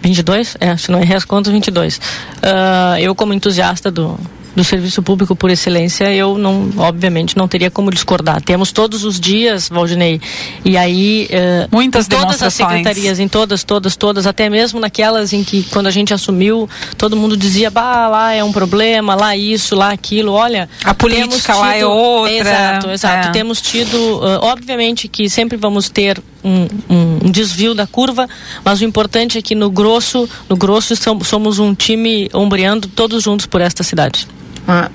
22, 0.02 0.56
é, 0.60 0.78
se 0.78 0.92
não 0.92 1.02
errei 1.02 1.16
as 1.18 1.26
contas, 1.26 1.52
22. 1.52 2.00
Ah, 2.42 2.96
eu 3.00 3.14
como 3.16 3.34
entusiasta 3.34 3.90
do 3.92 4.18
do 4.58 4.64
serviço 4.64 5.04
público 5.04 5.36
por 5.36 5.52
excelência, 5.52 6.12
eu 6.12 6.36
não, 6.36 6.70
obviamente, 6.78 7.38
não 7.38 7.48
teria 7.48 7.70
como 7.70 7.92
discordar. 7.92 8.42
Temos 8.42 8.72
todos 8.72 9.04
os 9.04 9.20
dias, 9.20 9.70
Valdinei, 9.70 10.20
e 10.66 10.76
aí 10.76 11.28
eh, 11.30 11.68
Muitas 11.72 12.08
em 12.08 12.10
todas 12.10 12.42
as 12.42 12.54
secretarias, 12.56 13.20
em 13.20 13.28
todas, 13.28 13.64
todas, 13.64 13.96
todas, 13.96 14.26
até 14.26 14.50
mesmo 14.50 14.80
naquelas 14.80 15.32
em 15.32 15.44
que 15.44 15.62
quando 15.70 15.86
a 15.86 15.92
gente 15.92 16.12
assumiu, 16.12 16.68
todo 16.98 17.16
mundo 17.16 17.38
dizia, 17.38 17.70
bah, 17.70 18.08
lá 18.08 18.34
é 18.34 18.44
um 18.44 18.52
problema, 18.52 19.14
lá 19.14 19.38
isso, 19.38 19.76
lá 19.76 19.92
aquilo. 19.92 20.32
Olha, 20.34 20.68
A 20.84 20.94
política 20.96 21.30
temos 21.54 21.60
lá 21.62 21.76
é 21.76 21.86
outra. 21.86 22.34
Exato, 22.36 22.90
exato. 22.90 23.28
É. 23.28 23.32
Temos 23.32 23.62
tido, 23.62 23.96
uh, 23.96 24.40
obviamente 24.42 25.08
que 25.08 25.30
sempre 25.30 25.56
vamos 25.56 25.88
ter 25.88 26.20
um, 26.44 26.68
um- 26.90 27.20
um 27.26 27.32
desvio 27.32 27.76
da 27.76 27.86
curva, 27.86 28.28
mas 28.66 28.82
o 28.82 28.86
importante 28.86 29.38
é 29.38 29.42
que 29.44 29.54
no 29.54 29.70
grosso, 29.70 30.28
no 30.50 30.56
grosso 30.58 30.96
som- 30.96 31.20
somos 31.24 31.60
um 31.60 31.76
time 31.76 32.28
ombreando 32.34 32.88
todos 32.88 33.22
juntos 33.24 33.46
por 33.46 33.62
esta 33.62 33.84
cidade. 33.84 34.28
Ah, 34.68 34.90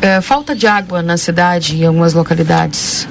é, 0.00 0.20
falta 0.20 0.54
de 0.54 0.66
água 0.66 1.02
na 1.02 1.16
cidade 1.16 1.76
em 1.76 1.84
algumas 1.86 2.14
localidades. 2.14 3.06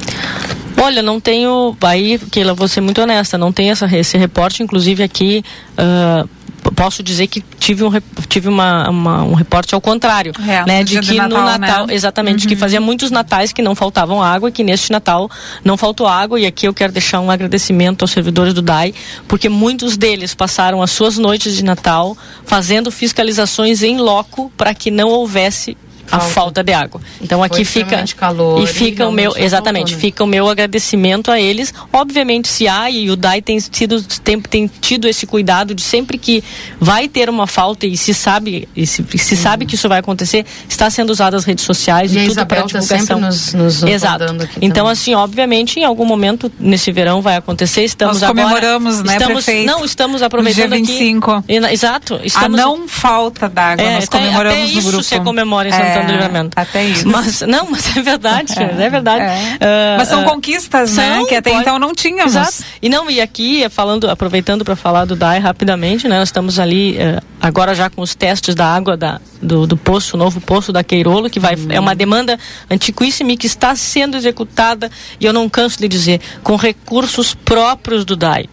Olha, 0.78 1.02
não 1.02 1.20
tenho. 1.20 1.76
Aí, 1.82 2.20
Keila, 2.32 2.54
vou 2.54 2.68
ser 2.68 2.82
muito 2.82 3.02
honesta, 3.02 3.38
não 3.38 3.52
tem 3.54 3.72
essa, 3.72 3.86
esse 3.96 4.18
reporte, 4.18 4.62
inclusive 4.64 5.04
aqui. 5.04 5.44
p- 5.76 6.43
posso 6.74 7.02
dizer 7.04 7.28
que 7.28 7.42
tive 7.60 7.84
um, 7.84 7.92
tive 8.28 8.48
uma, 8.50 8.90
uma- 8.90 9.24
um 9.24 9.34
reporte 9.34 9.74
ao 9.76 9.82
contrário, 9.82 10.34
É, 10.48 10.66
né? 10.66 10.84
De 10.84 11.00
que 11.00 11.14
no 11.14 11.30
Natal, 11.30 11.60
Natal, 11.60 11.88
né? 11.88 11.94
exatamente, 11.94 12.48
que 12.48 12.56
fazia 12.56 12.82
muitos 12.82 13.12
natais 13.12 13.52
que 13.52 13.62
não 13.62 13.76
faltavam 13.76 14.22
água 14.22 14.50
e 14.50 14.52
que 14.52 14.64
neste 14.64 14.92
Natal 14.92 15.30
não 15.64 15.78
faltou 15.78 16.08
água 16.08 16.40
e 16.40 16.46
aqui 16.46 16.68
eu 16.68 16.74
quero 16.74 16.92
deixar 16.92 17.20
um 17.20 17.30
agradecimento 17.32 18.02
aos 18.04 18.12
servidores 18.12 18.54
do 18.54 18.62
DAI, 18.62 18.94
porque 19.28 19.50
muitos 19.50 19.98
deles 19.98 20.34
passaram 20.34 20.82
as 20.82 20.92
suas 20.92 21.18
noites 21.18 21.56
de 21.56 21.64
Natal 21.64 22.18
fazendo 22.46 22.92
fiscalizações 22.92 23.84
em 23.84 23.98
loco 23.98 24.52
para 24.58 24.74
que 24.74 24.90
não 24.92 25.10
houvesse 25.10 25.78
a 26.16 26.20
falta 26.20 26.64
de 26.64 26.74
água. 26.74 27.02
Então 27.22 27.44
aqui 27.44 27.64
fica 27.66 28.04
calor 28.16 28.62
e 28.62 28.64
e 28.64 28.68
fica 28.68 29.04
o 29.08 29.14
realmente 29.14 29.36
meu 29.38 29.46
exatamente, 29.46 29.94
né? 29.94 30.00
fica 30.00 30.24
o 30.24 30.28
meu 30.28 30.48
agradecimento 30.50 31.32
a 31.32 31.40
eles. 31.40 31.74
Obviamente 31.92 32.48
se 32.48 32.68
há 32.68 32.90
e 32.90 33.10
o 33.10 33.16
DAI 33.16 33.42
tem 33.42 33.60
sido 33.60 34.02
tem, 34.24 34.40
tem 34.40 34.68
tido 34.82 35.08
esse 35.08 35.26
cuidado 35.26 35.74
de 35.76 35.82
sempre 35.82 36.18
que 36.18 36.44
vai 36.80 37.08
ter 37.08 37.30
uma 37.30 37.48
falta 37.48 37.86
e 37.86 37.96
se 37.98 38.14
sabe 38.14 38.68
e 38.76 38.86
se, 38.86 39.06
e 39.14 39.18
se 39.18 39.36
sabe 39.36 39.66
que 39.66 39.76
isso 39.76 39.88
vai 39.90 40.00
acontecer, 40.00 40.46
está 40.68 40.90
sendo 40.90 41.10
usado 41.10 41.36
as 41.36 41.44
redes 41.46 41.66
sociais 41.66 42.14
E 42.14 42.20
a 42.20 42.24
e, 42.24 42.28
tudo 42.28 42.46
para 42.46 42.62
tá 42.62 42.68
divulgação. 42.68 42.98
sempre 43.00 43.16
nos- 43.16 43.54
nos 43.54 43.84
Exato. 43.84 44.24
Então 44.62 44.84
também. 44.86 44.92
assim, 44.92 45.14
obviamente 45.16 45.80
em 45.80 45.84
algum 45.84 46.06
momento 46.06 46.52
nesse 46.60 46.92
verão 46.92 47.22
vai 47.22 47.36
acontecer. 47.36 47.84
Estamos 47.84 48.22
Nós 48.22 48.24
agora 48.30 48.44
comemoramos, 48.48 49.04
né, 49.04 49.14
estamos, 49.14 49.44
prefeito? 49.46 49.68
Não, 49.68 49.84
estamos 49.86 50.22
aproveitando 50.22 50.70
dia 50.70 50.78
25. 50.78 51.32
aqui. 51.32 51.54
E 51.54 51.74
Exato. 51.74 52.16
A 52.16 52.26
Estamos 52.26 52.60
não 52.60 52.88
falta 52.88 53.50
d'água, 53.50 53.84
é, 53.84 53.96
nós 53.96 54.10
comemoramos 54.10 54.58
até 54.58 54.62
no 54.74 54.80
isso 54.80 54.88
grupo. 54.90 55.04
você 55.04 55.20
comemora 55.20 55.70
em 55.70 55.72
É, 55.74 55.76
Santana 56.04 56.08
do 56.08 56.12
Livramento. 56.14 56.52
Até 56.60 56.86
isso. 56.86 57.08
Mas, 57.08 57.42
não, 57.42 57.70
mas 57.72 57.96
é 57.98 58.02
verdade, 58.02 58.54
é, 58.58 58.90
verdade. 58.90 59.24
É. 59.24 59.58
Ah, 59.62 59.96
Mas 59.98 60.08
são 60.08 60.24
conquistas, 60.24 60.96
né? 60.96 61.16
são, 61.18 61.26
Que 61.26 61.36
até 61.36 61.50
pode- 61.52 61.62
então 61.62 61.80
não 61.80 61.94
tínhamos. 61.94 62.36
Exato. 62.36 62.64
E 62.82 62.90
não, 62.90 63.10
e 63.10 63.20
aqui, 63.22 63.68
falando, 63.70 64.10
aproveitando 64.10 64.64
para 64.66 64.76
falar 64.76 65.06
do 65.06 65.16
DAI 65.16 65.40
rapidamente, 65.40 66.08
né? 66.08 66.20
Nós 66.20 66.30
estamos 66.30 66.60
ali 66.60 66.98
eh, 66.98 67.20
agora 67.42 67.74
já 67.76 67.90
com 67.90 68.02
os 68.02 68.16
testes 68.16 68.56
da 68.56 68.66
água 68.68 68.96
da, 68.98 69.20
do, 69.42 69.66
do 69.68 69.78
poço, 69.78 70.16
o 70.16 70.20
novo 70.20 70.40
poço 70.42 70.72
da 70.72 70.84
Queirolo, 70.84 71.30
que 71.30 71.40
vai, 71.40 71.56
é 71.70 71.80
uma 71.80 71.96
demanda 71.96 72.38
antiquíssima 72.70 73.32
e 73.32 73.38
que 73.38 73.48
está 73.48 73.76
sendo 73.76 74.18
executada, 74.18 74.90
e 75.20 75.26
eu 75.26 75.34
não 75.34 75.50
canso 75.50 75.78
de 75.80 75.88
dizer, 75.88 76.20
com 76.44 76.56
recursos 76.56 77.34
próprios 77.34 78.06
do 78.06 78.16
DAI. 78.16 78.48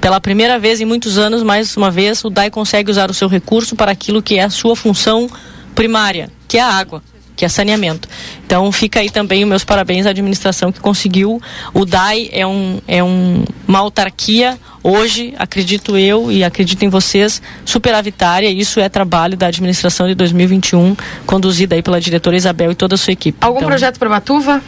Pela 0.00 0.20
primeira 0.20 0.58
vez 0.58 0.80
em 0.80 0.84
muitos 0.84 1.16
anos, 1.16 1.42
mais 1.44 1.76
uma 1.76 1.90
vez, 1.90 2.24
o 2.24 2.30
DAI 2.30 2.50
consegue 2.50 2.90
usar 2.90 3.08
o 3.10 3.14
seu 3.14 3.28
recurso 3.28 3.76
para 3.76 3.92
aquilo 3.92 4.20
que 4.20 4.36
é 4.36 4.42
a 4.42 4.50
sua 4.50 4.74
função 4.74 5.30
primária, 5.74 6.28
que 6.52 6.58
é 6.58 6.60
a 6.60 6.68
água, 6.68 7.02
que 7.34 7.46
é 7.46 7.48
saneamento. 7.48 8.06
Então 8.44 8.70
fica 8.70 9.00
aí 9.00 9.08
também 9.08 9.42
os 9.42 9.48
meus 9.48 9.64
parabéns 9.64 10.04
à 10.04 10.10
administração 10.10 10.70
que 10.70 10.80
conseguiu. 10.80 11.40
O 11.72 11.86
DAI 11.86 12.28
é, 12.30 12.46
um, 12.46 12.78
é 12.86 13.02
um, 13.02 13.42
uma 13.66 13.78
autarquia, 13.78 14.58
hoje, 14.82 15.32
acredito 15.38 15.96
eu 15.96 16.30
e 16.30 16.44
acredito 16.44 16.82
em 16.82 16.90
vocês, 16.90 17.40
superavitária. 17.64 18.50
Isso 18.50 18.78
é 18.80 18.86
trabalho 18.90 19.34
da 19.34 19.46
administração 19.46 20.06
de 20.06 20.14
2021, 20.14 20.94
conduzida 21.24 21.74
aí 21.74 21.80
pela 21.82 21.98
diretora 21.98 22.36
Isabel 22.36 22.72
e 22.72 22.74
toda 22.74 22.96
a 22.96 22.98
sua 22.98 23.14
equipe. 23.14 23.38
Algum 23.40 23.56
Então, 23.56 23.68
projeto 23.70 23.98
para 23.98 24.10
Batuva? 24.10 24.62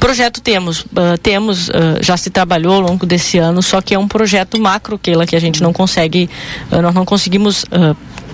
Projeto 0.00 0.40
temos, 0.40 0.84
ah, 0.96 1.16
temos, 1.22 1.70
ah, 1.70 1.98
já 2.00 2.16
se 2.16 2.30
trabalhou 2.30 2.74
ao 2.74 2.80
longo 2.80 3.06
desse 3.06 3.38
ano, 3.38 3.62
só 3.62 3.80
que 3.80 3.94
é 3.94 3.98
um 3.98 4.08
projeto 4.08 4.60
macro, 4.60 4.98
Keila, 4.98 5.24
que 5.24 5.36
a 5.36 5.40
gente 5.40 5.62
não 5.62 5.72
consegue, 5.72 6.28
ah, 6.70 6.82
nós 6.82 6.92
não 6.92 7.04
conseguimos, 7.04 7.64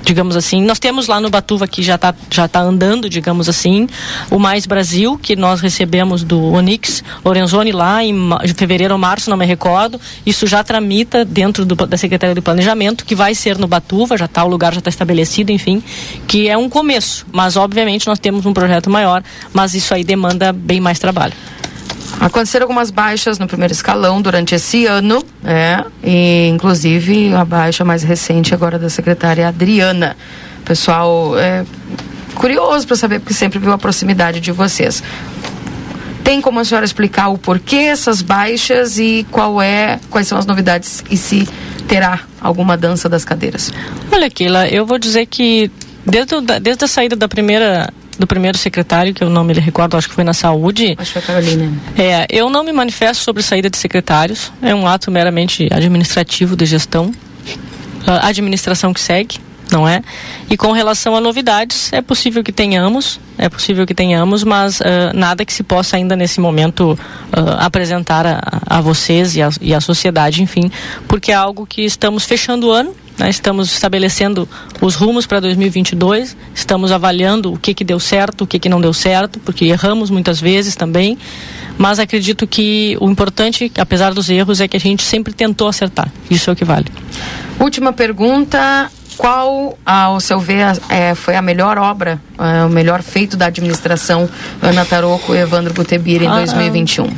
digamos 0.03 0.37
assim, 0.37 0.63
nós 0.63 0.79
temos 0.79 1.07
lá 1.07 1.21
no 1.21 1.31
Batuva 1.31 1.67
que 1.67 1.83
já 1.83 1.95
está 1.95 2.15
já 2.31 2.49
tá 2.49 2.61
andando, 2.61 3.09
digamos 3.09 3.49
assim, 3.49 3.89
o 4.31 4.39
Mais 4.39 4.67
Brasil, 4.67 5.19
que 5.19 5.37
nós 5.37 5.61
recebemos 5.61 6.25
do 6.25 6.41
Onix 6.53 7.03
Lorenzoni 7.25 7.73
lá 7.73 8.05
em 8.05 8.15
fevereiro 8.55 8.95
ou 8.95 8.99
março, 8.99 9.31
não 9.31 9.37
me 9.37 9.47
recordo, 9.47 10.01
isso 10.27 10.47
já 10.47 10.63
tramita 10.65 11.25
dentro 11.25 11.65
do, 11.65 11.75
da 11.75 11.97
Secretaria 11.97 12.35
de 12.35 12.41
Planejamento, 12.41 13.05
que 13.05 13.15
vai 13.15 13.35
ser 13.35 13.59
no 13.59 13.67
Batuva, 13.67 14.17
já 14.17 14.27
está, 14.27 14.45
o 14.45 14.49
lugar 14.49 14.73
já 14.73 14.79
está 14.79 14.91
estabelecido, 14.91 15.53
enfim, 15.53 15.83
que 16.27 16.49
é 16.49 16.57
um 16.57 16.69
começo, 16.69 17.27
mas 17.33 17.57
obviamente 17.57 18.07
nós 18.07 18.19
temos 18.19 18.47
um 18.47 18.53
projeto 18.53 18.91
maior, 18.91 19.23
mas 19.53 19.75
isso 19.75 19.95
aí 19.95 20.05
demanda 20.05 20.53
bem 20.53 20.81
mais 20.81 20.99
trabalho. 20.99 21.35
Aconteceram 22.21 22.65
algumas 22.65 22.91
baixas 22.91 23.39
no 23.39 23.47
primeiro 23.47 23.73
escalão 23.73 24.23
durante 24.23 24.55
esse 24.55 24.87
ano, 24.87 25.25
é, 25.45 25.85
e 26.05 26.49
inclusive 26.49 27.35
a 27.35 27.45
baixa 27.45 27.85
mais 27.85 28.03
recente 28.03 28.55
agora 28.55 28.79
da 28.79 28.89
secretária 28.89 29.49
Adriana. 29.49 30.17
Pessoal, 30.65 31.37
é 31.37 31.65
curioso 32.35 32.87
para 32.87 32.97
saber, 32.97 33.19
porque 33.19 33.35
sempre 33.35 33.59
viu 33.59 33.73
a 33.73 33.79
proximidade 33.79 34.41
de 34.41 34.53
vocês. 34.53 35.03
Tem 36.23 36.41
como 36.41 36.61
a 36.61 36.65
senhora 36.65 36.85
explicar 36.85 37.29
o 37.29 37.37
porquê 37.37 37.77
essas 37.77 38.23
baixas 38.23 38.99
e 38.99 39.27
qual 39.31 39.61
é, 39.61 39.99
quais 40.09 40.29
são 40.29 40.39
as 40.39 40.47
novidades 40.47 41.03
e 41.11 41.17
se 41.17 41.49
terá 41.89 42.21
alguma 42.41 42.77
dança 42.77 43.09
das 43.09 43.25
cadeiras? 43.25 43.73
Olha, 44.11 44.31
Keila, 44.31 44.69
eu 44.69 44.87
vou 44.87 44.99
dizer 44.99 45.27
que 45.27 45.71
desde, 46.07 46.41
desde 46.61 46.85
a 46.85 46.89
saída 46.89 47.17
da 47.17 47.29
primeira 47.29 47.93
do 48.19 48.27
primeiro 48.27 48.59
secretário, 48.59 49.15
que 49.15 49.25
eu 49.25 49.31
não 49.31 49.45
me 49.45 49.53
recordo, 49.55 49.97
acho 49.97 50.09
que 50.09 50.15
foi 50.15 50.25
na 50.25 50.35
saúde. 50.35 50.95
Acho 50.99 51.13
que 51.13 51.21
foi 51.21 51.23
a 51.23 51.41
Carolina. 51.41 51.73
É, 51.97 52.27
eu 52.29 52.51
não 52.51 52.63
me 52.63 52.73
manifesto 52.73 53.23
sobre 53.25 53.43
saída 53.43 53.71
de 53.71 53.77
secretários. 53.77 54.53
É 54.61 54.75
um 54.75 54.87
ato 54.87 55.11
meramente 55.11 55.69
administrativo 55.73 56.57
de 56.57 56.67
gestão. 56.67 57.13
A 58.07 58.29
administração 58.29 58.93
que 58.93 59.01
segue, 59.01 59.39
não 59.73 59.89
é? 59.89 60.03
E 60.51 60.57
com 60.57 60.71
relação 60.71 61.17
a 61.17 61.21
novidades, 61.21 61.93
é 61.93 62.03
possível 62.03 62.45
que 62.45 62.53
tenhamos, 62.53 63.19
é 63.39 63.49
possível 63.49 63.87
que 63.87 63.95
tenhamos, 63.95 64.45
mas 64.45 64.81
ah, 64.83 65.13
nada 65.15 65.45
que 65.45 65.53
se 65.53 65.63
possa 65.63 65.97
ainda 65.97 66.15
nesse 66.15 66.41
momento 66.41 66.99
ah, 67.33 67.65
apresentar 67.65 68.27
a, 68.27 68.41
a 68.67 68.81
vocês 68.81 69.35
e 69.35 69.43
a, 69.43 69.49
e 69.61 69.75
a 69.75 69.81
sociedade, 69.81 70.43
enfim, 70.43 70.71
porque 71.09 71.33
é 71.33 71.35
algo 71.35 71.67
que 71.67 71.83
estamos 71.83 72.25
fechando 72.25 72.69
o 72.69 72.71
ano, 72.71 72.95
né? 73.19 73.31
estamos 73.31 73.73
estabelecendo 73.73 74.49
os 74.81 74.95
rumos 74.95 75.27
para 75.27 75.41
2022, 75.41 76.37
estamos 76.55 76.93
avaliando 76.93 77.53
o 77.53 77.59
que, 77.59 77.73
que 77.73 77.85
deu 77.85 77.99
certo, 77.99 78.43
o 78.45 78.47
que, 78.47 78.59
que 78.59 78.69
não 78.69 78.81
deu 78.81 78.93
certo, 78.93 79.41
porque 79.41 79.65
erramos 79.65 80.11
muitas 80.11 80.39
vezes 80.39 80.77
também, 80.77 81.17
mas 81.79 81.99
acredito 81.99 82.47
que 82.47 82.97
o 83.01 83.09
importante, 83.09 83.73
apesar 83.79 84.13
dos 84.13 84.29
erros, 84.29 84.61
é 84.61 84.69
que 84.69 84.77
a 84.77 84.81
gente 84.81 85.03
sempre 85.03 85.33
tentou 85.33 85.67
acertar. 85.67 86.13
Isso 86.31 86.51
é 86.51 86.53
o 86.53 86.57
que 86.57 86.65
vale. 86.65 86.87
Última 87.59 87.93
pergunta. 87.93 88.91
Qual, 89.17 89.79
ao 89.85 90.21
seu 90.21 90.39
ver, 90.39 90.67
é, 90.89 91.15
foi 91.15 91.37
a 91.37 91.43
melhor 91.43 91.79
obra, 91.79 92.21
é, 92.39 92.65
o 92.65 92.69
melhor 92.69 93.03
feito 93.03 93.37
da 93.37 93.47
administração 93.47 94.29
Ana 94.61 94.85
Taroco 94.85 95.35
e 95.35 95.39
Evandro 95.39 95.73
Butebira 95.75 96.25
em 96.25 96.29
Ah, 96.29 96.35
2021? 96.37 97.11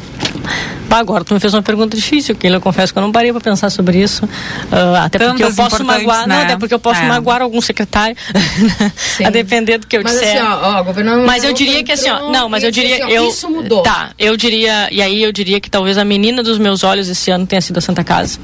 Agora 0.98 1.24
tu 1.24 1.34
me 1.34 1.40
fez 1.40 1.52
uma 1.54 1.62
pergunta 1.62 1.96
difícil, 1.96 2.34
que 2.34 2.46
eu 2.46 2.60
confesso 2.60 2.92
que 2.92 2.98
eu 2.98 3.02
não 3.02 3.12
parei 3.12 3.32
para 3.32 3.40
pensar 3.40 3.70
sobre 3.70 4.02
isso. 4.02 4.28
Ah, 4.70 5.04
até 5.04 5.18
porque 5.18 5.42
eu 5.42 5.48
Tantas 5.48 5.70
posso 5.70 5.84
magoar, 5.84 6.20
não, 6.28 6.36
né? 6.36 6.42
até 6.44 6.56
porque 6.56 6.74
eu 6.74 6.78
posso 6.78 7.00
É. 7.00 7.06
magoar 7.08 7.42
algum 7.42 7.60
secretário, 7.60 8.16
a 9.24 9.30
depender 9.30 9.78
do 9.78 9.86
que 9.86 9.96
eu 9.96 10.02
Mas 10.02 10.12
disser. 10.12 10.36
assim, 10.36 10.46
ó, 10.46 10.78
ó, 10.78 10.82
governador 10.82 11.26
mas 11.26 11.44
eu 11.44 11.52
diria 11.52 11.82
que 11.82 11.92
assim, 11.92 12.10
ó, 12.10 12.30
não, 12.30 12.48
mas 12.48 12.62
eu 12.62 12.70
diria, 12.70 12.94
assim, 12.96 13.04
ó, 13.04 13.08
eu 13.08 13.28
isso 13.28 13.50
mudou. 13.50 13.82
Tá, 13.82 14.10
eu 14.18 14.36
diria, 14.36 14.88
e 14.92 15.00
aí 15.02 15.22
eu 15.22 15.32
diria 15.32 15.60
que 15.60 15.70
talvez 15.70 15.98
a 15.98 16.04
menina 16.04 16.42
dos 16.42 16.58
meus 16.58 16.82
olhos 16.84 17.08
esse 17.08 17.30
ano 17.30 17.46
tenha 17.46 17.60
sido 17.60 17.78
a 17.78 17.80
Santa 17.80 18.04
Casa. 18.04 18.38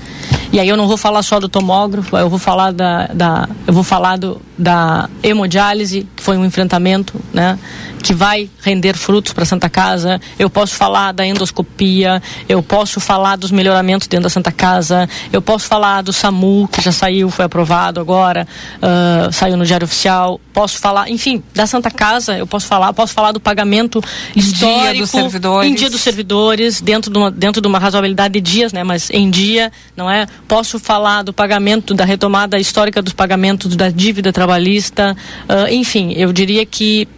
E 0.53 0.59
aí 0.59 0.69
eu 0.69 0.77
não 0.77 0.89
vou 0.89 0.97
falar 0.97 1.23
só 1.23 1.39
do 1.39 1.49
tomógrafo, 1.49 2.17
eu 2.17 2.29
vou 2.29 2.39
falar 2.39 2.73
da, 2.73 3.07
da 3.09 3.49
eu 3.67 3.73
vou 3.73 3.85
falar 3.85 4.17
do, 4.19 4.41
da 4.59 5.09
hemodiálise, 5.23 6.07
que 6.17 6.23
foi 6.23 6.37
um 6.37 6.45
enfrentamento, 6.45 7.15
né, 7.33 7.57
que 8.03 8.13
vai 8.13 8.51
render 8.63 8.97
frutos 8.97 9.33
para 9.33 9.45
Santa 9.45 9.69
Casa. 9.69 10.21
Eu 10.39 10.51
posso 10.51 10.75
falar 10.75 11.13
da 11.13 11.25
endoscopia, 11.25 12.21
eu 12.49 12.63
posso 12.63 13.01
falar 13.01 13.37
dos 13.37 13.51
melhoramentos 13.51 14.07
dentro 14.07 14.25
da 14.25 14.31
Santa 14.31 14.53
Casa, 14.53 15.09
eu 15.33 15.41
posso 15.41 15.67
falar 15.67 16.03
do 16.03 16.13
SAMU, 16.13 16.69
que 16.69 16.81
já 16.81 16.93
saiu, 16.93 17.31
foi 17.31 17.45
aprovado 17.45 18.01
agora, 18.01 18.47
ah, 18.83 19.29
saiu 19.33 19.57
no 19.57 19.65
Diário 19.65 19.85
Oficial. 19.85 20.41
Posso 20.53 20.79
falar, 20.79 21.09
enfim, 21.09 21.43
da 21.55 21.67
Santa 21.67 21.91
Casa, 21.91 22.37
eu 22.37 22.47
posso 22.47 22.67
falar, 22.67 22.93
posso 22.93 23.15
falar 23.15 23.33
do 23.33 23.41
pagamento 23.41 24.01
Em 24.37 24.41
dia 24.41 24.51
histórico 24.51 24.99
dos 24.99 25.11
servidores. 25.11 25.71
em 25.71 25.75
dia 25.75 25.91
dos 25.91 26.01
servidores, 26.01 26.81
dentro 26.81 27.11
de 27.11 27.19
uma, 27.19 27.31
dentro 27.31 27.63
de 27.63 27.69
uma 27.69 27.79
razoabilidade 27.79 28.35
de 28.35 28.41
dias, 28.41 28.73
né, 28.73 28.83
mas 28.85 29.11
em 29.11 29.31
dia, 29.31 29.73
não 29.97 30.11
é? 30.11 30.27
Posso 30.49 30.79
falar 30.79 31.23
do 31.23 31.33
pagamento, 31.33 31.95
da 31.95 32.05
retomada 32.05 32.59
histórica 32.59 33.01
dos 33.01 33.13
pagamentos 33.13 33.77
da 33.77 33.89
dívida 33.89 34.33
trabalhista, 34.33 35.17
ah, 35.49 35.71
enfim, 35.71 36.13
eu 36.13 36.33
diria 36.33 36.67
que 36.67 37.09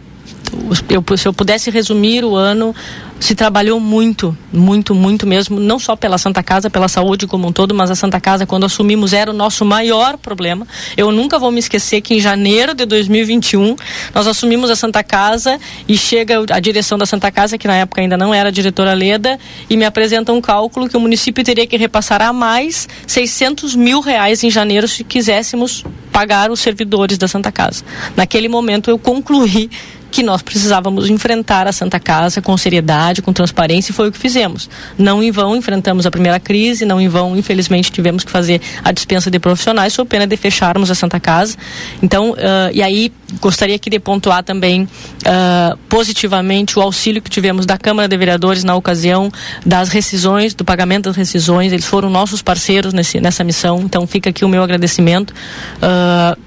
eu, 0.89 1.17
se 1.17 1.27
eu 1.27 1.33
pudesse 1.33 1.69
resumir 1.69 2.23
o 2.23 2.35
ano, 2.35 2.75
se 3.19 3.35
trabalhou 3.35 3.79
muito, 3.79 4.37
muito, 4.51 4.93
muito 4.93 5.25
mesmo, 5.25 5.57
não 5.57 5.79
só 5.79 5.95
pela 5.95 6.17
Santa 6.17 6.43
Casa, 6.43 6.69
pela 6.69 6.89
saúde 6.89 7.25
como 7.25 7.47
um 7.47 7.53
todo, 7.53 7.73
mas 7.73 7.89
a 7.89 7.95
Santa 7.95 8.19
Casa, 8.19 8.45
quando 8.45 8.65
assumimos, 8.65 9.13
era 9.13 9.31
o 9.31 9.33
nosso 9.33 9.63
maior 9.63 10.17
problema. 10.17 10.67
Eu 10.97 11.09
nunca 11.11 11.39
vou 11.39 11.49
me 11.49 11.59
esquecer 11.59 12.01
que 12.01 12.13
em 12.15 12.19
janeiro 12.19 12.73
de 12.73 12.85
2021 12.85 13.77
nós 14.13 14.27
assumimos 14.27 14.69
a 14.69 14.75
Santa 14.75 15.01
Casa 15.03 15.57
e 15.87 15.97
chega 15.97 16.43
a 16.49 16.59
direção 16.59 16.97
da 16.97 17.05
Santa 17.05 17.31
Casa, 17.31 17.57
que 17.57 17.65
na 17.65 17.75
época 17.75 18.01
ainda 18.01 18.17
não 18.17 18.33
era 18.33 18.49
a 18.49 18.51
diretora 18.51 18.93
Leda, 18.93 19.39
e 19.69 19.77
me 19.77 19.85
apresenta 19.85 20.33
um 20.33 20.41
cálculo 20.41 20.89
que 20.89 20.97
o 20.97 20.99
município 20.99 21.43
teria 21.45 21.65
que 21.65 21.77
repassar 21.77 22.21
a 22.21 22.33
mais 22.33 22.89
600 23.07 23.73
mil 23.73 24.01
reais 24.01 24.43
em 24.43 24.51
janeiro 24.51 24.85
se 24.85 25.03
quiséssemos 25.03 25.85
pagar 26.11 26.51
os 26.51 26.59
servidores 26.59 27.17
da 27.17 27.27
Santa 27.27 27.51
Casa. 27.51 27.85
Naquele 28.17 28.49
momento 28.49 28.89
eu 28.89 28.99
concluí 28.99 29.69
que 30.13 30.21
nós 30.21 30.43
precisávamos 30.43 31.09
enfrentar 31.09 31.67
a 31.67 31.71
Santa 31.71 31.99
Casa 31.99 32.39
com 32.39 32.55
seriedade, 32.55 33.19
com 33.19 33.33
transparência, 33.33 33.91
e 33.91 33.95
foi 33.95 34.09
o 34.09 34.11
que 34.11 34.19
fizemos. 34.19 34.69
Não 34.95 35.23
em 35.23 35.31
vão 35.31 35.55
enfrentamos 35.55 36.05
a 36.05 36.11
primeira 36.11 36.39
crise, 36.39 36.85
não 36.85 37.01
em 37.01 37.07
vão, 37.07 37.35
infelizmente, 37.35 37.91
tivemos 37.91 38.23
que 38.23 38.29
fazer 38.29 38.61
a 38.83 38.91
dispensa 38.91 39.31
de 39.31 39.39
profissionais, 39.39 39.91
sob 39.91 40.07
pena 40.07 40.27
de 40.27 40.37
fecharmos 40.37 40.91
a 40.91 40.95
Santa 40.95 41.19
Casa. 41.19 41.57
Então, 41.99 42.33
uh, 42.33 42.35
e 42.71 42.83
aí 42.83 43.11
gostaria 43.41 43.75
aqui 43.75 43.89
de 43.89 43.99
pontuar 43.99 44.43
também 44.43 44.83
uh, 44.83 45.75
positivamente 45.89 46.77
o 46.77 46.83
auxílio 46.83 47.19
que 47.19 47.29
tivemos 47.31 47.65
da 47.65 47.75
Câmara 47.75 48.07
de 48.07 48.15
Vereadores 48.15 48.63
na 48.63 48.75
ocasião 48.75 49.31
das 49.65 49.89
rescisões, 49.89 50.53
do 50.53 50.63
pagamento 50.63 51.05
das 51.05 51.15
rescisões. 51.15 51.73
Eles 51.73 51.85
foram 51.85 52.07
nossos 52.07 52.43
parceiros 52.43 52.93
nesse, 52.93 53.19
nessa 53.19 53.43
missão. 53.43 53.81
Então 53.81 54.05
fica 54.05 54.29
aqui 54.29 54.45
o 54.45 54.47
meu 54.47 54.61
agradecimento 54.61 55.33
uh, 55.81 56.39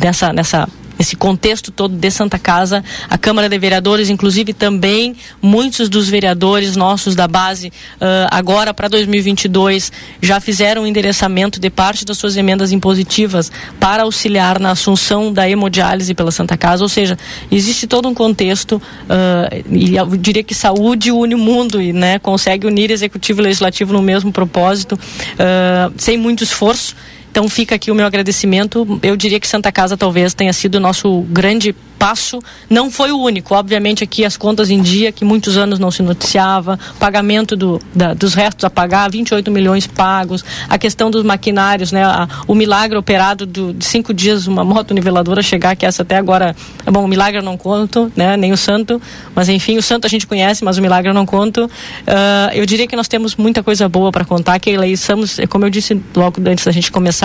nessa, 0.00 0.32
nessa 0.32 0.68
esse 1.00 1.16
contexto 1.16 1.72
todo 1.72 1.96
de 1.96 2.10
Santa 2.10 2.38
Casa, 2.38 2.84
a 3.08 3.16
Câmara 3.16 3.48
de 3.48 3.58
Vereadores, 3.58 4.10
inclusive 4.10 4.52
também 4.52 5.16
muitos 5.40 5.88
dos 5.88 6.10
vereadores 6.10 6.76
nossos 6.76 7.14
da 7.14 7.26
base, 7.26 7.68
uh, 7.68 8.28
agora 8.30 8.74
para 8.74 8.86
2022, 8.86 9.90
já 10.20 10.38
fizeram 10.40 10.82
o 10.82 10.86
endereçamento 10.86 11.58
de 11.58 11.70
parte 11.70 12.04
das 12.04 12.18
suas 12.18 12.36
emendas 12.36 12.70
impositivas 12.70 13.50
para 13.80 14.02
auxiliar 14.02 14.60
na 14.60 14.72
assunção 14.72 15.32
da 15.32 15.48
hemodiálise 15.48 16.12
pela 16.12 16.30
Santa 16.30 16.56
Casa, 16.56 16.82
ou 16.82 16.88
seja, 16.88 17.18
existe 17.50 17.86
todo 17.86 18.06
um 18.06 18.14
contexto, 18.14 18.74
uh, 18.74 19.74
e 19.74 19.96
eu 19.96 20.06
diria 20.18 20.42
que 20.42 20.54
saúde 20.54 21.10
une 21.10 21.34
o 21.34 21.38
mundo 21.38 21.80
e 21.80 21.94
né, 21.94 22.18
consegue 22.18 22.66
unir 22.66 22.90
executivo 22.90 23.40
e 23.40 23.44
legislativo 23.44 23.94
no 23.94 24.02
mesmo 24.02 24.30
propósito, 24.30 24.96
uh, 24.96 25.92
sem 25.96 26.18
muito 26.18 26.44
esforço. 26.44 26.94
Então 27.30 27.48
fica 27.48 27.74
aqui 27.74 27.90
o 27.90 27.94
meu 27.94 28.06
agradecimento. 28.06 28.98
Eu 29.02 29.16
diria 29.16 29.38
que 29.38 29.46
Santa 29.46 29.70
Casa 29.70 29.96
talvez 29.96 30.34
tenha 30.34 30.52
sido 30.52 30.76
o 30.76 30.80
nosso 30.80 31.22
grande 31.22 31.74
passo. 32.00 32.40
Não 32.68 32.90
foi 32.90 33.12
o 33.12 33.18
único. 33.18 33.54
Obviamente 33.54 34.02
aqui 34.02 34.24
as 34.24 34.34
contas 34.38 34.70
em 34.70 34.80
dia, 34.80 35.12
que 35.12 35.22
muitos 35.22 35.58
anos 35.58 35.78
não 35.78 35.90
se 35.90 36.02
noticiava, 36.02 36.78
pagamento 36.98 37.54
do, 37.54 37.78
da, 37.94 38.14
dos 38.14 38.32
restos 38.32 38.64
a 38.64 38.70
pagar, 38.70 39.10
28 39.10 39.50
milhões 39.50 39.86
pagos, 39.86 40.42
a 40.66 40.78
questão 40.78 41.10
dos 41.10 41.22
maquinários, 41.22 41.92
né? 41.92 42.02
A, 42.02 42.26
o 42.48 42.54
milagre 42.54 42.96
operado 42.96 43.44
do, 43.44 43.74
de 43.74 43.84
cinco 43.84 44.14
dias, 44.14 44.46
uma 44.46 44.64
moto 44.64 44.94
niveladora 44.94 45.42
chegar, 45.42 45.76
que 45.76 45.84
essa 45.84 46.00
até 46.00 46.16
agora, 46.16 46.56
bom, 46.86 47.04
o 47.04 47.08
milagre 47.08 47.38
eu 47.38 47.42
não 47.42 47.58
conto, 47.58 48.10
né? 48.16 48.34
Nem 48.34 48.50
o 48.50 48.56
santo, 48.56 49.00
mas 49.34 49.50
enfim, 49.50 49.76
o 49.76 49.82
santo 49.82 50.06
a 50.06 50.08
gente 50.08 50.26
conhece, 50.26 50.64
mas 50.64 50.78
o 50.78 50.82
milagre 50.82 51.10
eu 51.10 51.14
não 51.14 51.26
conto. 51.26 51.66
Uh, 51.66 52.54
eu 52.54 52.64
diria 52.64 52.86
que 52.86 52.96
nós 52.96 53.08
temos 53.08 53.36
muita 53.36 53.62
coisa 53.62 53.86
boa 53.90 54.10
para 54.10 54.24
contar, 54.24 54.58
que 54.58 54.70
estamos, 54.86 55.38
como 55.50 55.66
eu 55.66 55.70
disse 55.70 56.00
logo 56.16 56.40
antes 56.48 56.64
da 56.64 56.72
gente 56.72 56.90
começar, 56.90 57.19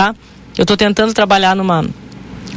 eu 0.56 0.62
estou 0.62 0.76
tentando 0.76 1.12
trabalhar 1.12 1.54
numa 1.54 1.84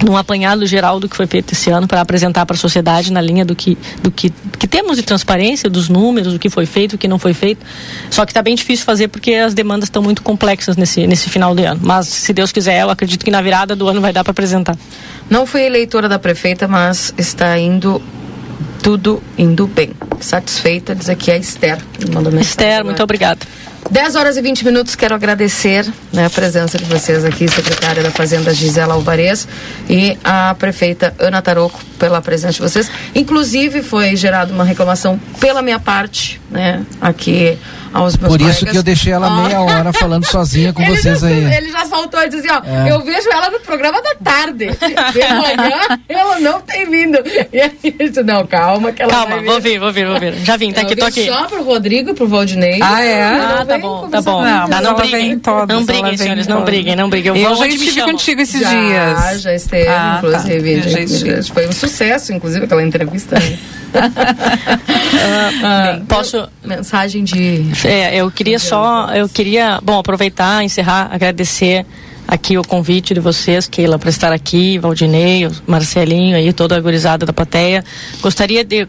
num 0.03 0.15
apanhado 0.15 0.65
geral 0.65 0.99
do 0.99 1.09
que 1.09 1.15
foi 1.15 1.27
feito 1.27 1.53
esse 1.53 1.69
ano 1.69 1.87
para 1.87 2.01
apresentar 2.01 2.45
para 2.45 2.55
a 2.55 2.59
sociedade 2.59 3.11
na 3.11 3.21
linha 3.21 3.43
do 3.43 3.55
que 3.55 3.77
do 4.01 4.09
que, 4.09 4.31
que 4.57 4.67
temos 4.67 4.97
de 4.97 5.03
transparência 5.03 5.69
dos 5.69 5.89
números 5.89 6.33
do 6.33 6.39
que 6.39 6.49
foi 6.49 6.65
feito 6.65 6.93
o 6.93 6.97
que 6.97 7.07
não 7.07 7.19
foi 7.19 7.33
feito. 7.33 7.65
Só 8.09 8.25
que 8.25 8.31
está 8.31 8.41
bem 8.41 8.55
difícil 8.55 8.85
fazer 8.85 9.07
porque 9.09 9.33
as 9.33 9.53
demandas 9.53 9.87
estão 9.87 10.01
muito 10.01 10.21
complexas 10.21 10.77
nesse 10.77 11.05
nesse 11.05 11.29
final 11.29 11.53
de 11.53 11.65
ano. 11.65 11.81
Mas 11.83 12.07
se 12.07 12.33
Deus 12.33 12.51
quiser 12.51 12.81
eu 12.81 12.89
acredito 12.89 13.25
que 13.25 13.31
na 13.31 13.41
virada 13.41 13.75
do 13.75 13.87
ano 13.87 13.99
vai 13.99 14.13
dar 14.13 14.23
para 14.23 14.31
apresentar. 14.31 14.77
Não 15.29 15.45
fui 15.45 15.63
eleitora 15.63 16.07
da 16.07 16.19
prefeita 16.19 16.67
mas 16.67 17.13
está 17.17 17.57
indo 17.59 18.01
tudo 18.81 19.21
indo 19.37 19.67
bem. 19.67 19.91
Satisfeita 20.19 20.95
diz 20.95 21.09
aqui 21.09 21.31
a 21.31 21.37
Esther 21.37 21.79
Esther 22.39 22.85
muito 22.85 23.03
obrigada 23.03 23.39
10 23.89 24.15
horas 24.15 24.37
e 24.37 24.41
20 24.41 24.65
minutos, 24.65 24.95
quero 24.95 25.15
agradecer 25.15 25.85
né, 26.11 26.25
a 26.25 26.29
presença 26.29 26.77
de 26.77 26.85
vocês 26.85 27.23
aqui, 27.25 27.47
secretária 27.47 28.03
da 28.03 28.11
Fazenda 28.11 28.53
Gisela 28.53 28.93
Alvarez 28.93 29.47
e 29.89 30.17
a 30.23 30.55
prefeita 30.57 31.13
Ana 31.17 31.41
Taroco 31.41 31.79
pela 31.97 32.21
presença 32.21 32.53
de 32.53 32.61
vocês. 32.61 32.91
Inclusive 33.15 33.81
foi 33.81 34.15
gerada 34.15 34.53
uma 34.53 34.63
reclamação 34.63 35.19
pela 35.39 35.61
minha 35.61 35.79
parte, 35.79 36.39
né, 36.51 36.83
aqui 37.01 37.57
aos 37.93 38.15
meus 38.17 38.31
Por 38.31 38.37
colegas. 38.39 38.55
isso 38.57 38.65
que 38.65 38.77
eu 38.77 38.83
deixei 38.83 39.13
ela 39.13 39.29
meia 39.43 39.61
hora 39.61 39.91
falando 39.93 40.25
sozinha 40.25 40.71
com 40.73 40.81
ele 40.81 40.95
vocês 40.95 41.19
já, 41.21 41.27
aí. 41.27 41.53
Ele 41.55 41.71
já 41.71 41.85
saltou 41.85 42.21
e 42.23 42.29
disse 42.29 42.47
assim, 42.47 42.61
ó, 42.65 42.87
É. 42.87 42.91
eu 42.91 43.01
vejo 43.01 43.29
ela 43.31 43.49
no 43.49 43.59
programa 43.61 44.01
da 44.01 44.15
tarde. 44.15 44.67
De 44.69 45.19
manhã, 45.33 45.99
ela 46.07 46.39
não 46.39 46.61
tem 46.61 46.89
vindo. 46.89 47.17
E 47.51 47.59
aí 47.61 47.71
ele 47.83 48.09
disse, 48.09 48.23
não, 48.23 48.45
calma 48.45 48.91
que 48.91 49.01
ela 49.01 49.11
calma 49.11 49.35
vai 49.37 49.45
vou 49.45 49.59
vir 49.61 49.79
vou 49.79 49.91
vir 49.91 50.05
vou 50.07 50.19
vir 50.19 50.33
já 50.43 50.55
vim 50.57 50.71
tá 50.71 50.81
Eu 50.81 50.85
aqui 50.87 50.95
tô 50.95 51.05
aqui 51.05 51.25
só 51.27 51.45
pro 51.45 51.63
Rodrigo 51.63 52.11
e 52.11 52.13
pro 52.13 52.27
Valdinei. 52.27 52.79
Ah, 52.81 53.03
é? 53.03 53.19
Ela 53.19 53.59
Ah, 53.61 53.65
tá 53.65 53.77
bom, 53.77 54.01
conversar 54.01 54.23
tá 54.23 54.31
bom. 54.31 54.43
Não, 54.43 54.67
mas 54.67 54.81
não 54.81 54.95
briguem. 54.95 55.11
vem 55.19 55.31
em 55.31 55.39
todas, 55.39 55.77
Não 55.77 55.85
briguem, 55.85 56.17
senhores, 56.17 56.47
não 56.47 56.63
briguem, 56.63 56.95
não 56.95 57.09
briguem. 57.09 57.29
Eu 57.31 57.35
Eu 57.37 57.55
vou 57.55 57.57
já 57.57 57.67
estive 57.67 58.01
contigo 58.03 58.41
esses 58.41 58.61
já, 58.61 58.69
dias. 58.69 59.41
Já 59.41 59.53
esteve, 59.53 59.87
Ah, 59.87 60.19
tá. 60.21 60.27
inclusive. 60.27 60.81
Já 60.89 60.99
estive. 60.99 61.43
Foi 61.43 61.67
um 61.67 61.71
sucesso, 61.71 62.33
inclusive, 62.33 62.65
aquela 62.65 62.83
entrevista. 62.83 63.35
né? 63.39 63.59
Ah, 65.63 65.99
posso 66.07 66.47
mensagem 66.69 67.23
de 67.23 67.65
é, 67.83 68.15
eu 68.15 68.29
queria 68.31 68.59
só 68.59 69.09
eu 69.13 69.27
queria 69.27 69.79
bom 69.83 69.97
aproveitar 69.97 70.63
encerrar 70.63 71.09
agradecer 71.11 71.85
aqui 72.27 72.57
o 72.57 72.63
convite 72.63 73.13
de 73.13 73.19
vocês 73.19 73.67
Keila 73.67 73.97
para 73.97 74.09
estar 74.09 74.31
aqui 74.31 74.77
Valdinei 74.77 75.49
Marcelinho 75.65 76.35
aí 76.37 76.53
toda 76.53 76.77
a 76.77 76.79
gurizada 76.79 77.25
da 77.25 77.33
plateia 77.33 77.83
gostaria 78.21 78.63
de 78.63 78.87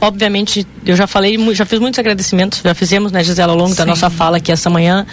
Obviamente, 0.00 0.66
eu 0.86 0.96
já 0.96 1.06
falei, 1.06 1.38
já 1.54 1.64
fiz 1.66 1.78
muitos 1.78 1.98
agradecimentos, 2.00 2.60
já 2.64 2.74
fizemos, 2.74 3.12
né, 3.12 3.22
Gisela, 3.22 3.52
ao 3.52 3.58
longo 3.58 3.74
da 3.74 3.84
Sim. 3.84 3.90
nossa 3.90 4.08
fala 4.10 4.38
aqui 4.38 4.50
essa 4.50 4.68
manhã, 4.70 5.06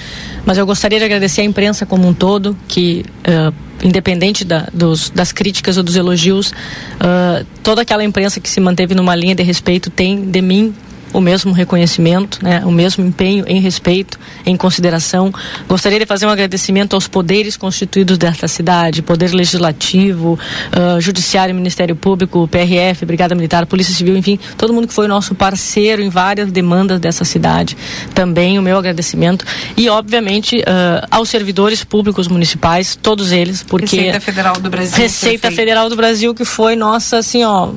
mas 0.45 0.57
eu 0.57 0.65
gostaria 0.65 0.97
de 0.97 1.03
agradecer 1.05 1.41
a 1.41 1.43
imprensa 1.43 1.85
como 1.85 2.07
um 2.07 2.13
todo, 2.13 2.57
que, 2.67 3.05
eh, 3.25 3.51
independente 3.83 4.43
da- 4.45 4.67
dos- 4.73 5.09
das 5.11 5.31
críticas 5.33 5.75
ou 5.77 5.83
dos 5.83 5.95
elogios, 5.97 6.53
ah, 6.99 7.43
toda 7.61 7.81
aquela 7.83 8.03
imprensa 8.05 8.39
que 8.39 8.49
se 8.49 8.59
manteve 8.61 8.95
numa 8.95 9.13
linha 9.15 9.35
de 9.35 9.43
respeito 9.43 9.91
tem 9.91 10.21
de 10.25 10.41
mim 10.41 10.73
o 11.13 11.21
mesmo 11.21 11.51
reconhecimento, 11.51 12.43
né, 12.43 12.61
o 12.65 12.71
mesmo 12.71 13.05
empenho 13.05 13.45
em 13.47 13.59
respeito, 13.59 14.19
em 14.45 14.55
consideração. 14.55 15.33
Gostaria 15.67 15.99
de 15.99 16.05
fazer 16.05 16.25
um 16.25 16.29
agradecimento 16.29 16.93
aos 16.93 17.07
poderes 17.07 17.57
constituídos 17.57 18.17
desta 18.17 18.47
cidade, 18.47 19.01
Poder 19.01 19.31
Legislativo, 19.33 20.37
ah, 20.71 20.99
Judiciário, 20.99 21.53
Ministério 21.53 21.95
Público, 21.95 22.47
PRF, 22.47 23.05
Brigada 23.05 23.35
Militar, 23.35 23.65
Polícia 23.65 23.93
Civil, 23.93 24.15
enfim, 24.17 24.39
todo 24.57 24.73
mundo 24.73 24.87
que 24.87 24.93
foi 24.93 25.07
nosso 25.07 25.35
parceiro 25.35 26.01
em 26.01 26.09
várias 26.09 26.51
demandas 26.51 26.99
dessa 26.99 27.25
cidade. 27.25 27.77
Também 28.13 28.59
o 28.59 28.61
meu 28.61 28.77
agradecimento. 28.77 29.45
E, 29.75 29.89
obviamente, 29.89 30.63
ah, 30.65 31.07
aos 31.11 31.29
servidores 31.29 31.83
públicos 31.83 32.27
municipais, 32.27 32.95
todos 32.95 33.31
eles, 33.31 33.63
porque... 33.63 33.95
Receita 33.95 34.19
Federal 34.19 34.53
do 34.59 34.69
Brasil. 34.69 34.97
Receita. 34.97 35.51
Federal 35.51 35.89
do 35.89 35.95
Brasil, 35.95 36.33
que 36.33 36.45
foi 36.45 36.75
nossa, 36.75 37.17
assim, 37.17 37.43
ó. 37.43 37.69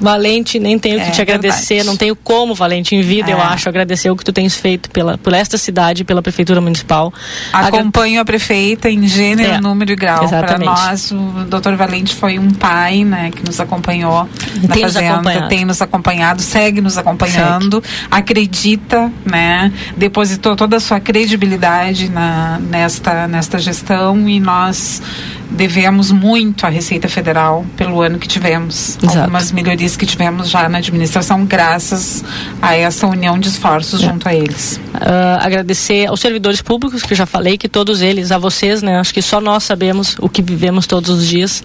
Valente, 0.00 0.58
nem 0.58 0.78
tenho 0.78 0.98
que 1.00 1.06
É 1.06 1.10
te 1.10 1.20
agradecer, 1.22 1.74
verdade. 1.74 1.86
não 1.88 1.96
tenho 1.96 2.16
como, 2.16 2.54
Valente, 2.54 2.94
em 2.96 3.02
vida, 3.02 3.30
eu 3.30 3.38
É. 3.38 3.42
acho, 3.42 3.68
agradecer 3.68 4.10
o 4.10 4.16
que 4.16 4.24
tu 4.24 4.32
tens 4.32 4.56
feito 4.56 4.90
pela, 4.90 5.16
por 5.18 5.32
esta 5.32 5.56
cidade, 5.58 6.04
pela 6.04 6.22
Prefeitura 6.22 6.60
Municipal. 6.60 7.12
Acompanho 7.52 8.20
a 8.20 8.24
prefeita 8.24 8.88
em 8.90 9.06
gênero, 9.06 9.52
É, 9.52 9.60
número 9.60 9.92
e 9.92 9.96
grau. 9.96 10.28
Para 10.28 10.58
nós, 10.58 11.10
o 11.12 11.16
doutor 11.48 11.76
Valente 11.76 12.14
foi 12.14 12.38
um 12.38 12.50
pai, 12.50 13.04
né, 13.04 13.30
que 13.30 13.44
nos 13.44 13.60
acompanhou 13.60 14.28
na 14.62 14.74
Tem 14.74 14.82
nos 14.84 14.92
fazenda, 14.94 15.14
acompanhado. 15.14 15.48
tem 15.48 15.64
nos 15.64 15.82
acompanhado, 15.82 16.42
segue 16.42 16.80
nos 16.80 16.96
acompanhando, 16.98 17.82
acredita, 18.10 19.10
né, 19.24 19.72
depositou 19.96 20.56
toda 20.56 20.76
a 20.76 20.80
sua 20.80 21.00
credibilidade 21.00 22.08
na, 22.08 22.58
nesta, 22.58 23.26
nesta 23.26 23.58
gestão 23.58 24.28
e 24.28 24.38
nós 24.40 25.02
devemos 25.50 26.10
muito 26.10 26.64
à 26.64 26.68
Receita 26.68 27.08
Federal 27.08 27.66
pelo 27.76 28.00
ano 28.00 28.18
que 28.18 28.28
tivemos. 28.28 28.96
Exato. 29.02 29.18
Algumas 29.18 29.52
melhorias 29.52 29.96
que 29.96 30.06
tivemos 30.06 30.48
já 30.48 30.68
na 30.68 30.78
administração, 30.78 31.44
graças 31.44 32.24
a 32.62 32.76
essa 32.76 33.06
união 33.06 33.38
de 33.38 33.48
esforços 33.48 34.00
junto 34.00 34.28
a 34.28 34.34
eles. 34.34 34.80
Ah, 34.94 35.38
agradecer 35.42 36.06
aos 36.06 36.20
servidores 36.20 36.62
públicos, 36.62 37.02
que 37.02 37.12
eu 37.12 37.16
já 37.16 37.26
falei, 37.26 37.58
que 37.58 37.68
todos 37.68 38.00
eles, 38.00 38.30
a 38.30 38.38
vocês, 38.38 38.82
né? 38.82 38.98
Acho 38.98 39.12
que 39.12 39.22
só 39.22 39.40
nós 39.40 39.64
sabemos 39.64 40.16
o 40.20 40.28
que 40.28 40.40
vivemos 40.42 40.86
todos 40.86 41.10
os 41.10 41.26
dias. 41.26 41.62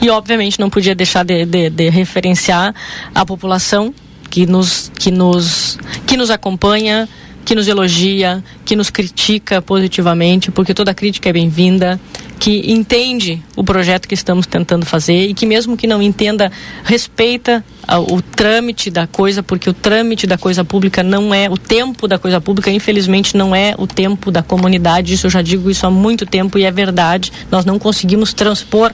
E, 0.00 0.08
obviamente, 0.10 0.60
não 0.60 0.70
podia 0.70 0.94
deixar 0.94 1.24
de, 1.24 1.44
de- 1.44 1.70
de 1.70 1.88
referenciar 1.90 2.74
a 3.14 3.24
população 3.26 3.92
que 4.30 4.46
nos, 4.46 4.90
que, 4.98 5.10
nos, 5.10 5.78
que 6.06 6.16
nos 6.16 6.30
acompanha, 6.30 7.08
que 7.44 7.54
nos 7.54 7.68
elogia, 7.68 8.42
que 8.64 8.74
nos 8.74 8.90
critica 8.90 9.60
positivamente, 9.60 10.50
porque 10.50 10.72
toda 10.72 10.94
crítica 10.94 11.28
é 11.28 11.32
bem-vinda, 11.32 12.00
que 12.38 12.70
entende 12.72 13.42
o 13.56 13.64
projeto 13.64 14.08
que 14.08 14.14
estamos 14.14 14.46
tentando 14.46 14.84
fazer 14.84 15.28
e 15.28 15.34
que 15.34 15.46
mesmo 15.46 15.76
que 15.76 15.86
não 15.86 16.02
entenda, 16.02 16.50
respeita 16.84 17.64
ah, 17.86 18.00
o 18.00 18.20
trâmite 18.20 18.90
da 18.90 19.06
coisa, 19.06 19.42
porque 19.42 19.68
o 19.68 19.72
trâmite 19.72 20.26
da 20.26 20.36
coisa 20.36 20.64
pública 20.64 21.02
não 21.02 21.34
é 21.34 21.48
o 21.48 21.56
tempo 21.56 22.08
da 22.08 22.18
coisa 22.18 22.40
pública, 22.40 22.70
infelizmente 22.70 23.36
não 23.36 23.54
é 23.54 23.74
o 23.78 23.86
tempo 23.86 24.30
da 24.30 24.42
comunidade. 24.42 25.14
Isso 25.14 25.26
eu 25.26 25.30
já 25.30 25.42
digo 25.42 25.70
isso 25.70 25.86
há 25.86 25.90
muito 25.90 26.26
tempo 26.26 26.58
e 26.58 26.64
é 26.64 26.70
verdade. 26.70 27.32
Nós 27.50 27.64
não 27.64 27.78
conseguimos 27.78 28.32
transpor. 28.32 28.90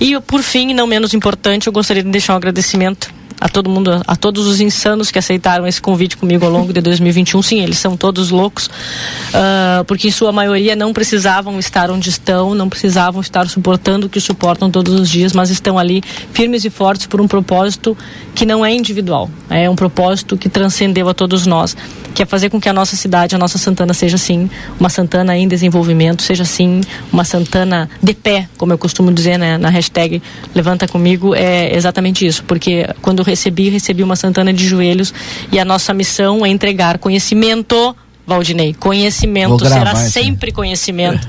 E 0.00 0.18
por 0.20 0.42
fim, 0.42 0.72
não 0.74 0.86
menos 0.86 1.14
importante, 1.14 1.66
eu 1.66 1.72
gostaria 1.72 2.02
de 2.02 2.10
deixar 2.10 2.34
um 2.34 2.36
agradecimento 2.36 3.19
a 3.40 3.48
todo 3.48 3.70
mundo, 3.70 4.02
a 4.06 4.16
todos 4.16 4.46
os 4.46 4.60
insanos 4.60 5.10
que 5.10 5.18
aceitaram 5.18 5.66
esse 5.66 5.80
convite 5.80 6.16
comigo 6.16 6.44
ao 6.44 6.50
longo 6.50 6.72
de 6.72 6.80
2021. 6.80 7.42
Sim, 7.42 7.62
eles 7.62 7.78
são 7.78 7.96
todos 7.96 8.30
loucos, 8.30 8.66
uh, 8.66 9.84
porque 9.86 10.08
em 10.08 10.10
sua 10.10 10.30
maioria 10.30 10.76
não 10.76 10.92
precisavam 10.92 11.58
estar 11.58 11.90
onde 11.90 12.10
estão, 12.10 12.54
não 12.54 12.68
precisavam 12.68 13.20
estar 13.20 13.48
suportando 13.48 14.06
o 14.06 14.10
que 14.10 14.20
suportam 14.20 14.70
todos 14.70 14.92
os 14.92 15.08
dias, 15.08 15.32
mas 15.32 15.50
estão 15.50 15.78
ali 15.78 16.02
firmes 16.32 16.64
e 16.64 16.70
fortes 16.70 17.06
por 17.06 17.20
um 17.20 17.26
propósito 17.26 17.96
que 18.34 18.44
não 18.44 18.64
é 18.64 18.72
individual, 18.72 19.30
é 19.48 19.70
um 19.70 19.76
propósito 19.76 20.36
que 20.36 20.48
transcendeu 20.48 21.08
a 21.08 21.14
todos 21.14 21.46
nós, 21.46 21.76
que 22.14 22.22
é 22.22 22.26
fazer 22.26 22.50
com 22.50 22.60
que 22.60 22.68
a 22.68 22.72
nossa 22.72 22.96
cidade, 22.96 23.34
a 23.34 23.38
nossa 23.38 23.58
Santana 23.58 23.94
seja 23.94 24.18
sim 24.18 24.50
uma 24.78 24.88
Santana 24.88 25.36
em 25.36 25.46
desenvolvimento, 25.46 26.22
seja 26.22 26.44
sim 26.44 26.80
uma 27.12 27.24
Santana 27.24 27.88
de 28.02 28.14
pé, 28.14 28.48
como 28.58 28.72
eu 28.72 28.78
costumo 28.78 29.12
dizer 29.12 29.38
né, 29.38 29.58
na 29.58 29.68
hashtag 29.68 30.22
Levanta 30.54 30.86
Comigo, 30.88 31.34
é 31.34 31.74
exatamente 31.74 32.26
isso, 32.26 32.44
porque 32.44 32.86
quando 33.00 33.22
recebi, 33.22 33.68
recebi 33.68 34.02
uma 34.02 34.16
Santana 34.16 34.52
de 34.52 34.66
joelhos 34.66 35.12
e 35.52 35.58
a 35.58 35.64
nossa 35.64 35.94
missão 35.94 36.44
é 36.44 36.48
entregar 36.48 36.98
conhecimento 36.98 37.94
Valdinei, 38.26 38.74
conhecimento 38.74 39.66
será 39.66 39.96
sempre 39.96 40.52
conhecimento, 40.52 41.28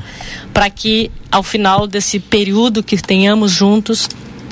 para 0.54 0.70
que 0.70 1.10
ao 1.32 1.42
final 1.42 1.88
desse 1.88 2.20
período 2.20 2.84
que 2.84 2.96
tenhamos 2.98 3.52
juntos, 3.52 4.08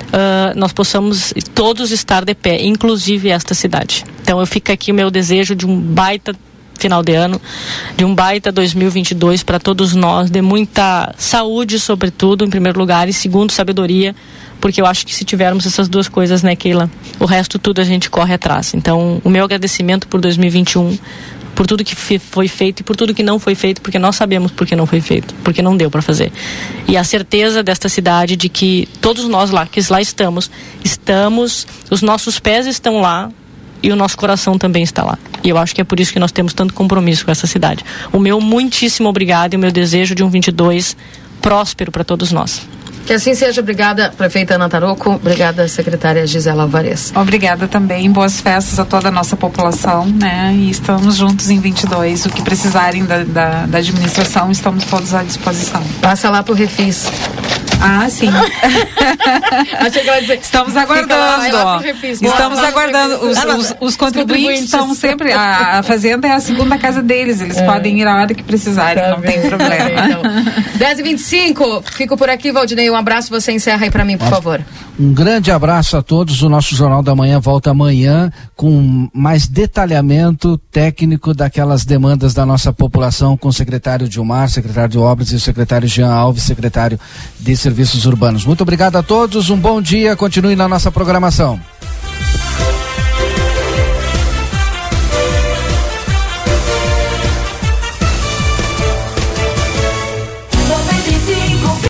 uh, 0.08 0.58
nós 0.58 0.72
possamos 0.72 1.32
todos 1.54 1.90
estar 1.90 2.24
de 2.24 2.34
pé, 2.34 2.62
inclusive 2.62 3.28
esta 3.28 3.54
cidade. 3.54 4.04
Então 4.22 4.40
eu 4.40 4.46
fico 4.46 4.72
aqui 4.72 4.92
o 4.92 4.94
meu 4.94 5.10
desejo 5.10 5.54
de 5.54 5.66
um 5.66 5.78
baita 5.78 6.34
final 6.78 7.02
de 7.02 7.14
ano, 7.14 7.40
de 7.96 8.04
um 8.04 8.14
baita 8.14 8.50
2022 8.50 9.42
para 9.42 9.60
todos 9.60 9.94
nós, 9.94 10.30
de 10.30 10.40
muita 10.40 11.14
saúde, 11.18 11.78
sobretudo, 11.78 12.44
em 12.44 12.48
primeiro 12.48 12.78
lugar, 12.78 13.08
e 13.08 13.12
segundo, 13.12 13.52
sabedoria, 13.52 14.16
porque 14.60 14.80
eu 14.80 14.86
acho 14.86 15.06
que 15.06 15.14
se 15.14 15.24
tivermos 15.24 15.66
essas 15.66 15.88
duas 15.88 16.08
coisas, 16.08 16.42
né, 16.42 16.56
Keila, 16.56 16.90
o 17.18 17.26
resto 17.26 17.58
tudo 17.58 17.80
a 17.80 17.84
gente 17.84 18.08
corre 18.08 18.34
atrás. 18.34 18.72
Então, 18.74 19.20
o 19.22 19.28
meu 19.28 19.44
agradecimento 19.44 20.08
por 20.08 20.20
2021 20.20 20.98
por 21.54 21.66
tudo 21.66 21.84
que 21.84 21.94
foi 21.94 22.48
feito 22.48 22.80
e 22.80 22.82
por 22.82 22.96
tudo 22.96 23.14
que 23.14 23.22
não 23.22 23.38
foi 23.38 23.54
feito, 23.54 23.80
porque 23.80 23.98
nós 23.98 24.16
sabemos 24.16 24.50
por 24.52 24.66
que 24.66 24.74
não 24.74 24.86
foi 24.86 25.00
feito, 25.00 25.34
porque 25.44 25.62
não 25.62 25.76
deu 25.76 25.90
para 25.90 26.02
fazer. 26.02 26.32
E 26.88 26.96
a 26.96 27.04
certeza 27.04 27.62
desta 27.62 27.88
cidade 27.88 28.36
de 28.36 28.48
que 28.48 28.88
todos 29.00 29.28
nós 29.28 29.50
lá, 29.50 29.66
que 29.66 29.80
lá 29.90 30.00
estamos, 30.00 30.50
estamos, 30.84 31.66
os 31.90 32.02
nossos 32.02 32.38
pés 32.38 32.66
estão 32.66 33.00
lá 33.00 33.30
e 33.82 33.90
o 33.90 33.96
nosso 33.96 34.16
coração 34.16 34.58
também 34.58 34.82
está 34.82 35.04
lá. 35.04 35.18
E 35.42 35.48
eu 35.48 35.58
acho 35.58 35.74
que 35.74 35.80
é 35.80 35.84
por 35.84 35.98
isso 35.98 36.12
que 36.12 36.18
nós 36.18 36.32
temos 36.32 36.52
tanto 36.52 36.74
compromisso 36.74 37.24
com 37.24 37.30
essa 37.30 37.46
cidade. 37.46 37.84
O 38.12 38.18
meu 38.18 38.40
muitíssimo 38.40 39.08
obrigado 39.08 39.54
e 39.54 39.56
o 39.56 39.60
meu 39.60 39.72
desejo 39.72 40.14
de 40.14 40.22
um 40.22 40.28
22 40.28 40.96
próspero 41.40 41.90
para 41.90 42.04
todos 42.04 42.30
nós. 42.30 42.62
Que 43.06 43.12
assim 43.12 43.34
seja. 43.34 43.60
Obrigada, 43.60 44.12
prefeita 44.16 44.54
Ana 44.54 44.68
Taroco. 44.68 45.10
Obrigada, 45.10 45.66
secretária 45.68 46.26
Gisela 46.26 46.62
Alvarez. 46.62 47.12
Obrigada 47.14 47.66
também. 47.66 48.10
Boas 48.10 48.40
festas 48.40 48.78
a 48.78 48.84
toda 48.84 49.08
a 49.08 49.10
nossa 49.10 49.36
população, 49.36 50.06
né? 50.06 50.52
E 50.54 50.70
estamos 50.70 51.16
juntos 51.16 51.50
em 51.50 51.58
22. 51.60 52.26
O 52.26 52.30
que 52.30 52.42
precisarem 52.42 53.04
da, 53.04 53.24
da, 53.24 53.66
da 53.66 53.78
administração, 53.78 54.50
estamos 54.50 54.84
todos 54.84 55.14
à 55.14 55.22
disposição. 55.22 55.82
Passa 56.00 56.30
lá 56.30 56.42
pro 56.42 56.54
Refis. 56.54 57.06
Ah, 57.80 58.08
sim. 58.10 58.28
Achei 59.78 60.02
que 60.02 60.08
ela 60.08 60.20
dizer, 60.20 60.38
Estamos 60.38 60.76
aguardando. 60.76 61.64
Lá, 61.64 61.80
Estamos 62.02 62.58
aguardando. 62.58 63.26
Os, 63.26 63.38
os, 63.38 63.76
os, 63.80 63.96
contribuintes 63.96 64.64
estão 64.64 64.94
sempre. 64.94 65.32
A, 65.32 65.78
a, 65.78 65.82
Fazenda 65.82 66.28
é 66.28 66.32
a 66.32 66.40
segunda 66.40 66.78
casa 66.78 67.02
deles. 67.02 67.40
Eles 67.40 67.56
é. 67.56 67.64
podem 67.64 68.00
ir 68.00 68.06
a 68.06 68.16
hora 68.16 68.34
que 68.34 68.42
precisarem, 68.42 69.02
tá 69.02 69.10
não 69.10 69.20
bem. 69.20 69.40
tem 69.40 69.48
problema. 69.48 69.90
Então. 69.90 70.22
10h25, 70.78 71.82
fico 71.90 72.16
por 72.16 72.28
aqui, 72.28 72.52
Valdinei. 72.52 72.90
Um 72.90 72.96
abraço, 72.96 73.30
você 73.30 73.52
encerra 73.52 73.84
aí 73.84 73.90
para 73.90 74.04
mim, 74.04 74.18
por 74.18 74.28
favor. 74.28 74.60
Um 75.00 75.14
grande 75.14 75.50
abraço 75.50 75.96
a 75.96 76.02
todos. 76.02 76.42
O 76.42 76.48
nosso 76.50 76.76
Jornal 76.76 77.02
da 77.02 77.14
Manhã 77.14 77.40
volta 77.40 77.70
amanhã 77.70 78.30
com 78.54 79.08
mais 79.14 79.48
detalhamento 79.48 80.58
técnico 80.70 81.32
daquelas 81.32 81.86
demandas 81.86 82.34
da 82.34 82.44
nossa 82.44 82.70
população 82.70 83.34
com 83.34 83.48
o 83.48 83.52
secretário 83.52 84.06
Dilmar, 84.06 84.50
secretário 84.50 84.90
de 84.90 84.98
Obras 84.98 85.32
e 85.32 85.36
o 85.36 85.40
secretário 85.40 85.88
Jean 85.88 86.12
Alves, 86.12 86.42
secretário 86.42 87.00
de 87.38 87.56
Serviços 87.56 88.04
Urbanos. 88.04 88.44
Muito 88.44 88.60
obrigado 88.60 88.96
a 88.96 89.02
todos, 89.02 89.48
um 89.48 89.56
bom 89.56 89.80
dia, 89.80 90.14
continue 90.14 90.54
na 90.54 90.68
nossa 90.68 90.92
programação. 90.92 91.58